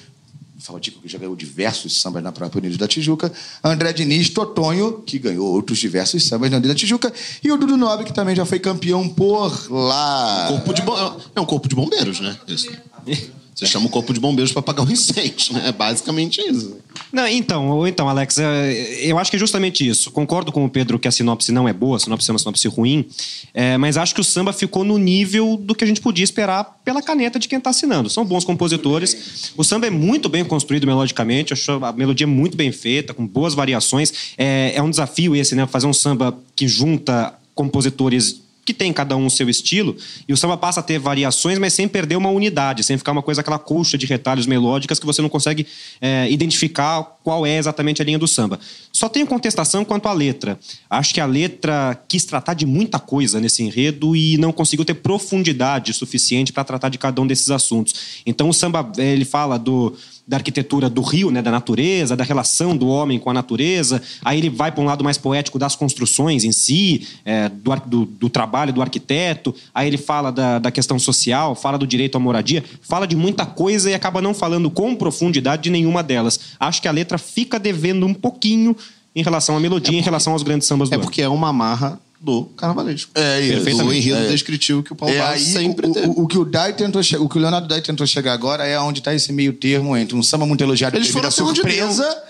Fadico 0.58 1.00
que 1.00 1.08
já 1.08 1.18
ganhou 1.18 1.34
diversos 1.34 2.00
sambas 2.00 2.22
na 2.22 2.30
própria 2.30 2.60
Unida 2.60 2.76
da 2.76 2.86
Tijuca, 2.86 3.32
André 3.64 3.92
Diniz, 3.94 4.28
Totonho, 4.28 5.00
que 5.06 5.18
ganhou 5.18 5.46
outros 5.50 5.78
diversos 5.78 6.22
sambas 6.24 6.50
na 6.50 6.58
Unida 6.58 6.74
da 6.74 6.78
Tijuca, 6.78 7.10
e 7.42 7.50
o 7.50 7.56
Dudu 7.56 7.78
Nobre, 7.78 8.04
que 8.04 8.12
também 8.12 8.36
já 8.36 8.44
foi 8.44 8.58
campeão 8.60 9.08
por 9.08 9.72
lá. 9.72 10.48
Corpo 10.48 10.74
de 10.74 10.82
bom- 10.82 11.20
É 11.34 11.40
um 11.40 11.46
corpo 11.46 11.66
de 11.66 11.74
bombeiros, 11.74 12.20
né? 12.20 12.36
Isso. 12.46 12.70
Você 13.54 13.66
chama 13.66 13.86
o 13.86 13.88
corpo 13.90 14.12
de 14.12 14.20
bombeiros 14.20 14.52
para 14.52 14.60
apagar 14.60 14.86
um 14.86 14.90
incêndio, 14.90 15.54
né? 15.54 15.68
É 15.68 15.72
basicamente 15.72 16.40
isso. 16.40 16.76
Não, 17.12 17.26
então, 17.26 17.86
então, 17.86 18.08
Alex, 18.08 18.38
é, 18.38 18.72
eu 19.02 19.18
acho 19.18 19.30
que 19.30 19.36
é 19.36 19.38
justamente 19.38 19.86
isso. 19.86 20.10
Concordo 20.10 20.52
com 20.52 20.64
o 20.64 20.70
Pedro 20.70 20.98
que 20.98 21.08
a 21.08 21.10
sinopse 21.10 21.52
não 21.52 21.68
é 21.68 21.72
boa, 21.72 21.96
a 21.96 22.00
sinopse 22.00 22.30
é 22.30 22.32
uma 22.32 22.38
sinopse 22.38 22.68
ruim, 22.68 23.06
é, 23.52 23.76
mas 23.76 23.96
acho 23.96 24.14
que 24.14 24.20
o 24.20 24.24
samba 24.24 24.52
ficou 24.52 24.84
no 24.84 24.96
nível 24.96 25.56
do 25.56 25.74
que 25.74 25.84
a 25.84 25.86
gente 25.86 26.00
podia 26.00 26.24
esperar 26.24 26.64
pela 26.84 27.02
caneta 27.02 27.38
de 27.38 27.48
quem 27.48 27.58
está 27.58 27.70
assinando. 27.70 28.08
São 28.08 28.24
bons 28.24 28.44
compositores. 28.44 29.52
O 29.56 29.64
samba 29.64 29.86
é 29.86 29.90
muito 29.90 30.28
bem 30.28 30.44
construído 30.44 30.86
melodicamente, 30.86 31.52
acho 31.52 31.72
a 31.84 31.92
melodia 31.92 32.26
muito 32.26 32.56
bem 32.56 32.72
feita, 32.72 33.12
com 33.12 33.26
boas 33.26 33.54
variações. 33.54 34.12
É, 34.38 34.72
é 34.74 34.82
um 34.82 34.90
desafio 34.90 35.34
esse, 35.34 35.54
né? 35.54 35.66
Fazer 35.66 35.86
um 35.86 35.92
samba 35.92 36.38
que 36.54 36.68
junta 36.68 37.34
compositores 37.54 38.40
que 38.64 38.74
tem 38.74 38.92
cada 38.92 39.16
um 39.16 39.26
o 39.26 39.30
seu 39.30 39.48
estilo, 39.48 39.96
e 40.28 40.32
o 40.32 40.36
samba 40.36 40.56
passa 40.56 40.80
a 40.80 40.82
ter 40.82 40.98
variações, 40.98 41.58
mas 41.58 41.72
sem 41.72 41.88
perder 41.88 42.16
uma 42.16 42.30
unidade, 42.30 42.84
sem 42.84 42.96
ficar 42.98 43.12
uma 43.12 43.22
coisa, 43.22 43.40
aquela 43.40 43.58
colcha 43.58 43.96
de 43.96 44.06
retalhos 44.06 44.46
melódicas 44.46 44.98
que 44.98 45.06
você 45.06 45.22
não 45.22 45.28
consegue 45.28 45.66
é, 46.00 46.30
identificar 46.30 47.02
qual 47.22 47.46
é 47.46 47.56
exatamente 47.56 48.00
a 48.00 48.04
linha 48.04 48.18
do 48.18 48.28
samba. 48.28 48.58
Só 48.92 49.08
tenho 49.08 49.26
contestação 49.26 49.84
quanto 49.84 50.08
à 50.08 50.12
letra. 50.12 50.58
Acho 50.88 51.14
que 51.14 51.20
a 51.20 51.26
letra 51.26 52.00
quis 52.08 52.24
tratar 52.24 52.54
de 52.54 52.66
muita 52.66 52.98
coisa 52.98 53.40
nesse 53.40 53.62
enredo 53.62 54.14
e 54.16 54.36
não 54.36 54.52
conseguiu 54.52 54.84
ter 54.84 54.94
profundidade 54.94 55.92
suficiente 55.92 56.52
para 56.52 56.64
tratar 56.64 56.88
de 56.88 56.98
cada 56.98 57.20
um 57.20 57.26
desses 57.26 57.50
assuntos. 57.50 58.22
Então 58.26 58.48
o 58.48 58.54
samba, 58.54 58.90
ele 58.98 59.24
fala 59.24 59.58
do 59.58 59.94
da 60.30 60.36
arquitetura 60.36 60.88
do 60.88 61.02
rio, 61.02 61.28
né, 61.32 61.42
da 61.42 61.50
natureza, 61.50 62.16
da 62.16 62.22
relação 62.22 62.76
do 62.76 62.86
homem 62.86 63.18
com 63.18 63.30
a 63.30 63.34
natureza. 63.34 64.00
Aí 64.24 64.38
ele 64.38 64.48
vai 64.48 64.70
para 64.70 64.80
um 64.80 64.84
lado 64.86 65.02
mais 65.02 65.18
poético 65.18 65.58
das 65.58 65.74
construções 65.74 66.44
em 66.44 66.52
si, 66.52 67.04
é, 67.24 67.48
do, 67.48 67.74
do, 67.84 68.06
do 68.06 68.30
trabalho 68.30 68.72
do 68.72 68.80
arquiteto. 68.80 69.52
Aí 69.74 69.88
ele 69.88 69.98
fala 69.98 70.30
da, 70.30 70.60
da 70.60 70.70
questão 70.70 71.00
social, 71.00 71.56
fala 71.56 71.76
do 71.76 71.84
direito 71.84 72.14
à 72.14 72.20
moradia, 72.20 72.62
fala 72.80 73.08
de 73.08 73.16
muita 73.16 73.44
coisa 73.44 73.90
e 73.90 73.94
acaba 73.94 74.22
não 74.22 74.32
falando 74.32 74.70
com 74.70 74.94
profundidade 74.94 75.64
de 75.64 75.70
nenhuma 75.70 76.00
delas. 76.00 76.38
Acho 76.60 76.80
que 76.80 76.86
a 76.86 76.92
letra 76.92 77.18
fica 77.18 77.58
devendo 77.58 78.06
um 78.06 78.14
pouquinho 78.14 78.76
em 79.16 79.24
relação 79.24 79.56
à 79.56 79.60
melodia, 79.60 79.98
em 79.98 80.02
relação 80.02 80.32
aos 80.32 80.44
grandes 80.44 80.68
sambas 80.68 80.88
do 80.88 80.92
É 80.92 80.94
ano. 80.94 81.02
porque 81.02 81.22
é 81.22 81.28
uma 81.28 81.52
marra 81.52 81.98
do 82.20 82.44
carnavalesco. 82.56 83.10
É 83.14 83.40
isso. 83.40 83.54
Perfeitamente. 83.54 83.96
enredo 84.08 84.26
É. 84.26 84.28
descritivo 84.28 84.82
que 84.82 84.92
o 84.92 84.96
Paulo 84.96 85.14
É 85.14 85.18
Barros 85.18 85.40
sempre 85.42 85.86
o, 85.88 85.92
teve. 85.92 86.06
o, 86.06 86.10
o 86.22 86.26
que 86.28 86.36
o 86.38 86.44
Dai 86.44 86.72
tentou 86.74 87.00
o 87.00 87.28
que 87.28 87.38
o 87.38 87.40
Leonardo 87.40 87.66
Dai 87.66 87.80
tentou 87.80 88.06
chegar 88.06 88.32
agora 88.34 88.66
é 88.66 88.78
onde 88.78 88.98
está 89.00 89.14
esse 89.14 89.32
meio 89.32 89.52
termo 89.54 89.96
entre 89.96 90.14
um 90.14 90.22
samba 90.22 90.44
muito 90.44 90.62
elogiado 90.62 90.96
Eles 90.96 91.08
à 91.08 91.12
foram 91.12 91.28
até 91.28 91.42
onde 91.42 91.60
surpresa 91.60 92.22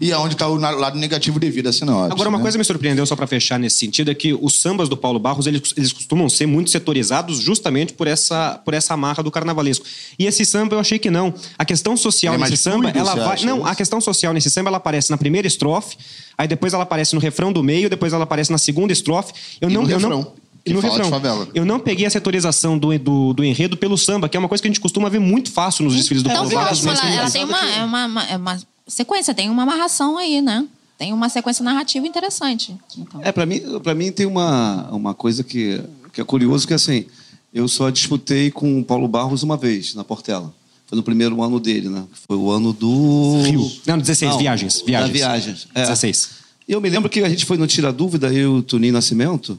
e 0.00 0.12
aonde 0.12 0.34
está 0.34 0.48
o 0.48 0.56
lado 0.56 0.98
negativo 0.98 1.38
devido 1.38 1.68
à 1.68 1.72
sinopse. 1.72 2.12
Agora, 2.12 2.28
uma 2.28 2.38
né? 2.38 2.42
coisa 2.42 2.58
me 2.58 2.64
surpreendeu, 2.64 3.06
só 3.06 3.14
para 3.14 3.26
fechar 3.26 3.58
nesse 3.58 3.78
sentido, 3.78 4.10
é 4.10 4.14
que 4.14 4.34
os 4.34 4.60
sambas 4.60 4.88
do 4.88 4.96
Paulo 4.96 5.18
Barros, 5.18 5.46
eles, 5.46 5.62
eles 5.76 5.92
costumam 5.92 6.28
ser 6.28 6.46
muito 6.46 6.70
setorizados 6.70 7.40
justamente 7.40 7.92
por 7.92 8.06
essa, 8.06 8.60
por 8.64 8.74
essa 8.74 8.96
marra 8.96 9.22
do 9.22 9.30
carnavalesco. 9.30 9.84
E 10.18 10.26
esse 10.26 10.44
samba 10.44 10.74
eu 10.76 10.80
achei 10.80 10.98
que 10.98 11.10
não. 11.10 11.32
A 11.58 11.64
questão 11.64 11.96
social 11.96 12.34
é 12.34 12.38
nesse 12.38 12.56
samba, 12.56 12.90
fluido, 12.90 12.98
ela 12.98 13.14
vai... 13.14 13.40
Não, 13.44 13.58
isso? 13.58 13.66
a 13.66 13.74
questão 13.74 14.00
social 14.00 14.32
nesse 14.32 14.50
samba, 14.50 14.68
ela 14.70 14.78
aparece 14.78 15.10
na 15.10 15.16
primeira 15.16 15.46
estrofe, 15.46 15.96
aí 16.36 16.48
depois 16.48 16.72
ela 16.72 16.82
aparece 16.82 17.14
no 17.14 17.20
refrão 17.20 17.52
do 17.52 17.62
meio, 17.62 17.88
depois 17.88 18.12
ela 18.12 18.24
aparece 18.24 18.50
na 18.50 18.58
segunda 18.58 18.92
estrofe. 18.92 19.32
Eu 19.60 19.70
E 19.70 19.74
não, 19.74 19.82
no 19.82 19.90
eu 19.90 20.00
não- 20.00 20.08
refrão, 20.08 20.32
e 20.66 20.70
que 20.70 20.72
no 20.74 20.80
refrão. 20.80 21.48
Eu 21.54 21.64
não 21.66 21.78
peguei 21.78 22.06
a 22.06 22.10
setorização 22.10 22.78
do, 22.78 22.98
do, 22.98 23.32
do 23.34 23.44
enredo 23.44 23.76
pelo 23.76 23.98
samba, 23.98 24.28
que 24.30 24.36
é 24.36 24.40
uma 24.40 24.48
coisa 24.48 24.62
que 24.62 24.66
a 24.68 24.70
gente 24.70 24.80
costuma 24.80 25.08
ver 25.10 25.18
muito 25.18 25.52
fácil 25.52 25.84
nos 25.84 25.94
desfiles 25.94 26.22
do 26.22 26.30
Então, 26.30 26.42
Paulo 26.48 26.54
Barros. 26.56 26.84
ela, 26.86 26.96
tem- 26.96 27.16
ela 27.16 27.30
tem 27.30 27.44
uma, 27.44 27.70
é 27.70 27.84
uma, 27.84 28.06
uma- 28.06 28.24
é 28.24 28.36
uma 28.36 28.58
sequência, 28.86 29.34
tem 29.34 29.48
uma 29.50 29.62
amarração 29.62 30.16
aí, 30.16 30.40
né? 30.40 30.66
Tem 30.96 31.12
uma 31.12 31.28
sequência 31.28 31.64
narrativa 31.64 32.06
interessante. 32.06 32.76
Então. 32.96 33.20
É, 33.22 33.32
para 33.32 33.44
mim, 33.44 33.60
pra 33.82 33.94
mim 33.94 34.12
tem 34.12 34.26
uma, 34.26 34.88
uma 34.90 35.14
coisa 35.14 35.42
que, 35.42 35.80
que 36.12 36.20
é 36.20 36.24
curioso, 36.24 36.66
que 36.66 36.74
assim, 36.74 37.06
eu 37.52 37.66
só 37.66 37.90
disputei 37.90 38.50
com 38.50 38.80
o 38.80 38.84
Paulo 38.84 39.08
Barros 39.08 39.42
uma 39.42 39.56
vez, 39.56 39.94
na 39.94 40.04
Portela. 40.04 40.54
Foi 40.86 40.96
no 40.96 41.02
primeiro 41.02 41.42
ano 41.42 41.58
dele, 41.58 41.88
né? 41.88 42.04
Foi 42.28 42.36
o 42.36 42.50
ano 42.50 42.72
do... 42.72 43.42
Rio. 43.42 43.72
Não, 43.86 43.98
16, 43.98 44.36
viagens, 44.36 44.82
viagens. 44.82 45.10
Da 45.10 45.12
viagens. 45.12 45.68
É. 45.74 45.80
16. 45.82 46.30
E 46.68 46.72
eu 46.72 46.80
me 46.80 46.88
lembro 46.88 47.10
que 47.10 47.20
a 47.20 47.28
gente 47.28 47.44
foi 47.44 47.56
no 47.56 47.66
Tira 47.66 47.92
Dúvida, 47.92 48.32
eu 48.32 48.56
e 48.56 48.58
o 48.58 48.62
Tuninho 48.62 48.92
Nascimento, 48.92 49.58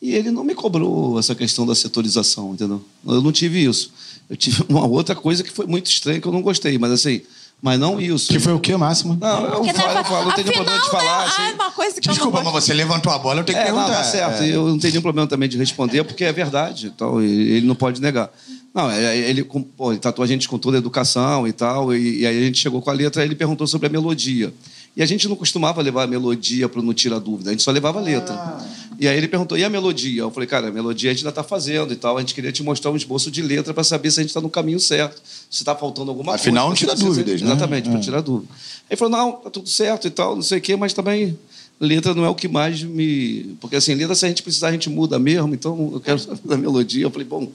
e 0.00 0.14
ele 0.14 0.30
não 0.30 0.44
me 0.44 0.54
cobrou 0.54 1.18
essa 1.18 1.34
questão 1.34 1.66
da 1.66 1.74
setorização, 1.74 2.54
entendeu? 2.54 2.82
Eu 3.06 3.20
não 3.20 3.32
tive 3.32 3.64
isso. 3.64 3.92
Eu 4.30 4.36
tive 4.36 4.64
uma 4.68 4.86
outra 4.86 5.14
coisa 5.14 5.42
que 5.42 5.50
foi 5.50 5.66
muito 5.66 5.86
estranha, 5.86 6.20
que 6.20 6.26
eu 6.26 6.32
não 6.32 6.42
gostei, 6.42 6.78
mas 6.78 6.92
assim, 6.92 7.20
mas 7.60 7.78
não 7.78 8.00
isso. 8.00 8.28
Que 8.28 8.38
foi 8.38 8.52
o 8.52 8.60
quê, 8.60 8.76
Máximo? 8.76 9.16
Não, 9.20 9.44
eu 9.44 9.50
Porque, 9.56 9.72
né, 9.72 9.80
falo, 9.80 9.98
eu 9.98 10.04
falo, 10.04 10.24
não 10.26 10.32
tenho 10.32 10.48
afinal, 10.48 10.64
problema 10.64 10.82
de 10.84 10.90
falar. 10.90 11.18
né, 11.18 11.24
assim. 11.26 11.42
ah, 11.42 11.54
uma 11.54 11.70
coisa 11.72 12.00
que 12.00 12.08
eu 12.08 12.12
Desculpa, 12.12 12.42
não 12.42 12.52
mas 12.52 12.64
você 12.64 12.72
levantou 12.74 13.12
a 13.12 13.18
bola, 13.18 13.40
eu 13.40 13.44
tenho 13.44 13.58
que 13.58 13.64
É, 13.64 13.68
não, 13.70 13.76
perguntar. 13.78 13.98
tá 13.98 14.04
certo. 14.04 14.42
É. 14.42 14.48
Eu 14.54 14.68
não 14.68 14.78
tenho 14.78 14.92
nenhum 14.92 15.02
problema 15.02 15.26
também 15.28 15.48
de 15.48 15.58
responder, 15.58 16.04
porque 16.04 16.24
é 16.24 16.32
verdade. 16.32 16.86
Então, 16.94 17.20
ele 17.20 17.66
não 17.66 17.74
pode 17.74 18.00
negar. 18.00 18.30
Não, 18.74 18.90
é, 18.90 19.02
é, 19.16 19.16
ele, 19.30 19.42
pô, 19.44 19.90
ele 19.92 19.98
tratou 19.98 20.22
a 20.22 20.28
gente 20.28 20.48
com 20.48 20.58
toda 20.58 20.76
a 20.76 20.78
educação 20.78 21.48
e 21.48 21.52
tal, 21.52 21.92
e, 21.94 22.20
e 22.20 22.26
aí 22.26 22.38
a 22.38 22.42
gente 22.44 22.58
chegou 22.58 22.80
com 22.80 22.90
a 22.90 22.92
letra, 22.92 23.22
e 23.22 23.26
ele 23.26 23.34
perguntou 23.34 23.66
sobre 23.66 23.86
a 23.88 23.90
melodia. 23.90 24.52
E 24.96 25.02
a 25.02 25.06
gente 25.06 25.28
não 25.28 25.34
costumava 25.36 25.80
levar 25.82 26.04
a 26.04 26.06
melodia 26.06 26.68
para 26.68 26.80
o 26.80 26.82
Não 26.82 26.92
Tira 26.92 27.18
Dúvida, 27.20 27.50
a 27.50 27.52
gente 27.52 27.62
só 27.62 27.70
levava 27.70 27.98
a 27.98 28.02
letra. 28.02 28.34
Ah. 28.34 28.64
E 28.98 29.06
aí 29.06 29.16
ele 29.16 29.28
perguntou, 29.28 29.56
e 29.56 29.62
a 29.62 29.70
melodia? 29.70 30.22
Eu 30.22 30.30
falei, 30.30 30.48
cara, 30.48 30.68
a 30.68 30.70
melodia 30.72 31.10
a 31.10 31.12
gente 31.12 31.20
ainda 31.20 31.28
está 31.28 31.44
fazendo 31.44 31.92
e 31.92 31.96
tal, 31.96 32.16
a 32.16 32.20
gente 32.20 32.34
queria 32.34 32.50
te 32.50 32.64
mostrar 32.64 32.90
um 32.90 32.96
esboço 32.96 33.30
de 33.30 33.40
letra 33.40 33.72
para 33.72 33.84
saber 33.84 34.10
se 34.10 34.18
a 34.18 34.22
gente 34.22 34.30
está 34.30 34.40
no 34.40 34.50
caminho 34.50 34.80
certo, 34.80 35.22
se 35.48 35.62
está 35.62 35.74
faltando 35.76 36.10
alguma 36.10 36.34
Afinal, 36.34 36.66
coisa. 36.66 36.84
Afinal, 36.84 36.90
não 36.90 36.98
tira 36.98 37.14
dúvidas, 37.14 37.40
né? 37.40 37.46
Exatamente, 37.46 37.88
para 37.88 37.98
é. 37.98 38.02
tirar 38.02 38.20
dúvida. 38.20 38.52
Aí 38.52 38.86
ele 38.90 38.96
falou, 38.96 39.16
não, 39.16 39.32
tá 39.32 39.50
tudo 39.50 39.68
certo 39.68 40.08
e 40.08 40.10
tal, 40.10 40.34
não 40.34 40.42
sei 40.42 40.58
o 40.58 40.60
quê, 40.60 40.74
mas 40.74 40.92
também 40.92 41.38
letra 41.80 42.12
não 42.12 42.24
é 42.24 42.28
o 42.28 42.34
que 42.34 42.48
mais 42.48 42.82
me... 42.82 43.56
Porque 43.60 43.76
assim, 43.76 43.94
letra, 43.94 44.16
se 44.16 44.24
a 44.24 44.28
gente 44.28 44.42
precisar, 44.42 44.68
a 44.68 44.72
gente 44.72 44.90
muda 44.90 45.16
mesmo, 45.16 45.54
então 45.54 45.90
eu 45.92 46.00
quero 46.00 46.18
saber 46.18 46.40
da 46.44 46.56
melodia. 46.56 47.04
Eu 47.04 47.10
falei, 47.10 47.26
bom, 47.26 47.52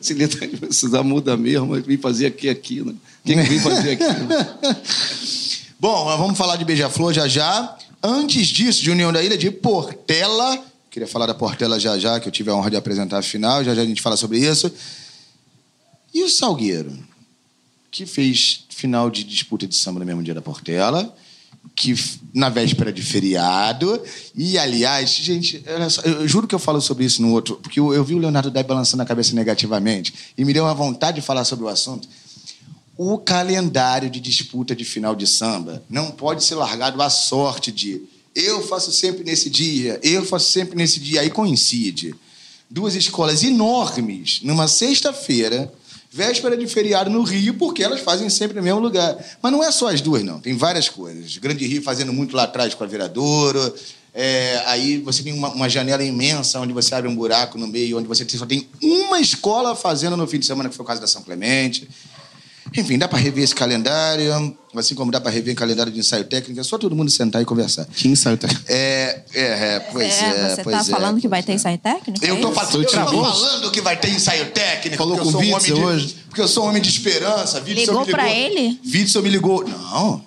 se 0.00 0.14
letra 0.14 0.44
a 0.44 0.48
gente 0.48 0.58
precisar, 0.58 1.02
muda 1.02 1.36
mesmo, 1.36 1.76
eu 1.76 1.82
vim 1.82 1.98
fazer 1.98 2.26
aqui, 2.26 2.48
aqui, 2.48 2.80
né? 2.80 2.92
O 2.92 3.26
que, 3.26 3.34
que 3.34 3.40
eu 3.40 3.44
vim 3.44 3.58
fazer 3.58 3.90
aqui? 3.92 4.04
Né? 4.04 4.76
Bom, 5.78 6.06
vamos 6.16 6.38
falar 6.38 6.56
de 6.56 6.64
Beija-Flor 6.64 7.12
já 7.12 7.28
já. 7.28 7.76
Antes 8.02 8.46
disso, 8.46 8.82
de 8.82 8.90
União 8.90 9.12
da 9.12 9.22
Ilha, 9.22 9.36
de 9.36 9.50
Portela. 9.50 10.58
Queria 10.96 11.06
falar 11.06 11.26
da 11.26 11.34
Portela 11.34 11.78
já 11.78 11.98
já, 11.98 12.18
que 12.18 12.26
eu 12.26 12.32
tive 12.32 12.48
a 12.48 12.54
honra 12.54 12.70
de 12.70 12.76
apresentar 12.78 13.18
a 13.18 13.22
final. 13.22 13.62
Já 13.62 13.74
já 13.74 13.82
a 13.82 13.84
gente 13.84 14.00
fala 14.00 14.16
sobre 14.16 14.38
isso. 14.38 14.72
E 16.14 16.22
o 16.22 16.28
Salgueiro, 16.30 16.90
que 17.90 18.06
fez 18.06 18.64
final 18.70 19.10
de 19.10 19.22
disputa 19.22 19.66
de 19.66 19.76
samba 19.76 20.00
no 20.00 20.06
mesmo 20.06 20.22
dia 20.22 20.32
da 20.32 20.40
Portela, 20.40 21.14
que 21.74 21.94
na 22.32 22.48
véspera 22.48 22.90
de 22.90 23.02
feriado. 23.02 24.02
E, 24.34 24.56
aliás, 24.56 25.10
gente, 25.10 25.62
eu 26.02 26.26
juro 26.26 26.48
que 26.48 26.54
eu 26.54 26.58
falo 26.58 26.80
sobre 26.80 27.04
isso 27.04 27.20
no 27.20 27.30
outro, 27.30 27.56
porque 27.56 27.78
eu, 27.78 27.92
eu 27.92 28.02
vi 28.02 28.14
o 28.14 28.18
Leonardo 28.18 28.50
Dai 28.50 28.64
balançando 28.64 29.02
a 29.02 29.06
cabeça 29.06 29.34
negativamente 29.34 30.14
e 30.38 30.46
me 30.46 30.54
deu 30.54 30.64
uma 30.64 30.72
vontade 30.72 31.20
de 31.20 31.26
falar 31.26 31.44
sobre 31.44 31.66
o 31.66 31.68
assunto 31.68 32.08
o 32.98 33.18
calendário 33.18 34.08
de 34.08 34.18
disputa 34.20 34.74
de 34.74 34.82
final 34.82 35.14
de 35.14 35.26
samba 35.26 35.82
não 35.88 36.10
pode 36.10 36.42
ser 36.42 36.54
largado 36.54 37.02
à 37.02 37.10
sorte 37.10 37.70
de 37.70 38.02
eu 38.36 38.60
faço 38.60 38.92
sempre 38.92 39.24
nesse 39.24 39.48
dia, 39.48 39.98
eu 40.02 40.22
faço 40.22 40.52
sempre 40.52 40.76
nesse 40.76 41.00
dia, 41.00 41.22
aí 41.22 41.30
coincide. 41.30 42.14
Duas 42.68 42.94
escolas 42.94 43.42
enormes, 43.42 44.40
numa 44.42 44.68
sexta-feira, 44.68 45.72
véspera 46.12 46.54
de 46.54 46.66
feriado 46.66 47.08
no 47.08 47.22
Rio, 47.22 47.54
porque 47.54 47.82
elas 47.82 48.00
fazem 48.00 48.28
sempre 48.28 48.56
no 48.56 48.62
mesmo 48.62 48.80
lugar. 48.80 49.16
Mas 49.40 49.52
não 49.52 49.64
é 49.64 49.72
só 49.72 49.88
as 49.88 50.02
duas, 50.02 50.22
não. 50.22 50.38
Tem 50.38 50.54
várias 50.54 50.86
coisas. 50.88 51.38
Grande 51.38 51.66
Rio 51.66 51.82
fazendo 51.82 52.12
muito 52.12 52.36
lá 52.36 52.42
atrás 52.42 52.74
com 52.74 52.84
a 52.84 52.86
Viradouro. 52.86 53.74
É, 54.12 54.62
aí 54.66 54.98
você 54.98 55.22
tem 55.22 55.32
uma, 55.32 55.50
uma, 55.50 55.68
janela 55.68 56.02
imensa 56.02 56.58
onde 56.60 56.72
você 56.72 56.94
abre 56.94 57.08
um 57.08 57.14
buraco 57.14 57.56
no 57.56 57.66
meio, 57.66 57.98
onde 57.98 58.08
você 58.08 58.26
só 58.28 58.46
tem 58.46 58.68
uma 58.82 59.20
escola 59.20 59.74
fazendo 59.74 60.16
no 60.16 60.26
fim 60.26 60.38
de 60.38 60.46
semana, 60.46 60.68
que 60.68 60.74
foi 60.74 60.84
o 60.84 60.86
caso 60.86 61.00
da 61.00 61.06
São 61.06 61.22
Clemente. 61.22 61.88
Enfim, 62.76 62.98
dá 62.98 63.08
para 63.08 63.18
rever 63.18 63.44
esse 63.44 63.54
calendário, 63.54 64.56
assim 64.74 64.94
como 64.94 65.10
dá 65.10 65.20
para 65.20 65.30
rever 65.30 65.54
o 65.54 65.56
calendário 65.56 65.92
de 65.92 65.98
ensaio 65.98 66.24
técnico, 66.24 66.60
é 66.60 66.64
só 66.64 66.76
todo 66.78 66.94
mundo 66.94 67.10
sentar 67.10 67.40
e 67.42 67.44
conversar. 67.44 67.86
Que 67.86 68.08
ensaio 68.08 68.36
técnico? 68.36 68.64
É, 68.68 69.22
é, 69.34 69.42
é 69.42 69.80
pois 69.92 70.22
é. 70.22 70.24
é 70.24 70.54
você 70.56 70.62
pois 70.62 70.76
tá 70.76 70.82
é, 70.82 70.84
falando 70.84 71.20
que 71.20 71.28
vai 71.28 71.42
ter 71.42 71.52
ensaio 71.52 71.78
técnico? 71.78 72.24
Eu 72.24 72.40
tô, 72.40 72.50
é 72.50 72.54
falando, 72.54 72.82
eu 72.82 72.88
tô 72.88 73.24
falando 73.24 73.70
que 73.70 73.80
vai 73.80 73.96
ter 73.96 74.10
ensaio 74.10 74.46
técnico. 74.50 74.96
Falou 74.96 75.18
com 75.18 75.28
o 75.28 75.38
um 75.38 75.58
de, 75.58 75.72
hoje? 75.72 76.16
Porque 76.28 76.40
eu 76.40 76.48
sou 76.48 76.64
um 76.64 76.68
homem 76.68 76.82
de 76.82 76.88
esperança. 76.88 77.58
Ligou, 77.60 77.82
ligou 77.84 78.06
pra 78.06 78.30
ele? 78.30 78.78
Witzel 78.84 79.22
me 79.22 79.28
ligou. 79.28 79.66
Não, 79.66 80.24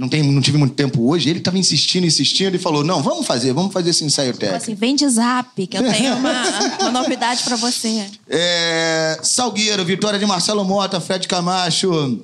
não, 0.00 0.08
tem, 0.08 0.22
não 0.22 0.40
tive 0.40 0.56
muito 0.56 0.72
tempo 0.72 1.10
hoje, 1.10 1.28
ele 1.28 1.40
estava 1.40 1.58
insistindo, 1.58 2.06
insistindo, 2.06 2.54
e 2.54 2.58
falou: 2.58 2.82
não, 2.82 3.02
vamos 3.02 3.26
fazer, 3.26 3.52
vamos 3.52 3.70
fazer 3.70 3.90
esse 3.90 4.02
ensaio 4.02 4.32
técnico. 4.32 4.56
Assim, 4.56 4.74
vem 4.74 4.96
de 4.96 5.06
zap, 5.06 5.66
que 5.66 5.76
eu 5.76 5.82
tenho 5.92 6.16
uma, 6.16 6.42
uma 6.80 6.90
novidade 6.90 7.42
para 7.42 7.54
você. 7.56 8.06
É, 8.26 9.20
Salgueiro, 9.22 9.84
vitória 9.84 10.18
de 10.18 10.24
Marcelo 10.24 10.64
Mota, 10.64 10.98
Fred 11.02 11.28
Camacho. 11.28 12.18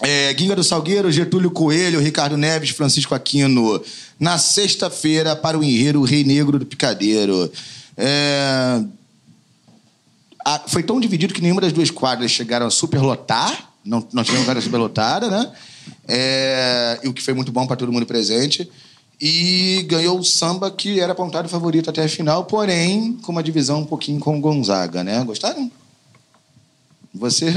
É, 0.00 0.32
Guinga 0.34 0.56
do 0.56 0.64
Salgueiro, 0.64 1.12
Getúlio 1.12 1.52
Coelho, 1.52 2.00
Ricardo 2.00 2.36
Neves, 2.36 2.70
Francisco 2.70 3.14
Aquino. 3.14 3.80
Na 4.18 4.36
sexta-feira, 4.36 5.36
para 5.36 5.56
o 5.56 5.62
enredo 5.62 6.02
Rei 6.02 6.24
Negro 6.24 6.58
do 6.58 6.66
Picadeiro. 6.66 7.52
É... 7.96 8.82
Foi 10.66 10.82
tão 10.82 10.98
dividido 10.98 11.32
que 11.32 11.40
nenhuma 11.40 11.60
das 11.60 11.72
duas 11.72 11.92
quadras 11.92 12.32
chegaram 12.32 12.66
a 12.66 12.70
superlotar. 12.70 13.70
Não, 13.84 14.04
não 14.12 14.24
tivemos 14.24 14.46
quadra 14.46 14.60
superlotada, 14.60 15.30
né? 15.30 15.52
É... 16.06 17.00
E 17.02 17.08
o 17.08 17.12
que 17.12 17.22
foi 17.22 17.34
muito 17.34 17.52
bom 17.52 17.66
para 17.66 17.76
todo 17.76 17.92
mundo 17.92 18.06
presente. 18.06 18.70
E 19.20 19.84
ganhou 19.88 20.18
o 20.18 20.24
samba 20.24 20.70
que 20.70 20.98
era 20.98 21.12
apontado 21.12 21.48
favorito 21.48 21.90
até 21.90 22.02
a 22.02 22.08
final, 22.08 22.44
porém 22.44 23.12
com 23.22 23.32
uma 23.32 23.42
divisão 23.42 23.80
um 23.80 23.84
pouquinho 23.84 24.18
com 24.18 24.38
o 24.38 24.40
Gonzaga, 24.40 25.04
né? 25.04 25.22
Gostaram? 25.24 25.70
Você, 27.12 27.52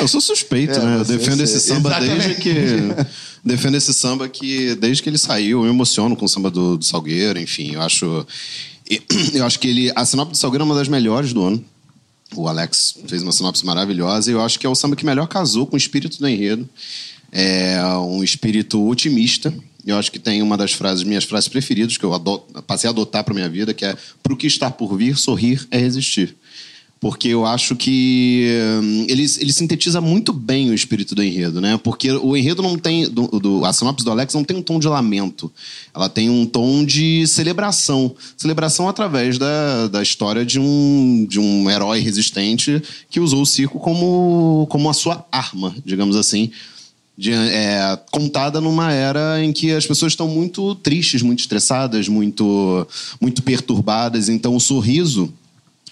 eu 0.00 0.08
sou 0.08 0.20
suspeito, 0.20 0.74
é, 0.74 0.84
né? 0.84 0.96
Eu 0.96 1.04
defendo 1.04 1.38
você, 1.38 1.44
esse 1.44 1.60
samba 1.60 1.90
exatamente. 1.90 2.18
desde 2.18 2.42
que 2.42 3.06
defendo 3.42 3.76
esse 3.76 3.94
samba 3.94 4.28
que 4.28 4.74
desde 4.74 5.02
que 5.02 5.08
ele 5.08 5.18
saiu, 5.18 5.60
eu 5.60 5.64
me 5.64 5.70
emociono 5.70 6.16
com 6.16 6.24
o 6.24 6.28
samba 6.28 6.50
do, 6.50 6.76
do 6.76 6.84
Salgueiro, 6.84 7.38
enfim, 7.38 7.74
eu 7.74 7.80
acho 7.80 8.26
eu 9.32 9.46
acho 9.46 9.58
que 9.60 9.68
ele 9.68 9.92
a 9.94 10.04
sinopse 10.04 10.32
do 10.32 10.36
Salgueiro 10.36 10.64
é 10.64 10.66
uma 10.66 10.74
das 10.74 10.88
melhores 10.88 11.32
do 11.32 11.42
ano. 11.42 11.64
O 12.34 12.48
Alex 12.48 12.96
fez 13.06 13.22
uma 13.22 13.30
sinopse 13.30 13.64
maravilhosa 13.64 14.30
e 14.30 14.34
eu 14.34 14.42
acho 14.42 14.58
que 14.58 14.66
é 14.66 14.68
o 14.68 14.74
samba 14.74 14.96
que 14.96 15.06
melhor 15.06 15.28
casou 15.28 15.66
com 15.66 15.74
o 15.74 15.78
espírito 15.78 16.18
do 16.18 16.28
enredo. 16.28 16.68
É 17.32 17.82
um 17.96 18.22
espírito 18.22 18.86
otimista. 18.86 19.52
Eu 19.84 19.96
acho 19.96 20.12
que 20.12 20.18
tem 20.18 20.42
uma 20.42 20.56
das 20.56 20.72
frases, 20.72 21.02
minhas 21.02 21.24
frases 21.24 21.48
preferidas, 21.48 21.96
que 21.96 22.04
eu 22.04 22.12
adoto, 22.12 22.62
passei 22.62 22.86
a 22.86 22.92
adotar 22.92 23.24
para 23.24 23.34
minha 23.34 23.48
vida, 23.48 23.72
que 23.72 23.84
é: 23.84 23.96
Pro 24.22 24.36
que 24.36 24.46
está 24.46 24.70
por 24.70 24.96
vir, 24.96 25.16
sorrir 25.16 25.66
é 25.70 25.78
resistir 25.78 26.36
porque 27.02 27.26
eu 27.26 27.44
acho 27.44 27.74
que 27.74 28.46
hum, 28.80 29.06
ele, 29.08 29.24
ele 29.40 29.52
sintetiza 29.52 30.00
muito 30.00 30.32
bem 30.32 30.70
o 30.70 30.74
espírito 30.74 31.16
do 31.16 31.22
enredo, 31.22 31.60
né? 31.60 31.76
Porque 31.76 32.12
o 32.12 32.36
enredo 32.36 32.62
não 32.62 32.78
tem. 32.78 33.10
Do, 33.10 33.26
do, 33.26 33.64
a 33.64 33.72
sinopse 33.72 34.04
do 34.04 34.10
Alex 34.12 34.32
não 34.34 34.44
tem 34.44 34.56
um 34.56 34.62
tom 34.62 34.78
de 34.78 34.86
lamento. 34.86 35.50
Ela 35.92 36.08
tem 36.08 36.30
um 36.30 36.46
tom 36.46 36.84
de 36.84 37.26
celebração. 37.26 38.14
Celebração 38.36 38.88
através 38.88 39.36
da, 39.36 39.88
da 39.88 40.00
história 40.00 40.46
de 40.46 40.60
um, 40.60 41.26
de 41.28 41.40
um 41.40 41.68
herói 41.68 41.98
resistente 41.98 42.80
que 43.10 43.18
usou 43.18 43.42
o 43.42 43.46
circo 43.46 43.80
como, 43.80 44.68
como 44.70 44.88
a 44.88 44.94
sua 44.94 45.26
arma, 45.32 45.74
digamos 45.84 46.14
assim. 46.14 46.52
De, 47.16 47.32
é, 47.32 47.98
contada 48.10 48.60
numa 48.60 48.92
era 48.92 49.42
em 49.44 49.52
que 49.52 49.70
as 49.70 49.86
pessoas 49.86 50.12
estão 50.12 50.26
muito 50.28 50.74
tristes, 50.76 51.20
muito 51.20 51.40
estressadas, 51.40 52.08
muito, 52.08 52.86
muito 53.20 53.42
perturbadas. 53.42 54.28
Então, 54.28 54.56
o 54.56 54.60
sorriso 54.60 55.32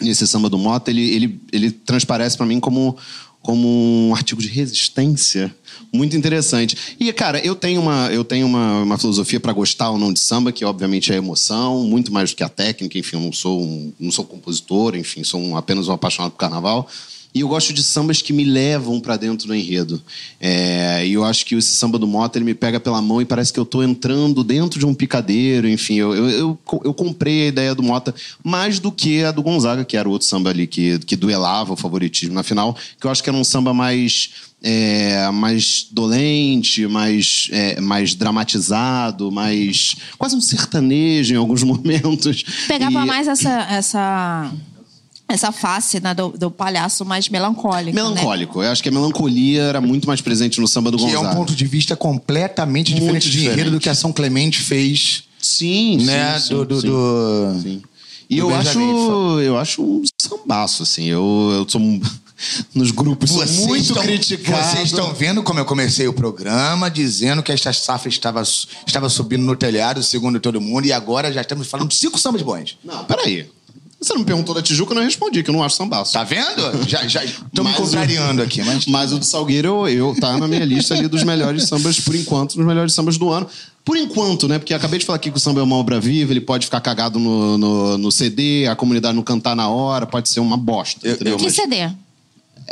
nesse 0.00 0.26
samba 0.26 0.48
do 0.48 0.58
Mota, 0.58 0.90
ele, 0.90 1.08
ele, 1.14 1.40
ele 1.52 1.70
transparece 1.70 2.36
para 2.36 2.46
mim 2.46 2.58
como, 2.58 2.96
como 3.42 3.68
um 4.08 4.14
artigo 4.14 4.40
de 4.40 4.48
resistência 4.48 5.54
muito 5.92 6.16
interessante. 6.16 6.76
E, 6.98 7.12
cara, 7.12 7.38
eu 7.44 7.54
tenho 7.54 7.80
uma, 7.80 8.08
eu 8.10 8.24
tenho 8.24 8.46
uma, 8.46 8.82
uma 8.82 8.98
filosofia 8.98 9.40
para 9.40 9.52
gostar 9.52 9.90
ou 9.90 9.98
não 9.98 10.12
de 10.12 10.20
samba, 10.20 10.52
que 10.52 10.64
obviamente 10.64 11.12
é 11.12 11.16
emoção, 11.16 11.84
muito 11.84 12.12
mais 12.12 12.30
do 12.30 12.36
que 12.36 12.42
a 12.42 12.48
técnica. 12.48 12.98
Enfim, 12.98 13.16
eu 13.16 13.22
não 13.22 13.32
sou, 13.32 13.62
um, 13.62 13.92
não 13.98 14.10
sou 14.10 14.24
compositor, 14.24 14.96
enfim, 14.96 15.24
sou 15.24 15.40
um, 15.40 15.56
apenas 15.56 15.88
um 15.88 15.92
apaixonado 15.92 16.32
por 16.32 16.38
carnaval. 16.38 16.88
E 17.32 17.40
eu 17.40 17.48
gosto 17.48 17.72
de 17.72 17.82
sambas 17.82 18.20
que 18.20 18.32
me 18.32 18.44
levam 18.44 18.98
para 18.98 19.16
dentro 19.16 19.46
do 19.46 19.54
enredo. 19.54 20.02
É, 20.40 21.06
e 21.06 21.12
eu 21.12 21.24
acho 21.24 21.46
que 21.46 21.54
esse 21.54 21.72
samba 21.72 21.98
do 21.98 22.06
Mota 22.06 22.38
ele 22.38 22.44
me 22.44 22.54
pega 22.54 22.80
pela 22.80 23.00
mão 23.00 23.22
e 23.22 23.24
parece 23.24 23.52
que 23.52 23.60
eu 23.60 23.64
estou 23.64 23.84
entrando 23.84 24.42
dentro 24.42 24.80
de 24.80 24.86
um 24.86 24.92
picadeiro. 24.92 25.68
Enfim, 25.68 25.94
eu, 25.94 26.14
eu, 26.14 26.28
eu, 26.28 26.58
eu, 26.84 26.94
comprei 26.94 27.42
a 27.42 27.46
ideia 27.46 27.74
do 27.74 27.82
Mota 27.82 28.12
mais 28.42 28.80
do 28.80 28.90
que 28.90 29.22
a 29.22 29.30
do 29.30 29.42
Gonzaga, 29.42 29.84
que 29.84 29.96
era 29.96 30.08
o 30.08 30.12
outro 30.12 30.26
samba 30.26 30.50
ali 30.50 30.66
que, 30.66 30.98
que 31.00 31.14
duelava 31.14 31.72
o 31.72 31.76
favoritismo 31.76 32.34
na 32.34 32.42
final, 32.42 32.76
que 33.00 33.06
eu 33.06 33.10
acho 33.10 33.22
que 33.22 33.30
era 33.30 33.38
um 33.38 33.44
samba 33.44 33.72
mais. 33.72 34.30
É, 34.62 35.30
mais 35.30 35.86
dolente, 35.90 36.86
mais, 36.86 37.48
é, 37.50 37.80
mais 37.80 38.14
dramatizado, 38.14 39.32
mais. 39.32 39.96
quase 40.18 40.36
um 40.36 40.40
sertanejo 40.40 41.32
em 41.32 41.38
alguns 41.38 41.62
momentos. 41.64 42.44
Pegava 42.68 43.02
e... 43.02 43.06
mais 43.06 43.26
essa, 43.26 43.62
essa 43.70 44.52
essa 45.32 45.52
face 45.52 46.00
né, 46.00 46.14
do, 46.14 46.30
do, 46.30 46.50
palhaço 46.50 47.04
mais 47.04 47.28
melancólico. 47.28 47.96
Né? 47.96 48.02
Melancólico. 48.02 48.60
Né? 48.60 48.66
Eu 48.66 48.72
acho 48.72 48.82
que 48.82 48.88
a 48.88 48.92
melancolia 48.92 49.62
era 49.62 49.80
muito 49.80 50.06
mais 50.06 50.20
presente 50.20 50.60
no 50.60 50.68
samba 50.68 50.90
do 50.90 50.96
que 50.96 51.04
Gonzaga. 51.04 51.20
Que 51.20 51.26
é 51.26 51.30
um 51.30 51.34
ponto 51.34 51.54
de 51.54 51.66
vista 51.66 51.96
completamente 51.96 52.92
muito 52.92 53.02
diferente, 53.02 53.30
diferente 53.30 53.46
de 53.46 53.60
enredo 53.60 53.70
do 53.70 53.80
que 53.80 53.88
a 53.88 53.94
São 53.94 54.12
Clemente 54.12 54.60
fez. 54.60 55.24
Sim, 55.38 55.98
né? 56.04 56.38
sim, 56.38 56.54
do, 56.54 56.64
do, 56.64 56.80
sim, 56.80 56.88
do... 56.88 57.60
sim. 57.62 57.82
E 58.28 58.38
eu 58.38 58.54
acho, 58.54 58.78
eu 59.40 59.58
acho 59.58 59.82
um 59.82 60.02
sambaço, 60.20 60.84
assim. 60.84 61.06
Eu, 61.06 61.50
eu 61.52 61.68
sou 61.68 61.80
um... 61.80 62.00
nos 62.74 62.90
grupos 62.90 63.30
vocês 63.30 63.58
muito 63.66 63.82
estão, 63.82 64.02
criticado. 64.02 64.70
Vocês 64.70 64.84
estão 64.84 65.12
vendo 65.12 65.42
como 65.42 65.58
eu 65.58 65.64
comecei 65.64 66.06
o 66.08 66.12
programa, 66.12 66.90
dizendo 66.90 67.42
que 67.42 67.52
esta 67.52 67.72
safra 67.72 68.08
estava, 68.08 68.42
estava 68.86 69.08
subindo 69.08 69.44
no 69.44 69.56
telhado, 69.56 70.02
segundo 70.02 70.40
todo 70.40 70.60
mundo, 70.60 70.86
e 70.86 70.92
agora 70.92 71.32
já 71.32 71.40
estamos 71.40 71.68
falando 71.68 71.88
de 71.88 71.96
cinco 71.96 72.18
sambas 72.18 72.42
bons. 72.42 72.78
Não, 72.84 73.04
peraí. 73.04 73.48
Você 74.00 74.14
não 74.14 74.20
me 74.20 74.26
perguntou 74.26 74.54
da 74.54 74.62
Tijuca, 74.62 74.92
eu 74.92 74.96
não 74.96 75.04
respondi, 75.04 75.42
que 75.42 75.50
eu 75.50 75.52
não 75.52 75.62
acho 75.62 75.76
sambaço. 75.76 76.14
Tá 76.14 76.24
vendo? 76.24 76.88
Já, 76.88 77.06
já 77.06 77.22
tô 77.54 77.62
me 77.62 77.72
contrariando 77.74 78.40
aqui, 78.40 78.62
mas... 78.62 78.86
Mas 79.00 79.12
o 79.12 79.18
do 79.18 79.24
Salgueiro, 79.24 79.86
eu, 79.86 79.88
eu 79.88 80.16
tá 80.18 80.38
na 80.38 80.48
minha 80.48 80.64
lista 80.64 80.94
ali 80.94 81.06
dos 81.06 81.22
melhores 81.22 81.64
sambas, 81.64 82.00
por 82.00 82.14
enquanto, 82.14 82.56
dos 82.56 82.64
melhores 82.64 82.94
sambas 82.94 83.18
do 83.18 83.28
ano. 83.30 83.46
Por 83.84 83.96
enquanto, 83.96 84.48
né? 84.48 84.58
Porque 84.58 84.72
acabei 84.72 84.98
de 84.98 85.04
falar 85.04 85.16
aqui 85.16 85.30
que 85.30 85.36
o 85.36 85.40
samba 85.40 85.60
é 85.60 85.62
uma 85.62 85.76
obra 85.76 86.00
viva, 86.00 86.32
ele 86.32 86.40
pode 86.40 86.66
ficar 86.66 86.80
cagado 86.80 87.18
no, 87.18 87.58
no, 87.58 87.98
no 87.98 88.12
CD, 88.12 88.66
a 88.66 88.76
comunidade 88.76 89.14
não 89.14 89.22
cantar 89.22 89.54
na 89.54 89.68
hora, 89.68 90.06
pode 90.06 90.28
ser 90.28 90.40
uma 90.40 90.56
bosta. 90.56 91.06
Eu, 91.06 91.16
eu, 91.20 91.36
que 91.36 91.44
mas... 91.44 91.54
CD? 91.54 91.76
É, 91.76 91.96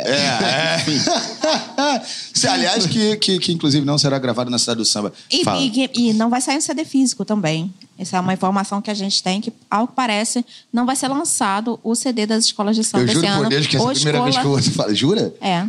é. 0.05 2.01
Se, 2.33 2.47
aliás, 2.47 2.85
que, 2.85 3.17
que, 3.17 3.37
que, 3.37 3.51
inclusive 3.51 3.85
não 3.85 3.97
será 3.97 4.17
gravado 4.17 4.49
na 4.49 4.57
Cidade 4.57 4.77
do 4.77 4.85
Samba. 4.85 5.11
E, 5.29 5.43
e, 5.43 6.09
e, 6.09 6.13
não 6.13 6.29
vai 6.29 6.39
sair 6.41 6.55
no 6.55 6.61
CD 6.61 6.85
físico 6.85 7.25
também. 7.25 7.73
Essa 7.99 8.15
é 8.15 8.19
uma 8.21 8.33
informação 8.33 8.81
que 8.81 8.89
a 8.89 8.93
gente 8.93 9.21
tem, 9.21 9.41
que, 9.41 9.51
ao 9.69 9.85
que 9.85 9.93
parece, 9.93 10.45
não 10.71 10.85
vai 10.85 10.95
ser 10.95 11.09
lançado 11.09 11.77
o 11.83 11.93
CD 11.95 12.25
das 12.25 12.45
escolas 12.45 12.73
de 12.73 12.83
samba 12.83 13.03
Eu 13.03 13.13
juro 13.13 13.27
por. 13.27 13.49
Deus 13.49 13.67
que 13.67 13.75
essa 13.75 13.85
é 13.85 13.89
a 13.89 13.93
primeira 13.93 14.17
escola... 14.17 14.23
vez 14.23 14.37
que 14.37 14.45
eu 14.45 14.51
ouço 14.51 14.71
falar. 14.71 14.93
Jura? 14.93 15.33
É. 15.41 15.67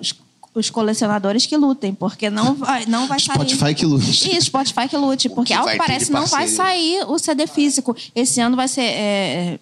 Os, 0.00 0.14
os 0.52 0.68
colecionadores 0.68 1.46
que 1.46 1.56
lutem, 1.56 1.94
porque 1.94 2.28
não 2.28 2.54
vai, 2.54 2.86
não 2.86 3.06
vai 3.06 3.20
Spotify 3.20 3.46
sair. 3.46 3.56
Spotify 3.56 3.74
que 3.74 3.86
lute. 3.86 4.36
Isso, 4.36 4.46
Spotify 4.46 4.88
que 4.88 4.96
lute, 4.96 5.28
porque 5.28 5.52
que 5.52 5.58
ao 5.58 5.64
que 5.64 5.76
parece 5.76 6.10
não 6.10 6.26
vai 6.26 6.48
sair 6.48 7.04
o 7.06 7.16
CD 7.20 7.46
físico. 7.46 7.96
Esse 8.16 8.40
ano 8.40 8.56
vai 8.56 8.66
ser. 8.66 8.82
É, 8.82 9.60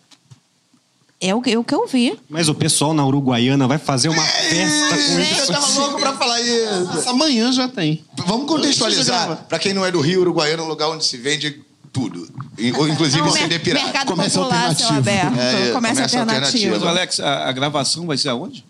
é 1.21 1.35
o, 1.35 1.41
que- 1.43 1.57
o 1.57 1.63
que 1.65 1.75
eu 1.75 1.87
vi. 1.87 2.19
Mas 2.29 2.49
o 2.49 2.55
pessoal 2.55 2.95
na 2.95 3.05
Uruguaiana 3.07 3.69
vai 3.69 3.79
fazer 3.79 4.09
uma 4.09 4.23
festa 4.23 4.97
com 4.97 5.13
Eu 5.13 5.21
isso. 5.21 5.53
tava 5.53 5.67
louco 5.81 5.99
pra 6.01 6.13
falar 6.15 6.41
isso. 6.41 7.09
Amanhã 7.09 7.53
já 7.53 7.69
tem. 7.69 8.03
Vamos 8.27 8.47
contextualizar. 8.47 9.45
Pra 9.49 9.59
quem 9.59 9.75
não 9.75 9.85
é 9.85 9.91
do 9.93 10.01
Rio, 10.01 10.21
Uruguaiano 10.23 10.63
é 10.63 10.67
um 10.67 10.69
lugar 10.69 10.89
onde 10.89 11.05
se 11.05 11.17
vende 11.17 11.61
tudo. 11.93 12.29
Inclusive 12.59 13.19
É 13.21 13.23
um 13.25 13.31
CD 13.31 13.59
pirata. 13.59 13.85
mercado 13.85 14.07
Comércio 14.07 14.41
popular, 14.43 14.75
seu 14.77 14.87
alternativo. 14.87 14.99
aberto. 14.99 15.35
É, 15.41 15.51
comércio, 15.51 15.73
comércio 15.73 16.01
alternativo. 16.21 16.25
alternativo. 16.75 16.79
Mas, 16.81 16.89
Alex, 16.89 17.21
a, 17.21 17.49
a 17.49 17.53
gravação 17.53 18.07
vai 18.07 18.17
ser 18.17 18.29
aonde? 18.29 18.65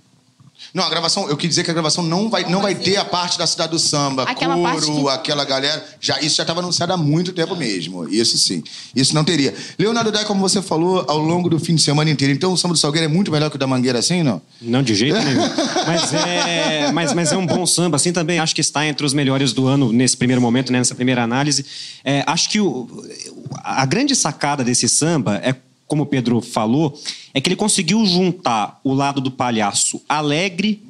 Não, 0.73 0.85
a 0.85 0.89
gravação, 0.91 1.29
eu 1.29 1.37
quis 1.37 1.49
dizer 1.51 1.65
que 1.65 1.71
a 1.71 1.75
gravação 1.75 2.03
não 2.05 2.29
vai, 2.31 2.45
não 2.45 2.61
vai 2.63 2.75
ter 2.75 2.97
a 2.97 3.05
parte 3.05 3.37
da 3.39 3.47
cidade 3.47 3.73
do 3.73 3.79
samba, 3.79 4.23
Aquela 4.25 4.55
coro, 4.55 5.03
que- 5.03 5.09
aquela 5.11 5.45
galera. 5.45 5.85
Já, 6.01 6.21
isso 6.21 6.37
já 6.37 6.43
estava 6.45 6.61
anunciado 6.61 6.93
há 6.93 6.97
muito 6.97 7.33
tempo 7.33 7.57
mesmo. 7.57 8.09
Isso 8.09 8.39
sim. 8.39 8.63
Isso 8.95 9.15
não 9.15 9.25
teria. 9.25 9.55
Leonardo 9.79 10.13
Dai, 10.13 10.25
como 10.25 10.41
você 10.41 10.63
falou, 10.63 11.05
ao 11.09 11.19
longo 11.19 11.49
do 11.51 11.59
fim 11.59 11.75
de 11.75 11.83
semana 11.83 12.11
inteiro. 12.11 12.33
Então 12.33 12.53
o 12.53 12.57
samba 12.57 12.75
do 12.75 12.79
Salgueiro 12.81 13.07
é 13.07 13.09
muito 13.09 13.31
melhor 13.31 13.51
que 13.51 13.57
o 13.57 13.59
da 13.59 13.67
Mangueira, 13.67 13.99
assim, 13.99 14.23
não? 14.23 14.41
Não, 14.61 14.83
de 14.83 14.95
jeito 14.95 15.19
nenhum. 15.23 15.43
Mas 15.87 16.13
é, 16.15 16.93
mas, 16.93 17.13
mas 17.15 17.33
é 17.33 17.37
um 17.37 17.47
bom 17.47 17.67
samba, 17.67 17.97
assim, 17.97 18.13
também 18.13 18.39
acho 18.39 18.55
que 18.55 18.61
está 18.61 18.87
entre 18.87 19.05
os 19.05 19.13
melhores 19.13 19.53
do 19.53 19.67
ano 19.67 19.93
nesse 19.93 20.17
primeiro 20.17 20.41
momento, 20.41 20.71
né, 20.73 20.79
nessa 20.79 20.95
primeira 20.95 21.23
análise. 21.23 21.65
É, 22.05 22.23
acho 22.27 22.49
que 22.49 22.61
o, 22.61 22.89
a 23.63 23.85
grande 23.87 24.15
sacada 24.15 24.63
desse 24.65 24.89
samba 24.89 25.41
é, 25.43 25.55
como 25.91 26.05
o 26.05 26.07
Pedro 26.07 26.41
falou, 26.41 26.97
é 27.35 27.41
que 27.41 27.49
ele 27.49 27.57
conseguiu 27.57 28.07
juntar 28.07 28.79
o 28.85 28.95
lado 28.95 29.21
do 29.21 29.29
palhaço 29.29 30.01
alegre 30.09 30.81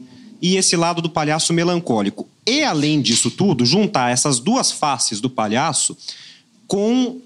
e 0.42 0.57
esse 0.57 0.76
lado 0.76 1.01
do 1.01 1.09
palhaço 1.09 1.55
melancólico. 1.55 2.28
E, 2.46 2.62
além 2.62 3.01
disso 3.01 3.30
tudo, 3.30 3.64
juntar 3.64 4.12
essas 4.12 4.38
duas 4.38 4.70
faces 4.70 5.18
do 5.18 5.30
palhaço 5.30 5.96
com 6.68 7.18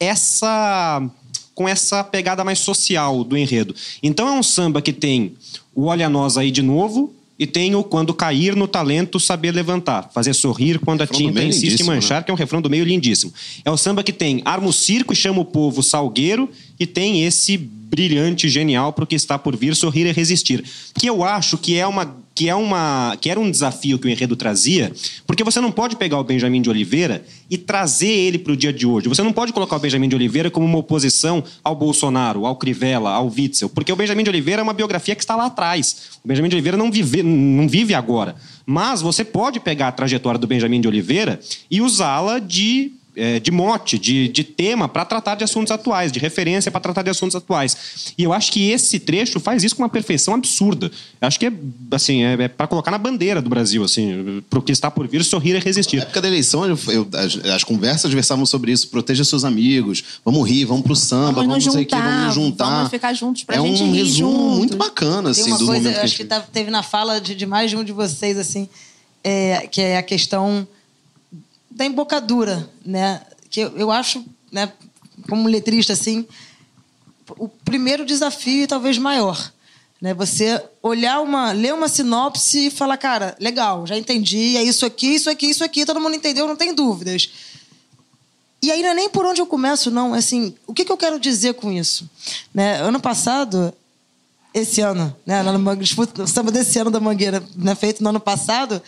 essa 0.00 1.06
com 1.54 1.68
essa 1.68 2.02
pegada 2.02 2.44
mais 2.44 2.60
social 2.60 3.22
do 3.24 3.36
enredo. 3.36 3.74
Então 4.02 4.26
é 4.28 4.32
um 4.32 4.42
samba 4.44 4.80
que 4.80 4.92
tem 4.92 5.34
o 5.74 5.86
Olha 5.86 6.08
Nós 6.08 6.38
aí 6.38 6.50
de 6.50 6.62
novo 6.62 7.12
e 7.38 7.46
tem 7.46 7.74
o 7.74 7.84
Quando 7.84 8.12
Cair 8.12 8.56
no 8.56 8.66
Talento 8.66 9.20
Saber 9.20 9.52
Levantar. 9.52 10.10
Fazer 10.12 10.34
sorrir 10.34 10.78
quando 10.80 11.02
a 11.02 11.06
tinta 11.06 11.32
meio 11.32 11.48
insiste 11.48 11.64
em 11.64 11.68
lindíssimo, 11.68 11.92
manchar, 11.92 12.24
que 12.24 12.30
é 12.30 12.34
um 12.34 12.36
refrão 12.36 12.60
do 12.60 12.68
meio 12.68 12.84
lindíssimo. 12.84 13.32
É 13.64 13.70
o 13.70 13.76
samba 13.76 14.02
que 14.02 14.12
tem 14.12 14.42
Arma 14.44 14.68
o 14.68 14.72
Circo 14.72 15.12
e 15.12 15.16
chama 15.16 15.40
o 15.40 15.44
povo 15.44 15.82
salgueiro 15.82 16.50
e 16.80 16.86
tem 16.86 17.24
esse 17.24 17.56
brilhante, 17.56 18.48
genial 18.48 18.92
pro 18.92 19.06
que 19.06 19.14
está 19.14 19.38
por 19.38 19.56
vir, 19.56 19.74
sorrir 19.76 20.06
e 20.06 20.12
resistir. 20.12 20.64
Que 20.94 21.06
eu 21.06 21.22
acho 21.22 21.56
que 21.56 21.76
é 21.76 21.86
uma 21.86 22.16
que 22.38 22.48
é 22.48 22.54
uma 22.54 23.18
que 23.20 23.28
era 23.28 23.40
um 23.40 23.50
desafio 23.50 23.98
que 23.98 24.06
o 24.06 24.08
enredo 24.08 24.36
trazia, 24.36 24.92
porque 25.26 25.42
você 25.42 25.60
não 25.60 25.72
pode 25.72 25.96
pegar 25.96 26.20
o 26.20 26.22
Benjamin 26.22 26.62
de 26.62 26.70
Oliveira 26.70 27.24
e 27.50 27.58
trazer 27.58 28.06
ele 28.06 28.38
para 28.38 28.52
o 28.52 28.56
dia 28.56 28.72
de 28.72 28.86
hoje. 28.86 29.08
Você 29.08 29.24
não 29.24 29.32
pode 29.32 29.52
colocar 29.52 29.74
o 29.74 29.80
Benjamin 29.80 30.08
de 30.08 30.14
Oliveira 30.14 30.48
como 30.48 30.64
uma 30.64 30.78
oposição 30.78 31.42
ao 31.64 31.74
Bolsonaro, 31.74 32.46
ao 32.46 32.54
Crivella, 32.54 33.10
ao 33.10 33.26
Witzel, 33.26 33.68
porque 33.68 33.92
o 33.92 33.96
Benjamin 33.96 34.22
de 34.22 34.30
Oliveira 34.30 34.60
é 34.60 34.62
uma 34.62 34.72
biografia 34.72 35.16
que 35.16 35.20
está 35.20 35.34
lá 35.34 35.46
atrás. 35.46 36.20
O 36.24 36.28
Benjamin 36.28 36.48
de 36.48 36.54
Oliveira 36.54 36.76
não 36.76 36.92
vive, 36.92 37.24
não 37.24 37.68
vive 37.68 37.92
agora. 37.92 38.36
Mas 38.64 39.02
você 39.02 39.24
pode 39.24 39.58
pegar 39.58 39.88
a 39.88 39.92
trajetória 39.92 40.38
do 40.38 40.46
Benjamin 40.46 40.80
de 40.80 40.86
Oliveira 40.86 41.40
e 41.68 41.80
usá-la 41.80 42.38
de 42.38 42.92
é, 43.18 43.40
de 43.40 43.50
mote, 43.50 43.98
de, 43.98 44.28
de 44.28 44.44
tema 44.44 44.88
para 44.88 45.04
tratar 45.04 45.34
de 45.34 45.44
assuntos 45.44 45.70
atuais, 45.72 46.12
de 46.12 46.18
referência 46.18 46.70
para 46.70 46.80
tratar 46.80 47.02
de 47.02 47.10
assuntos 47.10 47.34
atuais. 47.36 47.76
E 48.16 48.22
eu 48.22 48.32
acho 48.32 48.52
que 48.52 48.70
esse 48.70 48.98
trecho 49.00 49.40
faz 49.40 49.64
isso 49.64 49.74
com 49.76 49.82
uma 49.82 49.88
perfeição 49.88 50.34
absurda. 50.34 50.90
Eu 51.20 51.28
acho 51.28 51.38
que 51.38 51.46
é 51.46 51.52
assim, 51.90 52.22
é, 52.24 52.34
é 52.44 52.48
para 52.48 52.66
colocar 52.66 52.90
na 52.90 52.98
bandeira 52.98 53.42
do 53.42 53.50
Brasil, 53.50 53.82
assim, 53.82 54.42
pro 54.48 54.62
que 54.62 54.72
está 54.72 54.90
por 54.90 55.06
vir, 55.08 55.24
sorrir 55.24 55.56
e 55.56 55.58
resistir. 55.58 55.96
Na 55.96 56.02
época 56.04 56.20
da 56.22 56.28
eleição, 56.28 56.64
eu- 56.64 56.78
eu- 56.88 57.08
as, 57.14 57.36
as 57.46 57.64
conversas 57.64 58.12
versavam 58.12 58.46
sobre 58.46 58.72
isso. 58.72 58.88
Proteja 58.88 59.24
seus 59.24 59.44
amigos. 59.44 60.02
Vamos 60.24 60.48
rir, 60.48 60.64
vamos 60.64 60.82
pro 60.84 60.94
samba, 60.94 61.32
Vamos 61.32 61.46
vamos, 61.48 61.56
nos 61.56 61.66
não 61.66 61.72
sei 61.72 61.82
o 61.82 61.86
quê, 61.86 61.96
vamos 61.96 62.12
nos 62.26 62.34
juntar, 62.34 62.64
juntar. 62.64 62.76
vamos 62.76 62.90
ficar 62.90 63.12
juntos 63.14 63.44
pra 63.44 63.56
é 63.56 63.60
gente 63.60 63.82
um 63.82 63.92
rir 63.92 63.98
resumo 64.04 64.30
juntos. 64.38 64.58
muito 64.58 64.76
bacana, 64.76 65.32
Tem 65.34 65.42
assim, 65.42 65.50
uma 65.50 65.58
do 65.58 65.66
coisa, 65.66 65.80
momento 65.82 65.94
que 65.96 66.00
a 66.00 66.04
acho 66.04 66.16
que 66.16 66.24
tá- 66.24 66.40
teve 66.40 66.70
na 66.70 66.82
fala 66.82 67.20
de, 67.20 67.34
de 67.34 67.46
mais 67.46 67.70
de 67.70 67.76
um 67.76 67.82
de 67.82 67.92
vocês, 67.92 68.38
assim, 68.38 68.68
é, 69.24 69.66
que 69.70 69.80
é 69.80 69.96
a 69.96 70.02
questão 70.02 70.66
da 71.78 71.86
embocadura, 71.86 72.68
né? 72.84 73.22
Que 73.48 73.60
eu, 73.60 73.78
eu 73.78 73.90
acho, 73.92 74.24
né, 74.50 74.70
como 75.28 75.48
letrista, 75.48 75.92
assim, 75.92 76.26
o 77.38 77.48
primeiro 77.48 78.04
desafio 78.04 78.66
talvez 78.66 78.98
maior. 78.98 79.52
Né? 80.00 80.12
Você 80.14 80.60
olhar 80.82 81.20
uma, 81.20 81.52
ler 81.52 81.72
uma 81.72 81.88
sinopse 81.88 82.66
e 82.66 82.70
falar, 82.70 82.96
cara, 82.96 83.36
legal, 83.38 83.86
já 83.86 83.96
entendi, 83.96 84.56
é 84.56 84.62
isso 84.62 84.84
aqui, 84.84 85.14
isso 85.14 85.30
aqui, 85.30 85.46
isso 85.50 85.62
aqui, 85.62 85.86
todo 85.86 86.00
mundo 86.00 86.16
entendeu, 86.16 86.48
não 86.48 86.56
tem 86.56 86.74
dúvidas. 86.74 87.30
E 88.60 88.72
aí 88.72 88.82
não 88.82 88.90
é 88.90 88.94
nem 88.94 89.08
por 89.08 89.24
onde 89.24 89.40
eu 89.40 89.46
começo, 89.46 89.88
não. 89.88 90.16
É 90.16 90.18
Assim, 90.18 90.52
o 90.66 90.74
que, 90.74 90.84
que 90.84 90.90
eu 90.90 90.96
quero 90.96 91.18
dizer 91.20 91.54
com 91.54 91.70
isso? 91.70 92.10
Né? 92.52 92.80
Ano 92.82 92.98
passado, 92.98 93.72
esse 94.52 94.80
ano, 94.80 95.14
né, 95.24 95.42
lá 95.42 95.52
no 95.52 95.60
Mangue- 95.60 95.84
disputa- 95.84 96.24
o 96.24 96.26
samba 96.26 96.50
desse 96.50 96.76
ano 96.78 96.90
da 96.90 96.98
Mangueira, 96.98 97.40
né, 97.54 97.74
feito 97.76 98.02
no 98.02 98.08
ano 98.08 98.18
passado, 98.18 98.82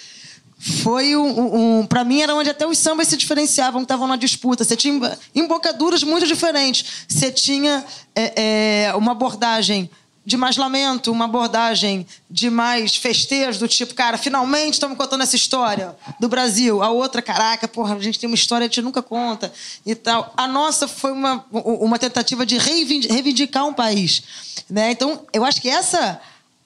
foi 0.62 1.16
um, 1.16 1.78
um, 1.80 1.86
para 1.86 2.04
mim 2.04 2.20
era 2.20 2.34
onde 2.34 2.50
até 2.50 2.66
os 2.66 2.76
sambas 2.76 3.08
se 3.08 3.16
diferenciavam, 3.16 3.80
que 3.80 3.86
estavam 3.86 4.06
na 4.06 4.16
disputa. 4.16 4.62
Você 4.62 4.76
tinha 4.76 5.18
embocaduras 5.34 6.02
muito 6.02 6.26
diferentes. 6.26 7.06
Você 7.08 7.32
tinha 7.32 7.82
é, 8.14 8.88
é, 8.88 8.94
uma 8.94 9.12
abordagem 9.12 9.90
de 10.22 10.36
mais 10.36 10.58
lamento, 10.58 11.10
uma 11.10 11.24
abordagem 11.24 12.06
de 12.30 12.50
mais 12.50 12.94
festejo, 12.94 13.58
do 13.58 13.66
tipo, 13.66 13.94
cara, 13.94 14.18
finalmente 14.18 14.74
estamos 14.74 14.98
contando 14.98 15.22
essa 15.22 15.34
história 15.34 15.96
do 16.20 16.28
Brasil. 16.28 16.82
A 16.82 16.90
outra, 16.90 17.22
caraca, 17.22 17.66
porra, 17.66 17.94
a 17.94 17.98
gente 17.98 18.18
tem 18.18 18.28
uma 18.28 18.36
história 18.36 18.68
que 18.68 18.74
a 18.74 18.76
gente 18.76 18.84
nunca 18.84 19.02
conta 19.02 19.50
e 19.84 19.94
tal. 19.94 20.30
A 20.36 20.46
nossa 20.46 20.86
foi 20.86 21.10
uma, 21.10 21.42
uma 21.50 21.98
tentativa 21.98 22.44
de 22.44 22.58
reivindi- 22.58 23.08
reivindicar 23.08 23.66
um 23.66 23.72
país. 23.72 24.22
Né? 24.68 24.90
Então, 24.90 25.24
eu 25.32 25.42
acho 25.42 25.58
que 25.58 25.70
essa 25.70 26.20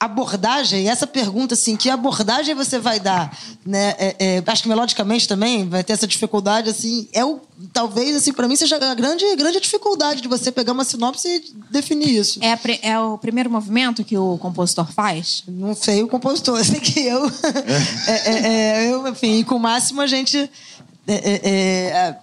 abordagem, 0.05 0.89
essa 0.89 1.05
pergunta 1.05 1.53
assim, 1.53 1.75
que 1.75 1.89
abordagem 1.89 2.55
você 2.55 2.79
vai 2.79 2.99
dar, 2.99 3.37
né? 3.65 3.95
É, 3.97 4.15
é, 4.19 4.43
acho 4.45 4.63
que 4.63 4.69
melodicamente 4.69 5.27
também 5.27 5.67
vai 5.67 5.83
ter 5.83 5.93
essa 5.93 6.07
dificuldade 6.07 6.69
assim, 6.69 7.07
é 7.13 7.23
o 7.23 7.39
talvez 7.71 8.15
assim 8.15 8.33
para 8.33 8.47
mim 8.47 8.55
seja 8.55 8.75
a 8.75 8.93
grande 8.93 9.35
grande 9.35 9.59
dificuldade 9.59 10.21
de 10.21 10.27
você 10.27 10.51
pegar 10.51 10.73
uma 10.73 10.83
sinopse 10.83 11.27
e 11.27 11.53
definir 11.71 12.09
isso. 12.09 12.39
É, 12.43 12.57
é 12.89 12.99
o 12.99 13.17
primeiro 13.17 13.49
movimento 13.49 14.03
que 14.03 14.17
o 14.17 14.37
compositor 14.37 14.91
faz? 14.91 15.43
Não 15.47 15.75
sei 15.75 16.03
o 16.03 16.07
compositor, 16.07 16.61
sei 16.65 16.79
que 16.79 16.99
eu, 16.99 17.25
é, 18.07 18.11
é, 18.11 18.47
é, 18.47 18.91
eu 18.91 19.07
enfim, 19.07 19.39
e 19.39 19.43
com 19.43 19.55
o 19.55 19.59
máximo 19.59 20.01
a 20.01 20.07
gente 20.07 20.49
é, 21.07 21.13
é, 21.13 21.41
é, 21.43 22.15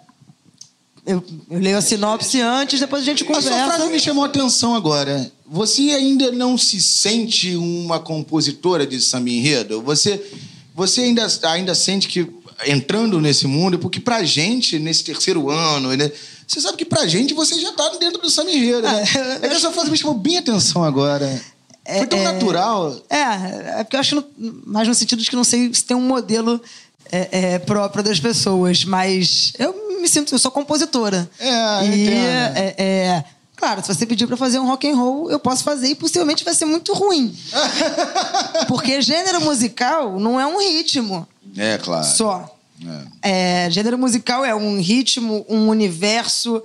eu, 1.05 1.23
eu 1.51 1.59
leio 1.59 1.79
a 1.79 1.83
sinopse 1.83 2.41
antes, 2.41 2.79
depois 2.79 3.03
a 3.03 3.05
gente 3.05 3.25
A 3.25 3.27
sua 3.27 3.43
frase 3.43 3.53
conversa. 3.53 3.87
me 3.87 3.99
chamou 3.99 4.25
a 4.25 4.27
atenção 4.27 4.75
agora. 4.75 5.31
Você 5.53 5.83
ainda 5.91 6.33
não 6.33 6.57
se 6.57 6.81
sente 6.81 7.55
uma 7.57 8.01
compositora 8.01 8.87
de 8.87 8.99
samba 9.03 9.29
enredo? 9.29 9.83
Você, 9.83 10.19
você 10.75 11.03
ainda, 11.03 11.27
ainda 11.43 11.75
sente 11.75 12.09
que 12.09 12.27
entrando 12.67 13.21
nesse 13.21 13.47
mundo, 13.47 13.79
porque 13.79 14.01
pra 14.01 14.25
gente, 14.25 14.79
nesse 14.79 15.05
terceiro 15.05 15.51
ano, 15.51 15.95
né, 15.95 16.11
você 16.49 16.59
sabe 16.59 16.79
que 16.79 16.87
pra 16.87 17.07
gente 17.07 17.35
você 17.35 17.61
já 17.61 17.71
tá 17.73 17.87
dentro 18.01 18.23
do 18.23 18.31
samba 18.31 18.51
enredo, 18.51 18.81
né? 18.81 19.05
É 19.43 19.49
que 19.49 19.55
a 19.55 19.61
sua 19.61 19.73
frase 19.73 19.91
me 19.91 19.99
chamou 19.99 20.15
bem 20.15 20.39
atenção 20.39 20.83
agora. 20.83 21.29
Foi 21.85 22.07
tão 22.07 22.23
natural. 22.23 22.99
É, 23.11 23.81
é 23.81 23.85
porque 23.85 23.97
eu 23.97 24.01
acho 24.01 24.25
mais 24.65 24.89
no 24.89 24.95
sentido 24.95 25.21
de 25.21 25.29
que 25.29 25.37
não 25.37 25.45
sei 25.45 25.71
se 25.75 25.85
tem 25.85 25.95
um 25.95 26.01
modelo 26.01 26.63
é, 27.11 27.29
é, 27.31 27.59
próprio 27.59 28.03
das 28.03 28.19
pessoas, 28.19 28.87
mas 28.87 29.53
eu 29.59 30.01
me 30.01 30.09
sinto, 30.09 30.35
eu 30.35 30.39
sou 30.39 30.51
compositora. 30.51 31.31
É, 31.39 31.85
e 31.85 32.05
entendo. 32.05 32.57
é, 32.57 32.75
é, 32.79 33.25
claro, 33.63 33.81
se 33.81 33.95
você 33.95 34.05
pedir 34.05 34.27
para 34.27 34.37
fazer 34.37 34.59
um 34.59 34.67
rock 34.67 34.91
and 34.91 34.97
roll, 34.97 35.31
eu 35.31 35.39
posso 35.39 35.63
fazer 35.63 35.87
e 35.87 35.95
possivelmente 35.95 36.43
vai 36.43 36.53
ser 36.53 36.65
muito 36.65 36.93
ruim, 36.93 37.33
porque 38.67 39.01
gênero 39.01 39.41
musical 39.41 40.19
não 40.19 40.41
é 40.41 40.45
um 40.45 40.59
ritmo 40.59 41.27
É, 41.57 41.79
claro. 41.79 42.05
só. 42.05 42.57
É, 43.23 43.69
gênero 43.71 43.97
musical 43.97 44.45
é 44.45 44.53
um 44.53 44.81
ritmo, 44.81 45.47
um 45.49 45.69
universo. 45.69 46.61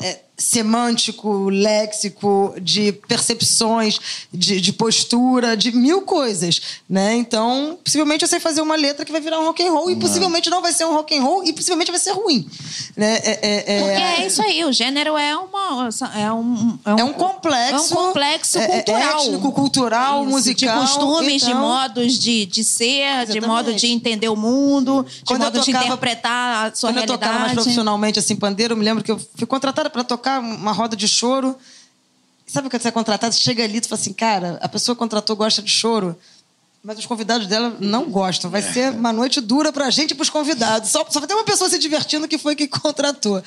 é, 0.00 0.20
semântico, 0.38 1.48
léxico, 1.50 2.54
de 2.62 2.92
percepções, 2.92 3.98
de, 4.32 4.60
de, 4.60 4.72
postura, 4.72 5.56
de 5.56 5.72
mil 5.72 6.02
coisas, 6.02 6.60
né? 6.88 7.16
Então, 7.16 7.76
possivelmente 7.82 8.22
eu 8.22 8.28
sei 8.28 8.38
fazer 8.38 8.60
uma 8.60 8.76
letra 8.76 9.04
que 9.04 9.10
vai 9.10 9.20
virar 9.20 9.40
um 9.40 9.46
rock 9.46 9.66
and 9.66 9.72
roll 9.72 9.90
e 9.90 9.96
possivelmente 9.96 10.48
não 10.48 10.62
vai 10.62 10.72
ser 10.72 10.84
um 10.84 10.94
rock 10.94 11.18
and 11.18 11.22
roll 11.22 11.44
e 11.44 11.52
possivelmente 11.52 11.90
vai 11.90 11.98
ser 11.98 12.12
ruim, 12.12 12.48
né? 12.96 13.16
É, 13.16 13.38
é, 13.42 13.64
é... 13.66 13.80
Porque 13.80 14.22
é 14.22 14.26
isso 14.26 14.40
aí, 14.40 14.64
o 14.64 14.72
gênero 14.72 15.16
é 15.16 15.36
uma 15.36 15.88
é 16.14 16.32
um 16.32 16.78
é 16.86 16.92
um, 16.92 16.98
é 16.98 17.04
um 17.04 17.12
complexo, 17.12 17.74
é 17.74 17.80
um 17.80 18.06
complexo 18.06 18.58
é, 18.58 18.62
é 18.62 18.68
cultural, 18.82 19.20
étnico, 19.20 19.52
cultural, 19.52 20.22
isso, 20.22 20.30
musical, 20.30 20.74
de 20.74 20.80
costumes, 20.80 21.42
então... 21.42 21.54
de 21.54 21.58
modos 21.58 22.18
de, 22.18 22.46
de 22.46 22.62
ser, 22.62 23.02
Exatamente. 23.02 23.40
de 23.40 23.46
modo 23.46 23.74
de 23.74 23.86
entender 23.88 24.28
o 24.28 24.36
mundo, 24.36 25.04
de 25.04 25.24
Quando 25.24 25.42
modo 25.42 25.58
tocava, 25.58 25.78
de 25.78 25.86
interpretar 25.86 26.66
a 26.66 26.74
sua 26.74 26.90
quando 26.90 26.94
realidade. 26.94 27.06
Quando 27.06 27.10
eu 27.10 27.18
tocava 27.18 27.38
mais 27.40 27.52
profissionalmente 27.54 28.18
assim 28.20 28.36
pandeiro, 28.36 28.74
eu 28.74 28.76
me 28.76 28.84
lembro 28.84 29.02
que 29.02 29.10
eu 29.10 29.20
fui 29.34 29.46
contratada 29.46 29.90
para 29.90 30.04
tocar 30.04 30.27
tocar 30.28 30.40
uma 30.40 30.72
roda 30.72 30.94
de 30.94 31.08
choro. 31.08 31.56
Sabe 32.46 32.68
quando 32.68 32.82
você 32.82 32.88
é 32.88 32.92
contratado, 32.92 33.34
você 33.34 33.40
chega 33.40 33.64
ali 33.64 33.78
e 33.78 33.82
fala 33.82 34.00
assim, 34.00 34.12
cara, 34.12 34.58
a 34.62 34.68
pessoa 34.68 34.94
que 34.94 34.98
contratou 34.98 35.36
gosta 35.36 35.60
de 35.60 35.70
choro, 35.70 36.16
mas 36.82 36.98
os 36.98 37.04
convidados 37.04 37.46
dela 37.46 37.76
não 37.78 38.10
gostam. 38.10 38.50
Vai 38.50 38.62
ser 38.62 38.92
uma 38.92 39.12
noite 39.12 39.40
dura 39.40 39.70
pra 39.70 39.90
gente 39.90 40.12
e 40.12 40.14
pros 40.14 40.30
convidados. 40.30 40.90
Só, 40.90 41.04
só 41.10 41.20
vai 41.20 41.28
ter 41.28 41.34
uma 41.34 41.44
pessoa 41.44 41.68
se 41.68 41.78
divertindo 41.78 42.26
que 42.26 42.38
foi 42.38 42.56
quem 42.56 42.66
contratou. 42.68 43.42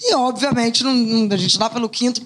E, 0.00 0.14
obviamente, 0.14 0.84
não, 0.84 1.28
a 1.32 1.36
gente 1.36 1.58
lá 1.58 1.70
pelo 1.70 1.88
quinto, 1.88 2.20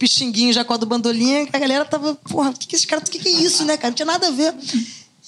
com 0.67 0.73
a 0.75 0.77
do 0.77 0.87
bandolinha, 0.87 1.49
a 1.53 1.59
galera 1.59 1.85
tava, 1.85 2.15
porra, 2.15 2.51
o 2.51 2.55
que, 2.55 2.67
que 2.67 2.77
esse 2.77 2.87
cara, 2.87 3.03
o 3.03 3.09
que, 3.09 3.19
que 3.19 3.29
é 3.29 3.33
isso, 3.33 3.65
né, 3.65 3.77
cara? 3.77 3.91
Não 3.91 3.97
tinha 3.97 4.07
nada 4.07 4.29
a 4.29 4.31
ver. 4.33 4.55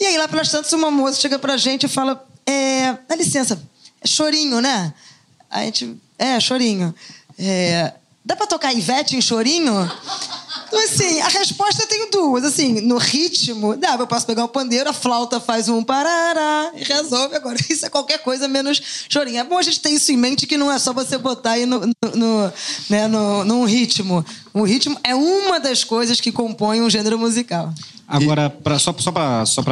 E 0.00 0.06
aí, 0.06 0.18
lá 0.18 0.26
pelas 0.26 0.50
tantas, 0.50 0.72
uma 0.72 0.90
moça 0.90 1.20
chega 1.20 1.38
pra 1.38 1.56
gente 1.56 1.86
e 1.86 1.88
fala, 1.88 2.26
é, 2.44 2.96
dá 3.06 3.14
licença, 3.14 3.60
é 4.00 4.06
chorinho, 4.08 4.60
né? 4.60 4.92
A 5.48 5.62
gente, 5.62 5.96
é, 6.18 6.40
chorinho. 6.40 6.92
É, 7.38 7.92
Dá 8.28 8.36
pra 8.36 8.46
tocar 8.46 8.74
Ivete 8.74 9.16
em 9.16 9.22
chorinho? 9.22 9.90
Então, 10.66 10.84
assim, 10.84 11.18
a 11.22 11.28
resposta 11.28 11.82
eu 11.82 11.86
tenho 11.86 12.10
duas. 12.10 12.44
Assim, 12.44 12.82
no 12.82 12.98
ritmo, 12.98 13.74
dá, 13.74 13.96
eu 13.98 14.06
posso 14.06 14.26
pegar 14.26 14.44
um 14.44 14.48
pandeiro, 14.48 14.90
a 14.90 14.92
flauta 14.92 15.40
faz 15.40 15.66
um 15.70 15.82
parará 15.82 16.70
e 16.76 16.84
resolve. 16.84 17.34
Agora, 17.34 17.56
isso 17.70 17.86
é 17.86 17.88
qualquer 17.88 18.18
coisa 18.18 18.46
menos 18.46 18.82
chorinho. 19.08 19.38
É 19.38 19.44
bom 19.44 19.56
a 19.56 19.62
gente 19.62 19.80
ter 19.80 19.88
isso 19.88 20.12
em 20.12 20.18
mente, 20.18 20.46
que 20.46 20.58
não 20.58 20.70
é 20.70 20.78
só 20.78 20.92
você 20.92 21.16
botar 21.16 21.52
aí 21.52 21.64
no, 21.64 21.80
no, 21.80 21.94
no, 22.14 22.52
né, 22.90 23.08
no, 23.08 23.44
num 23.46 23.64
ritmo. 23.64 24.22
O 24.52 24.62
ritmo 24.62 25.00
é 25.02 25.14
uma 25.14 25.58
das 25.58 25.82
coisas 25.82 26.20
que 26.20 26.30
compõem 26.30 26.82
um 26.82 26.90
gênero 26.90 27.18
musical. 27.18 27.72
Agora, 28.06 28.50
pra, 28.50 28.78
só, 28.78 28.94
só 28.98 29.10
para 29.10 29.46
só 29.46 29.62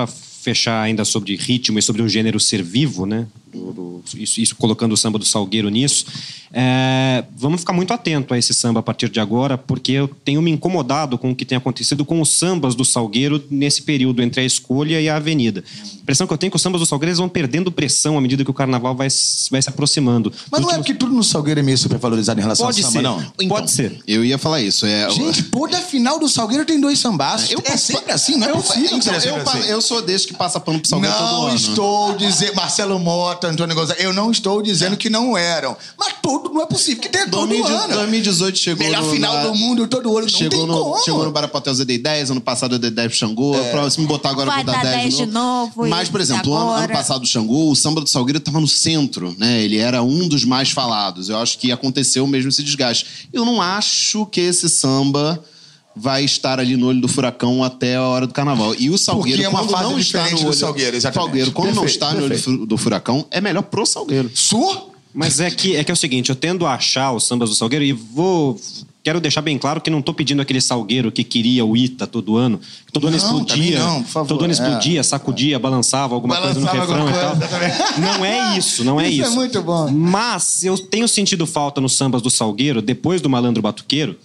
fechar 0.40 0.80
ainda 0.80 1.04
sobre 1.04 1.36
ritmo 1.36 1.78
e 1.78 1.82
sobre 1.82 2.00
o 2.00 2.08
gênero 2.08 2.40
ser 2.40 2.62
vivo, 2.62 3.04
né? 3.04 3.26
Do, 3.56 3.72
do, 3.72 4.02
isso, 4.16 4.40
isso, 4.40 4.56
colocando 4.56 4.92
o 4.92 4.96
samba 4.96 5.18
do 5.18 5.24
Salgueiro 5.24 5.68
nisso. 5.68 6.06
É, 6.52 7.24
vamos 7.36 7.60
ficar 7.60 7.72
muito 7.72 7.92
atento 7.92 8.32
a 8.32 8.38
esse 8.38 8.54
samba 8.54 8.80
a 8.80 8.82
partir 8.82 9.08
de 9.08 9.20
agora, 9.20 9.58
porque 9.58 9.92
eu 9.92 10.08
tenho 10.08 10.40
me 10.40 10.50
incomodado 10.50 11.18
com 11.18 11.30
o 11.30 11.34
que 11.34 11.44
tem 11.44 11.56
acontecido 11.56 12.04
com 12.04 12.20
os 12.20 12.30
sambas 12.30 12.74
do 12.74 12.84
Salgueiro 12.84 13.42
nesse 13.50 13.82
período 13.82 14.22
entre 14.22 14.40
a 14.40 14.44
escolha 14.44 15.00
e 15.00 15.08
a 15.08 15.16
avenida. 15.16 15.64
A 15.82 16.02
impressão 16.02 16.26
que 16.26 16.32
eu 16.32 16.38
tenho 16.38 16.48
é 16.48 16.50
que 16.50 16.56
os 16.56 16.62
sambas 16.62 16.80
do 16.80 16.86
Salgueiro 16.86 17.16
vão 17.16 17.28
perdendo 17.28 17.72
pressão 17.72 18.16
à 18.16 18.20
medida 18.20 18.44
que 18.44 18.50
o 18.50 18.54
carnaval 18.54 18.94
vai, 18.94 19.08
vai 19.50 19.62
se 19.62 19.68
aproximando. 19.68 20.32
Mas 20.50 20.60
não 20.60 20.70
é 20.70 20.74
porque 20.74 20.94
tudo 20.94 21.12
no 21.12 21.24
Salgueiro 21.24 21.60
é 21.60 21.62
meio 21.62 21.78
supervalorizado 21.78 22.38
em 22.38 22.42
relação 22.42 22.66
Pode 22.66 22.82
ao 22.82 22.90
samba, 22.90 22.98
ser. 22.98 23.02
não? 23.02 23.32
Então, 23.40 23.48
Pode 23.48 23.70
ser. 23.70 23.98
Eu 24.06 24.24
ia 24.24 24.38
falar 24.38 24.60
isso. 24.60 24.86
É... 24.86 25.10
Gente, 25.10 25.42
toda 25.44 25.80
final 25.80 26.18
do 26.18 26.28
Salgueiro 26.28 26.64
tem 26.64 26.80
dois 26.80 26.98
sambás. 26.98 27.50
Eu, 27.50 27.60
é 27.64 27.76
sempre 27.76 28.12
assim, 28.12 28.36
não 28.36 28.46
é 28.46 28.50
eu, 28.50 28.56
possível. 28.56 28.96
Então, 28.96 29.14
eu, 29.14 29.36
assim. 29.36 29.68
eu, 29.68 29.80
sou 29.80 30.02
desse 30.02 30.26
que 30.26 30.34
passa 30.34 30.60
pano 30.60 30.78
pro 30.78 30.88
Salgueiro 30.88 31.14
não 31.14 31.28
todo 31.28 31.46
ano. 31.46 31.56
estou 31.56 32.16
dizendo... 32.16 32.54
Marcelo 32.54 32.98
Mota, 32.98 33.45
Antônio 33.48 33.74
Gonzalez, 33.74 34.04
eu 34.04 34.12
não 34.12 34.30
estou 34.30 34.62
dizendo 34.62 34.94
é. 34.94 34.96
que 34.96 35.10
não 35.10 35.36
eram. 35.36 35.76
Mas 35.98 36.14
tudo 36.22 36.50
não 36.50 36.62
é 36.62 36.66
possível, 36.66 37.02
porque 37.02 37.16
tem 37.16 37.28
todo 37.28 37.48
2000, 37.48 37.66
ano. 37.66 37.94
2018 37.94 38.58
chegou 38.58 38.86
Melhor 38.86 39.02
no, 39.02 39.10
final 39.10 39.34
na... 39.34 39.42
do 39.44 39.54
mundo, 39.54 39.86
todo 39.86 40.16
ano, 40.16 40.28
chegou 40.28 40.66
não 40.66 40.74
no, 40.74 40.84
como. 40.84 41.04
Chegou 41.04 41.24
no 41.24 41.30
Barapatel, 41.30 41.74
eu 41.74 41.84
dei 41.84 41.98
10, 41.98 42.30
ano 42.30 42.40
passado 42.40 42.74
eu 42.74 42.78
dei 42.78 42.90
10 42.90 43.08
pro 43.08 43.16
Xangô, 43.16 43.54
é. 43.54 43.70
próximo 43.70 44.06
botar 44.06 44.30
agora 44.30 44.50
Vai 44.50 44.62
eu 44.62 44.64
vou 44.64 44.74
dar 44.74 44.82
10, 44.82 44.96
10 44.96 45.16
de 45.16 45.26
novo. 45.26 45.82
novo. 45.82 45.88
Mas, 45.88 46.08
por 46.08 46.20
exemplo, 46.20 46.54
ano, 46.54 46.70
ano, 46.70 46.92
passado 46.92 47.22
o 47.22 47.26
Xangô, 47.26 47.70
o 47.70 47.76
samba 47.76 48.00
do 48.00 48.08
Salgueiro 48.08 48.38
estava 48.38 48.60
no 48.60 48.68
centro, 48.68 49.34
né? 49.38 49.62
Ele 49.62 49.78
era 49.78 50.02
um 50.02 50.28
dos 50.28 50.44
mais 50.44 50.70
falados. 50.70 51.28
Eu 51.28 51.38
acho 51.38 51.58
que 51.58 51.72
aconteceu 51.72 52.26
mesmo 52.26 52.48
esse 52.48 52.62
desgaste. 52.62 53.28
Eu 53.32 53.44
não 53.44 53.60
acho 53.60 54.26
que 54.26 54.40
esse 54.40 54.68
samba 54.68 55.42
vai 55.96 56.24
estar 56.24 56.60
ali 56.60 56.76
no 56.76 56.88
olho 56.88 57.00
do 57.00 57.08
furacão 57.08 57.64
até 57.64 57.96
a 57.96 58.02
hora 58.02 58.26
do 58.26 58.34
carnaval. 58.34 58.74
E 58.78 58.90
o 58.90 58.98
Salgueiro, 58.98 59.42
Porque 59.42 59.46
é 59.46 59.48
uma 59.48 59.60
quando 59.60 59.70
fase 59.70 59.90
não 59.90 59.98
está 59.98 60.30
no 60.30 60.36
olho 60.36 60.46
do 60.46 60.52
Salgueiro, 60.52 60.96
exatamente. 60.96 61.24
Salgueiro, 61.24 61.52
quando 61.52 61.64
perfeito, 61.66 61.80
não 61.80 61.86
está 61.86 62.14
perfeito. 62.14 62.50
no 62.50 62.56
olho 62.58 62.66
do 62.66 62.76
furacão, 62.76 63.26
é 63.30 63.40
melhor 63.40 63.62
pro 63.62 63.86
Salgueiro. 63.86 64.30
Sur? 64.34 64.90
Mas 65.14 65.40
é 65.40 65.50
que, 65.50 65.74
é 65.74 65.82
que 65.82 65.90
é 65.90 65.94
o 65.94 65.96
seguinte, 65.96 66.28
eu 66.28 66.36
tendo 66.36 66.66
a 66.66 66.74
achar 66.74 67.12
os 67.12 67.24
sambas 67.24 67.48
do 67.48 67.54
Salgueiro 67.54 67.82
e 67.82 67.92
vou 67.92 68.60
quero 69.06 69.20
deixar 69.20 69.40
bem 69.40 69.56
claro 69.56 69.80
que 69.80 69.88
não 69.88 70.00
estou 70.00 70.12
pedindo 70.12 70.42
aquele 70.42 70.60
salgueiro 70.60 71.12
que 71.12 71.22
queria 71.22 71.64
o 71.64 71.76
Ita 71.76 72.08
todo 72.08 72.36
ano. 72.36 72.60
Que 72.84 72.92
todo 72.92 73.06
ano 73.06 73.16
explodia. 73.16 73.78
Não, 73.78 74.02
por 74.02 74.10
favor. 74.10 74.28
Todo 74.28 74.42
ano 74.42 74.52
explodia, 74.52 74.98
é. 74.98 75.02
sacudia, 75.04 75.60
balançava 75.60 76.12
alguma 76.12 76.34
balançava 76.34 76.76
coisa 76.76 76.96
no 76.96 77.06
refrão 77.06 77.08
e 77.08 77.12
tal. 77.12 78.00
Não 78.00 78.24
é 78.24 78.58
isso, 78.58 78.82
não 78.82 79.00
é 79.00 79.08
isso. 79.08 79.22
Isso 79.22 79.30
é 79.30 79.34
muito 79.36 79.62
bom. 79.62 79.88
Mas 79.92 80.64
eu 80.64 80.76
tenho 80.76 81.06
sentido 81.06 81.46
falta 81.46 81.80
nos 81.80 81.92
sambas 81.92 82.20
do 82.20 82.30
Salgueiro, 82.30 82.82
depois 82.82 83.20
do 83.20 83.30
Malandro 83.30 83.62
Batuqueiro, 83.62 84.18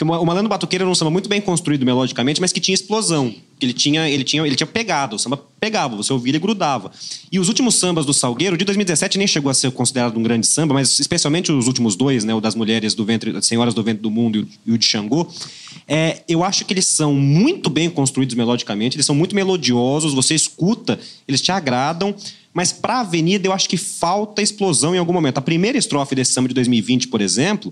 que 0.00 0.04
o 0.04 0.24
Malandro 0.24 0.48
Batuqueiro 0.48 0.84
era 0.84 0.90
um 0.90 0.94
samba 0.94 1.10
muito 1.10 1.28
bem 1.28 1.42
construído 1.42 1.84
melodicamente, 1.84 2.40
mas 2.40 2.54
que 2.54 2.58
tinha 2.58 2.74
explosão. 2.74 3.34
Ele 3.60 3.74
tinha, 3.74 4.08
ele 4.08 4.24
tinha, 4.24 4.46
ele 4.46 4.56
tinha 4.56 4.66
pegado, 4.66 5.16
o 5.16 5.18
samba 5.18 5.36
pegava, 5.60 5.94
você 5.94 6.10
ouvia 6.10 6.34
e 6.34 6.38
grudava. 6.38 6.90
E 7.30 7.38
os 7.38 7.48
últimos 7.48 7.74
sambas 7.74 8.06
do 8.06 8.14
Salgueiro, 8.14 8.56
de 8.56 8.64
2017 8.64 9.18
nem 9.18 9.26
chegou 9.26 9.50
a 9.50 9.54
ser 9.54 9.70
considerado 9.72 10.16
um 10.16 10.22
grande 10.22 10.46
samba, 10.46 10.72
mas 10.72 10.98
especialmente 10.98 11.52
os 11.52 11.66
últimos 11.66 11.96
dois, 11.96 12.24
né, 12.24 12.32
o 12.32 12.40
das 12.40 12.54
mulheres 12.54 12.94
do 12.94 13.04
ventre, 13.04 13.42
senhoras 13.42 13.74
do 13.74 13.82
ventre 13.82 14.02
do 14.02 14.10
mundo 14.10 14.48
e 14.64 14.72
o, 14.72 14.78
de 14.78 14.86
Xangô, 14.86 15.28
é, 15.86 16.22
eu 16.26 16.42
acho 16.42 16.64
que 16.64 16.72
eles 16.72 16.86
são 16.86 17.12
muito 17.12 17.68
bem 17.68 17.90
construídos 17.90 18.34
melodicamente, 18.34 18.96
eles 18.96 19.04
são 19.04 19.14
muito 19.14 19.34
melodiosos, 19.34 20.14
você 20.14 20.34
escuta, 20.34 20.98
eles 21.28 21.42
te 21.42 21.52
agradam, 21.52 22.14
mas 22.54 22.72
para 22.72 22.94
a 22.94 23.00
Avenida 23.00 23.46
eu 23.46 23.52
acho 23.52 23.68
que 23.68 23.76
falta 23.76 24.40
explosão 24.40 24.94
em 24.94 24.98
algum 24.98 25.12
momento. 25.12 25.36
A 25.36 25.42
primeira 25.42 25.76
estrofe 25.76 26.14
desse 26.14 26.32
samba 26.32 26.48
de 26.48 26.54
2020, 26.54 27.08
por 27.08 27.20
exemplo, 27.20 27.70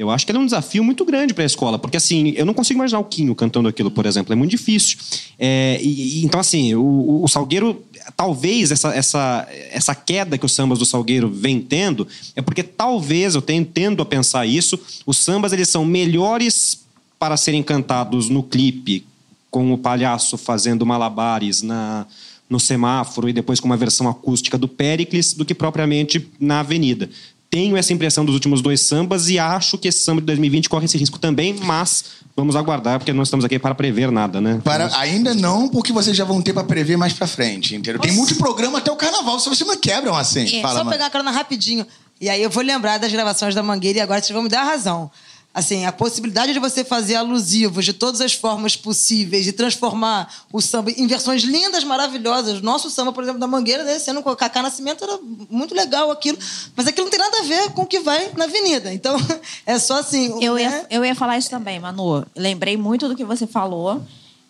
eu 0.00 0.10
acho 0.10 0.24
que 0.24 0.32
ele 0.32 0.38
é 0.38 0.40
um 0.40 0.46
desafio 0.46 0.82
muito 0.82 1.04
grande 1.04 1.34
para 1.34 1.44
a 1.44 1.46
escola, 1.46 1.78
porque 1.78 1.98
assim, 1.98 2.32
eu 2.34 2.46
não 2.46 2.54
consigo 2.54 2.78
imaginar 2.78 3.00
o 3.00 3.04
Quinho 3.04 3.34
cantando 3.34 3.68
aquilo, 3.68 3.90
por 3.90 4.06
exemplo, 4.06 4.32
é 4.32 4.36
muito 4.36 4.50
difícil. 4.50 4.96
É, 5.38 5.78
e, 5.82 6.24
então, 6.24 6.40
assim, 6.40 6.74
o, 6.74 7.20
o, 7.22 7.28
Salgueiro, 7.28 7.84
talvez 8.16 8.70
essa, 8.70 8.94
essa, 8.94 9.46
essa 9.70 9.94
queda 9.94 10.38
que 10.38 10.46
os 10.46 10.52
sambas 10.52 10.78
do 10.78 10.86
Salgueiro 10.86 11.28
vem 11.28 11.60
tendo, 11.60 12.08
é 12.34 12.40
porque 12.40 12.62
talvez, 12.62 13.34
eu 13.34 13.42
tenho, 13.42 13.62
tendo 13.62 14.02
a 14.02 14.06
pensar 14.06 14.46
isso, 14.46 14.80
os 15.04 15.18
sambas 15.18 15.52
eles 15.52 15.68
são 15.68 15.84
melhores 15.84 16.80
para 17.18 17.36
serem 17.36 17.62
cantados 17.62 18.30
no 18.30 18.42
clipe, 18.42 19.04
com 19.50 19.70
o 19.70 19.76
palhaço 19.76 20.38
fazendo 20.38 20.86
malabares 20.86 21.60
na, 21.60 22.06
no 22.48 22.58
semáforo 22.58 23.28
e 23.28 23.34
depois 23.34 23.60
com 23.60 23.66
uma 23.66 23.76
versão 23.76 24.08
acústica 24.08 24.56
do 24.56 24.66
Pericles, 24.66 25.34
do 25.34 25.44
que 25.44 25.54
propriamente 25.54 26.26
na 26.40 26.60
avenida 26.60 27.10
tenho 27.50 27.76
essa 27.76 27.92
impressão 27.92 28.24
dos 28.24 28.34
últimos 28.34 28.62
dois 28.62 28.80
sambas 28.80 29.28
e 29.28 29.38
acho 29.38 29.76
que 29.76 29.88
esse 29.88 30.04
samba 30.04 30.20
de 30.20 30.26
2020 30.26 30.68
corre 30.68 30.84
esse 30.84 30.96
risco 30.96 31.18
também, 31.18 31.52
mas 31.52 32.04
vamos 32.36 32.54
aguardar, 32.54 32.98
porque 32.98 33.12
não 33.12 33.24
estamos 33.24 33.44
aqui 33.44 33.58
para 33.58 33.74
prever 33.74 34.12
nada, 34.12 34.40
né? 34.40 34.60
Para, 34.62 34.88
ainda 34.98 35.34
não, 35.34 35.68
porque 35.68 35.92
vocês 35.92 36.16
já 36.16 36.24
vão 36.24 36.40
ter 36.40 36.52
para 36.52 36.62
prever 36.62 36.96
mais 36.96 37.12
para 37.12 37.26
frente, 37.26 37.74
entendeu? 37.74 38.00
Tem 38.00 38.12
muito 38.12 38.36
programa 38.36 38.78
até 38.78 38.92
o 38.92 38.96
carnaval, 38.96 39.40
se 39.40 39.48
vocês 39.48 39.68
não 39.68 39.76
quebram 39.76 40.14
assim. 40.14 40.58
É, 40.58 40.62
Fala, 40.62 40.74
só 40.74 40.78
mano. 40.84 40.90
pegar 40.90 41.06
a 41.06 41.10
carona 41.10 41.32
rapidinho. 41.32 41.84
E 42.20 42.28
aí 42.28 42.40
eu 42.40 42.50
vou 42.50 42.62
lembrar 42.62 42.98
das 42.98 43.10
gravações 43.10 43.54
da 43.54 43.62
Mangueira 43.62 43.98
e 43.98 44.00
agora 44.00 44.20
vocês 44.20 44.32
vão 44.32 44.42
me 44.42 44.48
dar 44.48 44.62
razão 44.62 45.10
assim, 45.52 45.84
a 45.84 45.92
possibilidade 45.92 46.52
de 46.52 46.58
você 46.58 46.84
fazer 46.84 47.16
alusivos 47.16 47.84
de 47.84 47.92
todas 47.92 48.20
as 48.20 48.32
formas 48.32 48.76
possíveis 48.76 49.46
e 49.46 49.52
transformar 49.52 50.32
o 50.52 50.60
samba 50.60 50.90
em 50.92 51.06
versões 51.06 51.42
lindas, 51.42 51.82
maravilhosas. 51.82 52.62
Nosso 52.62 52.88
samba, 52.88 53.12
por 53.12 53.22
exemplo, 53.24 53.40
da 53.40 53.46
Mangueira, 53.46 53.82
né, 53.82 53.98
sendo 53.98 54.22
com 54.22 54.30
o 54.30 54.36
Cacá 54.36 54.62
Nascimento, 54.62 55.02
era 55.02 55.18
muito 55.50 55.74
legal 55.74 56.10
aquilo. 56.10 56.38
Mas 56.76 56.86
aquilo 56.86 57.06
não 57.06 57.10
tem 57.10 57.18
nada 57.18 57.38
a 57.40 57.42
ver 57.42 57.70
com 57.70 57.82
o 57.82 57.86
que 57.86 57.98
vai 58.00 58.30
na 58.36 58.44
avenida. 58.44 58.92
Então, 58.94 59.16
é 59.66 59.78
só 59.78 59.98
assim... 59.98 60.42
Eu, 60.42 60.54
né? 60.54 60.62
ia, 60.62 60.86
eu 60.90 61.04
ia 61.04 61.14
falar 61.14 61.36
isso 61.36 61.50
também, 61.50 61.80
Manu. 61.80 62.24
Lembrei 62.36 62.76
muito 62.76 63.08
do 63.08 63.16
que 63.16 63.24
você 63.24 63.46
falou 63.46 64.02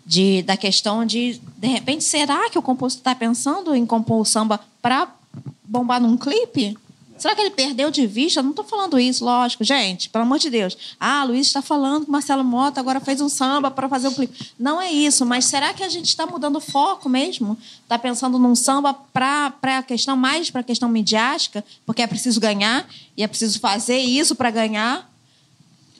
de, 0.04 0.42
da 0.42 0.56
questão 0.56 1.04
de, 1.04 1.40
de 1.56 1.68
repente, 1.68 2.04
será 2.04 2.50
que 2.50 2.58
o 2.58 2.62
compositor 2.62 3.00
está 3.00 3.14
pensando 3.14 3.74
em 3.74 3.86
compor 3.86 4.20
o 4.20 4.24
samba 4.24 4.60
para 4.82 5.08
bombar 5.64 6.00
num 6.00 6.16
clipe? 6.16 6.76
Será 7.20 7.34
que 7.34 7.42
ele 7.42 7.50
perdeu 7.50 7.90
de 7.90 8.06
vista? 8.06 8.42
Não 8.42 8.50
estou 8.50 8.64
falando 8.64 8.98
isso, 8.98 9.22
lógico. 9.22 9.62
Gente, 9.62 10.08
pelo 10.08 10.24
amor 10.24 10.38
de 10.38 10.48
Deus. 10.48 10.76
Ah, 10.98 11.22
Luiz 11.22 11.46
está 11.46 11.60
falando 11.60 12.06
que 12.06 12.10
Marcelo 12.10 12.42
Mota 12.42 12.80
agora 12.80 12.98
fez 12.98 13.20
um 13.20 13.28
samba 13.28 13.70
para 13.70 13.86
fazer 13.90 14.08
um 14.08 14.14
clipe. 14.14 14.52
Não 14.58 14.80
é 14.80 14.90
isso, 14.90 15.26
mas 15.26 15.44
será 15.44 15.74
que 15.74 15.84
a 15.84 15.88
gente 15.90 16.06
está 16.06 16.24
mudando 16.24 16.56
o 16.56 16.60
foco 16.60 17.10
mesmo? 17.10 17.58
Está 17.82 17.98
pensando 17.98 18.38
num 18.38 18.54
samba 18.54 18.94
para 18.94 19.52
a 19.62 19.82
questão, 19.82 20.16
mais 20.16 20.50
para 20.50 20.62
a 20.62 20.64
questão 20.64 20.88
midiática, 20.88 21.62
porque 21.84 22.00
é 22.00 22.06
preciso 22.06 22.40
ganhar 22.40 22.88
e 23.14 23.22
é 23.22 23.28
preciso 23.28 23.60
fazer 23.60 23.98
isso 23.98 24.34
para 24.34 24.50
ganhar? 24.50 25.09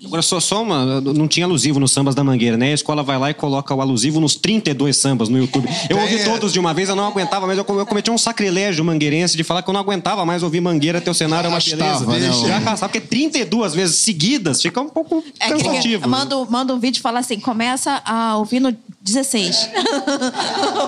Agora, 0.03 0.23
só, 0.23 0.41
só 0.41 0.63
uma. 0.63 1.01
Não 1.01 1.29
tinha 1.29 1.45
alusivo 1.45 1.79
nos 1.79 1.93
sambas 1.93 2.15
da 2.15 2.25
Mangueira, 2.25 2.57
né? 2.57 2.71
A 2.71 2.75
escola 2.75 3.03
vai 3.03 3.19
lá 3.19 3.31
e 3.31 3.35
coloca 3.35 3.75
o 3.75 3.83
alusivo 3.83 4.19
nos 4.19 4.35
32 4.35 4.97
sambas 4.97 5.29
no 5.29 5.39
YouTube. 5.39 5.69
Eu 5.91 5.99
ouvi 5.99 6.15
é. 6.15 6.25
todos 6.25 6.55
de 6.55 6.59
uma 6.59 6.73
vez, 6.73 6.89
eu 6.89 6.97
não 6.97 7.07
aguentava, 7.07 7.47
mas 7.47 7.59
eu 7.59 7.65
cometi 7.65 8.11
um 8.11 8.17
sacrilégio 8.17 8.83
mangueirense 8.83 9.37
de 9.37 9.45
falar 9.45 9.63
que 9.63 9.69
eu 9.69 9.75
não 9.75 9.81
aguentava 9.81 10.25
mais 10.25 10.43
ouvir 10.43 10.61
Mangueira, 10.61 11.03
teu 11.03 11.13
cenário 11.13 11.49
é 11.49 11.51
uma 11.51 11.61
beleza. 11.61 12.07
Né? 12.07 12.33
Já 12.33 12.57
arrastava, 12.57 12.91
porque 12.91 13.07
32 13.07 13.75
vezes 13.75 13.97
seguidas 13.97 14.63
fica 14.63 14.81
um 14.81 14.89
pouco 14.89 15.23
é 15.39 15.49
cansativo. 15.49 16.09
Manda, 16.09 16.45
manda 16.47 16.75
um 16.75 16.81
vídeo 16.81 16.99
e 16.99 17.03
fala 17.03 17.19
assim: 17.19 17.39
começa 17.39 18.01
a 18.03 18.39
ouvir 18.39 18.61
no 18.61 18.75
16. 19.03 19.69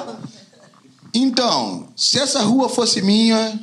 então, 1.12 1.88
se 1.94 2.18
essa 2.18 2.42
rua 2.42 2.70
fosse 2.70 3.02
minha, 3.02 3.60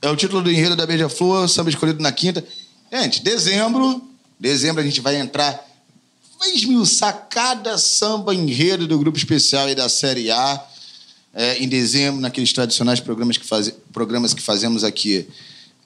é 0.00 0.08
o 0.08 0.14
título 0.14 0.42
do 0.42 0.50
enredo 0.50 0.76
da 0.76 0.86
Beija-Flor, 0.86 1.48
samba 1.48 1.70
escolhido 1.70 2.00
na 2.00 2.12
quinta. 2.12 2.44
Gente, 2.92 3.20
dezembro 3.24 4.05
Dezembro 4.38 4.82
a 4.82 4.84
gente 4.84 5.00
vai 5.00 5.16
entrar, 5.16 5.64
vai 6.38 6.50
esmiuçar 6.50 7.26
cada 7.30 7.78
samba 7.78 8.34
enredo 8.34 8.86
do 8.86 8.98
grupo 8.98 9.16
especial 9.16 9.68
e 9.68 9.74
da 9.74 9.88
Série 9.88 10.30
A. 10.30 10.64
É, 11.38 11.58
em 11.58 11.68
dezembro, 11.68 12.20
naqueles 12.20 12.50
tradicionais 12.50 12.98
programas 12.98 13.36
que, 13.36 13.46
faz, 13.46 13.70
programas 13.92 14.32
que 14.32 14.40
fazemos 14.40 14.82
aqui 14.82 15.28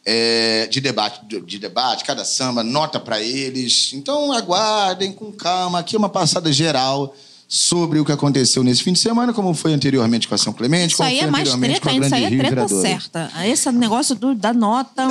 é, 0.05 0.67
de 0.69 0.81
debate, 0.81 1.25
de, 1.27 1.41
de, 1.41 1.59
debate, 1.59 2.05
cada 2.05 2.25
samba, 2.25 2.63
nota 2.63 3.01
para 3.01 3.21
eles. 3.21 3.93
Então 3.93 4.33
aguardem 4.33 5.13
com 5.13 5.33
calma. 5.33 5.81
Aqui 5.81 5.97
é 5.97 5.99
uma 5.99 6.09
passada 6.09 6.53
geral 6.53 7.15
sobre 7.49 7.99
o 7.99 8.05
que 8.05 8.13
aconteceu 8.13 8.63
nesse 8.63 8.83
fim 8.83 8.93
de 8.93 9.01
semana, 9.01 9.33
como 9.33 9.53
foi 9.55 9.73
anteriormente 9.73 10.29
com 10.29 10.35
a 10.37 10.39
São 10.39 10.53
Clemente, 10.53 10.93
isso 10.93 10.99
como 10.99 11.09
aí 11.09 11.19
foi 11.19 11.27
é 11.27 11.31
mais 11.31 11.53
treta, 11.53 11.93
isso 11.93 12.15
aí 12.15 12.25
é 12.25 12.39
treta 12.39 12.69
certa. 12.69 13.31
Esse 13.45 13.73
negócio 13.73 14.15
do, 14.15 14.37
da 14.37 14.53
nota. 14.53 15.09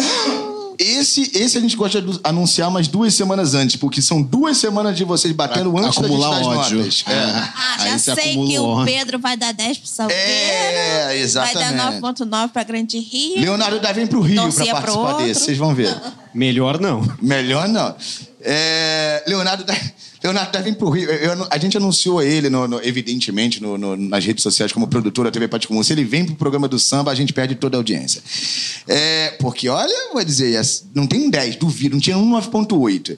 Esse, 0.80 1.30
esse 1.36 1.58
a 1.58 1.62
gente 1.62 1.76
gosta 1.76 2.02
de 2.02 2.18
anunciar 2.24 2.70
umas 2.70 2.88
duas 2.88 3.14
semanas 3.14 3.54
antes, 3.54 3.76
porque 3.76 4.02
são 4.02 4.22
duas 4.22 4.56
semanas 4.58 4.96
de 4.96 5.04
vocês 5.04 5.34
batendo 5.34 5.74
pra 5.74 5.82
antes 5.82 5.98
acumular 5.98 6.30
da 6.30 6.38
gente 6.38 6.48
ódio. 6.48 6.78
notas. 6.78 7.04
É. 7.06 7.14
Ah, 7.14 7.78
já 7.80 8.16
sei 8.16 8.34
que 8.48 8.60
o 8.60 8.86
Pedro 8.86 9.20
vai 9.20 9.36
dar 9.36 9.52
10 9.52 9.78
pro 9.78 9.88
Salgueiro. 9.88 10.22
É, 10.24 11.18
exatamente. 11.18 11.78
Vai 11.78 12.00
dar 12.00 12.02
9.9 12.02 12.50
pra 12.52 12.64
Grande 12.64 12.98
Rio. 12.98 13.42
Leonardo 13.42 13.78
dá 13.82 13.92
vem 13.92 14.08
pro 14.08 14.22
Rio 14.22 14.42
para 14.54 14.72
participar 14.72 15.18
desse, 15.18 15.42
vocês 15.42 15.58
vão 15.58 15.76
ver. 15.76 15.94
Melhor 16.34 16.80
não. 16.80 17.06
Melhor 17.22 17.68
não. 17.68 17.94
É, 18.42 19.22
Leonardo 19.28 19.66
dá... 19.66 19.76
Leonardo 20.24 20.62
vir 20.64 20.76
pro 20.76 20.90
Rio. 20.90 21.10
Eu, 21.10 21.34
eu, 21.34 21.48
a 21.50 21.58
gente 21.58 21.78
anunciou 21.78 22.22
ele, 22.22 22.50
no, 22.50 22.68
no, 22.68 22.84
evidentemente, 22.84 23.62
no, 23.62 23.96
nas 23.96 24.26
redes 24.26 24.44
sociais 24.44 24.72
como 24.72 24.88
produtor 24.88 25.26
da 25.26 25.32
TV 25.32 25.48
Pátio 25.48 25.70
Comum. 25.70 25.82
Se 25.82 25.94
ele 25.94 26.04
vem 26.04 26.26
pro 26.26 26.36
programa 26.36 26.68
do 26.68 26.78
samba, 26.78 27.12
a 27.12 27.16
gente 27.16 27.32
perde 27.32 27.56
toda 27.56 27.78
a 27.78 27.80
audiência. 27.80 28.22
É, 28.88 29.32
porque, 29.40 29.70
olha, 29.70 29.94
vou 30.14 30.24
dizer, 30.24 30.60
não 30.94 31.08
tem 31.08 31.28
um 31.28 31.30
10, 31.30 31.56
duvido, 31.56 31.96
não 31.96 32.02
tinha 32.02 32.18
um 32.18 32.32
9.8. 32.32 33.18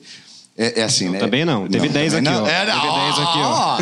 É, 0.57 0.81
é, 0.81 0.83
assim, 0.83 1.05
não, 1.05 1.13
né? 1.13 1.19
Também 1.19 1.43
não. 1.43 1.67
Teve 1.67 1.87
não, 1.87 1.93
10 1.93 2.13
aqui, 2.13 2.23
não. 2.23 2.43
ó. 2.43 2.47
É, 2.47 2.65
não. 2.65 2.81
Teve 2.81 2.93
10 2.93 3.19
aqui, 3.19 3.39
ó. 3.39 3.77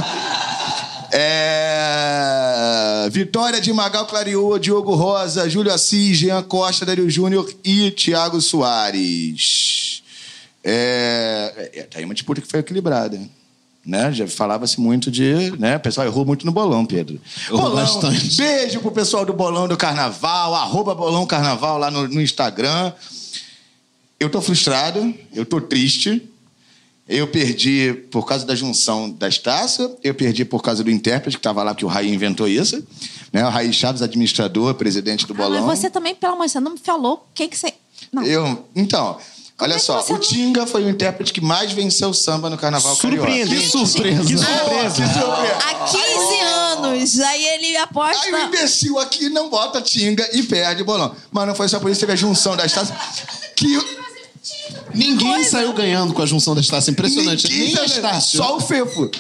É... 1.11 3.09
Vitória 3.11 3.59
de 3.59 3.73
Magal 3.73 4.05
Clariô, 4.05 4.59
Diogo 4.59 4.93
Rosa, 4.93 5.49
Júlio 5.49 5.73
Assis, 5.73 6.17
Jean 6.17 6.43
Costa, 6.43 6.85
Dario 6.85 7.09
Júnior 7.09 7.51
e 7.63 7.89
Thiago 7.91 8.39
Soares. 8.39 10.03
É, 10.63 11.71
é, 11.73 11.83
tá 11.83 11.99
aí 11.99 12.05
uma 12.05 12.13
disputa 12.13 12.41
que 12.41 12.47
foi 12.47 12.59
equilibrada. 12.59 13.19
Né? 13.85 14.11
Já 14.11 14.27
falava-se 14.27 14.79
muito 14.79 15.09
de. 15.09 15.51
Né? 15.57 15.77
O 15.77 15.79
pessoal 15.79 16.05
errou 16.05 16.25
muito 16.25 16.45
no 16.45 16.51
bolão, 16.51 16.85
Pedro. 16.85 17.19
Errou 17.47 17.61
bolão, 17.61 17.75
bastante. 17.75 18.35
Beijo 18.35 18.79
pro 18.81 18.91
pessoal 18.91 19.25
do 19.25 19.33
Bolão 19.33 19.67
do 19.67 19.77
Carnaval, 19.77 20.53
arroba 20.53 20.93
Bolão 20.93 21.25
Carnaval 21.25 21.77
lá 21.77 21.89
no, 21.89 22.07
no 22.07 22.21
Instagram. 22.21 22.91
Eu 24.19 24.29
tô 24.29 24.41
frustrado, 24.41 25.13
eu 25.33 25.45
tô 25.45 25.61
triste. 25.61 26.29
Eu 27.07 27.27
perdi 27.27 27.91
por 28.11 28.23
causa 28.23 28.45
da 28.45 28.53
junção 28.53 29.09
das 29.09 29.39
taças, 29.39 29.89
eu 30.03 30.13
perdi 30.13 30.45
por 30.45 30.61
causa 30.61 30.83
do 30.83 30.91
intérprete 30.91 31.37
que 31.37 31.39
estava 31.39 31.63
lá, 31.63 31.73
que 31.73 31.83
o 31.83 31.87
Raí 31.87 32.13
inventou 32.13 32.47
isso. 32.47 32.85
Né? 33.33 33.43
O 33.43 33.49
Raí 33.49 33.73
Chaves, 33.73 34.03
administrador, 34.03 34.75
presidente 34.75 35.25
do 35.25 35.33
Bolão. 35.33 35.63
Ah, 35.63 35.65
mas 35.65 35.79
você 35.79 35.89
também, 35.89 36.13
pelo 36.13 36.33
amor 36.33 36.45
de 36.45 36.53
Deus, 36.53 36.63
não 36.63 36.73
me 36.73 36.77
falou 36.77 37.13
o 37.13 37.33
que, 37.33 37.47
que 37.47 37.57
você. 37.57 37.73
Não. 38.13 38.21
Eu, 38.23 38.63
então, 38.75 39.17
Olha 39.61 39.75
é 39.75 39.79
só, 39.79 40.03
o 40.09 40.17
Tinga 40.17 40.65
foi 40.65 40.85
o 40.85 40.89
intérprete 40.89 41.33
que 41.33 41.41
mais 41.41 41.71
venceu 41.73 42.09
o 42.09 42.13
samba 42.13 42.49
no 42.49 42.57
Carnaval 42.57 42.95
Surpreendente. 42.95 43.63
Que 43.63 43.69
surpresa. 43.69 44.23
Que 44.23 44.37
surpresa. 44.37 44.95
que 44.95 45.13
surpresa. 45.13 45.57
Há 45.65 45.73
15 45.85 46.39
anos. 46.39 47.19
Aí 47.19 47.45
ele 47.45 47.77
aposta... 47.77 48.25
Aí 48.25 48.33
o 48.33 48.37
imbecil 48.47 48.97
aqui 48.99 49.27
não 49.27 49.49
bota 49.49 49.81
Tinga 49.81 50.27
e 50.31 50.43
perde 50.43 50.81
o 50.81 50.85
bolão. 50.85 51.13
Mas 51.29 51.47
não 51.47 51.55
foi 51.55 51.67
só 51.67 51.79
por 51.79 51.91
isso, 51.91 51.99
teve 51.99 52.13
a 52.13 52.15
junção 52.15 52.55
das 52.55 52.71
taças 52.71 52.95
que... 53.55 53.99
Ninguém 54.93 55.33
Coisa. 55.33 55.49
saiu 55.49 55.73
ganhando 55.73 56.13
com 56.13 56.21
a 56.21 56.25
junção 56.25 56.55
das 56.55 56.67
taças. 56.67 56.87
Impressionante. 56.87 57.49
Ninguém 57.49 57.73
Nem 57.73 57.79
a 57.79 57.85
Estácio. 57.85 58.37
Só 58.37 58.55
o 58.55 58.59
Fefo 58.61 59.11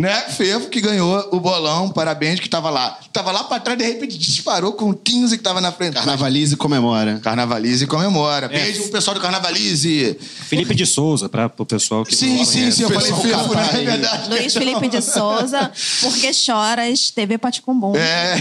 né? 0.00 0.22
Fefo 0.30 0.68
que 0.70 0.80
ganhou 0.80 1.28
o 1.30 1.38
bolão, 1.38 1.90
parabéns, 1.90 2.40
que 2.40 2.48
tava 2.48 2.70
lá. 2.70 2.98
Tava 3.12 3.30
lá 3.30 3.44
pra 3.44 3.60
trás, 3.60 3.78
de 3.78 3.84
repente 3.84 4.16
disparou 4.16 4.72
com 4.72 4.90
o 4.90 4.94
15 4.94 5.36
que 5.36 5.44
tava 5.44 5.60
na 5.60 5.70
frente. 5.70 5.92
Carnavalize 5.92 6.56
comemora. 6.56 7.20
Carnavalize 7.22 7.86
comemora. 7.86 8.46
É. 8.46 8.48
Beijo 8.48 8.82
pro 8.84 8.92
pessoal 8.92 9.14
do 9.14 9.20
Carnavalize. 9.20 10.16
Felipe 10.18 10.74
de 10.74 10.86
Souza, 10.86 11.28
pra, 11.28 11.50
pro 11.50 11.66
pessoal 11.66 12.04
que 12.06 12.16
Sim, 12.16 12.42
sim, 12.46 12.70
sim, 12.70 12.84
eu 12.84 12.90
falei 12.90 13.12
Fefo, 13.12 13.54
né? 13.54 13.70
É 13.74 13.84
verdade. 13.84 14.30
Luiz 14.30 14.54
Felipe 14.54 14.88
de 14.88 15.02
Souza, 15.02 15.70
porque 16.00 16.32
choras, 16.32 17.10
TV 17.10 17.36
Paticumbum. 17.36 17.94
É. 17.94 18.40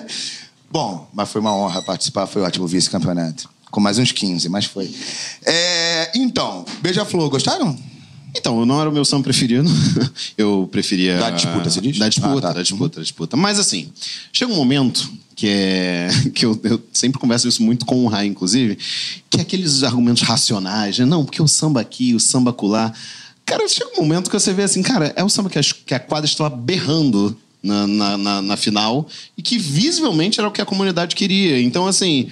Bom, 0.70 1.08
mas 1.14 1.30
foi 1.30 1.40
uma 1.40 1.54
honra 1.56 1.82
participar, 1.82 2.26
foi 2.26 2.42
ótimo 2.42 2.66
vice-campeonato. 2.66 3.48
Com 3.70 3.80
mais 3.80 3.98
uns 3.98 4.12
15, 4.12 4.50
mas 4.50 4.66
foi. 4.66 4.94
É, 5.46 6.10
então, 6.14 6.64
Beija-Flor, 6.82 7.30
gostaram? 7.30 7.89
Então, 8.36 8.64
não 8.64 8.80
era 8.80 8.88
o 8.88 8.92
meu 8.92 9.04
samba 9.04 9.24
preferido. 9.24 9.68
Eu 10.36 10.68
preferia. 10.70 11.18
Da 11.18 11.30
disputa, 11.30 11.70
você 11.70 11.80
diz? 11.80 11.98
Da 11.98 12.08
disputa, 12.08 12.38
ah, 12.38 12.40
tá. 12.40 12.52
da 12.54 12.62
disputa, 12.62 12.96
da 12.96 13.02
disputa. 13.02 13.36
Mas 13.36 13.58
assim, 13.58 13.90
chega 14.32 14.52
um 14.52 14.56
momento 14.56 15.10
que 15.34 15.48
é. 15.48 16.08
que 16.34 16.44
eu, 16.44 16.58
eu 16.64 16.82
sempre 16.92 17.18
converso 17.18 17.48
isso 17.48 17.62
muito 17.62 17.86
com 17.86 18.04
o 18.04 18.08
Rai, 18.08 18.26
inclusive, 18.26 18.78
que 19.28 19.38
é 19.38 19.40
aqueles 19.42 19.82
argumentos 19.82 20.22
racionais, 20.22 20.98
né? 20.98 21.04
Não, 21.04 21.24
porque 21.24 21.42
o 21.42 21.48
samba 21.48 21.80
aqui, 21.80 22.14
o 22.14 22.20
samba 22.20 22.50
acolá. 22.50 22.92
Cara, 23.44 23.66
chega 23.68 23.90
um 23.96 24.02
momento 24.02 24.30
que 24.30 24.38
você 24.38 24.52
vê 24.52 24.62
assim, 24.62 24.82
cara, 24.82 25.12
é 25.16 25.24
um 25.24 25.28
samba 25.28 25.50
que 25.50 25.58
a, 25.58 25.62
que 25.62 25.94
a 25.94 25.98
quadra 25.98 26.26
estava 26.28 26.54
berrando 26.54 27.36
na, 27.62 27.86
na, 27.86 28.16
na, 28.16 28.42
na 28.42 28.56
final 28.56 29.08
e 29.36 29.42
que 29.42 29.58
visivelmente 29.58 30.38
era 30.38 30.48
o 30.48 30.52
que 30.52 30.60
a 30.60 30.66
comunidade 30.66 31.16
queria. 31.16 31.60
Então, 31.60 31.86
assim 31.86 32.30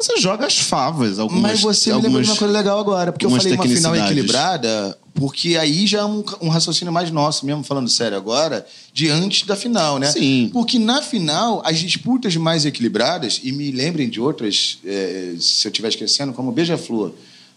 você 0.00 0.16
joga 0.16 0.46
as 0.46 0.58
favas. 0.58 1.18
Algumas, 1.18 1.42
Mas 1.42 1.60
você 1.60 1.90
algumas, 1.90 2.10
me 2.10 2.18
lembrou 2.18 2.22
de 2.22 2.30
uma 2.30 2.36
coisa 2.38 2.54
legal 2.54 2.78
agora, 2.78 3.12
porque 3.12 3.26
eu 3.26 3.30
falei 3.30 3.52
uma 3.52 3.64
final 3.64 3.94
equilibrada, 3.94 4.98
porque 5.20 5.58
aí 5.58 5.86
já 5.86 5.98
é 5.98 6.04
um, 6.06 6.24
um, 6.40 6.48
raciocínio 6.48 6.90
mais 6.90 7.10
nosso, 7.10 7.44
mesmo 7.44 7.62
falando 7.62 7.90
sério 7.90 8.16
agora, 8.16 8.66
diante 8.90 9.46
da 9.46 9.54
final, 9.54 9.98
né? 9.98 10.10
Sim. 10.10 10.48
Porque 10.50 10.78
na 10.78 11.02
final, 11.02 11.60
as 11.62 11.78
disputas 11.78 12.34
mais 12.36 12.64
equilibradas, 12.64 13.38
e 13.44 13.52
me 13.52 13.70
lembrem 13.70 14.08
de 14.08 14.18
outras, 14.18 14.78
é, 14.82 15.34
se 15.38 15.68
eu 15.68 15.70
estiver 15.70 15.88
esquecendo, 15.88 16.32
como 16.32 16.50
Beija-Flor, 16.50 17.12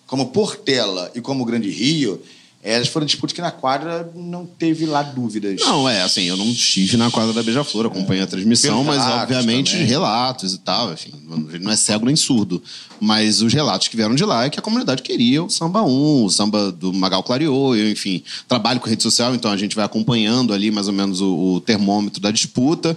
como 0.06 0.26
Portela 0.32 1.10
e 1.16 1.22
como 1.22 1.46
Grande 1.46 1.70
Rio, 1.70 2.22
elas 2.64 2.88
foram 2.88 3.06
disputas 3.06 3.34
que 3.34 3.42
na 3.42 3.52
quadra 3.52 4.10
não 4.16 4.46
teve 4.46 4.86
lá 4.86 5.04
dúvidas. 5.04 5.60
Não, 5.62 5.88
é 5.88 6.02
assim, 6.02 6.24
eu 6.24 6.38
não 6.38 6.46
estive 6.46 6.96
na 6.96 7.12
quadra 7.12 7.34
da 7.34 7.44
Beija-Flor, 7.44 7.88
acompanhei 7.88 8.24
a 8.24 8.28
transmissão, 8.28 8.84
mas 8.86 9.04
obviamente 9.04 9.74
também. 9.74 9.86
relatos 9.86 10.54
e 10.54 10.58
tal, 10.60 10.94
enfim, 10.94 11.12
não 11.60 11.70
é 11.70 11.76
cego 11.76 12.06
nem 12.06 12.16
surdo. 12.16 12.64
Mas 13.02 13.42
os 13.42 13.54
relatos 13.54 13.90
que 13.90 13.98
vieram 13.98 14.16
de 14.16 14.24
lá 14.24 14.46
é 14.46 14.50
que 14.50 14.58
a 14.58 14.62
comunidade 14.62 15.02
queria 15.02 15.44
o 15.44 15.50
samba 15.50 15.82
1, 15.82 16.24
o 16.24 16.30
samba 16.30 16.72
do 16.72 16.94
Magal 16.94 17.22
Clareou, 17.22 17.76
eu, 17.76 17.92
enfim, 17.92 18.24
trabalho 18.48 18.80
com 18.80 18.88
rede 18.88 19.04
social, 19.04 19.36
então 19.36 19.52
a 19.52 19.58
gente 19.58 19.76
vai 19.76 19.84
acompanhando 19.84 20.54
ali 20.54 20.72
mais 20.72 20.88
ou 20.88 20.94
menos 20.94 21.20
o, 21.20 21.56
o 21.56 21.62
termômetro 21.62 22.22
da 22.22 22.32
disputa. 22.32 22.96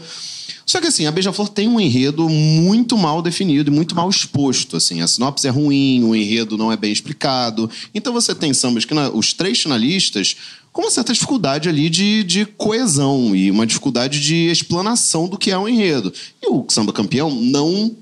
Só 0.67 0.81
que 0.81 0.89
assim, 0.89 1.07
a 1.07 1.13
Beija-Flor 1.13 1.49
tem 1.49 1.69
um 1.69 1.79
enredo 1.79 2.29
muito 2.29 2.99
mal 2.99 3.23
definido 3.23 3.71
e 3.71 3.75
muito 3.75 3.95
mal 3.95 4.11
exposto. 4.11 4.77
Assim, 4.77 5.01
a 5.01 5.07
sinopse 5.07 5.47
é 5.47 5.51
ruim, 5.51 6.03
o 6.03 6.15
enredo 6.15 6.59
não 6.59 6.73
é 6.73 6.77
bem 6.77 6.91
explicado. 6.91 7.71
Então 7.95 8.13
você 8.13 8.35
tem 8.35 8.53
sambas 8.53 8.85
que 8.85 8.93
na, 8.93 9.09
os 9.11 9.33
três 9.33 9.63
finalistas 9.63 10.37
com 10.73 10.83
uma 10.83 10.91
certa 10.91 11.13
dificuldade 11.13 11.71
ali 11.71 11.89
de, 11.89 12.23
de 12.25 12.45
coesão 12.45 13.35
e 13.35 13.51
uma 13.51 13.67
dificuldade 13.67 14.21
de 14.21 14.51
explanação 14.51 15.27
do 15.27 15.39
que 15.39 15.53
é 15.53 15.57
um 15.57 15.69
enredo. 15.69 16.13
E 16.43 16.51
o 16.51 16.67
samba 16.69 16.93
campeão 16.93 17.31
não, 17.31 17.97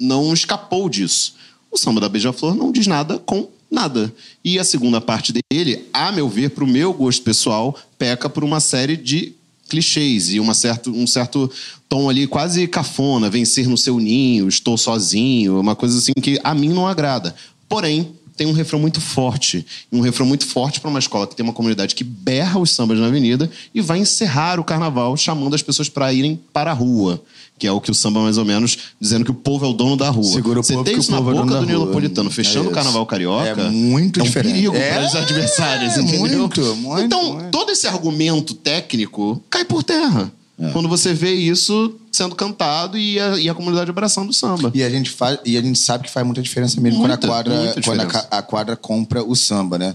não 0.00 0.32
escapou 0.32 0.88
disso. 0.88 1.34
O 1.70 1.76
samba 1.76 2.00
da 2.00 2.08
Beija-Flor 2.08 2.54
não 2.54 2.72
diz 2.72 2.86
nada 2.86 3.18
com 3.18 3.48
nada. 3.70 4.12
E 4.44 4.58
a 4.58 4.64
segunda 4.64 5.00
parte 5.00 5.32
dele, 5.32 5.84
a 5.92 6.10
meu 6.10 6.28
ver, 6.28 6.50
para 6.50 6.64
o 6.64 6.66
meu 6.66 6.92
gosto 6.92 7.22
pessoal, 7.22 7.78
peca 7.98 8.28
por 8.28 8.42
uma 8.42 8.58
série 8.58 8.96
de 8.96 9.35
clichês 9.68 10.32
e 10.32 10.40
uma 10.40 10.54
certo, 10.54 10.90
um 10.90 11.06
certo 11.06 11.50
tom 11.88 12.08
ali 12.08 12.26
quase 12.26 12.66
cafona, 12.66 13.30
vencer 13.30 13.68
no 13.68 13.76
seu 13.76 13.98
ninho, 13.98 14.48
estou 14.48 14.76
sozinho, 14.76 15.60
uma 15.60 15.76
coisa 15.76 15.98
assim 15.98 16.12
que 16.20 16.40
a 16.42 16.54
mim 16.54 16.70
não 16.70 16.86
agrada. 16.86 17.34
Porém, 17.68 18.15
tem 18.36 18.46
um 18.46 18.52
refrão 18.52 18.78
muito 18.78 19.00
forte. 19.00 19.64
Um 19.90 20.00
refrão 20.00 20.26
muito 20.26 20.46
forte 20.46 20.80
para 20.80 20.90
uma 20.90 20.98
escola 20.98 21.26
que 21.26 21.34
tem 21.34 21.42
uma 21.44 21.52
comunidade 21.52 21.94
que 21.94 22.04
berra 22.04 22.58
os 22.60 22.70
sambas 22.70 22.98
na 22.98 23.06
avenida 23.06 23.50
e 23.74 23.80
vai 23.80 23.98
encerrar 23.98 24.60
o 24.60 24.64
carnaval 24.64 25.16
chamando 25.16 25.54
as 25.54 25.62
pessoas 25.62 25.88
para 25.88 26.12
irem 26.12 26.38
para 26.52 26.70
a 26.70 26.74
rua. 26.74 27.22
Que 27.58 27.66
é 27.66 27.72
o 27.72 27.80
que 27.80 27.90
o 27.90 27.94
samba, 27.94 28.20
mais 28.20 28.36
ou 28.36 28.44
menos, 28.44 28.76
dizendo 29.00 29.24
que 29.24 29.30
o 29.30 29.34
povo 29.34 29.64
é 29.64 29.68
o 29.68 29.72
dono 29.72 29.96
da 29.96 30.10
rua. 30.10 30.24
Segura 30.24 30.60
o 30.60 30.62
Você 30.62 30.74
povo 30.74 30.84
tem 30.84 30.94
que 30.94 31.00
isso 31.00 31.10
na 31.10 31.16
é 31.16 31.20
boca 31.20 31.36
dono 31.36 31.60
do 31.60 31.66
Nilo. 31.66 31.86
Napolitano, 31.86 32.28
É 32.28 32.32
fechando 32.32 32.68
o 32.68 32.72
carnaval 32.72 33.06
carioca. 33.06 33.62
É 33.62 33.70
muito 33.70 34.20
é 34.20 34.22
um 34.22 34.26
diferente. 34.26 34.52
perigo 34.52 34.76
É, 34.76 34.92
para 34.92 35.06
os 35.06 35.14
adversários, 35.14 35.96
entendeu? 35.96 36.20
muito, 36.20 36.76
muito, 36.76 37.02
então, 37.02 37.32
muito. 37.32 37.50
todo 37.50 37.70
esse 37.70 37.86
argumento 37.86 38.52
técnico 38.52 39.42
cai 39.48 39.64
por 39.64 39.82
terra. 39.82 40.30
É. 40.58 40.70
Quando 40.70 40.88
você 40.88 41.12
vê 41.12 41.34
isso 41.34 41.94
sendo 42.10 42.34
cantado 42.34 42.96
e 42.96 43.20
a, 43.20 43.38
e 43.38 43.48
a 43.48 43.54
comunidade 43.54 43.90
abraçando 43.90 44.30
o 44.30 44.32
samba. 44.32 44.70
E 44.74 44.82
a 44.82 44.88
gente 44.88 45.10
faz, 45.10 45.38
e 45.44 45.56
a 45.56 45.60
gente 45.60 45.78
sabe 45.78 46.04
que 46.04 46.10
faz 46.10 46.24
muita 46.24 46.40
diferença 46.40 46.80
mesmo 46.80 47.00
quando, 47.00 47.10
a 47.10 47.14
Muita, 47.14 47.26
quadra, 47.28 47.54
muita 47.54 47.82
quando 47.82 48.00
a, 48.00 48.38
a 48.38 48.42
quadra 48.42 48.74
compra 48.76 49.22
o 49.22 49.36
samba, 49.36 49.76
né? 49.78 49.94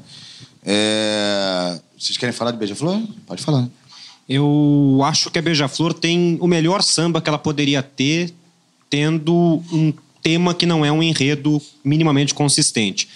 É, 0.63 1.79
Vocês 1.97 2.17
querem 2.17 2.33
falar 2.33 2.51
de 2.51 2.57
Beija-Flor? 2.57 3.01
Pode 3.25 3.41
falar. 3.41 3.67
Eu 4.29 5.01
acho 5.03 5.29
que 5.31 5.39
a 5.39 5.41
Beija-Flor 5.41 5.93
tem 5.93 6.37
o 6.39 6.47
melhor 6.47 6.81
samba 6.83 7.19
que 7.21 7.27
ela 7.27 7.39
poderia 7.39 7.81
ter, 7.81 8.31
tendo 8.89 9.61
um 9.71 9.91
tema 10.21 10.53
que 10.53 10.65
não 10.67 10.85
é 10.85 10.91
um 10.91 11.01
enredo 11.01 11.59
minimamente 11.83 12.33
consistente. 12.33 13.09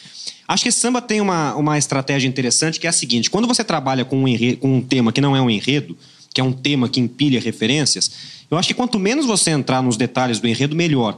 Acho 0.48 0.64
que 0.64 0.70
esse 0.70 0.80
samba 0.80 1.02
tem 1.02 1.22
uma, 1.22 1.56
uma 1.56 1.78
estratégia 1.78 2.28
interessante 2.28 2.80
que 2.80 2.88
é 2.88 2.90
a 2.90 2.94
seguinte: 2.94 3.30
quando 3.30 3.48
você 3.48 3.64
trabalha 3.64 4.04
com 4.04 4.18
um, 4.24 4.28
enre- 4.28 4.56
com 4.58 4.78
um 4.78 4.82
tema 4.82 5.12
que 5.12 5.22
não 5.22 5.36
é 5.36 5.42
um 5.42 5.50
enredo, 5.50 5.98
que 6.36 6.42
é 6.42 6.44
um 6.44 6.52
tema 6.52 6.90
que 6.90 7.00
empilha 7.00 7.40
referências, 7.40 8.12
eu 8.52 8.58
acho 8.58 8.68
que 8.68 8.74
quanto 8.74 9.00
menos 9.00 9.26
você 9.26 9.52
entrar 9.52 9.82
nos 9.82 9.96
detalhes 9.96 10.38
do 10.38 10.48
enredo, 10.48 10.76
melhor. 10.76 11.18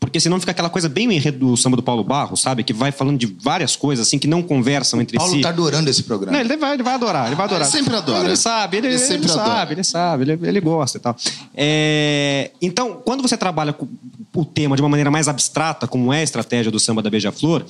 Porque 0.00 0.18
senão 0.18 0.40
fica 0.40 0.52
aquela 0.52 0.70
coisa 0.70 0.88
bem 0.88 1.06
o 1.06 1.12
enredo 1.12 1.38
do 1.38 1.56
samba 1.56 1.76
do 1.76 1.82
Paulo 1.82 2.02
Barro, 2.02 2.34
sabe? 2.34 2.64
Que 2.64 2.72
vai 2.72 2.90
falando 2.90 3.18
de 3.18 3.26
várias 3.26 3.76
coisas 3.76 4.06
assim 4.06 4.18
que 4.18 4.26
não 4.26 4.42
conversam 4.42 5.00
entre 5.02 5.18
Paulo 5.18 5.32
si. 5.34 5.42
tá 5.42 5.50
adorando 5.50 5.88
esse 5.88 6.02
programa. 6.02 6.32
Não, 6.36 6.44
ele 6.44 6.56
vai, 6.56 6.74
ele 6.74 6.82
vai 6.82 6.94
adorar, 6.94 7.26
ele 7.26 7.36
vai 7.36 7.44
adorar. 7.44 7.66
Ele 7.66 7.70
sempre 7.70 7.94
adora. 7.94 8.28
Ele 8.28 8.36
sabe, 8.36 8.76
ele, 8.78 8.86
Ele 8.86 8.96
ele 8.96 9.02
sempre 9.02 9.28
sabe, 9.28 9.50
adora. 9.50 9.72
ele 9.72 9.84
sabe, 9.84 10.22
ele, 10.24 10.48
ele 10.48 10.60
gosta 10.60 10.96
e 10.96 11.00
tal. 11.00 11.16
É, 11.54 12.50
então, 12.60 13.02
quando 13.04 13.22
você 13.22 13.36
trabalha 13.36 13.72
com 13.74 13.86
o 14.34 14.44
tema 14.44 14.76
de 14.76 14.82
uma 14.82 14.88
maneira 14.88 15.10
mais 15.10 15.28
abstrata, 15.28 15.86
como 15.86 16.12
é 16.12 16.20
a 16.20 16.24
estratégia 16.24 16.72
do 16.72 16.80
samba 16.80 17.02
da 17.02 17.10
Beija-Flor, 17.10 17.64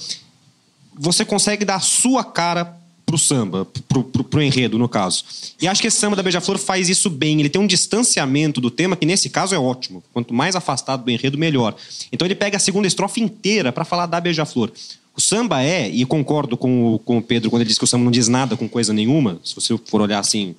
você 0.96 1.24
consegue 1.24 1.64
dar 1.64 1.76
a 1.76 1.80
sua 1.80 2.22
cara 2.22 2.83
pro 3.14 3.18
samba, 3.18 3.64
pro, 3.88 4.02
pro, 4.02 4.24
pro 4.24 4.42
enredo, 4.42 4.76
no 4.76 4.88
caso. 4.88 5.24
E 5.60 5.68
acho 5.68 5.80
que 5.80 5.86
esse 5.86 5.96
samba 5.96 6.16
da 6.16 6.22
Beija-Flor 6.22 6.58
faz 6.58 6.88
isso 6.88 7.08
bem. 7.08 7.38
Ele 7.38 7.48
tem 7.48 7.60
um 7.60 7.66
distanciamento 7.66 8.60
do 8.60 8.70
tema 8.70 8.96
que, 8.96 9.06
nesse 9.06 9.30
caso, 9.30 9.54
é 9.54 9.58
ótimo. 9.58 10.02
Quanto 10.12 10.34
mais 10.34 10.56
afastado 10.56 11.04
do 11.04 11.10
enredo, 11.10 11.38
melhor. 11.38 11.76
Então, 12.10 12.26
ele 12.26 12.34
pega 12.34 12.56
a 12.56 12.60
segunda 12.60 12.88
estrofe 12.88 13.20
inteira 13.20 13.70
para 13.70 13.84
falar 13.84 14.06
da 14.06 14.20
Beija-Flor. 14.20 14.72
O 15.16 15.20
samba 15.20 15.62
é, 15.62 15.88
e 15.88 16.04
concordo 16.04 16.56
com 16.56 16.94
o, 16.94 16.98
com 16.98 17.18
o 17.18 17.22
Pedro 17.22 17.50
quando 17.50 17.62
ele 17.62 17.68
diz 17.68 17.78
que 17.78 17.84
o 17.84 17.86
samba 17.86 18.04
não 18.04 18.10
diz 18.10 18.26
nada 18.26 18.56
com 18.56 18.68
coisa 18.68 18.92
nenhuma, 18.92 19.38
se 19.44 19.54
você 19.54 19.78
for 19.86 20.00
olhar 20.00 20.18
assim, 20.18 20.56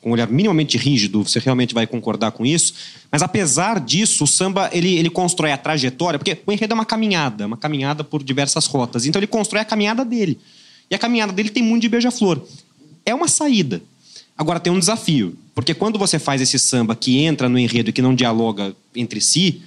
com 0.00 0.08
um 0.08 0.12
olhar 0.14 0.26
minimamente 0.26 0.78
rígido, 0.78 1.22
você 1.22 1.38
realmente 1.38 1.74
vai 1.74 1.86
concordar 1.86 2.30
com 2.30 2.46
isso. 2.46 2.72
Mas 3.12 3.20
apesar 3.20 3.78
disso, 3.78 4.24
o 4.24 4.26
samba 4.26 4.70
ele, 4.72 4.96
ele 4.96 5.10
constrói 5.10 5.52
a 5.52 5.58
trajetória, 5.58 6.18
porque 6.18 6.38
o 6.46 6.50
enredo 6.50 6.72
é 6.72 6.74
uma 6.74 6.86
caminhada, 6.86 7.46
uma 7.46 7.58
caminhada 7.58 8.02
por 8.02 8.22
diversas 8.22 8.64
rotas. 8.64 9.04
Então 9.04 9.20
ele 9.20 9.26
constrói 9.26 9.60
a 9.60 9.66
caminhada 9.66 10.02
dele. 10.02 10.38
E 10.90 10.94
a 10.94 10.98
caminhada 10.98 11.32
dele 11.32 11.50
tem 11.50 11.62
muito 11.62 11.82
de 11.82 11.88
beija-flor. 11.88 12.42
É 13.06 13.14
uma 13.14 13.28
saída. 13.28 13.80
Agora 14.36 14.58
tem 14.58 14.72
um 14.72 14.78
desafio, 14.78 15.38
porque 15.54 15.74
quando 15.74 15.98
você 15.98 16.18
faz 16.18 16.40
esse 16.40 16.58
samba 16.58 16.96
que 16.96 17.18
entra 17.18 17.48
no 17.48 17.58
enredo 17.58 17.90
e 17.90 17.92
que 17.92 18.02
não 18.02 18.14
dialoga 18.14 18.74
entre 18.94 19.20
si, 19.20 19.62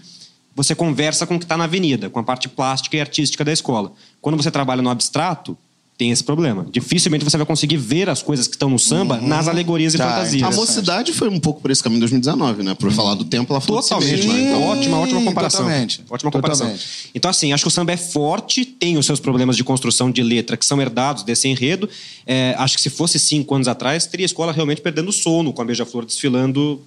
você 0.56 0.76
conversa 0.76 1.26
com 1.26 1.36
o 1.36 1.40
que 1.40 1.46
está 1.46 1.56
na 1.56 1.64
avenida, 1.64 2.10
com 2.10 2.20
a 2.20 2.24
parte 2.24 2.50
plástica 2.50 2.98
e 2.98 3.02
artística 3.02 3.46
da 3.46 3.54
escola. 3.54 3.94
Quando 4.22 4.36
você 4.36 4.52
trabalha 4.52 4.82
no 4.82 4.90
abstrato, 4.90 5.58
tem 5.98 6.10
esse 6.12 6.24
problema. 6.24 6.66
Dificilmente 6.72 7.24
você 7.24 7.38
vai 7.38 7.46
conseguir 7.46 7.78
ver 7.78 8.10
as 8.10 8.22
coisas 8.22 8.48
que 8.48 8.56
estão 8.56 8.70
no 8.70 8.80
samba 8.80 9.22
nas 9.22 9.48
alegorias 9.48 9.94
Tá, 9.94 10.04
e 10.06 10.10
fantasias. 10.10 10.44
A 10.44 10.52
mocidade 10.60 11.14
foi 11.14 11.30
um 11.30 11.40
pouco 11.40 11.62
por 11.62 11.70
esse 11.70 11.84
caminho 11.84 11.98
em 11.98 12.02
2019, 12.02 12.64
né? 12.64 12.74
Por 12.74 12.92
falar 12.92 13.14
do 13.16 13.24
tempo, 13.24 13.54
ela 13.54 13.62
falou 13.62 13.82
Totalmente. 13.82 14.26
Então, 14.28 14.64
ótima, 14.64 14.98
ótima 14.98 15.22
comparação. 15.22 15.62
totalmente. 15.62 16.04
Ótima 16.10 16.32
comparação. 16.32 16.66
Totalmente. 16.66 17.10
Então, 17.14 17.30
assim, 17.30 17.54
acho 17.54 17.64
que 17.64 17.68
o 17.68 17.72
samba 17.72 17.92
é 17.92 17.98
forte, 17.98 18.66
tem 18.66 18.98
os 18.98 19.06
seus 19.06 19.20
problemas 19.20 19.56
de 19.56 19.64
construção 19.64 20.10
de 20.10 20.24
letra 20.24 20.58
que 20.58 20.66
são 20.66 20.82
herdados 20.82 21.24
desse 21.24 21.48
enredo. 21.48 21.88
É, 22.26 22.56
acho 22.58 22.76
que 22.76 22.82
se 22.82 22.90
fosse 22.90 23.20
cinco 23.20 23.54
anos 23.54 23.68
atrás, 23.68 24.06
teria 24.08 24.26
a 24.26 24.28
escola 24.28 24.52
realmente 24.52 24.82
perdendo 24.82 25.10
o 25.10 25.14
sono 25.14 25.54
com 25.54 25.62
a 25.62 25.66
Beija-Flor 25.66 26.06
desfilando, 26.06 26.82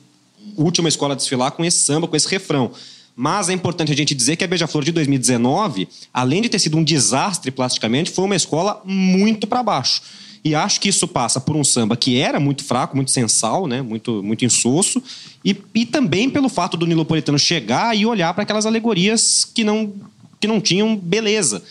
última 0.56 0.88
escola 0.88 1.14
a 1.14 1.16
desfilar 1.16 1.52
com 1.52 1.64
esse 1.64 1.78
samba, 1.78 2.08
com 2.08 2.16
esse 2.16 2.28
refrão. 2.28 2.70
Mas 3.18 3.48
é 3.48 3.54
importante 3.54 3.90
a 3.90 3.96
gente 3.96 4.14
dizer 4.14 4.36
que 4.36 4.44
a 4.44 4.46
Beija-Flor 4.46 4.84
de 4.84 4.92
2019, 4.92 5.88
além 6.12 6.42
de 6.42 6.50
ter 6.50 6.58
sido 6.58 6.76
um 6.76 6.84
desastre 6.84 7.50
plasticamente, 7.50 8.10
foi 8.10 8.26
uma 8.26 8.36
escola 8.36 8.82
muito 8.84 9.46
para 9.46 9.62
baixo. 9.62 10.02
E 10.44 10.54
acho 10.54 10.78
que 10.80 10.90
isso 10.90 11.08
passa 11.08 11.40
por 11.40 11.56
um 11.56 11.64
samba 11.64 11.96
que 11.96 12.20
era 12.20 12.38
muito 12.38 12.62
fraco, 12.62 12.94
muito 12.94 13.10
sensal, 13.10 13.66
né? 13.66 13.80
muito, 13.80 14.22
muito 14.22 14.44
insosso, 14.44 15.02
e, 15.42 15.56
e 15.74 15.86
também 15.86 16.28
pelo 16.28 16.50
fato 16.50 16.76
do 16.76 16.86
Nilopolitano 16.86 17.38
chegar 17.38 17.96
e 17.96 18.04
olhar 18.04 18.34
para 18.34 18.42
aquelas 18.42 18.66
alegorias 18.66 19.44
que 19.44 19.64
não, 19.64 19.94
que 20.38 20.46
não 20.46 20.60
tinham 20.60 20.94
beleza. 20.94 21.64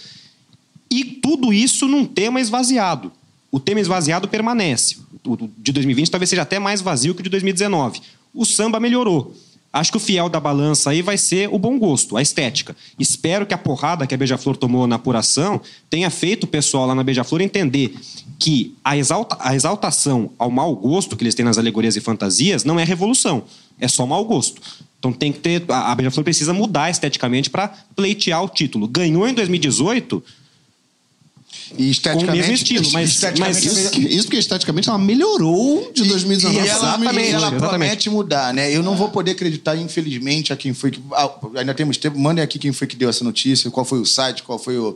E 0.90 1.06
tudo 1.06 1.54
isso 1.54 1.88
num 1.88 2.06
tema 2.06 2.42
esvaziado. 2.42 3.12
O 3.52 3.60
tema 3.60 3.80
esvaziado 3.80 4.28
permanece. 4.28 4.98
O 5.26 5.50
de 5.58 5.72
2020 5.72 6.10
talvez 6.12 6.30
seja 6.30 6.42
até 6.42 6.60
mais 6.60 6.82
vazio 6.82 7.14
que 7.14 7.22
o 7.22 7.24
de 7.24 7.30
2019. 7.30 8.02
O 8.34 8.44
samba 8.46 8.80
melhorou. 8.80 9.34
Acho 9.76 9.92
que 9.92 9.98
o 9.98 10.00
fiel 10.00 10.30
da 10.30 10.40
balança 10.40 10.92
aí 10.92 11.02
vai 11.02 11.18
ser 11.18 11.50
o 11.52 11.60
bom 11.60 11.78
gosto, 11.78 12.16
a 12.16 12.22
estética. 12.22 12.74
Espero 12.98 13.46
que 13.46 13.54
a 13.54 13.58
porrada 13.58 14.08
que 14.08 14.16
a 14.16 14.18
Beija-Flor 14.18 14.56
tomou 14.56 14.88
na 14.88 14.96
apuração 14.96 15.60
tenha 15.90 16.10
feito 16.10 16.46
o 16.46 16.48
pessoal 16.48 16.86
lá 16.88 16.96
na 16.96 17.04
Beija-Flor 17.04 17.42
entender 17.42 17.94
que 18.40 18.74
a, 18.82 18.96
exalta, 18.96 19.36
a 19.38 19.54
exaltação 19.54 20.32
ao 20.40 20.50
mau 20.50 20.74
gosto 20.78 21.18
que 21.18 21.24
eles 21.26 21.36
têm 21.36 21.44
nas 21.44 21.58
alegorias 21.58 21.98
e 21.98 22.00
fantasias 22.00 22.64
não 22.64 22.80
é 22.80 22.86
revolução, 22.86 23.44
é 23.78 23.86
só 23.90 24.06
mau 24.06 24.24
gosto. 24.24 24.62
Então 24.98 25.12
tem 25.12 25.34
que 25.34 25.40
ter. 25.40 25.66
A 25.68 25.94
Beija-Flor 25.94 26.24
precisa 26.24 26.54
mudar 26.54 26.90
esteticamente 26.90 27.50
para 27.50 27.68
pleitear 27.98 28.42
o 28.42 28.48
título. 28.48 28.88
Ganhou 28.88 29.28
em 29.28 29.34
2018 29.34 30.24
E 31.78 31.90
esteticamente, 31.90 32.26
Com 32.26 32.32
o 32.32 32.36
mesmo 32.38 32.54
estilo, 32.54 32.92
mas- 32.94 33.20
mas 33.40 33.64
isso, 33.66 33.90
que- 33.92 34.02
isso 34.02 34.24
porque 34.26 34.38
esteticamente 34.38 34.88
ela 34.88 34.98
melhorou 34.98 35.92
de 35.94 36.04
2019. 36.04 36.56
E 36.56 36.60
ela, 36.70 36.78
Exatamente, 36.78 37.16
e 37.16 37.30
ela 37.32 37.38
exatamente. 37.48 37.70
promete 37.70 38.10
mudar, 38.10 38.54
né? 38.54 38.72
Eu 38.76 38.84
não 38.84 38.96
vou 38.96 39.10
poder 39.10 39.32
acreditar, 39.32 39.76
infelizmente, 39.76 40.54
a 40.54 40.56
quem 40.56 40.74
foi 40.74 40.92
que. 40.92 41.02
ah, 41.14 41.32
ainda 41.56 41.74
temos 41.74 41.98
tempo. 41.98 42.18
Mandem 42.20 42.44
aqui 42.44 42.60
quem 42.60 42.72
foi 42.72 42.86
que 42.88 42.96
deu 42.96 43.10
essa 43.10 43.24
notícia, 43.24 43.70
qual 43.72 43.86
foi 43.86 44.00
o 44.00 44.06
site, 44.06 44.44
qual 44.44 44.60
foi 44.60 44.78
o, 44.78 44.96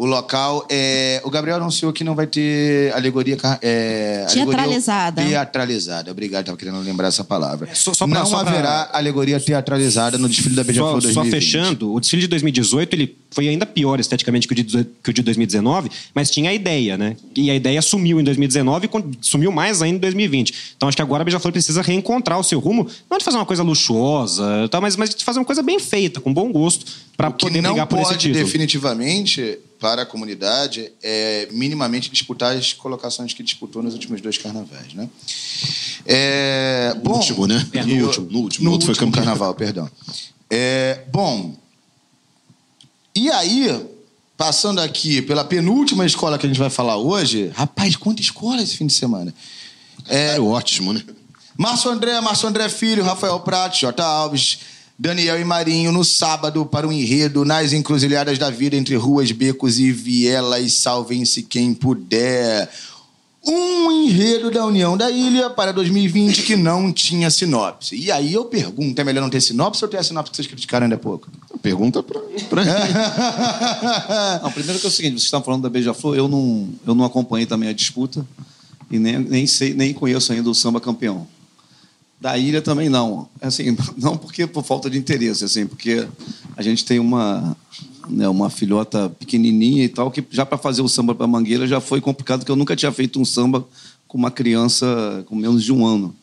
o 0.00 0.06
local. 0.06 0.64
É, 0.70 1.20
o 1.24 1.30
Gabriel 1.30 1.56
anunciou 1.56 1.92
que 1.92 2.04
não 2.04 2.14
vai 2.14 2.28
ter 2.28 2.92
alegoria. 2.94 3.36
É, 3.60 4.24
Teatralizada. 4.32 5.20
alegoria 5.20 5.38
teatralizada. 5.44 6.10
Obrigado, 6.12 6.42
estava 6.42 6.56
querendo 6.56 6.78
lembrar 6.80 7.08
essa 7.08 7.24
palavra. 7.24 7.68
Só- 7.74 7.92
só 7.92 8.06
pra- 8.06 8.20
não 8.20 8.24
só 8.26 8.38
pra- 8.44 8.52
haverá 8.52 8.90
alegoria 8.92 9.40
teatralizada 9.40 10.16
no 10.16 10.28
desfile 10.28 10.54
da 10.54 10.62
Beija-Flor 10.62 11.02
Só, 11.02 11.08
só 11.08 11.14
2020. 11.22 11.30
fechando, 11.32 11.92
o 11.92 11.98
desfile 11.98 12.22
de 12.22 12.28
2018 12.28 12.94
ele 12.94 13.16
foi 13.32 13.48
ainda 13.48 13.66
pior 13.66 13.98
esteticamente 13.98 14.46
que 14.46 14.52
o, 14.52 14.56
de, 14.56 14.62
18 14.62 14.90
que 15.02 15.10
o 15.10 15.12
de 15.12 15.20
2019, 15.22 15.90
mas 16.14 16.30
tinha 16.30 16.50
a 16.50 16.54
ideia, 16.54 16.96
né? 16.96 17.16
E 17.34 17.50
a 17.50 17.54
ideia 17.56 17.82
sumiu 17.82 18.20
em 18.20 18.24
2019 18.24 18.86
e 18.86 18.90
sumiu 19.20 19.50
mais 19.50 19.82
ainda 19.82 19.96
em 19.96 20.00
2020. 20.00 20.54
Então 20.76 20.88
acho 20.88 20.96
que 20.96 21.02
agora 21.02 21.22
a 21.22 21.24
Beija-Flor 21.24 21.50
precisa 21.52 21.82
reencontrar 21.82 22.38
o 22.38 22.44
seu 22.44 22.60
rumo, 22.60 22.86
não 23.10 23.18
de 23.18 23.24
fazer 23.24 23.36
uma 23.36 23.44
coisa 23.46 23.64
luxuosa, 23.64 24.68
tá? 24.70 24.80
mas, 24.80 24.96
mas 24.96 25.10
de 25.12 25.24
fazer 25.24 25.40
uma 25.40 25.44
coisa 25.44 25.60
bem 25.62 25.80
feita, 25.80 26.20
com 26.20 26.32
bom 26.32 26.52
gosto, 26.52 26.86
para 27.16 27.32
poder 27.32 27.60
não 27.60 27.70
brigar 27.72 27.86
por 27.88 27.98
esse 27.98 28.10
pode 28.10 28.18
título. 28.20 28.44
definitivamente 28.44 29.58
para 29.80 30.02
a 30.02 30.06
comunidade 30.06 30.90
é 31.02 31.48
minimamente 31.52 32.10
disputar 32.10 32.56
as 32.56 32.72
colocações 32.72 33.32
que 33.32 33.42
disputou 33.42 33.82
nos 33.82 33.94
últimos 33.94 34.20
dois 34.20 34.36
carnavais, 34.38 34.92
né? 34.94 35.08
É, 36.04 36.92
No 36.96 37.00
bom, 37.02 37.14
último, 37.16 37.46
né? 37.46 37.66
e 37.72 37.80
No 37.82 38.04
o- 38.04 38.06
último, 38.06 38.30
no 38.30 38.38
último. 38.40 38.64
No 38.64 38.70
No 38.70 38.72
outro 38.72 38.86
foi 38.86 38.92
último 38.92 39.06
campeão. 39.12 39.24
carnaval, 39.24 39.54
perdão. 39.54 39.90
É, 40.50 41.02
bom, 41.12 41.54
e 43.14 43.30
aí, 43.30 43.86
passando 44.36 44.80
aqui 44.80 45.20
pela 45.22 45.44
penúltima 45.44 46.06
escola 46.06 46.38
que 46.38 46.46
a 46.46 46.48
gente 46.48 46.58
vai 46.58 46.70
falar 46.70 46.96
hoje, 46.96 47.50
rapaz, 47.54 47.96
quanta 47.96 48.22
escola 48.22 48.62
esse 48.62 48.76
fim 48.76 48.86
de 48.86 48.92
semana. 48.92 49.34
É 50.06 50.40
ótimo, 50.40 50.92
né? 50.92 51.02
Márcio 51.56 51.90
André, 51.90 52.20
Márcio 52.20 52.48
André 52.48 52.68
Filho, 52.68 53.02
Rafael 53.02 53.38
Prato, 53.40 53.76
J. 53.78 54.02
Alves, 54.02 54.58
Daniel 54.98 55.40
e 55.40 55.44
Marinho 55.44 55.92
no 55.92 56.04
sábado 56.04 56.66
para 56.66 56.88
o 56.88 56.92
enredo 56.92 57.44
nas 57.44 57.72
encruzilhadas 57.72 58.36
da 58.36 58.50
vida 58.50 58.74
entre 58.74 58.96
ruas, 58.96 59.30
becos 59.30 59.78
e 59.78 59.92
vielas. 59.92 60.72
Salvem-se 60.74 61.44
quem 61.44 61.72
puder. 61.72 62.68
Um 63.46 63.92
enredo 63.92 64.50
da 64.50 64.66
União 64.66 64.96
da 64.96 65.08
Ilha 65.08 65.50
para 65.50 65.72
2020 65.72 66.42
que 66.42 66.56
não 66.56 66.92
tinha 66.92 67.30
sinopse. 67.30 67.94
E 67.94 68.10
aí 68.10 68.32
eu 68.32 68.46
pergunto, 68.46 69.00
é 69.00 69.04
melhor 69.04 69.20
não 69.22 69.30
ter 69.30 69.40
sinopse 69.40 69.84
ou 69.84 69.88
ter 69.88 69.98
a 69.98 70.02
sinopse 70.02 70.32
que 70.32 70.36
vocês 70.36 70.48
criticaram 70.48 70.84
ainda 70.84 70.96
há 70.96 70.98
pouco? 70.98 71.28
Pergunta 71.62 72.02
pra, 72.02 72.20
pra 72.50 72.64
Não, 74.42 74.50
primeiro 74.50 74.80
que 74.80 74.86
é 74.86 74.88
o 74.88 74.92
seguinte, 74.92 75.12
vocês 75.12 75.22
estão 75.24 75.42
falando 75.42 75.62
da 75.62 75.70
Beija-Flor, 75.70 76.16
eu 76.16 76.26
não, 76.26 76.68
eu 76.84 76.94
não 76.96 77.04
acompanhei 77.04 77.46
também 77.46 77.68
a 77.68 77.72
disputa 77.72 78.26
e 78.90 78.98
nem, 78.98 79.20
nem, 79.20 79.46
sei, 79.46 79.74
nem 79.74 79.94
conheço 79.94 80.32
ainda 80.32 80.50
o 80.50 80.54
samba 80.54 80.80
campeão. 80.80 81.24
Da 82.20 82.36
ilha 82.36 82.60
também 82.60 82.88
não. 82.88 83.28
Assim, 83.40 83.76
não 83.96 84.16
porque 84.16 84.46
por 84.46 84.64
falta 84.64 84.90
de 84.90 84.98
interesse, 84.98 85.44
assim, 85.44 85.66
porque 85.66 86.06
a 86.56 86.62
gente 86.62 86.84
tem 86.84 86.98
uma, 86.98 87.56
né, 88.08 88.28
uma 88.28 88.50
filhota 88.50 89.08
pequenininha 89.08 89.84
e 89.84 89.88
tal, 89.88 90.10
que 90.10 90.24
já 90.30 90.44
para 90.44 90.58
fazer 90.58 90.82
o 90.82 90.88
samba 90.88 91.14
para 91.14 91.26
Mangueira 91.26 91.66
já 91.66 91.80
foi 91.80 92.00
complicado, 92.00 92.40
porque 92.40 92.50
eu 92.50 92.56
nunca 92.56 92.74
tinha 92.74 92.90
feito 92.90 93.20
um 93.20 93.24
samba 93.24 93.66
com 94.06 94.18
uma 94.18 94.30
criança 94.30 95.24
com 95.26 95.36
menos 95.36 95.62
de 95.62 95.72
um 95.72 95.86
ano, 95.86 96.14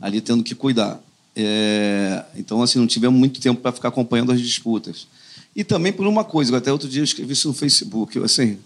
ali 0.00 0.20
tendo 0.20 0.42
que 0.42 0.54
cuidar. 0.54 1.00
É, 1.34 2.24
então, 2.36 2.60
assim, 2.62 2.78
não 2.78 2.86
tivemos 2.86 3.18
muito 3.18 3.40
tempo 3.40 3.60
para 3.60 3.72
ficar 3.72 3.88
acompanhando 3.88 4.32
as 4.32 4.40
disputas. 4.40 5.06
E 5.54 5.64
também 5.64 5.92
por 5.92 6.06
uma 6.06 6.24
coisa, 6.24 6.56
até 6.56 6.72
outro 6.72 6.88
dia 6.88 7.00
eu 7.00 7.04
escrevi 7.04 7.32
isso 7.32 7.48
no 7.48 7.54
Facebook, 7.54 8.18
assim, 8.18 8.58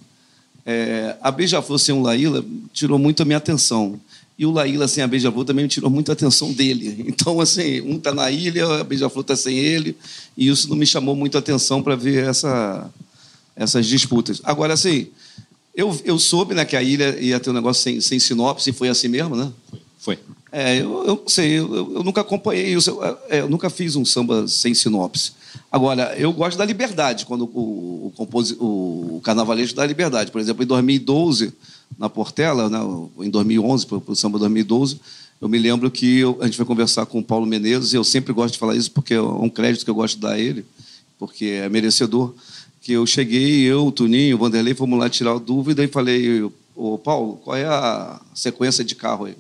é, 0.66 1.16
a 1.20 1.30
Beija-Flor 1.30 1.78
sem 1.78 1.94
o 1.94 2.00
Laíla 2.00 2.44
tirou 2.72 2.98
muito 2.98 3.22
a 3.22 3.24
minha 3.26 3.38
atenção. 3.38 4.00
E 4.36 4.44
o 4.44 4.50
Laíla 4.50 4.88
sem 4.88 5.02
a 5.02 5.06
Beija-Flor 5.06 5.44
também 5.44 5.66
tirou 5.68 5.88
muito 5.88 6.10
a 6.10 6.12
atenção 6.12 6.52
dele. 6.52 7.04
Então, 7.06 7.40
assim, 7.40 7.80
um 7.80 7.96
está 7.96 8.12
na 8.12 8.30
ilha, 8.30 8.66
a 8.80 8.84
Beija-Flor 8.84 9.22
está 9.22 9.36
sem 9.36 9.56
ele, 9.56 9.96
e 10.36 10.48
isso 10.48 10.68
não 10.68 10.76
me 10.76 10.86
chamou 10.86 11.14
muito 11.14 11.36
a 11.36 11.38
atenção 11.38 11.82
para 11.82 11.94
ver 11.94 12.28
essa, 12.28 12.90
essas 13.54 13.86
disputas. 13.86 14.40
Agora, 14.44 14.74
assim, 14.74 15.08
eu, 15.74 15.96
eu 16.04 16.18
soube 16.18 16.54
né, 16.54 16.64
que 16.64 16.76
a 16.76 16.82
ilha 16.82 17.16
ia 17.20 17.38
ter 17.38 17.50
um 17.50 17.54
negócio 17.54 17.82
sem, 17.82 18.00
sem 18.00 18.18
sinopse, 18.18 18.70
e 18.70 18.72
foi 18.72 18.88
assim 18.88 19.08
mesmo, 19.08 19.36
né? 19.36 19.52
Foi. 19.98 20.18
É, 20.52 20.80
eu, 20.80 21.04
eu 21.04 21.24
sei, 21.26 21.58
eu, 21.58 21.94
eu, 21.94 22.04
nunca 22.04 22.20
acompanhei 22.20 22.74
isso, 22.74 22.90
eu, 22.90 23.18
é, 23.28 23.40
eu, 23.40 23.48
nunca 23.48 23.68
fiz 23.68 23.96
um 23.96 24.04
samba 24.04 24.46
sem 24.46 24.72
sinopse. 24.74 25.32
Agora, 25.70 26.14
eu 26.16 26.32
gosto 26.32 26.56
da 26.56 26.64
liberdade, 26.64 27.26
quando 27.26 27.44
o, 27.46 28.12
o, 28.16 28.64
o, 28.64 29.16
o 29.16 29.20
carnavalesco 29.20 29.74
dá 29.74 29.84
liberdade. 29.84 30.30
Por 30.30 30.40
exemplo, 30.40 30.62
em 30.62 30.66
2012, 30.66 31.52
na 31.98 32.08
Portela, 32.08 32.68
né, 32.68 32.78
em 33.20 33.30
2011, 33.30 33.86
para 33.86 34.00
o 34.06 34.16
samba 34.16 34.38
2012, 34.38 35.00
eu 35.40 35.48
me 35.48 35.58
lembro 35.58 35.90
que 35.90 36.20
eu, 36.20 36.38
a 36.40 36.46
gente 36.46 36.56
foi 36.56 36.64
conversar 36.64 37.06
com 37.06 37.18
o 37.18 37.22
Paulo 37.22 37.46
Menezes, 37.46 37.92
e 37.92 37.96
eu 37.96 38.04
sempre 38.04 38.32
gosto 38.32 38.54
de 38.54 38.58
falar 38.58 38.76
isso 38.76 38.90
porque 38.90 39.14
é 39.14 39.20
um 39.20 39.48
crédito 39.48 39.84
que 39.84 39.90
eu 39.90 39.94
gosto 39.94 40.14
de 40.14 40.22
dar 40.22 40.32
a 40.32 40.38
ele, 40.38 40.64
porque 41.18 41.46
é 41.46 41.68
merecedor. 41.68 42.34
Que 42.80 42.92
eu 42.92 43.06
cheguei, 43.06 43.62
eu, 43.62 43.86
o 43.86 43.92
Tuninho, 43.92 44.36
o 44.36 44.38
Vanderlei, 44.38 44.74
fomos 44.74 44.98
lá 44.98 45.08
tirar 45.08 45.38
dúvida 45.38 45.82
e 45.82 45.88
falei, 45.88 46.42
ô 46.74 46.98
Paulo, 46.98 47.36
qual 47.44 47.56
é 47.56 47.64
a 47.64 48.20
sequência 48.34 48.84
de 48.84 48.94
carro 48.94 49.26
aí? 49.26 49.36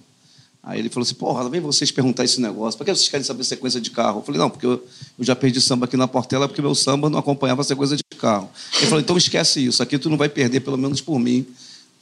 Aí 0.62 0.78
ele 0.78 0.88
falou 0.88 1.04
assim, 1.04 1.14
porra, 1.14 1.46
vem 1.50 1.60
vocês 1.60 1.90
perguntar 1.90 2.24
esse 2.24 2.40
negócio. 2.40 2.78
Por 2.78 2.84
que 2.84 2.94
vocês 2.94 3.08
querem 3.08 3.24
saber 3.24 3.44
sequência 3.44 3.78
de 3.78 3.90
carro? 3.90 4.20
Eu 4.20 4.22
falei, 4.24 4.40
não, 4.40 4.48
porque 4.48 4.64
eu, 4.64 4.82
eu, 5.18 5.24
já 5.24 5.36
perdi 5.36 5.60
samba 5.60 5.84
aqui 5.84 5.94
na 5.94 6.08
Portela 6.08 6.48
porque 6.48 6.62
meu 6.62 6.74
samba 6.74 7.10
não 7.10 7.18
acompanhava 7.18 7.60
a 7.60 7.64
sequência 7.64 7.96
de 7.96 8.04
carro. 8.18 8.48
Ele 8.78 8.86
falou, 8.86 9.00
então 9.00 9.16
esquece 9.16 9.64
isso, 9.64 9.82
aqui 9.82 9.98
tu 9.98 10.08
não 10.08 10.16
vai 10.16 10.28
perder, 10.28 10.60
pelo 10.60 10.78
menos 10.78 11.02
por 11.02 11.18
mim. 11.18 11.46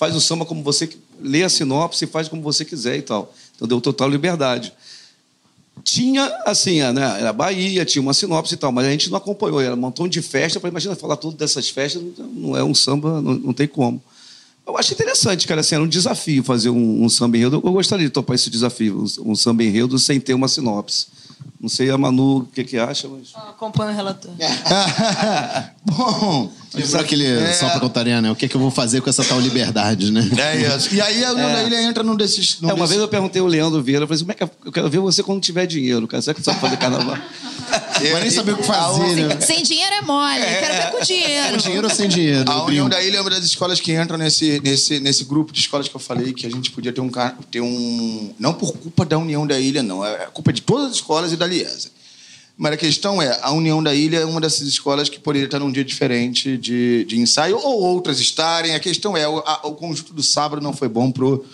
Faz 0.03 0.16
o 0.16 0.20
samba 0.20 0.45
como 0.45 0.65
você... 0.65 0.91
Lê 1.20 1.45
a 1.45 1.49
sinopse 1.49 2.07
e 2.07 2.09
faz 2.09 2.27
como 2.27 2.43
você 2.43 2.65
quiser 2.65 2.97
e 2.97 3.03
tal. 3.03 3.33
Então 3.55 3.69
deu 3.69 3.81
total 3.81 4.11
liberdade. 4.11 4.73
Tinha, 5.85 6.24
assim, 6.45 6.83
né, 6.93 7.20
era 7.20 7.33
Bahia, 7.33 7.85
tinha 7.85 8.03
uma 8.03 8.12
sinopse 8.12 8.55
e 8.55 8.57
tal, 8.57 8.73
mas 8.73 8.85
a 8.85 8.91
gente 8.91 9.09
não 9.09 9.16
acompanhou. 9.16 9.61
Era 9.61 9.74
um 9.74 9.79
montão 9.79 10.09
de 10.09 10.20
festa. 10.20 10.57
Eu 10.57 10.61
falei, 10.61 10.73
imagina 10.73 10.97
falar 10.97 11.15
tudo 11.15 11.37
dessas 11.37 11.70
festas, 11.70 12.03
não 12.19 12.57
é 12.57 12.65
um 12.65 12.74
samba, 12.74 13.20
não, 13.23 13.35
não 13.35 13.53
tem 13.53 13.69
como. 13.69 14.03
Eu 14.66 14.77
acho 14.77 14.93
interessante, 14.93 15.47
cara, 15.47 15.61
assim, 15.61 15.77
era 15.77 15.85
um 15.85 15.89
desafio 15.89 16.43
fazer 16.43 16.70
um, 16.70 17.05
um 17.05 17.09
samba 17.09 17.37
enredo. 17.37 17.62
Eu 17.65 17.73
gostaria 17.73 18.07
de 18.07 18.12
topar 18.12 18.35
esse 18.35 18.51
desafio, 18.51 19.05
um, 19.05 19.31
um 19.31 19.37
samba 19.37 19.62
enredo 19.62 19.97
sem 20.01 20.19
ter 20.19 20.35
uma 20.35 20.49
sinopse. 20.49 21.07
Não 21.61 21.69
sei 21.69 21.91
a 21.91 21.97
Manu 21.97 22.39
o 22.39 22.47
que, 22.47 22.65
que 22.65 22.77
acha, 22.77 23.07
mas. 23.07 23.33
Eu 23.33 23.51
acompanho 23.51 23.93
o 23.93 23.95
relator. 23.95 24.33
Bom. 25.87 26.51
Lembra 26.74 27.01
aquele 27.01 27.27
é... 27.27 27.53
só 27.53 27.69
para 27.69 27.81
contaria, 27.81 28.20
né? 28.20 28.31
O 28.31 28.36
que, 28.36 28.47
é 28.47 28.49
que 28.49 28.55
eu 28.55 28.61
vou 28.61 28.70
fazer 28.70 29.01
com 29.01 29.11
essa 29.11 29.23
tal 29.24 29.39
liberdade, 29.40 30.11
né? 30.11 30.28
É 30.39 30.77
isso. 30.77 30.94
E 30.94 31.01
aí 31.01 31.24
a 31.24 31.61
é. 31.61 31.66
ilha 31.66 31.82
entra 31.82 32.03
num 32.03 32.16
desses. 32.16 32.61
Num 32.61 32.70
é, 32.70 32.73
uma 32.73 32.81
desses... 32.81 32.90
vez 32.90 33.03
eu 33.03 33.09
perguntei 33.09 33.40
ao 33.40 33.47
Leandro 33.47 33.82
Vieira, 33.82 34.05
eu 34.05 34.09
falei 34.09 34.16
assim, 34.16 34.24
como 34.24 34.32
é 34.32 34.35
que 34.35 34.44
é? 34.44 34.51
eu 34.66 34.73
quero 34.73 34.90
ver 34.90 34.99
você 34.99 35.23
quando 35.23 35.40
tiver 35.40 35.66
dinheiro, 35.66 36.07
cara. 36.09 36.23
Será 36.23 36.35
que 36.35 36.40
você 36.40 36.51
sabe 36.51 36.61
fazer 36.61 36.77
carnaval? 36.77 37.16
Mas 38.12 38.20
nem 38.20 38.31
saber 38.31 38.53
o 38.53 38.57
que 38.57 38.65
fazer, 38.65 39.28
né? 39.28 39.40
Sem 39.40 39.62
dinheiro 39.62 39.94
é 39.94 40.03
mole. 40.03 40.40
É. 40.40 40.61
Quero 40.61 40.74
ver 40.74 40.99
com 40.99 41.05
dinheiro. 41.05 41.51
Com 41.51 41.57
dinheiro 41.59 41.89
ou 41.89 41.94
sem 41.94 42.09
dinheiro? 42.09 42.51
A 42.51 42.65
União 42.65 42.89
da 42.89 43.03
Ilha 43.03 43.19
é 43.19 43.20
uma 43.20 43.31
das 43.31 43.44
escolas 43.44 43.81
que 43.81 43.93
entram 43.93 44.19
nesse, 44.19 44.61
nesse, 44.61 44.99
nesse 45.01 45.24
grupo 45.24 45.53
de 45.53 45.61
escolas 45.61 45.89
que 45.89 45.94
eu 45.94 46.01
falei 46.01 46.32
que 46.32 46.47
a 46.47 46.51
gente 46.51 46.70
podia 46.70 46.93
ter 46.93 47.01
um, 47.01 47.11
ter 47.51 47.61
um. 47.61 48.35
Não 48.39 48.55
por 48.55 48.73
culpa 48.73 49.05
da 49.05 49.19
União 49.19 49.47
da 49.47 49.59
Ilha, 49.59 49.82
não. 49.82 50.05
É 50.05 50.27
culpa 50.32 50.53
de 50.53 50.62
todas 50.62 50.89
as 50.89 50.94
escolas 50.94 51.32
e 51.32 51.36
da 51.36 51.47
Liesa. 51.47 51.90
Mas 52.63 52.75
a 52.75 52.77
questão 52.77 53.21
é, 53.21 53.41
a 53.43 53.51
União 53.51 53.83
da 53.83 53.93
Ilha 53.93 54.19
é 54.19 54.25
uma 54.25 54.41
dessas 54.41 54.69
escolas 54.69 55.09
que 55.09 55.19
poderia 55.19 55.47
estar 55.47 55.59
num 55.59 55.73
dia 55.73 55.85
diferente 55.85 56.57
de, 56.57 57.05
de 57.07 57.19
ensaio, 57.19 57.59
ou 57.59 57.83
outras 57.83 58.21
estarem. 58.21 58.77
A 58.77 58.79
questão 58.79 59.17
é, 59.17 59.27
o, 59.27 59.39
a, 59.39 59.67
o 59.67 59.75
conjunto 59.75 60.15
do 60.15 60.23
sábado 60.23 60.63
não 60.63 60.73
foi 60.73 60.89
bom 60.89 61.11
pro 61.11 61.45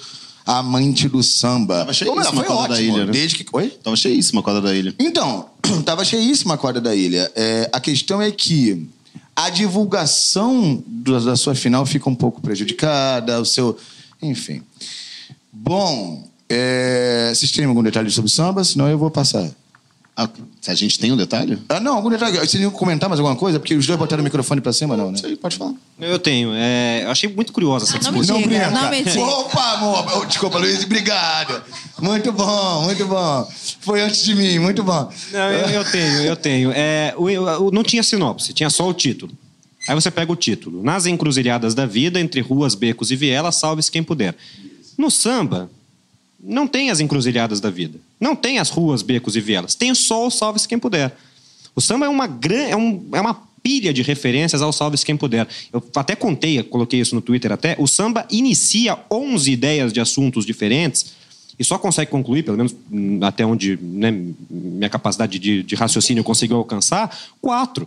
amante 0.44 1.08
do 1.08 1.22
samba. 1.22 1.78
Tava 1.78 1.94
cheíssima 1.94 2.42
a 2.42 2.44
quadra 2.44 2.52
ótimo, 2.52 2.68
da 2.74 2.82
ilha, 2.82 3.06
né? 3.06 3.12
Desde 3.12 3.36
que... 3.42 3.46
Oi? 3.50 3.70
Tava 3.82 3.96
cheíssima 3.96 4.42
a 4.42 4.44
quadra 4.44 4.60
da 4.60 4.74
ilha. 4.74 4.94
Então, 4.98 5.48
tava 5.82 6.04
cheíssima 6.04 6.56
a 6.56 6.58
quadra 6.58 6.78
da 6.78 6.94
ilha. 6.94 7.32
É, 7.34 7.70
a 7.72 7.80
questão 7.80 8.20
é 8.20 8.30
que 8.30 8.86
a 9.34 9.48
divulgação 9.48 10.84
da 10.86 11.36
sua 11.36 11.54
final 11.54 11.86
fica 11.86 12.10
um 12.10 12.14
pouco 12.14 12.42
prejudicada, 12.42 13.40
o 13.40 13.46
seu... 13.46 13.78
Enfim. 14.20 14.60
Bom, 15.50 16.28
é... 16.50 17.32
vocês 17.34 17.50
têm 17.50 17.64
algum 17.64 17.82
detalhe 17.82 18.10
sobre 18.10 18.28
o 18.30 18.30
samba? 18.30 18.62
Senão 18.62 18.90
eu 18.90 18.98
vou 18.98 19.10
passar. 19.10 19.50
Ah, 20.20 20.28
se 20.60 20.68
a 20.68 20.74
gente 20.74 20.98
tem 20.98 21.12
um 21.12 21.16
detalhe? 21.16 21.56
Ah, 21.68 21.78
não, 21.78 21.94
algum 21.94 22.10
detalhe. 22.10 22.36
Vocês 22.38 22.60
iam 22.60 22.72
comentar 22.72 23.08
mais 23.08 23.20
alguma 23.20 23.36
coisa? 23.36 23.60
Porque 23.60 23.76
os 23.76 23.86
dois 23.86 23.96
botaram 23.96 24.20
o 24.20 24.24
microfone 24.24 24.60
pra 24.60 24.72
cima, 24.72 24.96
não, 24.96 25.12
né? 25.12 25.20
Pode 25.40 25.56
falar. 25.56 25.74
Eu 26.00 26.18
tenho. 26.18 26.50
É, 26.54 27.04
eu 27.04 27.10
achei 27.12 27.32
muito 27.32 27.52
curiosa 27.52 27.84
essa 27.84 28.00
discussão. 28.00 28.34
Não 28.34 28.48
me 28.48 28.52
diga, 28.52 28.68
não, 28.68 28.90
me 28.90 29.04
diga. 29.04 29.20
Opa, 29.20 29.74
amor. 29.74 30.26
Desculpa, 30.26 30.58
Luiz, 30.58 30.82
obrigado. 30.82 31.62
Muito 32.00 32.32
bom, 32.32 32.82
muito 32.82 33.06
bom. 33.06 33.48
Foi 33.80 34.00
antes 34.00 34.24
de 34.24 34.34
mim, 34.34 34.58
muito 34.58 34.82
bom. 34.82 35.08
Não, 35.30 35.52
eu, 35.52 35.68
eu 35.68 35.84
tenho, 35.84 36.20
eu 36.22 36.34
tenho. 36.34 36.72
É, 36.74 37.14
o, 37.16 37.26
o, 37.66 37.70
não 37.70 37.84
tinha 37.84 38.02
sinopse, 38.02 38.52
tinha 38.52 38.70
só 38.70 38.88
o 38.88 38.92
título. 38.92 39.32
Aí 39.86 39.94
você 39.94 40.10
pega 40.10 40.32
o 40.32 40.36
título. 40.36 40.82
Nas 40.82 41.06
encruzilhadas 41.06 41.74
da 41.76 41.86
vida, 41.86 42.18
entre 42.18 42.40
ruas, 42.40 42.74
becos 42.74 43.12
e 43.12 43.16
vielas, 43.16 43.54
salve-se 43.54 43.92
quem 43.92 44.02
puder. 44.02 44.34
No 44.98 45.12
samba, 45.12 45.70
não 46.42 46.66
tem 46.66 46.90
as 46.90 47.00
encruzilhadas 47.00 47.60
da 47.60 47.70
vida. 47.70 47.98
Não 48.20 48.36
tem 48.36 48.58
as 48.58 48.70
ruas, 48.70 49.02
becos 49.02 49.36
e 49.36 49.40
vielas. 49.40 49.74
Tem 49.74 49.94
só 49.94 50.26
o 50.26 50.30
salve-se 50.30 50.68
quem 50.68 50.78
puder. 50.78 51.16
O 51.74 51.80
samba 51.80 52.06
é 52.06 52.08
uma, 52.08 52.26
gran... 52.26 52.68
é, 52.68 52.76
um... 52.76 53.08
é 53.12 53.20
uma 53.20 53.34
pilha 53.62 53.92
de 53.92 54.02
referências 54.02 54.62
ao 54.62 54.72
salve-se 54.72 55.04
quem 55.04 55.16
puder. 55.16 55.46
Eu 55.72 55.82
até 55.96 56.14
contei, 56.14 56.62
coloquei 56.62 57.00
isso 57.00 57.14
no 57.14 57.20
Twitter 57.20 57.52
até, 57.52 57.76
o 57.78 57.86
samba 57.86 58.26
inicia 58.30 58.98
11 59.10 59.50
ideias 59.50 59.92
de 59.92 60.00
assuntos 60.00 60.46
diferentes 60.46 61.12
e 61.58 61.64
só 61.64 61.76
consegue 61.76 62.10
concluir, 62.10 62.44
pelo 62.44 62.56
menos 62.56 62.74
hum, 62.90 63.18
até 63.22 63.44
onde 63.44 63.76
né, 63.82 64.10
minha 64.48 64.88
capacidade 64.88 65.38
de, 65.38 65.62
de 65.62 65.74
raciocínio 65.74 66.22
conseguiu 66.22 66.56
alcançar, 66.56 67.14
quatro. 67.40 67.86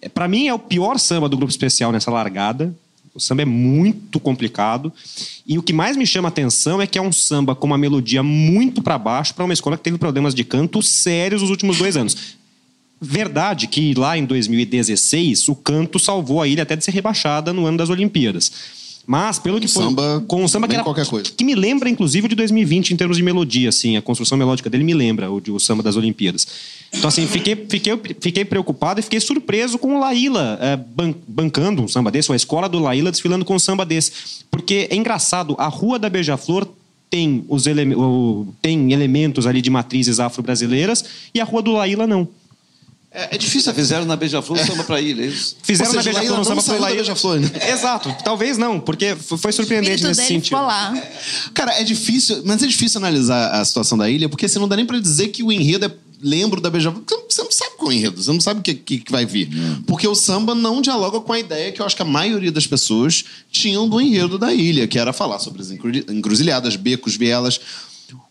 É, 0.00 0.08
Para 0.08 0.26
mim 0.26 0.48
é 0.48 0.54
o 0.54 0.58
pior 0.58 0.98
samba 0.98 1.28
do 1.28 1.36
grupo 1.36 1.50
especial 1.50 1.92
nessa 1.92 2.10
largada. 2.10 2.74
O 3.14 3.20
samba 3.20 3.42
é 3.42 3.44
muito 3.44 4.18
complicado. 4.18 4.92
E 5.46 5.58
o 5.58 5.62
que 5.62 5.72
mais 5.72 5.96
me 5.96 6.06
chama 6.06 6.28
atenção 6.28 6.80
é 6.80 6.86
que 6.86 6.98
é 6.98 7.02
um 7.02 7.12
samba 7.12 7.54
com 7.54 7.66
uma 7.66 7.76
melodia 7.76 8.22
muito 8.22 8.82
para 8.82 8.96
baixo 8.98 9.34
para 9.34 9.44
uma 9.44 9.52
escola 9.52 9.76
que 9.76 9.84
teve 9.84 9.98
problemas 9.98 10.34
de 10.34 10.44
canto 10.44 10.82
sérios 10.82 11.42
nos 11.42 11.50
últimos 11.50 11.76
dois 11.78 11.96
anos. 11.96 12.36
Verdade 13.00 13.66
que 13.66 13.94
lá 13.94 14.16
em 14.16 14.24
2016 14.24 15.48
o 15.48 15.56
canto 15.56 15.98
salvou 15.98 16.40
a 16.40 16.46
ilha 16.46 16.62
até 16.62 16.76
de 16.76 16.84
ser 16.84 16.92
rebaixada 16.92 17.52
no 17.52 17.66
ano 17.66 17.76
das 17.76 17.90
Olimpíadas. 17.90 18.52
Mas, 19.06 19.38
pelo 19.38 19.60
que 19.60 19.66
foi. 19.66 19.84
Samba, 19.84 20.24
com 20.28 20.44
o 20.44 20.48
samba 20.48 20.68
que, 20.68 20.74
era, 20.74 20.84
qualquer 20.84 21.06
coisa. 21.06 21.30
que 21.30 21.44
me 21.44 21.54
lembra, 21.54 21.88
inclusive, 21.88 22.28
de 22.28 22.34
2020 22.36 22.92
em 22.92 22.96
termos 22.96 23.16
de 23.16 23.22
melodia, 23.22 23.68
assim. 23.68 23.96
A 23.96 24.02
construção 24.02 24.38
melódica 24.38 24.70
dele 24.70 24.84
me 24.84 24.94
lembra 24.94 25.30
o, 25.30 25.40
de, 25.40 25.50
o 25.50 25.58
samba 25.58 25.82
das 25.82 25.96
Olimpíadas. 25.96 26.46
Então, 26.92 27.08
assim, 27.08 27.26
fiquei, 27.26 27.56
fiquei, 27.68 27.98
fiquei 28.20 28.44
preocupado 28.44 29.00
e 29.00 29.02
fiquei 29.02 29.18
surpreso 29.18 29.78
com 29.78 29.96
o 29.96 30.00
Laíla 30.00 30.58
é, 30.60 30.76
ban, 30.76 31.14
bancando 31.26 31.82
um 31.82 31.88
samba 31.88 32.10
desse, 32.10 32.30
ou 32.30 32.34
a 32.34 32.36
escola 32.36 32.68
do 32.68 32.78
Laíla 32.78 33.10
desfilando 33.10 33.44
com 33.44 33.54
um 33.54 33.58
samba 33.58 33.84
desse. 33.84 34.12
Porque 34.50 34.86
é 34.90 34.94
engraçado, 34.94 35.56
a 35.58 35.66
Rua 35.66 35.98
da 35.98 36.08
Beija-Flor 36.08 36.68
tem, 37.10 37.44
os 37.48 37.66
ele, 37.66 37.94
tem 38.62 38.92
elementos 38.92 39.46
ali 39.46 39.60
de 39.60 39.68
matrizes 39.68 40.18
afro-brasileiras 40.18 41.04
e 41.34 41.40
a 41.40 41.44
Rua 41.44 41.60
do 41.60 41.72
Laíla 41.72 42.06
não. 42.06 42.26
É, 43.14 43.34
é 43.34 43.38
difícil, 43.38 43.72
fizeram 43.74 44.06
na 44.06 44.16
Beija-Flor 44.16 44.58
um 44.58 44.66
samba 44.66 44.84
pra 44.84 45.00
ilha, 45.00 45.22
é 45.22 45.26
isso? 45.26 45.56
Fizeram 45.62 45.90
seja, 45.90 46.12
na 46.12 46.18
Beija-Flor 46.20 46.44
samba 46.46 46.62
pra 46.62 46.88
da 46.88 46.94
Beija-Flor, 46.94 47.40
né? 47.40 47.50
Exato, 47.70 48.16
talvez 48.24 48.56
não, 48.56 48.80
porque 48.80 49.14
foi 49.16 49.52
surpreendente 49.52 50.02
nesse 50.04 50.22
sentido. 50.22 50.44
ficou 50.56 50.62
lá. 50.62 50.94
Cara, 51.52 51.78
é 51.78 51.84
difícil, 51.84 52.42
mas 52.46 52.62
é 52.62 52.66
difícil 52.66 52.98
analisar 52.98 53.50
a 53.60 53.64
situação 53.64 53.98
da 53.98 54.08
ilha, 54.08 54.28
porque 54.30 54.48
você 54.48 54.58
não 54.58 54.66
dá 54.66 54.76
nem 54.76 54.86
pra 54.86 54.98
dizer 54.98 55.28
que 55.28 55.42
o 55.42 55.52
enredo 55.52 55.84
é 55.84 55.92
lembro 56.22 56.58
da 56.60 56.70
Beija-Flor. 56.70 57.02
Você 57.06 57.14
não- 57.16 57.22
Você 57.32 57.42
não 57.42 57.50
sabe 57.50 57.70
qual 57.76 57.90
é 57.90 57.94
o 57.94 57.96
enredo, 57.98 58.22
você 58.22 58.32
não 58.32 58.40
sabe 58.40 58.60
o 58.60 58.62
que, 58.62 58.74
que, 58.74 58.98
que 59.00 59.10
vai 59.12 59.26
vir. 59.26 59.48
Porque 59.86 60.06
o 60.08 60.14
samba 60.14 60.54
não 60.54 60.80
dialoga 60.80 61.18
com 61.20 61.32
a 61.32 61.38
ideia 61.38 61.72
que 61.72 61.80
eu 61.82 61.86
acho 61.86 61.96
que 61.96 62.02
a 62.02 62.04
maioria 62.06 62.52
das 62.52 62.66
pessoas 62.66 63.24
tinham 63.50 63.88
do 63.88 64.00
enredo 64.00 64.38
da 64.38 64.52
ilha, 64.54 64.86
que 64.86 64.98
era 64.98 65.12
falar 65.12 65.38
sobre 65.38 65.60
as 65.62 65.70
encru- 65.70 66.04
encruzilhadas, 66.10 66.76
becos, 66.76 67.16
vielas. 67.16 67.60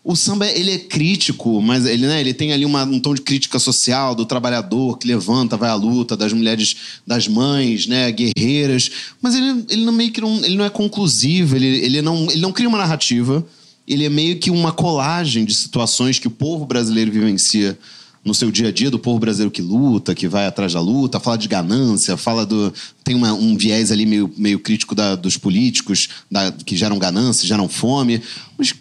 O 0.04 0.16
samba, 0.16 0.46
ele 0.46 0.72
é 0.72 0.78
crítico, 0.78 1.62
mas 1.62 1.86
ele, 1.86 2.06
né, 2.06 2.20
ele 2.20 2.34
tem 2.34 2.52
ali 2.52 2.64
uma- 2.64 2.84
um 2.84 2.98
tom 2.98 3.14
de 3.14 3.20
crítica 3.20 3.58
social 3.58 4.14
do 4.14 4.24
trabalhador 4.26 4.98
que 4.98 5.06
levanta, 5.06 5.56
vai 5.56 5.70
à 5.70 5.74
luta, 5.74 6.16
das 6.16 6.32
mulheres, 6.32 6.76
das 7.06 7.28
mães, 7.28 7.86
né, 7.86 8.10
guerreiras. 8.10 8.90
Mas 9.20 9.34
ele, 9.34 9.64
ele 9.68 9.84
não 9.84 9.92
meio 9.92 10.10
que 10.10 10.20
não, 10.20 10.44
ele 10.44 10.56
não 10.56 10.64
é 10.64 10.70
conclusivo, 10.70 11.54
ele, 11.54 11.66
ele, 11.66 12.02
não, 12.02 12.30
ele 12.30 12.40
não 12.40 12.52
cria 12.52 12.68
uma 12.68 12.78
narrativa. 12.78 13.46
Ele 13.86 14.04
é 14.04 14.08
meio 14.08 14.38
que 14.38 14.50
uma 14.50 14.72
colagem 14.72 15.44
de 15.44 15.54
situações 15.54 16.18
que 16.18 16.28
o 16.28 16.30
povo 16.30 16.64
brasileiro 16.66 17.10
vivencia 17.10 17.78
no 18.24 18.32
seu 18.34 18.50
dia 18.52 18.68
a 18.68 18.72
dia 18.72 18.90
do 18.90 18.98
povo 18.98 19.18
brasileiro 19.18 19.50
que 19.50 19.60
luta, 19.60 20.14
que 20.14 20.28
vai 20.28 20.46
atrás 20.46 20.72
da 20.72 20.80
luta, 20.80 21.18
fala 21.18 21.36
de 21.36 21.48
ganância, 21.48 22.16
fala 22.16 22.46
do. 22.46 22.72
Tem 23.02 23.14
uma, 23.16 23.32
um 23.32 23.56
viés 23.56 23.90
ali 23.90 24.06
meio, 24.06 24.32
meio 24.36 24.60
crítico 24.60 24.94
da, 24.94 25.16
dos 25.16 25.36
políticos 25.36 26.08
da, 26.30 26.52
que 26.52 26.76
geram 26.76 26.98
ganância, 26.98 27.46
geram 27.46 27.68
fome. 27.68 28.22
Mas, 28.56 28.72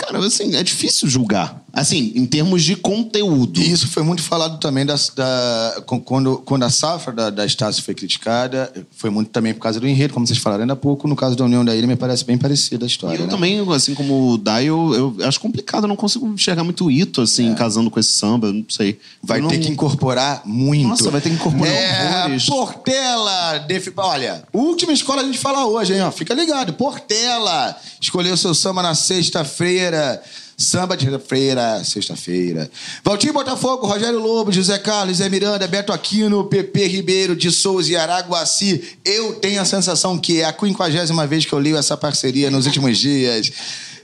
cara, 0.00 0.18
assim, 0.24 0.56
é 0.56 0.62
difícil 0.62 1.08
julgar. 1.08 1.62
Assim, 1.72 2.12
em 2.16 2.26
termos 2.26 2.64
de 2.64 2.74
conteúdo. 2.74 3.60
E 3.60 3.70
isso 3.70 3.86
foi 3.86 4.02
muito 4.02 4.22
falado 4.22 4.58
também 4.58 4.84
da, 4.84 4.96
da 5.14 5.82
quando, 6.04 6.38
quando 6.38 6.64
a 6.64 6.70
safra 6.70 7.12
da, 7.12 7.30
da 7.30 7.46
Estácio 7.46 7.82
foi 7.84 7.94
criticada, 7.94 8.72
foi 8.96 9.08
muito 9.08 9.30
também 9.30 9.54
por 9.54 9.60
causa 9.60 9.78
do 9.78 9.86
enredo, 9.86 10.12
como 10.12 10.26
vocês 10.26 10.38
falaram 10.38 10.62
ainda 10.62 10.72
há 10.72 10.76
pouco. 10.76 11.06
No 11.06 11.14
caso 11.14 11.36
da 11.36 11.44
União 11.44 11.64
da 11.64 11.76
Ilha, 11.76 11.86
me 11.86 11.94
parece 11.94 12.24
bem 12.24 12.36
parecida 12.36 12.84
a 12.84 12.88
história. 12.88 13.18
E 13.18 13.20
eu 13.20 13.26
né? 13.26 13.30
também, 13.30 13.60
assim 13.72 13.94
como 13.94 14.32
o 14.32 14.38
Dai, 14.38 14.64
eu, 14.64 15.14
eu 15.20 15.28
acho 15.28 15.38
complicado, 15.38 15.84
eu 15.84 15.88
não 15.88 15.96
consigo 15.96 16.26
enxergar 16.26 16.64
muito 16.64 16.86
o 16.86 16.90
Ito, 16.90 17.22
assim, 17.22 17.52
é. 17.52 17.54
casando 17.54 17.90
com 17.90 18.00
esse 18.00 18.12
samba, 18.12 18.52
não 18.52 18.64
sei. 18.68 18.98
Vai 19.22 19.40
não... 19.40 19.48
ter 19.48 19.58
que 19.58 19.70
incorporar 19.70 20.42
muito. 20.44 20.88
Nossa, 20.88 21.10
vai 21.10 21.20
ter 21.20 21.28
que 21.28 21.36
incorporar 21.36 21.72
é, 21.72 22.24
horrores. 22.24 22.46
Portela! 22.46 23.66
Olha, 23.96 24.42
última 24.52 24.92
escola 24.92 25.22
a 25.22 25.24
gente 25.24 25.38
fala 25.38 25.66
hoje, 25.66 25.94
hein? 25.94 26.02
Ó, 26.02 26.10
fica 26.10 26.34
ligado. 26.34 26.72
Portela! 26.72 27.76
Escolheu 28.00 28.36
seu 28.36 28.54
samba 28.54 28.82
na 28.82 28.94
sexta-feira. 28.94 29.89
Samba 30.56 30.94
de 30.94 31.06
Feira, 31.18 31.82
sexta-feira. 31.82 32.70
Valtinho 33.02 33.32
Botafogo, 33.32 33.86
Rogério 33.86 34.18
Lobo, 34.18 34.52
José 34.52 34.78
Carlos, 34.78 35.16
Zé 35.16 35.28
Miranda, 35.30 35.66
Beto 35.66 35.90
Aquino, 35.90 36.44
Pepe 36.44 36.86
Ribeiro 36.86 37.34
de 37.34 37.50
Souza 37.50 37.90
e 37.90 37.96
Araguaci. 37.96 38.98
Eu 39.02 39.36
tenho 39.36 39.62
a 39.62 39.64
sensação 39.64 40.18
que 40.18 40.42
é 40.42 40.44
a 40.44 40.52
quinquagésima 40.52 41.26
vez 41.26 41.46
que 41.46 41.52
eu 41.52 41.58
li 41.58 41.74
essa 41.74 41.96
parceria 41.96 42.50
nos 42.50 42.66
últimos 42.66 42.98
dias. 42.98 43.50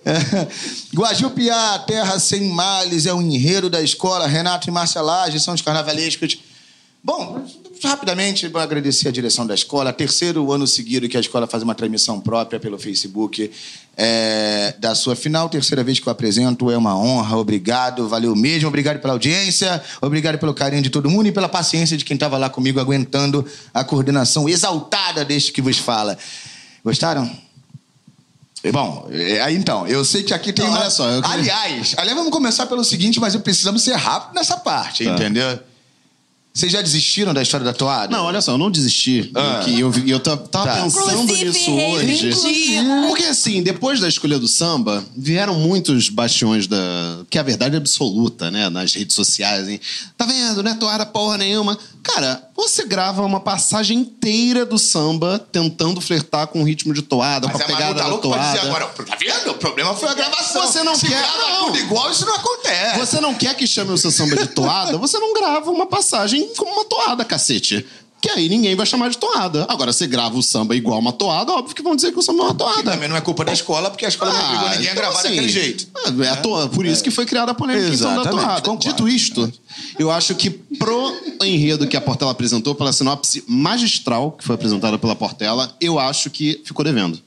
Guajupiá, 0.94 1.78
Terra 1.80 2.18
Sem 2.18 2.48
Males, 2.48 3.04
é 3.04 3.12
o 3.12 3.20
enredo 3.20 3.68
da 3.68 3.82
escola. 3.82 4.26
Renato 4.26 4.68
e 4.68 4.72
Marcia 4.72 5.02
Laje 5.02 5.38
são 5.38 5.52
os 5.52 5.60
carnavalescos. 5.60 6.38
Bom, 7.04 7.44
rapidamente, 7.82 8.48
vou 8.48 8.60
agradecer 8.60 9.08
a 9.08 9.10
direção 9.12 9.46
da 9.46 9.54
escola. 9.54 9.92
Terceiro 9.92 10.50
ano 10.52 10.66
seguido 10.66 11.08
que 11.08 11.16
a 11.16 11.20
escola 11.20 11.46
faz 11.46 11.62
uma 11.62 11.74
transmissão 11.74 12.20
própria 12.20 12.58
pelo 12.60 12.78
Facebook 12.78 13.50
é, 13.96 14.74
da 14.78 14.94
sua 14.94 15.14
final. 15.16 15.48
Terceira 15.48 15.82
vez 15.84 15.98
que 16.00 16.06
eu 16.08 16.10
apresento, 16.10 16.70
é 16.70 16.76
uma 16.76 16.96
honra. 16.98 17.36
Obrigado, 17.36 18.08
valeu 18.08 18.34
mesmo. 18.34 18.68
Obrigado 18.68 19.00
pela 19.00 19.12
audiência, 19.14 19.82
obrigado 20.00 20.38
pelo 20.38 20.54
carinho 20.54 20.82
de 20.82 20.90
todo 20.90 21.10
mundo 21.10 21.26
e 21.26 21.32
pela 21.32 21.48
paciência 21.48 21.96
de 21.96 22.04
quem 22.04 22.14
estava 22.14 22.36
lá 22.38 22.48
comigo 22.48 22.78
aguentando 22.80 23.44
a 23.72 23.82
coordenação 23.84 24.48
exaltada 24.48 25.24
deste 25.24 25.52
que 25.52 25.60
vos 25.62 25.78
fala. 25.78 26.16
Gostaram? 26.84 27.30
Bom, 28.72 29.08
aí 29.44 29.54
então, 29.54 29.86
eu 29.86 30.04
sei 30.04 30.24
que 30.24 30.34
aqui 30.34 30.52
tem. 30.52 30.64
Uma... 30.66 30.80
olha 30.80 30.90
só, 30.90 31.04
queria- 31.22 31.30
Aliás, 31.30 31.94
aliás, 31.96 32.16
vamos 32.16 32.32
começar 32.32 32.66
pelo 32.66 32.82
seguinte, 32.82 33.20
mas 33.20 33.36
precisamos 33.36 33.80
ser 33.82 33.94
rápido 33.94 34.34
nessa 34.34 34.56
parte, 34.56 35.04
Tá. 35.04 35.12
entendeu? 35.12 35.56
Vocês 36.56 36.72
já 36.72 36.80
desistiram 36.80 37.34
da 37.34 37.42
história 37.42 37.66
da 37.66 37.74
toada? 37.74 38.16
Não, 38.16 38.24
olha 38.24 38.40
só, 38.40 38.52
eu 38.52 38.56
não 38.58 38.70
desisti. 38.70 39.30
Ah. 39.34 39.62
Eu, 39.68 39.92
eu, 39.92 40.06
eu 40.08 40.18
ta- 40.20 40.38
tava 40.38 40.64
Tá. 40.64 40.82
pensando 40.84 41.22
Inclusive, 41.24 41.44
nisso 41.50 41.70
hoje. 41.70 42.30
Porque 43.08 43.24
assim, 43.24 43.62
depois 43.62 44.00
da 44.00 44.08
escolha 44.08 44.38
do 44.38 44.48
samba, 44.48 45.04
vieram 45.14 45.54
muitos 45.60 46.08
bastiões 46.08 46.66
da. 46.66 46.78
Que 47.28 47.36
é 47.36 47.42
a 47.42 47.44
verdade 47.44 47.76
absoluta, 47.76 48.50
né? 48.50 48.70
Nas 48.70 48.94
redes 48.94 49.14
sociais. 49.14 49.68
Hein? 49.68 49.78
Tá 50.16 50.24
vendo? 50.24 50.62
Não 50.62 50.70
é 50.70 50.74
toada 50.76 51.04
porra 51.04 51.36
nenhuma. 51.36 51.78
Cara, 52.02 52.42
você 52.56 52.84
grava 52.86 53.22
uma 53.22 53.40
passagem 53.40 53.98
inteira 53.98 54.64
do 54.64 54.78
samba 54.78 55.38
tentando 55.52 56.00
flertar 56.00 56.46
com 56.46 56.62
o 56.62 56.64
ritmo 56.64 56.92
de 56.94 57.02
toada, 57.02 57.46
Mas 57.46 57.56
com 57.56 57.62
a 57.62 57.64
a 57.64 57.68
Manu 57.68 57.78
pegada 57.78 57.94
da 58.02 58.08
dizer 58.08 58.20
toada. 58.22 58.60
agora, 58.62 58.86
tá 58.86 59.16
vendo? 59.20 59.50
O 59.50 59.54
problema 59.54 59.94
foi 59.94 60.08
a 60.08 60.14
gravação. 60.14 60.62
Você 60.66 60.82
não 60.82 60.94
Se 60.96 61.06
quer- 61.06 61.18
grava 61.20 61.50
não. 61.50 61.66
tudo 61.66 61.78
igual, 61.78 62.10
isso 62.10 62.24
não 62.26 62.34
acontece. 62.34 62.98
Você 62.98 63.20
não 63.20 63.34
quer 63.34 63.54
que 63.54 63.66
chame 63.66 63.92
o 63.92 63.98
seu 63.98 64.10
samba 64.10 64.36
de 64.36 64.46
toada? 64.48 64.96
Você 64.98 65.18
não 65.18 65.32
grava 65.34 65.70
uma 65.70 65.86
passagem 65.86 66.48
como 66.56 66.72
uma 66.72 66.84
toada, 66.84 67.24
cacete. 67.24 67.86
Que 68.20 68.30
aí 68.30 68.48
ninguém 68.48 68.74
vai 68.74 68.86
chamar 68.86 69.10
de 69.10 69.18
toada. 69.18 69.66
Agora, 69.68 69.92
você 69.92 70.06
grava 70.06 70.36
o 70.36 70.42
samba 70.42 70.74
igual 70.74 70.98
uma 70.98 71.12
toada, 71.12 71.52
óbvio 71.52 71.74
que 71.76 71.82
vão 71.82 71.94
dizer 71.94 72.12
que 72.12 72.18
o 72.18 72.22
samba 72.22 72.40
é 72.40 72.42
uma 72.46 72.52
Que 72.52 72.58
toada. 72.58 72.90
também 72.92 73.08
não 73.08 73.16
é 73.16 73.20
culpa 73.20 73.44
da 73.44 73.52
escola, 73.52 73.90
porque 73.90 74.04
a 74.04 74.08
escola 74.08 74.32
não 74.32 74.40
obrigou 74.46 74.68
ninguém 74.70 74.88
a 74.88 74.92
então, 74.92 74.94
gravar 75.02 75.18
assim, 75.20 75.28
daquele 75.28 75.48
jeito. 75.48 75.86
É, 76.24 76.28
a 76.28 76.36
toa- 76.36 76.68
por 76.68 76.86
isso 76.86 77.04
que 77.04 77.10
foi 77.10 77.26
criada 77.26 77.52
a 77.52 77.54
polêmica 77.54 77.86
então, 77.94 78.08
da 78.14 78.20
Exatamente, 78.22 78.44
toada. 78.46 78.60
concordo. 78.62 78.88
Dito 78.88 79.08
isto, 79.08 79.52
eu 79.98 80.10
acho 80.10 80.34
que 80.34 80.50
pro 80.50 81.14
enredo 81.44 81.86
que 81.86 81.96
a 81.96 82.00
Portela 82.00 82.30
apresentou, 82.32 82.74
pela 82.74 82.92
sinopse 82.92 83.44
magistral 83.46 84.32
que 84.32 84.42
foi 84.44 84.54
apresentada 84.54 84.98
pela 84.98 85.14
Portela, 85.14 85.76
eu 85.80 85.98
acho 85.98 86.30
que 86.30 86.60
ficou 86.64 86.84
devendo. 86.84 87.20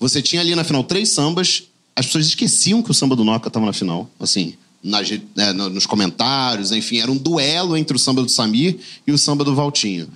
Você 0.00 0.20
tinha 0.22 0.40
ali 0.40 0.54
na 0.56 0.64
final 0.64 0.82
três 0.82 1.10
sambas, 1.10 1.64
as 1.94 2.06
pessoas 2.06 2.26
esqueciam 2.26 2.82
que 2.82 2.90
o 2.90 2.94
samba 2.94 3.14
do 3.14 3.24
Noca 3.24 3.48
estava 3.48 3.66
na 3.66 3.72
final, 3.72 4.08
assim, 4.18 4.54
nas 4.84 5.10
é, 5.10 5.52
no- 5.54 5.70
nos 5.70 5.86
comentários, 5.86 6.70
enfim, 6.70 6.98
era 6.98 7.10
um 7.10 7.16
duelo 7.16 7.76
entre 7.76 7.96
o 7.96 7.98
samba 7.98 8.22
do 8.22 8.28
Samir 8.28 8.76
e 9.06 9.10
o 9.12 9.18
samba 9.18 9.42
do 9.42 9.54
Valtinho. 9.54 10.06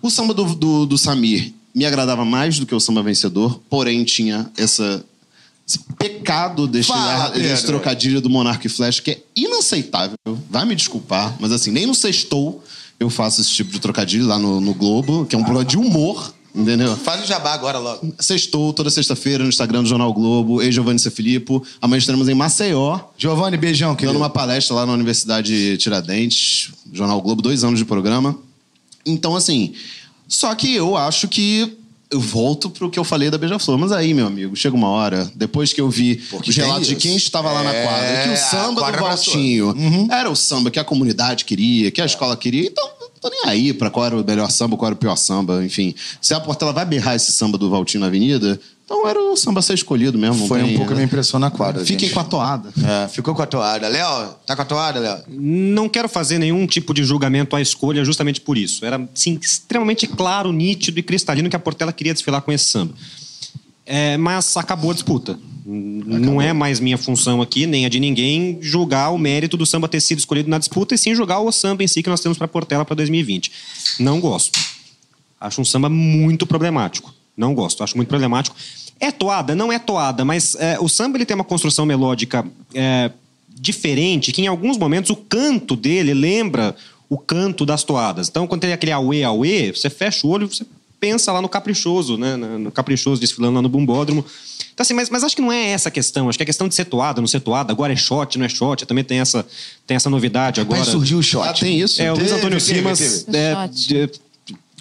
O 0.00 0.08
samba 0.08 0.32
do, 0.32 0.54
do, 0.54 0.86
do 0.86 0.96
Samir 0.96 1.52
me 1.74 1.84
agradava 1.84 2.24
mais 2.24 2.58
do 2.58 2.64
que 2.64 2.74
o 2.74 2.80
samba 2.80 3.02
vencedor, 3.02 3.60
porém 3.68 4.04
tinha 4.04 4.50
essa, 4.56 5.04
esse 5.68 5.80
pecado 5.98 6.66
deste, 6.68 6.92
desse 7.42 7.66
trocadilho 7.66 8.20
do 8.20 8.30
Monarca 8.30 8.66
e 8.66 8.70
Flash, 8.70 9.00
que 9.00 9.10
é 9.10 9.18
inaceitável. 9.34 10.16
Vai 10.48 10.64
me 10.64 10.74
desculpar, 10.76 11.36
mas 11.40 11.50
assim, 11.52 11.70
nem 11.72 11.84
no 11.86 11.94
sextou 11.94 12.62
eu 12.98 13.10
faço 13.10 13.40
esse 13.42 13.50
tipo 13.50 13.70
de 13.72 13.78
trocadilho 13.80 14.24
lá 14.26 14.38
no, 14.38 14.58
no 14.60 14.72
Globo, 14.72 15.26
que 15.26 15.34
é 15.34 15.38
um 15.38 15.42
programa 15.42 15.68
de 15.68 15.76
humor, 15.76 16.32
entendeu? 16.56 16.96
Faz 16.96 17.22
o 17.22 17.26
jabá 17.26 17.52
agora 17.52 17.78
logo. 17.78 18.14
Sextou 18.18 18.72
toda 18.72 18.88
sexta-feira 18.90 19.42
no 19.44 19.48
Instagram 19.48 19.82
do 19.82 19.88
Jornal 19.88 20.12
Globo, 20.12 20.62
e 20.62 20.72
Giovanni 20.72 20.98
Filippo. 20.98 21.62
Amanhã 21.80 21.98
estaremos 21.98 22.28
em 22.28 22.34
Maceió, 22.34 22.98
Giovanni, 23.18 23.56
beijão, 23.56 23.90
dando 23.90 23.98
querido. 23.98 24.18
uma 24.18 24.30
palestra 24.30 24.74
lá 24.74 24.86
na 24.86 24.92
Universidade 24.92 25.76
Tiradentes, 25.76 26.70
Jornal 26.92 27.20
Globo, 27.20 27.42
dois 27.42 27.62
anos 27.62 27.78
de 27.78 27.84
programa. 27.84 28.36
Então, 29.04 29.36
assim, 29.36 29.74
só 30.26 30.54
que 30.54 30.74
eu 30.74 30.96
acho 30.96 31.28
que 31.28 31.76
eu 32.10 32.20
volto 32.20 32.70
pro 32.70 32.90
que 32.90 32.98
eu 32.98 33.04
falei 33.04 33.30
da 33.30 33.38
Beija-Flor. 33.38 33.78
Mas 33.78 33.92
aí, 33.92 34.14
meu 34.14 34.26
amigo, 34.26 34.54
chega 34.56 34.74
uma 34.74 34.88
hora, 34.88 35.30
depois 35.34 35.72
que 35.72 35.80
eu 35.80 35.90
vi 35.90 36.16
Porque 36.30 36.50
os 36.50 36.56
relatos 36.56 36.86
de 36.86 36.96
quem 36.96 37.16
estava 37.16 37.50
lá 37.50 37.62
na 37.62 37.72
É, 37.72 37.84
quadra, 37.84 38.22
que 38.22 38.28
o 38.30 38.36
samba 38.36 38.92
do. 38.92 38.98
Valtinho 38.98 39.74
era 40.10 40.30
o 40.30 40.36
samba 40.36 40.70
que 40.70 40.78
a 40.78 40.84
comunidade 40.84 41.44
queria, 41.44 41.90
que 41.90 42.00
a 42.00 42.06
escola 42.06 42.36
queria, 42.36 42.66
então 42.66 42.95
tô 43.30 43.30
nem 43.30 43.42
aí 43.52 43.72
pra 43.72 43.90
qual 43.90 44.06
era 44.06 44.16
o 44.16 44.24
melhor 44.24 44.50
samba, 44.50 44.76
qual 44.76 44.88
era 44.88 44.94
o 44.94 44.98
pior 44.98 45.16
samba, 45.16 45.64
enfim. 45.64 45.94
Se 46.20 46.32
a 46.34 46.40
Portela 46.40 46.72
vai 46.72 46.84
berrar 46.84 47.14
esse 47.16 47.32
samba 47.32 47.58
do 47.58 47.68
Valtinho 47.68 48.00
na 48.02 48.06
avenida, 48.06 48.58
então 48.84 49.06
era 49.08 49.20
o 49.20 49.36
samba 49.36 49.58
a 49.58 49.62
ser 49.62 49.74
escolhido 49.74 50.16
mesmo. 50.16 50.46
Foi 50.46 50.62
um 50.62 50.66
tem- 50.66 50.76
pouco 50.76 50.92
a 50.92 50.94
minha 50.94 51.06
impressão 51.06 51.40
na 51.40 51.50
quadra. 51.50 51.84
Fiquem 51.84 52.06
gente. 52.08 52.14
com 52.14 52.20
a 52.20 52.24
toada. 52.24 52.72
É, 53.04 53.08
ficou 53.08 53.34
com 53.34 53.42
a 53.42 53.46
toada. 53.46 53.88
Léo, 53.88 54.34
tá 54.46 54.54
com 54.54 54.62
a 54.62 54.64
toada, 54.64 55.00
Léo? 55.00 55.18
Não 55.28 55.88
quero 55.88 56.08
fazer 56.08 56.38
nenhum 56.38 56.66
tipo 56.66 56.94
de 56.94 57.02
julgamento 57.02 57.56
à 57.56 57.60
escolha 57.60 58.04
justamente 58.04 58.40
por 58.40 58.56
isso. 58.56 58.84
Era 58.84 59.08
sim, 59.12 59.38
extremamente 59.42 60.06
claro, 60.06 60.52
nítido 60.52 61.00
e 61.00 61.02
cristalino 61.02 61.50
que 61.50 61.56
a 61.56 61.58
Portela 61.58 61.92
queria 61.92 62.14
desfilar 62.14 62.40
com 62.42 62.52
esse 62.52 62.66
samba. 62.66 62.94
É, 63.86 64.16
mas 64.16 64.56
acabou 64.56 64.90
a 64.90 64.94
disputa. 64.94 65.38
Não 65.64 66.40
é 66.40 66.52
mais 66.52 66.78
minha 66.78 66.96
função 66.96 67.42
aqui, 67.42 67.66
nem 67.66 67.86
a 67.86 67.88
de 67.88 67.98
ninguém, 67.98 68.58
julgar 68.60 69.10
o 69.10 69.18
mérito 69.18 69.56
do 69.56 69.66
samba 69.66 69.88
ter 69.88 70.00
sido 70.00 70.18
escolhido 70.18 70.48
na 70.48 70.58
disputa 70.58 70.94
e 70.94 70.98
sim 70.98 71.14
julgar 71.14 71.40
o 71.40 71.50
samba 71.50 71.82
em 71.82 71.88
si 71.88 72.02
que 72.02 72.08
nós 72.08 72.20
temos 72.20 72.38
para 72.38 72.46
Portela 72.46 72.84
para 72.84 72.94
2020. 72.94 73.50
Não 73.98 74.20
gosto. 74.20 74.58
Acho 75.40 75.60
um 75.60 75.64
samba 75.64 75.88
muito 75.88 76.46
problemático. 76.46 77.12
Não 77.36 77.52
gosto, 77.52 77.82
acho 77.82 77.96
muito 77.96 78.08
problemático. 78.08 78.56
É 79.00 79.10
toada? 79.10 79.54
Não 79.54 79.72
é 79.72 79.78
toada, 79.78 80.24
mas 80.24 80.54
é, 80.54 80.78
o 80.80 80.88
samba 80.88 81.18
ele 81.18 81.26
tem 81.26 81.34
uma 81.34 81.44
construção 81.44 81.84
melódica 81.84 82.46
é, 82.72 83.10
diferente, 83.48 84.32
que 84.32 84.42
em 84.42 84.46
alguns 84.46 84.78
momentos 84.78 85.10
o 85.10 85.16
canto 85.16 85.74
dele 85.74 86.14
lembra 86.14 86.76
o 87.08 87.18
canto 87.18 87.66
das 87.66 87.82
toadas. 87.82 88.28
Então, 88.28 88.46
quando 88.46 88.62
tem 88.62 88.72
aquele 88.72 88.92
auê, 88.92 89.22
auê, 89.22 89.72
você 89.72 89.90
fecha 89.90 90.26
o 90.26 90.30
olho 90.30 90.46
e 90.46 90.54
você 90.54 90.64
pensa 90.98 91.32
lá 91.32 91.40
no 91.42 91.48
Caprichoso, 91.48 92.16
né? 92.16 92.36
No 92.36 92.70
Caprichoso 92.72 93.20
desfilando 93.20 93.56
lá 93.56 93.62
no 93.62 93.68
Bumbódromo. 93.68 94.24
Então, 94.72 94.82
assim, 94.84 94.94
mas, 94.94 95.08
mas 95.08 95.24
acho 95.24 95.34
que 95.34 95.42
não 95.42 95.50
é 95.52 95.70
essa 95.70 95.88
a 95.88 95.92
questão. 95.92 96.28
Acho 96.28 96.38
que 96.38 96.42
é 96.42 96.46
questão 96.46 96.68
de 96.68 96.74
ser 96.74 96.84
toada, 96.84 97.20
não 97.20 97.26
ser 97.28 97.40
toada. 97.40 97.72
Agora 97.72 97.92
é 97.92 97.96
shot, 97.96 98.38
não 98.38 98.44
é 98.44 98.48
shot. 98.48 98.84
Também 98.84 99.02
tem 99.04 99.20
essa, 99.20 99.46
tem 99.86 99.96
essa 99.96 100.10
novidade 100.10 100.60
agora. 100.60 100.80
Mas 100.80 100.88
surgiu 100.88 101.18
o 101.18 101.22
shot. 101.22 101.48
Ah, 101.48 101.52
tem 101.52 101.80
isso? 101.80 102.00
É, 102.02 102.12
o 102.12 102.16
Luiz 102.16 102.30
Antônio 102.32 102.60
Simas... 102.60 103.26
é, 103.32 103.54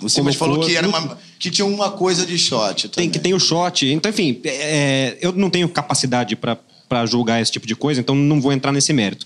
O 0.01 0.09
Simas 0.09 0.35
colocou- 0.35 0.63
falou 0.63 0.65
que, 0.65 0.75
era 0.75 0.87
uma, 0.87 1.17
que 1.39 1.49
tinha 1.49 1.65
uma 1.65 1.91
coisa 1.91 2.25
de 2.25 2.37
shot. 2.37 2.89
tem, 2.89 3.09
que 3.09 3.19
tem 3.19 3.33
o 3.33 3.39
shot. 3.39 3.85
Então, 3.87 4.09
enfim, 4.09 4.41
é, 4.43 5.17
eu 5.21 5.31
não 5.31 5.49
tenho 5.49 5.69
capacidade 5.69 6.35
para 6.35 6.57
julgar 7.05 7.41
esse 7.41 7.51
tipo 7.51 7.67
de 7.67 7.75
coisa, 7.75 7.99
então 7.99 8.15
não 8.15 8.39
vou 8.39 8.51
entrar 8.51 8.71
nesse 8.71 8.93
mérito. 8.93 9.25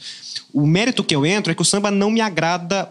O 0.53 0.65
mérito 0.65 1.03
que 1.03 1.15
eu 1.15 1.26
entro 1.26 1.52
é 1.52 1.56
que 1.56 1.61
o 1.61 1.65
samba 1.65 1.91
não 1.91 2.10
me 2.10 2.22
agrada. 2.22 2.90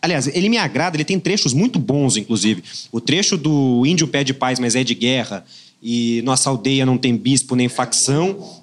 Aliás, 0.00 0.28
ele 0.28 0.48
me 0.48 0.58
agrada, 0.58 0.96
ele 0.96 1.04
tem 1.04 1.18
trechos 1.18 1.52
muito 1.52 1.78
bons, 1.78 2.16
inclusive. 2.16 2.62
O 2.92 3.00
trecho 3.00 3.36
do 3.36 3.84
Índio 3.84 4.06
Pé 4.06 4.22
de 4.22 4.32
Paz, 4.32 4.58
mas 4.58 4.76
é 4.76 4.84
de 4.84 4.94
guerra, 4.94 5.44
e 5.82 6.22
Nossa 6.22 6.50
Aldeia 6.50 6.86
não 6.86 6.96
tem 6.96 7.16
bispo 7.16 7.56
nem 7.56 7.68
facção. 7.68 8.60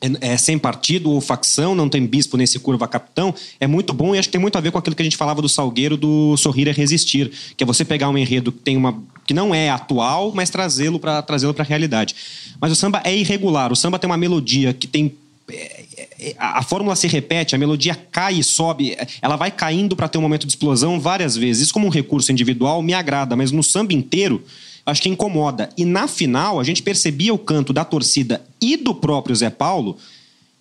É, 0.00 0.32
é 0.32 0.36
sem 0.38 0.58
partido 0.58 1.10
ou 1.10 1.20
facção, 1.20 1.74
não 1.74 1.88
tem 1.88 2.06
bispo 2.06 2.38
nesse 2.38 2.58
curva 2.58 2.88
capitão, 2.88 3.34
é 3.58 3.66
muito 3.66 3.92
bom 3.92 4.14
e 4.14 4.18
acho 4.18 4.28
que 4.28 4.32
tem 4.32 4.40
muito 4.40 4.56
a 4.56 4.60
ver 4.60 4.72
com 4.72 4.78
aquilo 4.78 4.96
que 4.96 5.02
a 5.02 5.04
gente 5.04 5.16
falava 5.16 5.42
do 5.42 5.48
Salgueiro 5.48 5.94
do 5.94 6.38
Sorrir 6.38 6.68
é 6.68 6.72
Resistir, 6.72 7.30
que 7.54 7.62
é 7.62 7.66
você 7.66 7.84
pegar 7.84 8.08
um 8.08 8.16
enredo 8.16 8.50
que 8.50 8.60
tem 8.60 8.78
uma 8.78 8.98
que 9.26 9.34
não 9.34 9.54
é 9.54 9.68
atual, 9.68 10.32
mas 10.34 10.48
trazê-lo 10.48 10.98
para 10.98 11.20
trazê-lo 11.22 11.52
para 11.52 11.64
a 11.64 11.66
realidade. 11.66 12.16
Mas 12.60 12.72
o 12.72 12.76
samba 12.76 13.00
é 13.04 13.16
irregular, 13.16 13.72
o 13.72 13.76
samba 13.76 13.98
tem 13.98 14.08
uma 14.08 14.16
melodia 14.16 14.72
que 14.72 14.86
tem 14.86 15.14
é, 15.48 15.84
é, 16.20 16.34
a, 16.38 16.62
fórmula 16.62 16.94
se 16.94 17.08
repete, 17.08 17.54
a 17.54 17.58
melodia 17.58 17.94
cai 17.94 18.34
e 18.34 18.44
sobe, 18.44 18.96
ela 19.22 19.36
vai 19.36 19.50
caindo 19.50 19.96
para 19.96 20.08
ter 20.08 20.18
um 20.18 20.22
momento 20.22 20.46
de 20.46 20.52
explosão 20.52 21.00
várias 21.00 21.36
vezes. 21.36 21.64
Isso, 21.64 21.72
como 21.72 21.86
um 21.86 21.90
recurso 21.90 22.30
individual, 22.30 22.82
me 22.82 22.92
agrada, 22.92 23.34
mas 23.34 23.50
no 23.50 23.62
samba 23.62 23.92
inteiro, 23.92 24.42
acho 24.84 25.02
que 25.02 25.08
incomoda. 25.08 25.70
E 25.76 25.84
na 25.84 26.06
final, 26.06 26.60
a 26.60 26.64
gente 26.64 26.82
percebia 26.82 27.32
o 27.32 27.38
canto 27.38 27.72
da 27.72 27.84
torcida 27.84 28.44
e 28.60 28.76
do 28.76 28.94
próprio 28.94 29.34
Zé 29.34 29.50
Paulo 29.50 29.96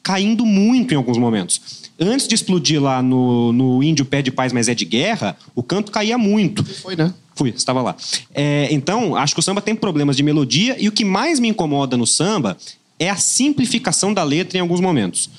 caindo 0.01 0.45
muito 0.45 0.93
em 0.93 0.97
alguns 0.97 1.17
momentos. 1.17 1.88
Antes 1.99 2.27
de 2.27 2.35
explodir 2.35 2.81
lá 2.81 3.01
no, 3.01 3.51
no 3.51 3.83
Índio 3.83 4.05
Pé 4.05 4.21
de 4.21 4.31
Paz, 4.31 4.53
mas 4.53 4.69
é 4.69 4.73
de 4.73 4.85
guerra, 4.85 5.35
o 5.53 5.61
canto 5.61 5.91
caía 5.91 6.17
muito. 6.17 6.63
Foi, 6.63 6.95
né? 6.95 7.13
Fui, 7.35 7.49
estava 7.49 7.81
lá. 7.81 7.95
É, 8.33 8.67
então, 8.71 9.15
acho 9.15 9.33
que 9.33 9.39
o 9.39 9.43
samba 9.43 9.61
tem 9.61 9.75
problemas 9.75 10.15
de 10.15 10.23
melodia 10.23 10.75
e 10.79 10.87
o 10.87 10.91
que 10.91 11.03
mais 11.03 11.39
me 11.39 11.49
incomoda 11.49 11.97
no 11.97 12.07
samba 12.07 12.57
é 12.99 13.09
a 13.09 13.15
simplificação 13.15 14.13
da 14.13 14.23
letra 14.23 14.57
em 14.57 14.61
alguns 14.61 14.79
momentos. 14.79 15.29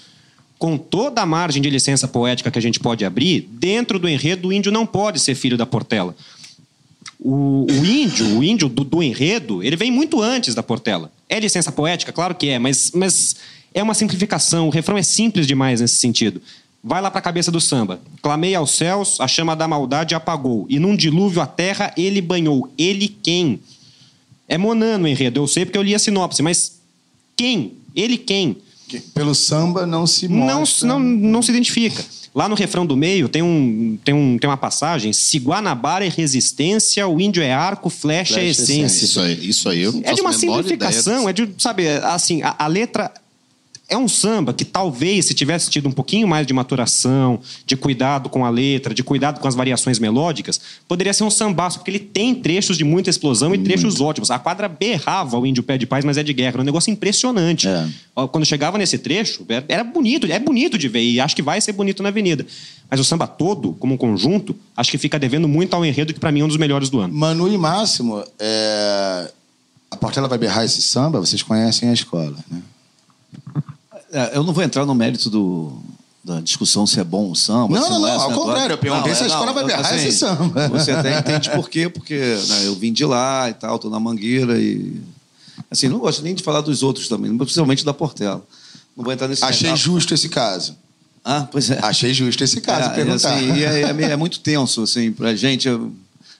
Com 0.58 0.76
toda 0.76 1.22
a 1.22 1.26
margem 1.26 1.62
de 1.62 1.70
licença 1.70 2.08
poética 2.08 2.50
que 2.50 2.58
a 2.58 2.62
gente 2.62 2.80
pode 2.80 3.04
abrir, 3.04 3.48
dentro 3.52 3.98
do 3.98 4.08
enredo, 4.08 4.48
o 4.48 4.52
índio 4.52 4.72
não 4.72 4.86
pode 4.86 5.20
ser 5.20 5.34
filho 5.34 5.56
da 5.56 5.64
Portela. 5.66 6.14
O, 7.18 7.66
o 7.70 7.84
índio, 7.84 8.38
o 8.38 8.44
índio 8.44 8.68
do, 8.68 8.82
do, 8.82 9.02
enredo, 9.02 9.62
ele 9.62 9.76
vem 9.76 9.90
muito 9.90 10.22
antes 10.22 10.54
da 10.54 10.62
Portela. 10.62 11.12
É 11.28 11.38
licença 11.38 11.70
poética? 11.70 12.12
Claro 12.12 12.34
que 12.34 12.48
é, 12.48 12.58
mas, 12.58 12.92
mas 12.94 13.36
é 13.74 13.82
uma 13.82 13.94
simplificação. 13.94 14.68
O 14.68 14.70
refrão 14.70 14.98
é 14.98 15.02
simples 15.02 15.46
demais 15.46 15.80
nesse 15.80 15.96
sentido. 15.98 16.40
Vai 16.82 17.02
lá 17.02 17.10
para 17.10 17.18
a 17.18 17.22
cabeça 17.22 17.50
do 17.50 17.60
samba. 17.60 18.00
Clamei 18.22 18.54
aos 18.54 18.70
céus, 18.70 19.20
a 19.20 19.28
chama 19.28 19.54
da 19.54 19.68
maldade 19.68 20.14
apagou. 20.14 20.66
E 20.68 20.78
num 20.78 20.96
dilúvio 20.96 21.42
a 21.42 21.46
terra 21.46 21.92
ele 21.96 22.20
banhou. 22.20 22.72
Ele 22.78 23.08
quem? 23.08 23.60
É 24.48 24.56
Monano 24.58 25.04
o 25.04 25.08
enredo, 25.08 25.40
eu 25.40 25.46
sei 25.46 25.64
porque 25.64 25.78
eu 25.78 25.82
li 25.82 25.94
a 25.94 25.98
sinopse, 25.98 26.42
mas 26.42 26.80
quem? 27.36 27.74
Ele 27.94 28.18
quem? 28.18 28.56
Pelo 29.14 29.34
samba 29.34 29.86
não 29.86 30.06
se 30.06 30.26
mostra. 30.26 30.88
Não, 30.88 30.98
não, 30.98 31.08
não 31.16 31.42
se 31.42 31.52
identifica. 31.52 32.04
Lá 32.34 32.48
no 32.48 32.54
refrão 32.54 32.86
do 32.86 32.96
meio 32.96 33.28
tem, 33.28 33.42
um, 33.42 33.98
tem, 34.04 34.14
um, 34.14 34.38
tem 34.38 34.48
uma 34.50 34.56
passagem: 34.56 35.12
se 35.12 35.38
Guanabara 35.38 36.04
é 36.04 36.08
resistência, 36.08 37.06
o 37.06 37.20
índio 37.20 37.42
é 37.42 37.52
arco, 37.52 37.90
flecha, 37.90 38.34
é 38.34 38.34
flecha 38.34 38.40
é 38.40 38.50
essência. 38.50 39.04
Isso 39.04 39.20
aí, 39.20 39.48
isso 39.48 39.68
aí 39.68 39.80
eu 39.82 39.92
não 39.92 40.02
É 40.04 40.14
de 40.14 40.20
uma 40.20 40.32
simplificação, 40.32 41.28
é 41.28 41.32
de, 41.32 41.48
sabe, 41.58 41.88
assim, 41.88 42.42
a, 42.42 42.56
a 42.58 42.66
letra 42.66 43.12
é 43.90 43.98
um 43.98 44.06
samba 44.06 44.54
que 44.54 44.64
talvez, 44.64 45.26
se 45.26 45.34
tivesse 45.34 45.68
tido 45.68 45.88
um 45.88 45.92
pouquinho 45.92 46.26
mais 46.26 46.46
de 46.46 46.54
maturação, 46.54 47.40
de 47.66 47.76
cuidado 47.76 48.30
com 48.30 48.44
a 48.44 48.48
letra, 48.48 48.94
de 48.94 49.02
cuidado 49.02 49.40
com 49.40 49.48
as 49.48 49.56
variações 49.56 49.98
melódicas, 49.98 50.60
poderia 50.86 51.12
ser 51.12 51.24
um 51.24 51.30
sambaço, 51.30 51.78
porque 51.78 51.90
ele 51.90 51.98
tem 51.98 52.34
trechos 52.34 52.78
de 52.78 52.84
muita 52.84 53.10
explosão 53.10 53.52
e 53.52 53.58
trechos 53.58 54.00
ótimos. 54.00 54.30
A 54.30 54.38
quadra 54.38 54.68
berrava 54.68 55.36
o 55.36 55.44
índio 55.44 55.64
pé 55.64 55.76
de 55.76 55.86
paz, 55.86 56.04
mas 56.04 56.16
é 56.16 56.22
de 56.22 56.32
guerra. 56.32 56.52
Era 56.54 56.62
um 56.62 56.64
negócio 56.64 56.90
impressionante. 56.90 57.66
É. 57.66 57.88
Quando 58.30 58.46
chegava 58.46 58.78
nesse 58.78 58.96
trecho, 58.96 59.44
era 59.68 59.82
bonito, 59.82 60.26
é 60.26 60.38
bonito 60.38 60.78
de 60.78 60.88
ver, 60.88 61.02
e 61.02 61.20
acho 61.20 61.34
que 61.34 61.42
vai 61.42 61.60
ser 61.60 61.72
bonito 61.72 62.02
na 62.02 62.10
avenida. 62.10 62.46
Mas 62.88 63.00
o 63.00 63.04
samba 63.04 63.26
todo, 63.26 63.72
como 63.72 63.94
um 63.94 63.96
conjunto, 63.96 64.54
acho 64.76 64.90
que 64.90 64.98
fica 64.98 65.18
devendo 65.18 65.48
muito 65.48 65.74
ao 65.74 65.84
enredo, 65.84 66.14
que 66.14 66.20
para 66.20 66.30
mim 66.30 66.40
é 66.40 66.44
um 66.44 66.48
dos 66.48 66.56
melhores 66.56 66.90
do 66.90 67.00
ano. 67.00 67.12
Manu 67.12 67.52
e 67.52 67.58
Máximo, 67.58 68.22
é... 68.38 69.30
a 69.90 69.96
Portela 69.96 70.28
vai 70.28 70.38
berrar 70.38 70.64
esse 70.64 70.80
samba, 70.80 71.18
vocês 71.18 71.42
conhecem 71.42 71.88
a 71.88 71.92
escola, 71.92 72.36
né? 72.48 72.60
É, 74.12 74.36
eu 74.36 74.42
não 74.42 74.52
vou 74.52 74.62
entrar 74.62 74.84
no 74.84 74.94
mérito 74.94 75.30
do, 75.30 75.72
da 76.22 76.40
discussão 76.40 76.86
se 76.86 76.98
é 77.00 77.04
bom 77.04 77.30
o 77.30 77.36
samba. 77.36 77.78
Não, 77.78 77.90
não, 77.90 78.00
não, 78.00 78.08
é, 78.08 78.12
ao 78.12 78.32
contrário. 78.32 78.74
Eu 78.74 78.78
perguntei 78.78 79.14
se 79.14 79.22
a 79.22 79.26
é, 79.26 79.28
escola 79.28 79.52
vai 79.52 79.64
berrar 79.64 79.86
assim, 79.86 80.08
esse 80.08 80.18
samba. 80.18 80.68
Você 80.68 80.90
até 80.90 81.18
entende 81.18 81.50
por 81.50 81.68
quê, 81.68 81.88
porque 81.88 82.16
né, 82.16 82.66
eu 82.66 82.74
vim 82.74 82.92
de 82.92 83.04
lá 83.04 83.48
e 83.48 83.54
tal, 83.54 83.76
estou 83.76 83.90
na 83.90 84.00
Mangueira 84.00 84.58
e... 84.58 85.00
Assim, 85.70 85.88
não 85.88 85.98
gosto 85.98 86.22
nem 86.22 86.34
de 86.34 86.42
falar 86.42 86.60
dos 86.62 86.82
outros 86.82 87.08
também, 87.08 87.36
principalmente 87.36 87.84
da 87.84 87.94
Portela. 87.94 88.44
Não 88.96 89.04
vou 89.04 89.12
entrar 89.12 89.28
nesse... 89.28 89.44
Achei 89.44 89.74
justo 89.76 90.12
esse 90.12 90.28
caso. 90.28 90.74
Ah, 91.24 91.46
pois 91.50 91.70
é. 91.70 91.78
Achei 91.82 92.12
justo 92.12 92.42
esse 92.42 92.60
caso, 92.60 92.90
é, 92.90 92.94
perguntar. 92.94 93.34
Assim, 93.34 93.52
e 93.54 93.64
é, 93.64 93.82
é, 93.82 94.10
é, 94.12 94.16
muito 94.16 94.40
tenso, 94.40 94.82
assim, 94.82 95.12
pra 95.12 95.34
gente... 95.34 95.68
Eu, 95.68 95.92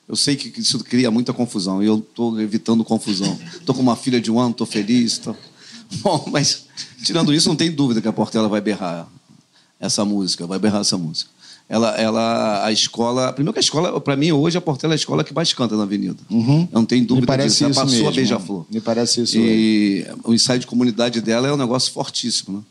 eu 0.08 0.16
sei 0.16 0.34
que 0.34 0.60
isso 0.60 0.80
cria 0.80 1.08
muita 1.08 1.32
confusão 1.32 1.80
e 1.80 1.86
eu 1.86 1.98
estou 1.98 2.40
evitando 2.40 2.82
confusão. 2.82 3.38
Estou 3.54 3.72
com 3.72 3.80
uma 3.80 3.94
filha 3.94 4.20
de 4.20 4.28
um 4.28 4.40
ano, 4.40 4.50
estou 4.50 4.66
feliz. 4.66 5.18
Tô... 5.18 5.36
Bom, 6.02 6.24
mas 6.30 6.66
tirando 7.04 7.32
isso, 7.32 7.48
não 7.48 7.56
tem 7.56 7.70
dúvida 7.70 8.00
que 8.00 8.08
a 8.08 8.12
Portela 8.12 8.48
vai 8.48 8.60
berrar 8.60 9.08
essa 9.78 10.04
música, 10.04 10.46
vai 10.46 10.58
berrar 10.58 10.82
essa 10.82 10.96
música. 10.96 11.30
Ela, 11.68 11.96
ela, 11.96 12.64
a 12.66 12.72
escola. 12.72 13.32
Primeiro 13.32 13.52
que 13.52 13.60
a 13.60 13.62
escola, 13.62 14.00
para 14.00 14.16
mim, 14.16 14.32
hoje, 14.32 14.58
a 14.58 14.60
Portela 14.60 14.92
é 14.92 14.94
a 14.94 14.96
escola 14.96 15.22
que 15.22 15.32
mais 15.32 15.52
canta 15.52 15.76
na 15.76 15.84
Avenida. 15.84 16.18
Uhum. 16.28 16.66
Não 16.72 16.84
tem 16.84 17.04
dúvida 17.04 17.20
Me 17.20 17.26
parece 17.28 17.64
disso. 17.64 17.70
Isso 17.70 17.78
Ela 17.78 17.86
passou 17.86 17.98
mesmo. 17.98 18.08
a 18.08 18.12
beija-flor. 18.12 18.66
Me 18.68 18.80
parece 18.80 19.22
isso. 19.22 19.38
E 19.38 20.04
o 20.24 20.34
ensaio 20.34 20.58
de 20.58 20.66
comunidade 20.66 21.20
dela 21.20 21.46
é 21.46 21.52
um 21.52 21.56
negócio 21.56 21.92
fortíssimo, 21.92 22.58
né? 22.58 22.62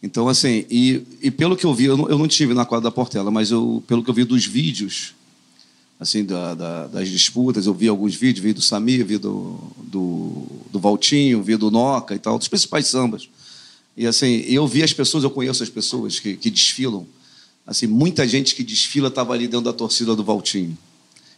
Então, 0.00 0.28
assim, 0.28 0.64
e, 0.70 1.02
e 1.20 1.30
pelo 1.30 1.56
que 1.56 1.66
eu 1.66 1.74
vi, 1.74 1.86
eu 1.86 1.96
não, 1.96 2.08
eu 2.08 2.16
não 2.16 2.28
tive 2.28 2.54
na 2.54 2.64
quadra 2.64 2.84
da 2.84 2.90
Portela, 2.92 3.32
mas 3.32 3.50
eu, 3.50 3.82
pelo 3.88 4.04
que 4.04 4.10
eu 4.10 4.14
vi 4.14 4.22
dos 4.22 4.46
vídeos, 4.46 5.15
assim, 5.98 6.24
da, 6.24 6.54
da, 6.54 6.86
das 6.86 7.08
disputas, 7.08 7.66
eu 7.66 7.74
vi 7.74 7.88
alguns 7.88 8.14
vídeos, 8.14 8.44
vi 8.44 8.52
do 8.52 8.62
Samir, 8.62 9.04
vi 9.04 9.18
do, 9.18 9.58
do, 9.78 10.46
do 10.70 10.78
Valtinho, 10.78 11.42
vi 11.42 11.56
do 11.56 11.70
Noca 11.70 12.14
e 12.14 12.18
tal, 12.18 12.38
dos 12.38 12.48
principais 12.48 12.86
sambas. 12.86 13.28
E 13.96 14.06
assim, 14.06 14.44
eu 14.46 14.66
vi 14.66 14.82
as 14.82 14.92
pessoas, 14.92 15.24
eu 15.24 15.30
conheço 15.30 15.62
as 15.62 15.70
pessoas 15.70 16.20
que, 16.20 16.36
que 16.36 16.50
desfilam. 16.50 17.06
Assim, 17.66 17.86
muita 17.86 18.28
gente 18.28 18.54
que 18.54 18.62
desfila 18.62 19.08
estava 19.08 19.32
ali 19.32 19.48
dentro 19.48 19.64
da 19.64 19.72
torcida 19.72 20.14
do 20.14 20.22
Valtinho. 20.22 20.76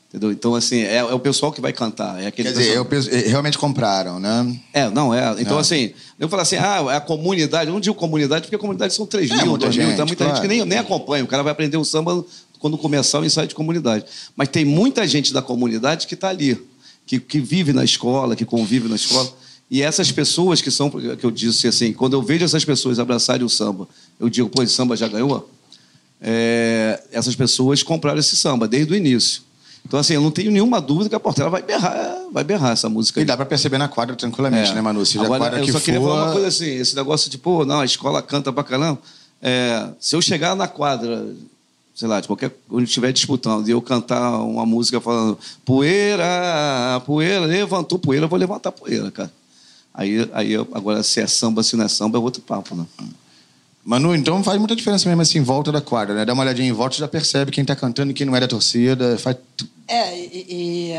Entendeu? 0.08 0.32
Então, 0.32 0.54
assim, 0.54 0.80
é, 0.80 0.96
é, 0.96 1.04
o 1.04 1.18
pessoal 1.18 1.52
que 1.52 1.60
vai 1.60 1.70
cantar. 1.70 2.22
É 2.22 2.26
aquele 2.26 2.48
Quer 2.48 2.58
dizer, 2.58 2.76
eu, 2.76 2.86
realmente 3.28 3.58
compraram, 3.58 4.18
né? 4.18 4.58
É, 4.72 4.88
não, 4.88 5.12
é. 5.12 5.36
Então, 5.38 5.58
é. 5.58 5.60
assim, 5.60 5.92
eu 6.18 6.30
falo 6.30 6.40
assim, 6.40 6.56
ah, 6.56 6.86
é 6.90 6.96
a 6.96 7.00
comunidade. 7.00 7.68
Eu 7.68 7.74
não 7.74 7.80
digo 7.80 7.94
comunidade, 7.94 8.42
porque 8.42 8.56
a 8.56 8.58
comunidade 8.58 8.94
são 8.94 9.06
3 9.06 9.30
mil, 9.42 9.58
2 9.58 9.76
mil. 9.76 9.90
Então, 9.90 10.06
muita 10.06 10.24
claro. 10.24 10.36
gente 10.36 10.48
que 10.48 10.48
nem, 10.48 10.64
nem 10.64 10.78
acompanha. 10.78 11.22
O 11.22 11.26
cara 11.26 11.42
vai 11.42 11.52
aprender 11.52 11.76
o 11.76 11.84
samba 11.84 12.24
quando 12.58 12.76
começar 12.78 13.20
o 13.20 13.24
ensaio 13.24 13.48
de 13.48 13.54
comunidade. 13.54 14.04
Mas 14.36 14.48
tem 14.48 14.64
muita 14.64 15.06
gente 15.06 15.32
da 15.32 15.42
comunidade 15.42 16.06
que 16.06 16.14
está 16.14 16.28
ali, 16.28 16.60
que, 17.06 17.18
que 17.18 17.40
vive 17.40 17.72
na 17.72 17.84
escola, 17.84 18.36
que 18.36 18.44
convive 18.44 18.88
na 18.88 18.96
escola. 18.96 19.32
E 19.70 19.82
essas 19.82 20.10
pessoas 20.10 20.62
que 20.62 20.70
são, 20.70 20.90
que 20.90 21.24
eu 21.24 21.30
disse 21.30 21.68
assim, 21.68 21.92
quando 21.92 22.14
eu 22.14 22.22
vejo 22.22 22.44
essas 22.44 22.64
pessoas 22.64 22.98
abraçarem 22.98 23.44
o 23.44 23.48
samba, 23.48 23.86
eu 24.18 24.28
digo, 24.28 24.48
pô, 24.48 24.62
esse 24.62 24.72
samba 24.72 24.96
já 24.96 25.06
ganhou? 25.08 25.48
É, 26.20 27.02
essas 27.12 27.36
pessoas 27.36 27.82
compraram 27.82 28.18
esse 28.18 28.36
samba 28.36 28.66
desde 28.66 28.92
o 28.92 28.96
início. 28.96 29.42
Então, 29.86 30.00
assim, 30.00 30.14
eu 30.14 30.20
não 30.20 30.30
tenho 30.30 30.50
nenhuma 30.50 30.80
dúvida 30.80 31.08
que 31.08 31.14
a 31.14 31.20
Portela 31.20 31.48
vai 31.48 31.62
berrar, 31.62 32.26
vai 32.32 32.44
berrar 32.44 32.72
essa 32.72 32.88
música. 32.88 33.20
E 33.20 33.24
dá 33.24 33.36
para 33.36 33.46
perceber 33.46 33.78
na 33.78 33.88
quadra 33.88 34.16
tranquilamente, 34.16 34.70
é. 34.70 34.74
né, 34.74 34.80
Manu? 34.80 35.04
Se 35.04 35.18
Agora, 35.18 35.38
quadra 35.38 35.60
eu 35.60 35.64
que 35.64 35.72
só 35.72 35.78
for... 35.78 35.84
queria 35.84 36.00
falar 36.00 36.24
uma 36.24 36.32
coisa 36.32 36.48
assim, 36.48 36.70
esse 36.74 36.96
negócio 36.96 37.30
de, 37.30 37.38
pô, 37.38 37.64
não, 37.64 37.80
a 37.80 37.84
escola 37.84 38.20
canta 38.20 38.52
pra 38.52 38.64
caramba. 38.64 39.00
É, 39.40 39.88
se 40.00 40.16
eu 40.16 40.20
chegar 40.20 40.54
na 40.56 40.66
quadra, 40.66 41.26
sei 41.98 42.06
lá, 42.06 42.20
de 42.20 42.28
qualquer 42.28 42.56
onde 42.70 42.84
estiver 42.84 43.12
disputando, 43.12 43.66
e 43.66 43.72
eu 43.72 43.82
cantar 43.82 44.38
uma 44.38 44.64
música 44.64 45.00
falando 45.00 45.36
poeira, 45.64 47.02
poeira, 47.04 47.44
levantou 47.44 47.98
poeira, 47.98 48.26
eu 48.26 48.28
vou 48.28 48.38
levantar 48.38 48.70
poeira, 48.70 49.10
cara. 49.10 49.32
Aí, 49.92 50.30
aí 50.32 50.52
eu, 50.52 50.68
agora, 50.72 51.02
se 51.02 51.20
é 51.20 51.26
samba, 51.26 51.60
se 51.64 51.74
não 51.74 51.84
é 51.84 51.88
samba, 51.88 52.16
é 52.16 52.20
outro 52.20 52.40
papo, 52.40 52.76
né? 52.76 52.86
Manu, 53.84 54.14
então 54.14 54.44
faz 54.44 54.60
muita 54.60 54.76
diferença 54.76 55.08
mesmo 55.08 55.22
assim 55.22 55.38
em 55.38 55.42
volta 55.42 55.72
da 55.72 55.80
quadra, 55.80 56.14
né? 56.14 56.24
Dá 56.24 56.34
uma 56.34 56.44
olhadinha 56.44 56.68
em 56.68 56.72
volta, 56.72 56.94
já 56.94 57.08
percebe 57.08 57.50
quem 57.50 57.64
tá 57.64 57.74
cantando 57.74 58.12
e 58.12 58.14
quem 58.14 58.24
não 58.24 58.36
é 58.36 58.38
da 58.38 58.46
torcida. 58.46 59.18
Faz... 59.18 59.36
É, 59.88 60.16
e, 60.16 60.46
e 60.48 60.98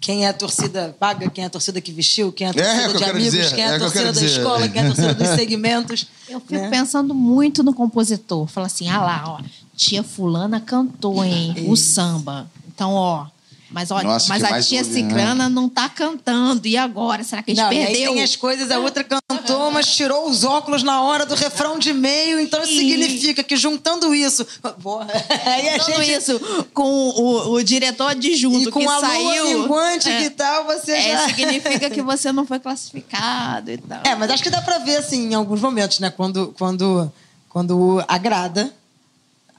quem 0.00 0.24
é 0.24 0.28
a 0.28 0.32
torcida 0.32 0.96
paga, 0.98 1.28
quem 1.28 1.44
é 1.44 1.46
a 1.46 1.50
torcida 1.50 1.80
que 1.80 1.92
vestiu, 1.92 2.32
quem 2.32 2.46
é 2.46 2.50
a 2.50 2.54
torcida 2.54 2.82
é, 2.82 2.92
de 2.92 3.04
amigos, 3.04 3.32
dizer, 3.32 3.54
quem 3.54 3.64
é 3.64 3.68
a 3.68 3.74
é 3.74 3.78
torcida 3.78 4.12
da 4.12 4.24
escola, 4.24 4.68
quem 4.68 4.82
é 4.82 4.84
a 4.84 4.86
torcida 4.86 5.14
dos 5.14 5.28
segmentos. 5.34 6.06
Eu 6.28 6.40
fico 6.40 6.54
né? 6.54 6.70
pensando 6.70 7.14
muito 7.14 7.62
no 7.62 7.74
compositor. 7.74 8.46
Fala 8.46 8.66
assim, 8.66 8.88
ah 8.88 9.00
lá, 9.00 9.24
ó, 9.26 9.40
tia 9.76 10.02
fulana 10.02 10.60
cantou, 10.60 11.24
hein, 11.24 11.66
o 11.68 11.76
samba. 11.76 12.48
Então, 12.68 12.92
ó, 12.92 13.26
mas, 13.70 13.90
olha, 13.90 14.08
Nossa, 14.08 14.28
mas 14.28 14.42
a 14.42 14.60
tia 14.62 14.82
Cicrana 14.82 15.48
né? 15.48 15.54
não 15.54 15.68
tá 15.68 15.90
cantando. 15.90 16.66
E 16.66 16.76
agora? 16.76 17.22
Será 17.22 17.42
que 17.42 17.50
a 17.50 17.54
gente 17.54 17.62
não, 17.62 17.70
perdeu? 17.70 17.92
E 17.92 17.96
aí 17.96 18.14
tem 18.14 18.22
as 18.22 18.34
coisas, 18.34 18.70
a 18.70 18.78
outra 18.78 19.04
cantou, 19.04 19.70
mas 19.70 19.94
tirou 19.94 20.28
os 20.28 20.42
óculos 20.42 20.82
na 20.82 21.02
hora 21.02 21.26
do 21.26 21.34
refrão 21.34 21.78
de 21.78 21.92
meio. 21.92 22.40
Então 22.40 22.62
isso 22.62 22.76
significa 22.76 23.42
que 23.42 23.56
juntando 23.56 24.14
isso. 24.14 24.46
aí 25.44 25.68
a 25.68 25.78
gente... 25.78 26.12
isso 26.12 26.40
com 26.72 26.82
o, 26.82 27.52
o 27.52 27.62
diretor 27.62 28.10
adjunto 28.10 28.70
e 28.70 28.72
com 28.72 28.80
que 28.80 28.86
a 28.86 29.00
saiu. 29.00 29.44
minguante 29.44 30.08
é, 30.08 30.22
que 30.22 30.30
tal, 30.30 30.64
você 30.64 30.92
é, 30.92 31.12
já. 31.12 31.26
significa 31.26 31.90
que 31.90 32.00
você 32.02 32.32
não 32.32 32.46
foi 32.46 32.58
classificado 32.58 33.70
e 33.70 33.76
tal. 33.76 34.00
É, 34.04 34.14
mas 34.14 34.30
acho 34.30 34.42
que 34.42 34.50
dá 34.50 34.62
pra 34.62 34.78
ver, 34.78 34.96
assim, 34.96 35.30
em 35.30 35.34
alguns 35.34 35.60
momentos, 35.60 35.98
né? 36.00 36.08
Quando, 36.10 36.54
quando, 36.56 37.12
quando 37.50 38.02
agrada 38.08 38.72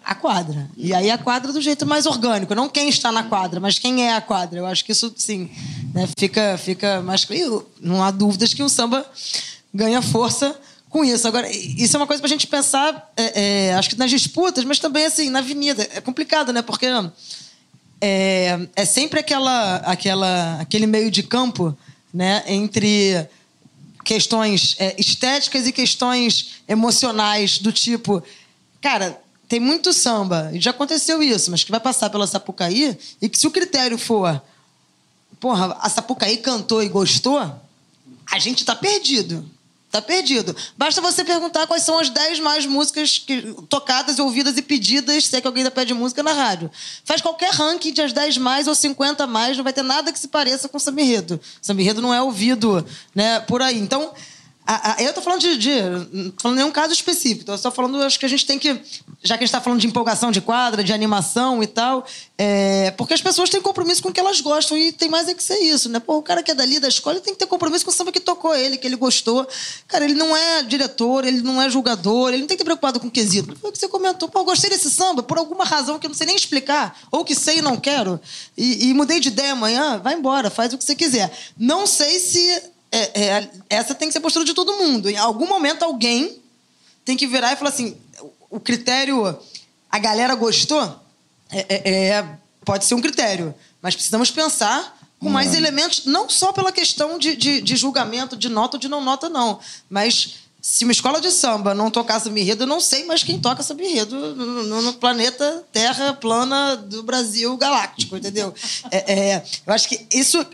a 0.10 0.16
quadra. 0.16 0.68
E 0.76 0.92
aí 0.92 1.12
a 1.12 1.20
quadra 1.20 1.54
do 1.54 1.62
jeito 1.62 1.86
mais 1.86 2.08
orgânico, 2.08 2.56
não 2.56 2.68
quem 2.68 2.90
está 2.90 3.12
na 3.12 3.22
quadra, 3.22 3.60
mas 3.60 3.78
quem 3.78 4.08
é 4.08 4.16
a 4.16 4.20
quadra. 4.20 4.58
Eu 4.58 4.66
acho 4.66 4.84
que 4.84 4.92
isso, 4.92 5.14
sim, 5.16 5.52
né, 5.94 6.10
fica, 6.18 6.58
fica 6.58 7.00
mais. 7.04 7.28
Não 7.80 8.04
há 8.04 8.10
dúvidas 8.10 8.52
que 8.52 8.64
o 8.64 8.70
samba 8.70 9.06
ganha 9.72 10.02
força 10.02 10.60
com 10.90 11.06
isso. 11.06 11.28
Agora, 11.28 11.48
isso 11.52 11.96
é 11.96 12.00
uma 12.00 12.08
coisa 12.08 12.20
para 12.20 12.28
a 12.28 12.32
gente 12.32 12.48
pensar, 12.48 13.12
é, 13.16 13.68
é, 13.68 13.76
acho 13.76 13.90
que 13.90 13.98
nas 14.00 14.10
disputas, 14.10 14.64
mas 14.66 14.80
também 14.80 15.06
assim, 15.06 15.30
na 15.30 15.40
avenida. 15.40 15.88
É 15.94 16.02
complicado, 16.02 16.52
né? 16.52 16.64
Porque 16.64 16.88
é, 18.02 18.68
é 18.76 18.86
sempre 18.86 19.20
aquela, 19.20 19.76
aquela, 19.76 20.60
aquele 20.60 20.88
meio 20.88 21.12
de 21.12 21.22
campo 21.22 21.78
né, 22.12 22.44
entre 22.48 23.28
questões 24.04 24.76
é, 24.80 24.96
estéticas 24.98 25.68
e 25.68 25.72
questões 25.72 26.64
emocionais 26.68 27.60
do 27.60 27.72
tipo, 27.72 28.24
cara, 28.82 29.22
tem 29.50 29.60
muito 29.60 29.92
samba, 29.92 30.52
e 30.54 30.62
já 30.62 30.70
aconteceu 30.70 31.24
isso, 31.24 31.50
mas 31.50 31.64
que 31.64 31.72
vai 31.72 31.80
passar 31.80 32.12
pela 32.12 32.28
Sapucaí 32.28 32.96
e 33.20 33.28
que 33.28 33.38
se 33.38 33.48
o 33.48 33.52
critério 33.52 33.98
for, 33.98 34.40
porra, 35.40 35.76
a 35.82 35.90
Sapucaí 35.90 36.38
cantou 36.38 36.84
e 36.84 36.88
gostou, 36.88 37.40
a 38.32 38.40
gente 38.40 38.64
tá 38.64 38.76
perdido. 38.76 39.44
Tá 39.92 40.04
perdido. 40.04 40.56
Basta 40.78 41.02
você 41.02 41.26
perguntar 41.26 41.66
quais 41.66 41.82
são 41.82 41.98
as 41.98 42.12
10 42.12 42.42
mais 42.42 42.68
músicas 42.68 43.18
que, 43.18 43.56
tocadas, 43.68 44.20
ouvidas 44.20 44.56
e 44.56 44.62
pedidas, 44.62 45.26
se 45.26 45.36
é 45.36 45.42
que 45.42 45.48
alguém 45.48 45.64
ainda 45.64 45.72
pede 45.72 45.96
música 45.96 46.22
na 46.22 46.32
rádio. 46.32 46.70
Faz 47.04 47.20
qualquer 47.20 47.52
ranking 47.52 47.92
de 47.92 48.04
as 48.04 48.14
10 48.14 48.38
mais 48.38 48.68
ou 48.68 48.76
50 48.76 49.26
mais, 49.26 49.58
não 49.58 49.64
vai 49.64 49.74
ter 49.74 49.82
nada 49.82 50.14
que 50.14 50.20
se 50.20 50.28
pareça 50.28 50.70
com 50.70 50.78
o. 50.78 50.80
Samba 50.80 51.02
Enredo 51.82 52.04
não 52.04 52.14
é 52.14 52.22
ouvido 52.22 52.86
né, 53.16 53.40
por 53.40 53.64
aí. 53.64 53.80
Então, 53.80 54.14
a, 54.72 54.94
a, 54.94 55.02
eu 55.02 55.12
tô 55.12 55.20
falando 55.20 55.42
de, 55.42 55.58
de. 55.58 55.82
Não 56.14 56.32
falando 56.38 56.58
nenhum 56.58 56.70
caso 56.70 56.94
específico. 56.94 57.44
Tô 57.44 57.58
só 57.58 57.72
falando, 57.72 58.04
acho 58.04 58.20
que 58.20 58.26
a 58.26 58.30
gente 58.30 58.46
tem 58.46 58.60
que. 58.60 58.80
Já 59.24 59.36
que 59.36 59.44
a 59.44 59.46
gente 59.46 59.50
está 59.50 59.60
falando 59.60 59.80
de 59.80 59.88
empolgação 59.88 60.30
de 60.30 60.42
quadra, 60.42 60.84
de 60.84 60.94
animação 60.94 61.64
e 61.64 61.66
tal, 61.66 62.06
é, 62.38 62.92
porque 62.92 63.16
as 63.16 63.22
pessoas 63.22 63.50
têm 63.50 63.60
compromisso 63.60 64.04
com 64.04 64.10
o 64.10 64.14
que 64.14 64.20
elas 64.20 64.40
gostam 64.42 64.78
e 64.78 64.92
tem 64.92 65.10
mais 65.10 65.28
é 65.28 65.34
que 65.34 65.42
ser 65.42 65.58
isso, 65.58 65.90
né? 65.90 66.00
Pô, 66.00 66.18
o 66.18 66.22
cara 66.22 66.44
que 66.44 66.52
é 66.52 66.54
dali 66.54 66.80
da 66.80 66.88
escola 66.88 67.20
tem 67.20 67.34
que 67.34 67.40
ter 67.40 67.48
compromisso 67.48 67.84
com 67.84 67.90
o 67.90 67.94
samba 67.94 68.12
que 68.12 68.20
tocou 68.20 68.56
ele, 68.56 68.78
que 68.78 68.86
ele 68.86 68.96
gostou. 68.96 69.48
Cara, 69.88 70.06
ele 70.06 70.14
não 70.14 70.38
é 70.38 70.62
diretor, 70.62 71.26
ele 71.26 71.42
não 71.42 71.60
é 71.60 71.68
julgador, 71.68 72.30
ele 72.30 72.42
não 72.42 72.48
tem 72.48 72.56
que 72.56 72.64
ter 72.64 72.66
preocupado 72.66 73.00
com 73.00 73.08
o 73.08 73.12
quesito. 73.12 73.58
Foi 73.60 73.72
o 73.72 73.74
que 73.74 73.80
você 73.80 73.88
comentou. 73.88 74.30
Pô, 74.30 74.42
eu 74.42 74.46
gostei 74.46 74.70
desse 74.70 74.92
samba 74.92 75.24
por 75.24 75.40
alguma 75.40 75.66
razão 75.66 75.98
que 75.98 76.06
eu 76.06 76.10
não 76.10 76.16
sei 76.16 76.28
nem 76.28 76.36
explicar, 76.36 76.96
ou 77.10 77.26
que 77.26 77.34
sei 77.34 77.58
e 77.58 77.62
não 77.64 77.76
quero, 77.76 78.22
e, 78.56 78.90
e 78.90 78.94
mudei 78.94 79.20
de 79.20 79.30
ideia 79.30 79.54
amanhã, 79.54 79.98
vai 79.98 80.14
embora, 80.14 80.52
faz 80.52 80.72
o 80.74 80.78
que 80.78 80.84
você 80.84 80.96
quiser. 80.96 81.36
Não 81.58 81.88
sei 81.88 82.20
se 82.20 82.70
é, 82.92 83.22
é, 83.22 83.50
essa 83.70 83.94
tem 83.94 84.08
que 84.08 84.14
ser 84.14 84.20
a 84.20 84.22
postura 84.22 84.46
de 84.46 84.54
todo 84.54 84.74
mundo. 84.74 85.10
Em 85.10 85.18
algum 85.18 85.48
momento, 85.48 85.84
alguém 85.84 86.42
tem 87.06 87.16
que 87.16 87.28
virar 87.28 87.54
e 87.54 87.56
falar 87.56 87.70
assim: 87.70 87.96
o 88.50 88.60
critério, 88.60 89.38
a 89.90 90.00
galera 90.00 90.36
gostou, 90.36 90.84
é, 91.52 91.66
é, 91.70 92.08
é 92.10 92.38
pode 92.66 92.86
ser 92.86 92.96
um 92.96 93.02
critério, 93.02 93.54
mas 93.82 93.96
precisamos 93.96 94.32
pensar 94.32 94.98
com 95.20 95.30
mais 95.30 95.52
hum. 95.52 95.58
elementos, 95.58 96.06
não 96.06 96.30
só 96.30 96.54
pela 96.54 96.72
questão 96.72 97.18
de, 97.20 97.36
de, 97.36 97.62
de, 97.62 97.76
julgamento, 97.76 98.38
de 98.38 98.48
nota 98.48 98.78
ou 98.78 98.80
de 98.80 98.88
não 98.88 99.04
nota, 99.04 99.28
não, 99.28 99.60
mas 99.90 100.36
se 100.62 100.84
uma 100.84 100.92
escola 100.92 101.22
de 101.22 101.32
samba 101.32 101.74
não 101.74 101.90
tocasse 101.90 102.26
samba 102.26 102.40
enredo, 102.40 102.64
eu 102.64 102.68
não 102.68 102.80
sei 102.80 103.06
mais 103.06 103.24
quem 103.24 103.40
toca 103.40 103.64
samba 103.64 103.84
enredo 103.84 104.36
no, 104.36 104.64
no, 104.64 104.82
no 104.82 104.94
planeta 104.94 105.64
Terra 105.72 106.14
plana 106.14 106.76
do 106.76 107.04
Brasil 107.04 107.56
galáctico, 107.58 108.18
entendeu? 108.18 108.54
É, 108.92 109.14
é, 109.14 109.44
eu 109.68 109.74
acho 109.74 109.88
que 109.88 110.06
isso 110.12 110.46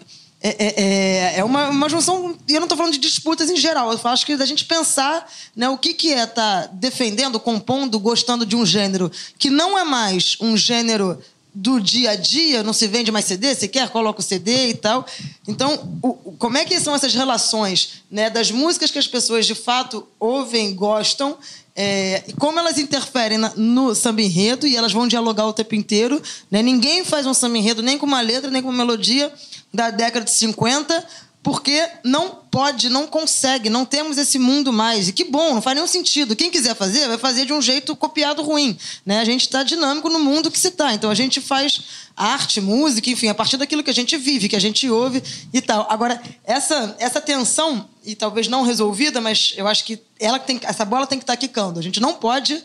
é, 0.41 0.49
é, 0.49 0.83
é, 0.83 1.39
é 1.39 1.43
uma, 1.43 1.69
uma 1.69 1.89
junção. 1.89 2.35
E 2.47 2.53
eu 2.53 2.59
não 2.59 2.65
estou 2.65 2.77
falando 2.77 2.93
de 2.93 2.99
disputas 2.99 3.49
em 3.49 3.55
geral. 3.55 3.91
Eu 3.91 3.99
acho 4.03 4.25
que 4.25 4.37
da 4.37 4.45
gente 4.45 4.65
pensar 4.65 5.27
né, 5.55 5.67
o 5.69 5.77
que, 5.77 5.93
que 5.93 6.13
é 6.13 6.23
estar 6.23 6.63
tá 6.63 6.69
defendendo, 6.73 7.39
compondo, 7.39 7.99
gostando 7.99 8.45
de 8.45 8.55
um 8.55 8.65
gênero 8.65 9.11
que 9.39 9.49
não 9.49 9.77
é 9.77 9.83
mais 9.83 10.37
um 10.39 10.55
gênero 10.55 11.19
do 11.57 11.79
dia 11.79 12.11
a 12.11 12.15
dia, 12.15 12.61
não 12.63 12.73
se 12.73 12.85
vende 12.85 13.13
mais 13.13 13.23
CD, 13.23 13.55
se 13.55 13.69
quer, 13.69 13.89
coloca 13.89 14.19
o 14.19 14.23
CD 14.23 14.71
e 14.71 14.73
tal. 14.73 15.05
Então, 15.47 15.99
o, 16.01 16.33
como 16.37 16.57
é 16.57 16.65
que 16.65 16.77
são 16.81 16.93
essas 16.93 17.13
relações 17.13 18.03
né, 18.11 18.29
das 18.29 18.51
músicas 18.51 18.91
que 18.91 18.99
as 18.99 19.07
pessoas 19.07 19.45
de 19.45 19.55
fato 19.55 20.05
ouvem, 20.19 20.75
gostam, 20.75 21.37
é, 21.73 22.23
como 22.37 22.59
elas 22.59 22.77
interferem 22.77 23.37
na, 23.37 23.53
no 23.55 23.95
samba 23.95 24.21
enredo 24.21 24.67
e 24.67 24.75
elas 24.75 24.91
vão 24.91 25.07
dialogar 25.07 25.45
o 25.45 25.53
tempo 25.53 25.75
inteiro. 25.75 26.21
Né? 26.51 26.61
Ninguém 26.61 27.05
faz 27.05 27.25
um 27.25 27.33
samba 27.33 27.57
enredo 27.57 27.81
nem 27.81 27.97
com 27.97 28.05
uma 28.05 28.21
letra, 28.21 28.51
nem 28.51 28.61
com 28.61 28.67
uma 28.67 28.77
melodia 28.77 29.31
da 29.75 29.91
década 29.91 30.25
de 30.25 30.31
50, 30.31 31.05
porque 31.45 31.87
não 32.03 32.39
pode, 32.49 32.89
não 32.89 33.05
consegue, 33.05 33.69
não 33.69 33.85
temos 33.85 34.17
esse 34.17 34.39
mundo 34.39 34.73
mais. 34.73 35.07
E 35.07 35.13
que 35.13 35.23
bom, 35.23 35.53
não 35.53 35.61
faz 35.61 35.75
nenhum 35.75 35.87
sentido. 35.87 36.35
Quem 36.35 36.49
quiser 36.49 36.75
fazer, 36.75 37.07
vai 37.07 37.19
fazer 37.19 37.45
de 37.45 37.53
um 37.53 37.61
jeito 37.61 37.95
copiado 37.95 38.41
ruim. 38.41 38.75
Né? 39.05 39.19
A 39.19 39.23
gente 39.23 39.41
está 39.41 39.61
dinâmico 39.61 40.09
no 40.09 40.17
mundo 40.17 40.49
que 40.49 40.57
se 40.57 40.69
está. 40.69 40.95
Então 40.95 41.07
a 41.07 41.13
gente 41.13 41.39
faz 41.39 41.81
arte, 42.17 42.59
música, 42.59 43.11
enfim, 43.11 43.27
a 43.27 43.35
partir 43.35 43.57
daquilo 43.57 43.83
que 43.83 43.91
a 43.91 43.93
gente 43.93 44.17
vive, 44.17 44.49
que 44.49 44.55
a 44.55 44.59
gente 44.59 44.89
ouve 44.89 45.21
e 45.53 45.61
tal. 45.61 45.85
Agora, 45.87 46.19
essa, 46.43 46.95
essa 46.97 47.21
tensão, 47.21 47.87
e 48.03 48.15
talvez 48.15 48.47
não 48.47 48.63
resolvida, 48.63 49.21
mas 49.21 49.53
eu 49.55 49.67
acho 49.67 49.85
que 49.85 50.01
ela 50.19 50.39
tem, 50.39 50.59
essa 50.63 50.83
bola 50.83 51.05
tem 51.05 51.19
que 51.19 51.23
estar 51.23 51.33
tá 51.33 51.37
quicando. 51.37 51.79
A 51.79 51.83
gente 51.83 51.99
não 51.99 52.15
pode 52.15 52.63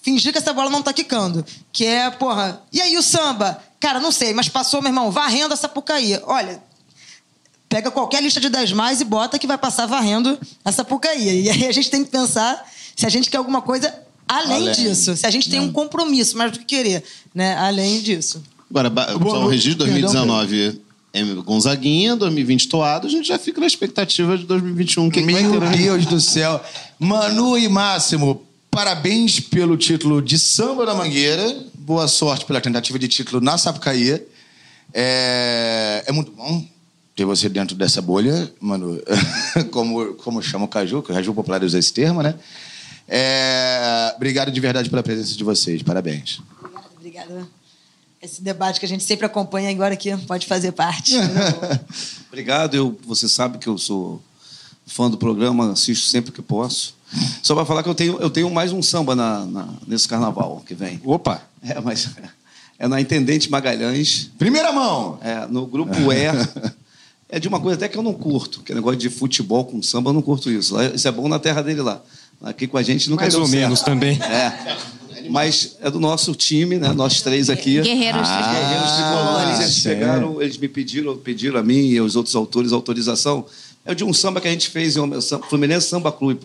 fingir 0.00 0.32
que 0.32 0.38
essa 0.38 0.54
bola 0.54 0.70
não 0.70 0.78
está 0.78 0.92
quicando. 0.94 1.44
Que 1.70 1.84
é, 1.84 2.08
porra, 2.08 2.62
e 2.72 2.80
aí 2.80 2.96
o 2.96 3.02
samba? 3.02 3.62
Cara, 3.80 4.00
não 4.00 4.10
sei, 4.10 4.32
mas 4.32 4.48
passou, 4.48 4.80
meu 4.80 4.90
irmão, 4.90 5.10
varrendo 5.10 5.52
essa 5.52 5.62
Sapucaí. 5.62 6.18
Olha, 6.24 6.62
pega 7.68 7.90
qualquer 7.90 8.22
lista 8.22 8.40
de 8.40 8.48
10 8.48 8.72
mais 8.72 9.00
e 9.00 9.04
bota 9.04 9.38
que 9.38 9.46
vai 9.46 9.58
passar 9.58 9.86
varrendo 9.86 10.38
essa 10.64 10.78
Sapucaí. 10.78 11.44
E 11.44 11.50
aí 11.50 11.66
a 11.66 11.72
gente 11.72 11.90
tem 11.90 12.04
que 12.04 12.10
pensar 12.10 12.66
se 12.94 13.04
a 13.04 13.08
gente 13.08 13.30
quer 13.30 13.36
alguma 13.36 13.60
coisa 13.60 13.94
além, 14.28 14.68
além. 14.68 14.74
disso. 14.74 15.16
Se 15.16 15.26
a 15.26 15.30
gente 15.30 15.50
tem 15.50 15.60
um 15.60 15.70
compromisso 15.70 16.36
mais 16.36 16.52
do 16.52 16.58
que 16.58 16.64
querer, 16.64 17.04
né? 17.34 17.56
Além 17.56 18.00
disso. 18.00 18.42
Agora, 18.70 18.90
só 19.22 19.44
o 19.44 19.48
registro 19.48 19.78
2019 19.84 20.80
é 21.12 21.24
Gonzaguinha, 21.42 22.16
2020 22.16 22.68
Toado, 22.68 23.06
a 23.06 23.10
gente 23.10 23.28
já 23.28 23.38
fica 23.38 23.60
na 23.60 23.66
expectativa 23.66 24.36
de 24.36 24.44
2021. 24.44 25.08
Que 25.08 25.22
Meu 25.22 25.36
que 25.52 25.58
né? 25.58 25.76
Deus 25.76 26.06
do 26.06 26.20
céu. 26.20 26.60
Manu 26.98 27.56
e 27.56 27.68
Máximo, 27.68 28.42
parabéns 28.76 29.40
pelo 29.40 29.74
título 29.74 30.20
de 30.20 30.38
Samba 30.38 30.84
da 30.84 30.94
Mangueira. 30.94 31.64
Boa 31.72 32.06
sorte 32.06 32.44
pela 32.44 32.60
tentativa 32.60 32.98
de 32.98 33.08
título 33.08 33.40
na 33.40 33.56
Sapucaí. 33.56 34.22
É, 34.92 36.04
é 36.06 36.12
muito 36.12 36.30
bom 36.32 36.62
ter 37.14 37.24
você 37.24 37.48
dentro 37.48 37.74
dessa 37.74 38.02
bolha, 38.02 38.52
mano, 38.60 39.00
como, 39.72 40.12
como 40.16 40.42
chama 40.42 40.66
o 40.66 40.68
Caju, 40.68 41.00
que 41.00 41.10
o 41.10 41.14
Caju 41.14 41.32
Popular 41.32 41.64
usa 41.64 41.78
esse 41.78 41.90
termo, 41.90 42.22
né? 42.22 42.34
É, 43.08 44.12
obrigado 44.14 44.52
de 44.52 44.60
verdade 44.60 44.90
pela 44.90 45.02
presença 45.02 45.34
de 45.34 45.42
vocês. 45.42 45.82
Parabéns. 45.82 46.42
Obrigada, 46.60 46.86
obrigada. 46.98 47.48
Esse 48.20 48.42
debate 48.42 48.78
que 48.78 48.84
a 48.84 48.88
gente 48.90 49.04
sempre 49.04 49.24
acompanha 49.24 49.70
agora 49.70 49.94
aqui 49.94 50.14
pode 50.26 50.46
fazer 50.46 50.72
parte. 50.72 51.14
obrigado. 52.28 52.74
Eu, 52.74 53.00
você 53.06 53.26
sabe 53.26 53.56
que 53.56 53.68
eu 53.70 53.78
sou 53.78 54.22
fã 54.86 55.10
do 55.10 55.16
programa, 55.16 55.72
assisto 55.72 56.08
sempre 56.08 56.30
que 56.30 56.42
posso. 56.42 56.95
Só 57.42 57.54
para 57.54 57.64
falar 57.64 57.82
que 57.82 57.88
eu 57.88 57.94
tenho, 57.94 58.18
eu 58.18 58.30
tenho 58.30 58.50
mais 58.50 58.72
um 58.72 58.82
samba 58.82 59.14
na, 59.14 59.44
na, 59.46 59.68
nesse 59.86 60.08
carnaval 60.08 60.62
que 60.66 60.74
vem. 60.74 61.00
Opa! 61.04 61.42
É, 61.62 61.80
mas 61.80 62.10
é 62.78 62.88
na 62.88 63.00
Intendente 63.00 63.50
Magalhães. 63.50 64.30
Primeira 64.38 64.72
mão! 64.72 65.18
É, 65.22 65.46
no 65.46 65.66
grupo 65.66 65.94
E. 66.12 66.76
É 67.28 67.40
de 67.40 67.48
uma 67.48 67.58
coisa 67.58 67.76
até 67.76 67.88
que 67.88 67.98
eu 67.98 68.04
não 68.04 68.14
curto, 68.14 68.60
que 68.60 68.70
é 68.70 68.74
negócio 68.74 68.98
de 68.98 69.10
futebol 69.10 69.64
com 69.64 69.82
samba, 69.82 70.10
eu 70.10 70.14
não 70.14 70.22
curto 70.22 70.48
isso. 70.48 70.80
Isso 70.94 71.08
é 71.08 71.10
bom 71.10 71.26
na 71.26 71.40
terra 71.40 71.60
dele 71.60 71.82
lá. 71.82 72.00
Aqui 72.40 72.68
com 72.68 72.78
a 72.78 72.82
gente 72.84 73.10
nunca 73.10 73.22
Mais 73.22 73.34
ou 73.34 73.44
certo. 73.44 73.60
menos 73.60 73.80
também. 73.80 74.16
É. 74.22 74.76
Mas 75.28 75.76
é 75.80 75.90
do 75.90 75.98
nosso 75.98 76.36
time, 76.36 76.78
né? 76.78 76.92
Nós 76.92 77.20
três 77.22 77.50
aqui. 77.50 77.80
Guerreiros 77.80 78.28
ah, 78.28 78.52
Guerreiros 78.52 78.92
Tricolores. 78.92 79.60
Eles 79.60 79.82
pegaram, 79.82 80.40
eles 80.40 80.56
me 80.56 80.68
pediram, 80.68 81.16
pediram 81.16 81.58
a 81.58 81.64
mim 81.64 81.88
e 81.88 81.98
aos 81.98 82.14
outros 82.14 82.36
autores 82.36 82.72
autorização 82.72 83.44
é 83.86 83.94
de 83.94 84.04
um 84.04 84.12
samba 84.12 84.40
que 84.40 84.48
a 84.48 84.50
gente 84.50 84.68
fez 84.68 84.96
em 84.96 85.02
Fluminense 85.48 85.88
Samba 85.88 86.10
Clube. 86.10 86.40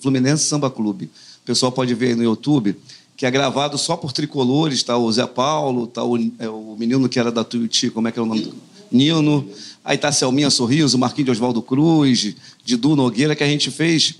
Fluminense 0.00 0.44
Samba 0.44 0.70
Clube. 0.70 1.10
O 1.42 1.44
pessoal 1.44 1.72
pode 1.72 1.92
ver 1.94 2.08
aí 2.08 2.14
no 2.14 2.22
YouTube, 2.22 2.76
que 3.16 3.26
é 3.26 3.30
gravado 3.30 3.76
só 3.76 3.96
por 3.96 4.12
tricolores, 4.12 4.82
tá 4.82 4.96
o 4.96 5.10
Zé 5.10 5.26
Paulo, 5.26 5.86
tá 5.86 6.04
o, 6.04 6.16
é, 6.38 6.48
o 6.48 6.76
menino 6.78 7.08
que 7.08 7.18
era 7.18 7.32
da 7.32 7.42
Tuiuti, 7.42 7.90
como 7.90 8.08
é 8.08 8.12
que 8.12 8.18
é 8.18 8.22
o 8.22 8.26
nome? 8.26 8.52
Nino. 8.90 9.46
Aí 9.84 9.98
tá 9.98 10.12
Selminha 10.12 10.48
Sorriso, 10.48 10.96
Marquinhos 10.96 11.26
de 11.26 11.30
Oswaldo 11.32 11.60
Cruz, 11.60 12.34
Didu 12.64 12.94
Nogueira, 12.94 13.34
que 13.34 13.42
a 13.42 13.48
gente 13.48 13.70
fez 13.70 14.16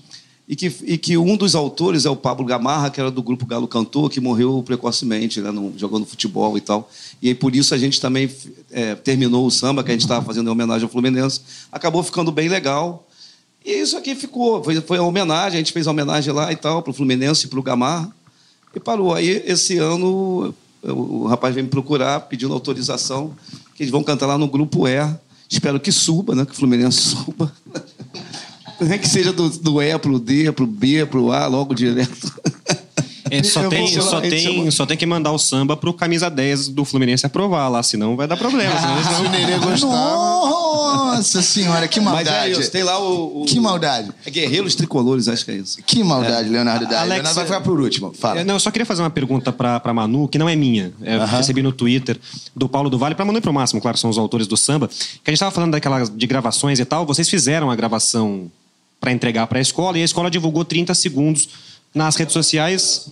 e 0.51 0.55
que, 0.57 0.75
e 0.83 0.97
que 0.97 1.17
um 1.17 1.37
dos 1.37 1.55
autores 1.55 2.05
é 2.05 2.09
o 2.09 2.15
Pablo 2.15 2.45
Gamarra, 2.45 2.89
que 2.89 2.99
era 2.99 3.09
do 3.09 3.23
grupo 3.23 3.45
Galo 3.45 3.69
Cantor, 3.69 4.09
que 4.09 4.19
morreu 4.19 4.61
precocemente, 4.61 5.39
né, 5.39 5.49
no, 5.49 5.71
jogando 5.77 6.05
futebol 6.05 6.57
e 6.57 6.59
tal. 6.59 6.91
E 7.21 7.29
aí, 7.29 7.33
por 7.33 7.55
isso 7.55 7.73
a 7.73 7.77
gente 7.77 8.01
também 8.01 8.29
é, 8.69 8.93
terminou 8.95 9.47
o 9.47 9.49
samba, 9.49 9.81
que 9.81 9.91
a 9.91 9.93
gente 9.93 10.01
estava 10.01 10.25
fazendo 10.25 10.49
em 10.49 10.51
homenagem 10.51 10.83
ao 10.83 10.89
Fluminense. 10.89 11.39
Acabou 11.71 12.03
ficando 12.03 12.33
bem 12.33 12.49
legal. 12.49 13.07
E 13.65 13.79
isso 13.79 13.95
aqui 13.95 14.13
ficou, 14.13 14.61
foi, 14.61 14.81
foi 14.81 14.97
a 14.97 15.03
homenagem, 15.03 15.55
a 15.55 15.61
gente 15.61 15.71
fez 15.71 15.87
a 15.87 15.91
homenagem 15.91 16.33
lá 16.33 16.51
e 16.51 16.57
tal, 16.57 16.83
para 16.83 16.91
o 16.91 16.93
Fluminense 16.93 17.45
e 17.45 17.49
para 17.49 17.59
o 17.59 17.63
Gamarra. 17.63 18.13
E 18.75 18.79
parou. 18.81 19.13
Aí, 19.13 19.41
esse 19.45 19.77
ano, 19.77 20.53
o 20.83 21.27
rapaz 21.27 21.55
veio 21.55 21.63
me 21.63 21.71
procurar, 21.71 22.19
pedindo 22.27 22.53
autorização, 22.53 23.33
que 23.73 23.83
eles 23.83 23.91
vão 23.91 24.03
cantar 24.03 24.25
lá 24.25 24.37
no 24.37 24.49
Grupo 24.49 24.85
E. 24.85 24.97
Espero 25.49 25.79
que 25.79 25.93
suba, 25.93 26.35
né? 26.35 26.45
Que 26.45 26.51
o 26.51 26.55
Fluminense 26.55 26.99
suba. 27.15 27.53
Nem 28.81 28.99
que 28.99 29.07
seja 29.07 29.31
do, 29.31 29.49
do 29.49 29.81
E 29.81 29.97
pro 29.97 30.19
D, 30.19 30.51
pro 30.51 30.65
B, 30.65 31.05
pro 31.05 31.31
A, 31.31 31.47
logo 31.47 31.73
direto. 31.73 32.33
É, 33.31 33.41
só, 33.43 33.69
tem, 33.69 33.87
só, 33.87 34.19
tem, 34.19 34.69
só 34.71 34.85
tem 34.85 34.97
que 34.97 35.05
mandar 35.05 35.31
o 35.31 35.39
samba 35.39 35.77
pro 35.77 35.93
camisa 35.93 36.29
10 36.29 36.67
do 36.67 36.83
Fluminense 36.83 37.25
aprovar 37.25 37.69
lá, 37.69 37.81
senão 37.81 38.17
vai 38.17 38.27
dar 38.27 38.35
problema. 38.35 38.73
Ah, 38.75 39.15
se 39.15 39.21
o 39.21 39.29
Nenê 39.29 39.57
gostar. 39.57 39.87
Nossa 39.87 41.41
senhora, 41.41 41.87
que 41.87 42.01
maldade. 42.01 42.29
Mas 42.29 42.57
é 42.57 42.61
isso, 42.61 42.69
tem 42.69 42.83
lá 42.83 42.99
o, 42.99 43.43
o, 43.43 43.45
Que 43.45 43.57
maldade. 43.57 44.11
É 44.25 44.29
Guerreiros 44.29 44.75
Tricolores, 44.75 45.29
acho 45.29 45.45
que 45.45 45.51
é 45.51 45.55
isso. 45.55 45.81
Que 45.85 46.03
maldade, 46.03 46.49
é. 46.49 46.51
Leonardo 46.51 46.85
Dai. 46.85 46.97
Alex, 46.97 47.13
Leonardo 47.15 47.35
vai 47.35 47.45
ficar 47.45 47.61
por 47.61 47.79
último. 47.79 48.13
Fala. 48.13 48.41
É, 48.41 48.43
não, 48.43 48.55
eu 48.55 48.59
só 48.59 48.69
queria 48.69 48.85
fazer 48.85 49.01
uma 49.01 49.09
pergunta 49.09 49.53
pra, 49.53 49.79
pra 49.79 49.93
Manu, 49.93 50.27
que 50.27 50.37
não 50.37 50.49
é 50.49 50.55
minha. 50.55 50.91
É, 51.01 51.15
uh 51.15 51.21
-huh. 51.21 51.25
Recebi 51.37 51.63
no 51.63 51.71
Twitter 51.71 52.19
do 52.53 52.67
Paulo 52.67 52.89
do 52.89 52.97
Vale, 52.97 53.15
pra 53.15 53.23
Manu 53.23 53.37
e 53.37 53.41
pro 53.41 53.53
Máximo, 53.53 53.79
claro, 53.79 53.97
são 53.97 54.09
os 54.09 54.17
autores 54.17 54.45
do 54.45 54.57
samba. 54.57 54.89
Que 54.89 55.29
a 55.29 55.31
gente 55.31 55.39
tava 55.39 55.51
falando 55.51 55.71
daquela 55.71 56.03
de 56.03 56.27
gravações 56.27 56.79
e 56.79 56.85
tal. 56.85 57.05
Vocês 57.05 57.29
fizeram 57.29 57.71
a 57.71 57.75
gravação 57.77 58.51
para 59.01 59.11
entregar 59.11 59.47
para 59.47 59.57
a 59.57 59.61
escola 59.61 59.97
e 59.97 60.03
a 60.03 60.05
escola 60.05 60.29
divulgou 60.29 60.63
30 60.63 60.93
segundos 60.93 61.49
nas 61.93 62.15
redes 62.15 62.33
sociais. 62.33 63.09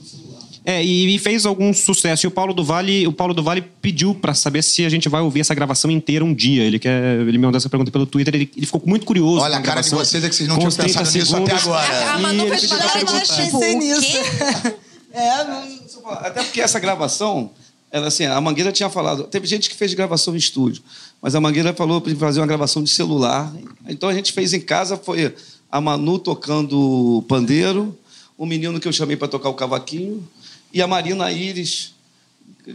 É, 0.64 0.84
e, 0.84 1.16
e, 1.16 1.18
fez 1.18 1.48
algum 1.48 1.74
sucesso. 1.74 2.26
E 2.26 2.28
o 2.28 2.32
Paulo 2.32 2.54
do 2.54 2.64
Vale, 2.64 3.08
o 3.08 3.12
Paulo 3.12 3.34
do 3.34 3.42
Vale 3.42 3.62
pediu 3.82 4.14
para 4.14 4.36
saber 4.36 4.62
se 4.62 4.86
a 4.86 4.90
gente 4.90 5.10
vai 5.10 5.22
ouvir 5.22 5.40
essa 5.40 5.56
gravação 5.56 5.90
inteira 5.90 6.24
um 6.24 6.34
dia. 6.34 6.64
Ele 6.64 6.78
quer, 6.78 7.20
ele 7.22 7.40
me 7.40 7.46
mandou 7.46 7.58
essa 7.58 7.70
pergunta 7.70 7.90
pelo 7.90 8.06
Twitter, 8.06 8.36
ele, 8.36 8.52
ele 8.56 8.66
ficou 8.66 8.82
muito 8.86 9.04
curioso. 9.06 9.42
Olha, 9.42 9.58
a 9.58 9.62
cara 9.62 9.82
de 9.82 9.90
vocês 9.90 10.24
é 10.24 10.30
que 10.30 10.36
vocês 10.36 10.48
não 10.48 10.60
tinham 10.60 10.72
pensado 10.72 11.12
nisso 11.12 11.36
até 11.36 11.54
agora. 11.54 12.12
A 12.12 12.20
Manu 12.20 12.48
fez 12.50 12.72
pensei 12.72 13.76
nisso. 13.76 14.18
é, 15.12 15.44
não... 15.46 15.80
Até 16.12 16.44
porque 16.44 16.62
essa 16.62 16.80
gravação, 16.80 17.50
ela, 17.92 18.08
assim, 18.08 18.26
a 18.26 18.40
Mangueira 18.40 18.72
tinha 18.72 18.90
falado. 18.90 19.24
Teve 19.24 19.48
gente 19.48 19.70
que 19.70 19.76
fez 19.76 19.94
gravação 19.96 20.36
em 20.36 20.38
estúdio, 20.38 20.84
mas 21.22 21.34
a 21.34 21.42
Mangueira 21.42 21.74
falou 21.74 22.00
para 22.00 22.14
fazer 22.16 22.42
uma 22.42 22.48
gravação 22.48 22.84
de 22.84 22.90
celular. 22.90 23.52
Então 23.88 24.08
a 24.10 24.14
gente 24.14 24.34
fez 24.34 24.54
em 24.54 24.62
casa, 24.62 24.98
foi 24.98 25.34
a 25.72 25.80
Manu 25.80 26.18
tocando 26.20 27.24
pandeiro, 27.28 27.98
um 28.38 28.46
menino 28.46 28.80
que 28.80 28.88
eu 28.88 28.94
chamei 28.94 29.16
para 29.16 29.28
tocar 29.28 29.50
o 29.50 29.54
cavaquinho 29.54 30.28
e 30.74 30.82
a 30.82 30.88
Marina 30.88 31.32
Iris 31.32 31.94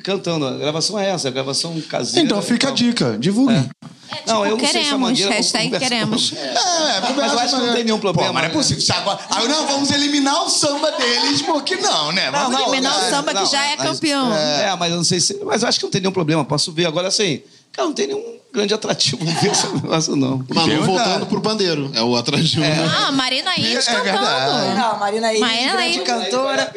cantando. 0.03 0.47
A 0.47 0.57
gravação 0.57 0.99
é 0.99 1.11
essa, 1.11 1.29
a 1.29 1.31
gravação 1.31 1.81
caseira. 1.83 2.25
Então 2.25 2.41
fica 2.43 2.69
a 2.69 2.71
dica, 2.71 3.17
divulgue. 3.19 3.55
É. 3.55 3.71
É, 4.11 4.17
tipo, 4.17 4.31
não, 4.31 4.45
eu 4.45 4.51
não 4.53 4.59
queremos, 4.59 4.73
sei 4.73 4.85
se 4.85 4.91
a 4.91 4.99
Mangueira 4.99 5.31
hashtag 5.33 5.79
queremos. 5.79 6.33
É, 6.33 6.47
é 6.47 7.13
mas 7.17 7.33
eu 7.33 7.39
acho 7.39 7.57
que 7.57 7.63
não 7.63 7.75
tem 7.75 7.85
nenhum 7.85 7.99
problema. 7.99 8.29
Pô, 8.29 8.35
mas 8.35 8.43
não 8.43 8.51
é 8.51 8.53
né? 8.53 8.55
possível. 8.55 8.97
Agora, 8.97 9.19
ah, 9.31 9.45
não, 9.45 9.67
vamos 9.67 9.91
eliminar 9.91 10.45
o 10.45 10.49
samba 10.49 10.91
deles, 10.93 11.43
porque 11.43 11.77
não, 11.77 12.13
né? 12.13 12.31
Vamos 12.31 12.51
não, 12.51 12.59
não, 12.59 12.69
eliminar 12.69 12.97
o 12.97 13.11
samba 13.11 13.33
não, 13.33 13.45
que 13.45 13.51
já 13.51 13.65
é 13.65 13.77
campeão. 13.77 14.35
É, 14.35 14.77
mas 14.77 14.91
eu 14.91 14.97
não 14.97 15.05
sei 15.05 15.21
se... 15.21 15.43
Mas 15.45 15.63
eu 15.63 15.69
acho 15.69 15.79
que 15.79 15.85
não 15.85 15.91
tem 15.91 16.01
nenhum 16.01 16.13
problema, 16.13 16.45
posso 16.45 16.71
ver. 16.73 16.87
Agora, 16.87 17.09
assim, 17.09 17.43
cara, 17.75 17.89
não 17.89 17.95
tem 17.95 18.07
nenhum 18.07 18.39
grande 18.55 18.73
atrativo 18.73 19.25
ver 19.25 19.51
esse 19.51 19.67
negócio, 19.75 20.15
não. 20.15 20.45
Manu 20.49 20.85
voltando 20.85 21.27
pro 21.27 21.41
pandeiro. 21.41 21.91
É 21.93 22.03
o 22.03 22.15
atrativo. 22.15 22.63
É. 22.63 22.85
Ah, 22.85 23.11
Marina 23.11 23.51
Iris 23.59 23.89
é, 23.89 23.95
cantando. 24.01 24.65
É 24.65 24.75
não, 24.75 24.99
Marina 24.99 25.33
Iris, 25.33 25.41
Marina 25.41 25.73
grande 25.73 25.97
Iris. 25.97 26.07
cantora. 26.07 26.73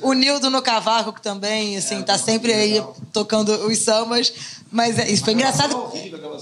O 0.00 0.12
Nildo 0.14 0.48
no 0.48 0.62
cavaco 0.62 1.20
também, 1.20 1.76
assim, 1.76 2.02
tá 2.02 2.16
sempre 2.16 2.52
aí 2.52 2.82
tocando 3.12 3.52
os 3.66 3.78
sambas. 3.78 4.32
Mas 4.72 4.98
é, 4.98 5.10
isso 5.10 5.22
foi 5.24 5.34
engraçado. 5.34 5.74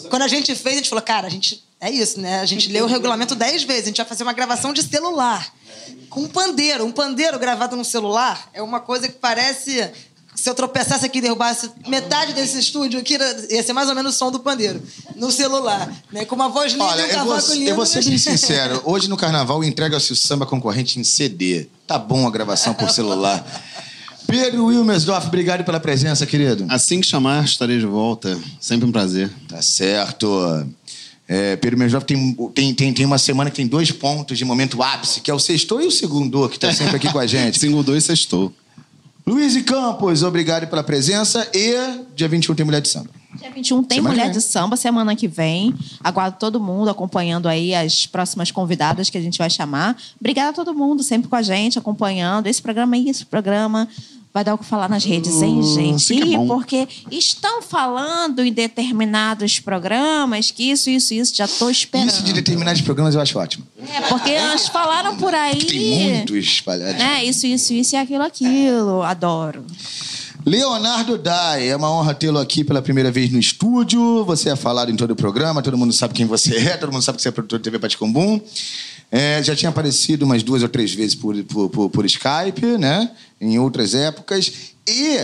Quando 0.09 0.23
a 0.23 0.29
gente 0.29 0.55
fez, 0.55 0.75
a 0.75 0.79
gente 0.79 0.89
falou, 0.89 1.03
cara, 1.03 1.27
a 1.27 1.31
gente. 1.31 1.65
É 1.79 1.91
isso, 1.91 2.19
né? 2.21 2.41
A 2.41 2.47
gente 2.47 2.71
leu 2.71 2.85
o 2.85 2.89
regulamento 2.89 3.35
dez 3.37 3.65
vezes. 3.65 3.83
A 3.83 3.87
gente 3.87 3.97
vai 3.99 4.07
fazer 4.07 4.23
uma 4.23 4.33
gravação 4.33 4.73
de 4.73 4.83
celular. 4.83 5.53
Com 6.09 6.21
um 6.21 6.29
pandeiro. 6.29 6.85
Um 6.85 6.93
pandeiro 6.93 7.39
gravado 7.39 7.77
no 7.77 7.85
celular 7.85 8.49
é 8.55 8.63
uma 8.63 8.81
coisa 8.81 9.09
que 9.09 9.15
parece 9.19 9.91
se 10.47 10.51
eu 10.51 10.55
tropeçasse 10.55 11.05
aqui 11.05 11.19
e 11.19 11.21
derrubasse 11.21 11.69
metade 11.89 12.33
desse 12.33 12.57
estúdio 12.61 13.01
aqui, 13.01 13.19
ia 13.51 13.63
ser 13.65 13.73
mais 13.73 13.89
ou 13.89 13.97
menos 13.97 14.15
o 14.15 14.17
som 14.17 14.31
do 14.31 14.39
pandeiro. 14.39 14.81
No 15.17 15.33
celular. 15.33 15.93
Né? 16.13 16.25
Com 16.25 16.37
uma 16.37 16.49
voz 16.49 16.71
linda 16.71 16.85
Olha, 16.85 17.03
e 17.03 17.07
um 17.07 17.15
cavaco 17.15 17.53
lindo. 17.53 17.71
Eu 17.71 17.75
vou 17.75 17.85
ser 17.85 18.05
bem 18.05 18.17
sincero. 18.17 18.81
Hoje 18.85 19.09
no 19.09 19.17
carnaval 19.17 19.65
entrega-se 19.65 20.13
o 20.13 20.15
samba 20.15 20.47
concorrente 20.47 21.01
em 21.01 21.03
CD. 21.03 21.67
Tá 21.85 21.99
bom 21.99 22.29
a 22.29 22.31
gravação 22.31 22.75
por 22.75 22.89
celular. 22.91 23.45
Pedro 24.29 24.67
Wilmersdorf, 24.67 25.27
obrigado 25.27 25.65
pela 25.65 25.81
presença, 25.81 26.25
querido. 26.25 26.65
Assim 26.69 27.01
que 27.01 27.09
chamar, 27.09 27.45
estarei 27.45 27.81
de 27.81 27.87
volta. 27.87 28.39
Sempre 28.61 28.87
um 28.87 28.93
prazer. 28.93 29.29
Tá 29.49 29.61
certo. 29.61 30.65
É, 31.27 31.57
Pedro 31.57 31.77
Wilmersdorf 31.77 32.07
tem, 32.07 32.35
tem, 32.55 32.73
tem, 32.73 32.93
tem 32.93 33.05
uma 33.05 33.19
semana 33.19 33.51
que 33.51 33.57
tem 33.57 33.67
dois 33.67 33.91
pontos 33.91 34.39
de 34.39 34.45
momento 34.45 34.81
ápice, 34.81 35.21
que 35.21 35.29
é 35.29 35.35
o 35.35 35.41
sextou 35.41 35.83
e 35.83 35.87
o 35.87 35.91
segundo, 35.91 36.49
que 36.49 36.57
está 36.57 36.73
sempre 36.73 36.95
aqui 36.95 37.11
com 37.11 37.19
a 37.19 37.27
gente. 37.27 37.59
segundo 37.59 37.97
e 37.97 38.01
sextou. 38.01 38.55
Luiz 39.29 39.57
e 39.57 39.63
Campos, 39.65 40.23
obrigado 40.23 40.69
pela 40.69 40.85
presença. 40.85 41.51
E 41.53 41.75
dia 42.15 42.29
21 42.29 42.55
tem 42.55 42.65
Mulher 42.65 42.81
de 42.81 42.89
Samba. 42.89 43.11
Dia 43.35 43.51
21 43.51 43.83
tem 43.83 43.99
semana 43.99 44.15
Mulher 44.15 44.31
de 44.31 44.41
Samba, 44.41 44.77
semana 44.77 45.17
que 45.17 45.27
vem. 45.27 45.75
Aguardo 46.03 46.39
todo 46.39 46.61
mundo 46.61 46.91
acompanhando 46.91 47.49
aí 47.49 47.75
as 47.75 48.07
próximas 48.07 48.53
convidadas 48.53 49.11
que 49.11 49.19
a 49.19 49.21
gente 49.21 49.37
vai 49.39 49.51
chamar. 49.51 49.97
Obrigada 50.21 50.51
a 50.51 50.53
todo 50.53 50.73
mundo, 50.73 51.03
sempre 51.03 51.29
com 51.29 51.35
a 51.35 51.43
gente, 51.43 51.77
acompanhando. 51.77 52.47
Esse 52.47 52.63
programa 52.63 52.95
é 52.95 53.01
isso, 53.01 53.27
programa 53.27 53.89
vai 54.37 54.45
dar 54.45 54.53
o 54.53 54.59
que 54.59 54.67
falar 54.67 54.87
nas 54.87 55.03
redes, 55.03 55.41
hein, 55.41 55.61
hum, 55.61 55.63
gente? 55.63 56.35
é 56.35 56.47
porque 56.47 56.87
estão 57.11 57.63
falando 57.63 58.45
em 58.45 58.53
determinados 58.53 59.59
programas 59.61 60.51
que 60.51 60.65
isso, 60.65 60.91
isso, 60.91 61.15
isso, 61.15 61.35
já 61.35 61.47
estou 61.47 61.71
esperando. 61.71 62.11
Isso 62.11 62.23
de 62.23 62.35
determinados 62.35 62.83
programas 62.83 63.15
eu 63.15 63.21
acho 63.23 63.39
ótimo. 63.39 63.67
É, 63.79 64.03
porque 64.03 64.33
elas 64.33 64.69
falaram 64.69 65.17
por 65.17 65.35
aí. 65.35 65.65
Tem 65.65 66.17
muitos 66.17 66.37
espalhados. 66.37 67.01
É, 67.01 67.25
isso, 67.25 67.47
isso, 67.47 67.73
isso 67.73 67.95
e 67.95 67.99
aquilo, 67.99 68.25
aquilo. 68.25 69.03
Adoro. 69.03 69.65
Leonardo 70.45 71.17
Dai, 71.17 71.71
é 71.71 71.75
uma 71.75 71.91
honra 71.91 72.15
tê-lo 72.15 72.39
aqui 72.39 72.63
pela 72.63 72.83
primeira 72.83 73.11
vez 73.11 73.33
no 73.33 73.39
estúdio. 73.39 74.23
Você 74.27 74.51
é 74.51 74.55
falado 74.55 74.91
em 74.91 74.97
todo 74.97 75.13
o 75.13 75.17
programa, 75.17 75.63
todo 75.63 75.79
mundo 75.79 75.95
sabe 75.95 76.13
quem 76.13 76.27
você 76.27 76.55
é, 76.57 76.77
todo 76.77 76.93
mundo 76.93 77.03
sabe 77.03 77.17
que 77.17 77.23
você 77.23 77.31
é 77.31 77.33
produtor 77.33 77.59
de 77.59 77.65
TV 77.65 77.79
Paticombum. 77.79 78.39
É, 79.11 79.43
já 79.43 79.55
tinha 79.55 79.69
aparecido 79.69 80.25
umas 80.25 80.43
duas 80.43 80.63
ou 80.63 80.69
três 80.69 80.93
vezes 80.93 81.15
por, 81.15 81.37
por, 81.45 81.71
por, 81.71 81.91
por 81.91 82.07
Skype, 82.07 82.79
né? 82.79 83.11
Em 83.41 83.59
outras 83.59 83.95
épocas. 83.95 84.75
E 84.87 85.19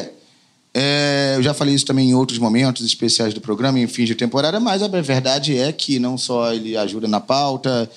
é, 0.74 1.34
eu 1.36 1.42
já 1.42 1.52
falei 1.52 1.74
isso 1.74 1.84
também 1.84 2.10
em 2.10 2.14
outros 2.14 2.38
momentos 2.38 2.86
especiais 2.86 3.34
do 3.34 3.40
programa, 3.40 3.78
em 3.78 3.86
fins 3.86 4.06
de 4.06 4.14
temporada, 4.14 4.58
mas 4.58 4.82
a 4.82 4.88
verdade 4.88 5.56
é 5.56 5.70
que 5.72 5.98
não 5.98 6.16
só 6.16 6.52
ele 6.52 6.76
ajuda 6.76 7.06
na 7.06 7.20
pauta. 7.20 7.90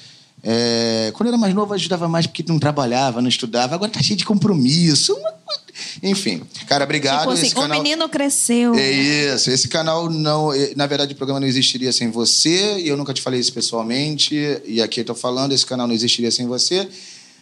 É, 0.44 1.12
quando 1.16 1.30
era 1.30 1.38
mais 1.38 1.53
novo, 1.53 1.74
ajudava 1.74 2.07
mais 2.07 2.28
porque 2.28 2.44
não 2.48 2.60
trabalhava, 2.60 3.22
não 3.22 3.30
estudava. 3.30 3.76
Agora 3.76 3.91
tá 3.91 4.02
cheio 4.02 4.18
de 4.18 4.26
compromisso. 4.26 5.14
Uma 5.14 5.32
enfim, 6.02 6.41
cara, 6.68 6.84
obrigado. 6.84 7.19
Tipo 7.22 7.31
assim, 7.31 7.45
esse 7.47 7.56
canal... 7.56 7.80
o 7.80 7.84
menino 7.84 8.10
cresceu. 8.10 8.76
É 8.76 8.91
isso. 8.91 9.49
Esse 9.49 9.68
canal 9.68 10.10
não. 10.10 10.53
É, 10.53 10.73
na 10.76 10.85
verdade, 10.88 11.14
o 11.14 11.15
programa 11.15 11.39
não 11.39 11.47
existiria 11.47 11.91
sem 11.91 12.10
você. 12.10 12.80
E 12.80 12.88
eu 12.88 12.97
nunca 12.97 13.14
te 13.14 13.22
falei 13.22 13.39
isso 13.39 13.53
pessoalmente. 13.53 14.35
E 14.65 14.81
aqui 14.81 15.02
eu 15.02 15.06
tô 15.06 15.15
falando, 15.15 15.52
esse 15.52 15.65
canal 15.65 15.88
não 15.88 15.93
existiria 15.93 16.31
sem 16.31 16.47
você. 16.47 16.88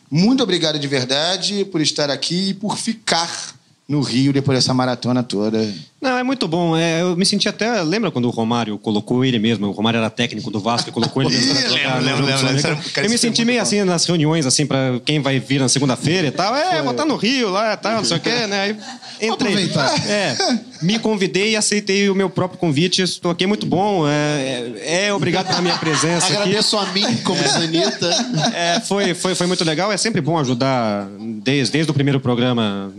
Muito 0.10 0.44
obrigado 0.44 0.78
de 0.78 0.88
verdade 0.88 1.66
por 1.66 1.82
estar 1.82 2.10
aqui 2.10 2.50
e 2.50 2.54
por 2.54 2.78
ficar 2.78 3.56
no 3.94 4.02
Rio 4.02 4.34
depois 4.34 4.58
dessa 4.58 4.74
maratona 4.74 5.24
toda. 5.24 5.74
Não, 6.02 6.18
é 6.18 6.24
muito 6.24 6.50
bom. 6.50 6.76
É, 6.76 7.02
eu 7.02 7.16
me 7.16 7.26
senti 7.26 7.48
até. 7.48 7.82
Lembra 7.82 8.12
quando 8.12 8.26
o 8.26 8.30
Romário 8.30 8.78
colocou 8.78 9.24
ele 9.24 9.40
mesmo? 9.40 9.68
O 9.68 9.72
Romário 9.72 10.00
era 10.00 10.10
técnico 10.10 10.52
do 10.52 10.60
Vasco 10.60 10.90
e 10.90 10.92
colocou 10.92 11.24
ele 11.24 11.32
mesmo. 11.32 11.54
lembro, 12.02 12.26
lembro, 12.26 12.46
lembro, 12.46 12.78
Eu 12.98 13.10
me 13.10 13.18
senti 13.18 13.46
meio 13.46 13.62
assim 13.62 13.84
nas 13.84 14.06
reuniões, 14.06 14.46
assim, 14.46 14.66
pra 14.66 15.00
quem 15.06 15.22
vai 15.22 15.40
vir 15.40 15.62
na 15.62 15.70
segunda-feira 15.70 16.28
e 16.28 16.32
tal. 16.32 16.54
É, 16.56 16.82
vou 16.82 16.92
estar 16.92 17.06
no 17.06 17.16
Rio 17.16 17.50
lá 17.50 17.74
e 17.74 17.78
tal, 17.78 17.94
não 17.94 18.04
sei 18.04 18.18
o 18.18 18.20
quê, 18.20 18.48
né? 18.48 18.62
Aí 18.62 18.78
entrei. 19.22 19.72
É, 20.06 20.36
me 20.82 21.00
convidei 21.00 21.52
e 21.52 21.56
aceitei 21.56 22.10
o 22.10 22.16
meu 22.16 22.30
próprio 22.30 22.60
convite. 22.60 23.02
Estou 23.02 23.32
aqui, 23.32 23.46
é 23.46 23.48
muito 23.48 23.66
bom. 23.66 24.06
É, 24.06 24.74
é, 24.82 25.06
é 25.06 25.14
obrigado 25.14 25.48
pela 25.48 25.62
minha 25.62 25.78
presença. 25.78 26.28
Agradeço 26.34 26.78
aqui. 26.78 27.06
a 27.06 27.08
mim, 27.08 27.18
como 27.24 27.42
Sanita. 27.48 28.10
É, 28.54 28.80
foi, 28.82 29.14
foi, 29.14 29.36
foi 29.36 29.48
muito 29.48 29.64
legal. 29.64 29.90
É 29.90 29.96
sempre 29.96 30.20
bom 30.20 30.38
ajudar 30.38 31.08
desde, 31.42 31.72
desde 31.72 31.92
o 31.92 31.94
primeiro 31.94 32.20
programa 32.20 32.92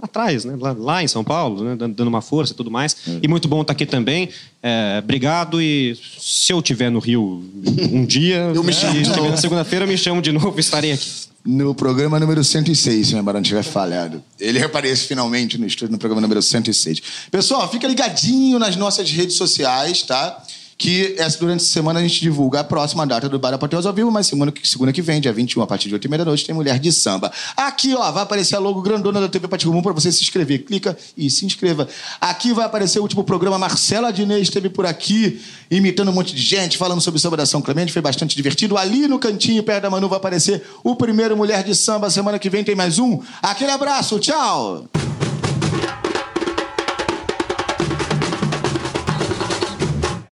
atrás, 0.00 0.44
né? 0.44 0.56
lá, 0.78 1.02
em 1.02 1.08
São 1.08 1.22
Paulo, 1.22 1.62
né? 1.62 1.76
dando 1.76 2.08
uma 2.08 2.22
força 2.22 2.52
e 2.52 2.56
tudo 2.56 2.70
mais. 2.70 2.96
E 3.22 3.28
muito 3.28 3.48
bom 3.48 3.60
estar 3.60 3.72
aqui 3.72 3.86
também. 3.86 4.28
É, 4.62 5.00
obrigado 5.02 5.60
e 5.60 5.96
se 6.18 6.52
eu 6.52 6.58
estiver 6.58 6.90
no 6.90 6.98
Rio 6.98 7.44
um 7.92 8.04
dia, 8.04 8.50
eu 8.54 8.62
me 8.62 8.72
chamo 8.72 8.98
estiver 8.98 9.30
na 9.30 9.36
segunda-feira, 9.36 9.86
me 9.86 9.96
chamo 9.96 10.20
de 10.20 10.32
novo 10.32 10.54
e 10.56 10.60
estarei 10.60 10.92
aqui. 10.92 11.30
No 11.44 11.74
programa 11.74 12.20
número 12.20 12.44
106, 12.44 13.08
se 13.08 13.14
o 13.14 13.22
Barão 13.22 13.40
tiver 13.40 13.62
falhado. 13.62 14.22
Ele 14.38 14.58
reaparece 14.60 15.06
finalmente 15.06 15.56
no 15.56 15.66
estúdio 15.66 15.92
no 15.92 15.98
programa 15.98 16.20
número 16.20 16.42
106. 16.42 17.00
Pessoal, 17.30 17.70
fica 17.70 17.88
ligadinho 17.88 18.58
nas 18.58 18.76
nossas 18.76 19.10
redes 19.10 19.36
sociais, 19.36 20.02
tá? 20.02 20.42
Que 20.80 21.14
essa, 21.18 21.38
durante 21.38 21.60
a 21.60 21.66
semana 21.66 22.00
a 22.00 22.02
gente 22.02 22.22
divulga 22.22 22.60
a 22.60 22.64
próxima 22.64 23.06
data 23.06 23.28
do 23.28 23.38
Bar 23.38 23.52
Apoteose 23.52 23.86
ao 23.86 23.92
vivo, 23.92 24.10
mas 24.10 24.26
semana 24.26 24.50
segunda 24.64 24.90
que 24.94 25.02
vem, 25.02 25.20
dia 25.20 25.30
21, 25.30 25.60
a 25.60 25.66
partir 25.66 25.88
de 25.88 25.94
8 25.94 26.06
h 26.08 26.16
da 26.16 26.24
noite, 26.24 26.46
tem 26.46 26.54
Mulher 26.54 26.78
de 26.78 26.90
Samba. 26.90 27.30
Aqui, 27.54 27.94
ó, 27.94 28.10
vai 28.10 28.22
aparecer 28.22 28.56
a 28.56 28.58
logo 28.58 28.80
grandona 28.80 29.20
da 29.20 29.28
TV 29.28 29.46
Paticumum 29.46 29.82
para 29.82 29.92
você 29.92 30.10
se 30.10 30.22
inscrever. 30.22 30.64
Clica 30.64 30.96
e 31.14 31.28
se 31.28 31.44
inscreva. 31.44 31.86
Aqui 32.18 32.54
vai 32.54 32.64
aparecer 32.64 32.98
o 32.98 33.02
último 33.02 33.22
programa. 33.22 33.58
Marcela 33.58 34.10
Dinês 34.10 34.44
esteve 34.44 34.70
por 34.70 34.86
aqui, 34.86 35.38
imitando 35.70 36.10
um 36.10 36.14
monte 36.14 36.34
de 36.34 36.40
gente, 36.40 36.78
falando 36.78 37.02
sobre 37.02 37.20
Samba 37.20 37.36
da 37.36 37.44
São 37.44 37.60
Clemente, 37.60 37.92
foi 37.92 38.00
bastante 38.00 38.34
divertido. 38.34 38.78
Ali 38.78 39.06
no 39.06 39.18
cantinho, 39.18 39.62
perto 39.62 39.82
da 39.82 39.90
Manu, 39.90 40.08
vai 40.08 40.16
aparecer 40.16 40.66
o 40.82 40.96
primeiro 40.96 41.36
Mulher 41.36 41.62
de 41.62 41.74
Samba. 41.74 42.08
Semana 42.08 42.38
que 42.38 42.48
vem 42.48 42.64
tem 42.64 42.74
mais 42.74 42.98
um. 42.98 43.20
Aquele 43.42 43.70
abraço, 43.70 44.18
tchau! 44.18 44.88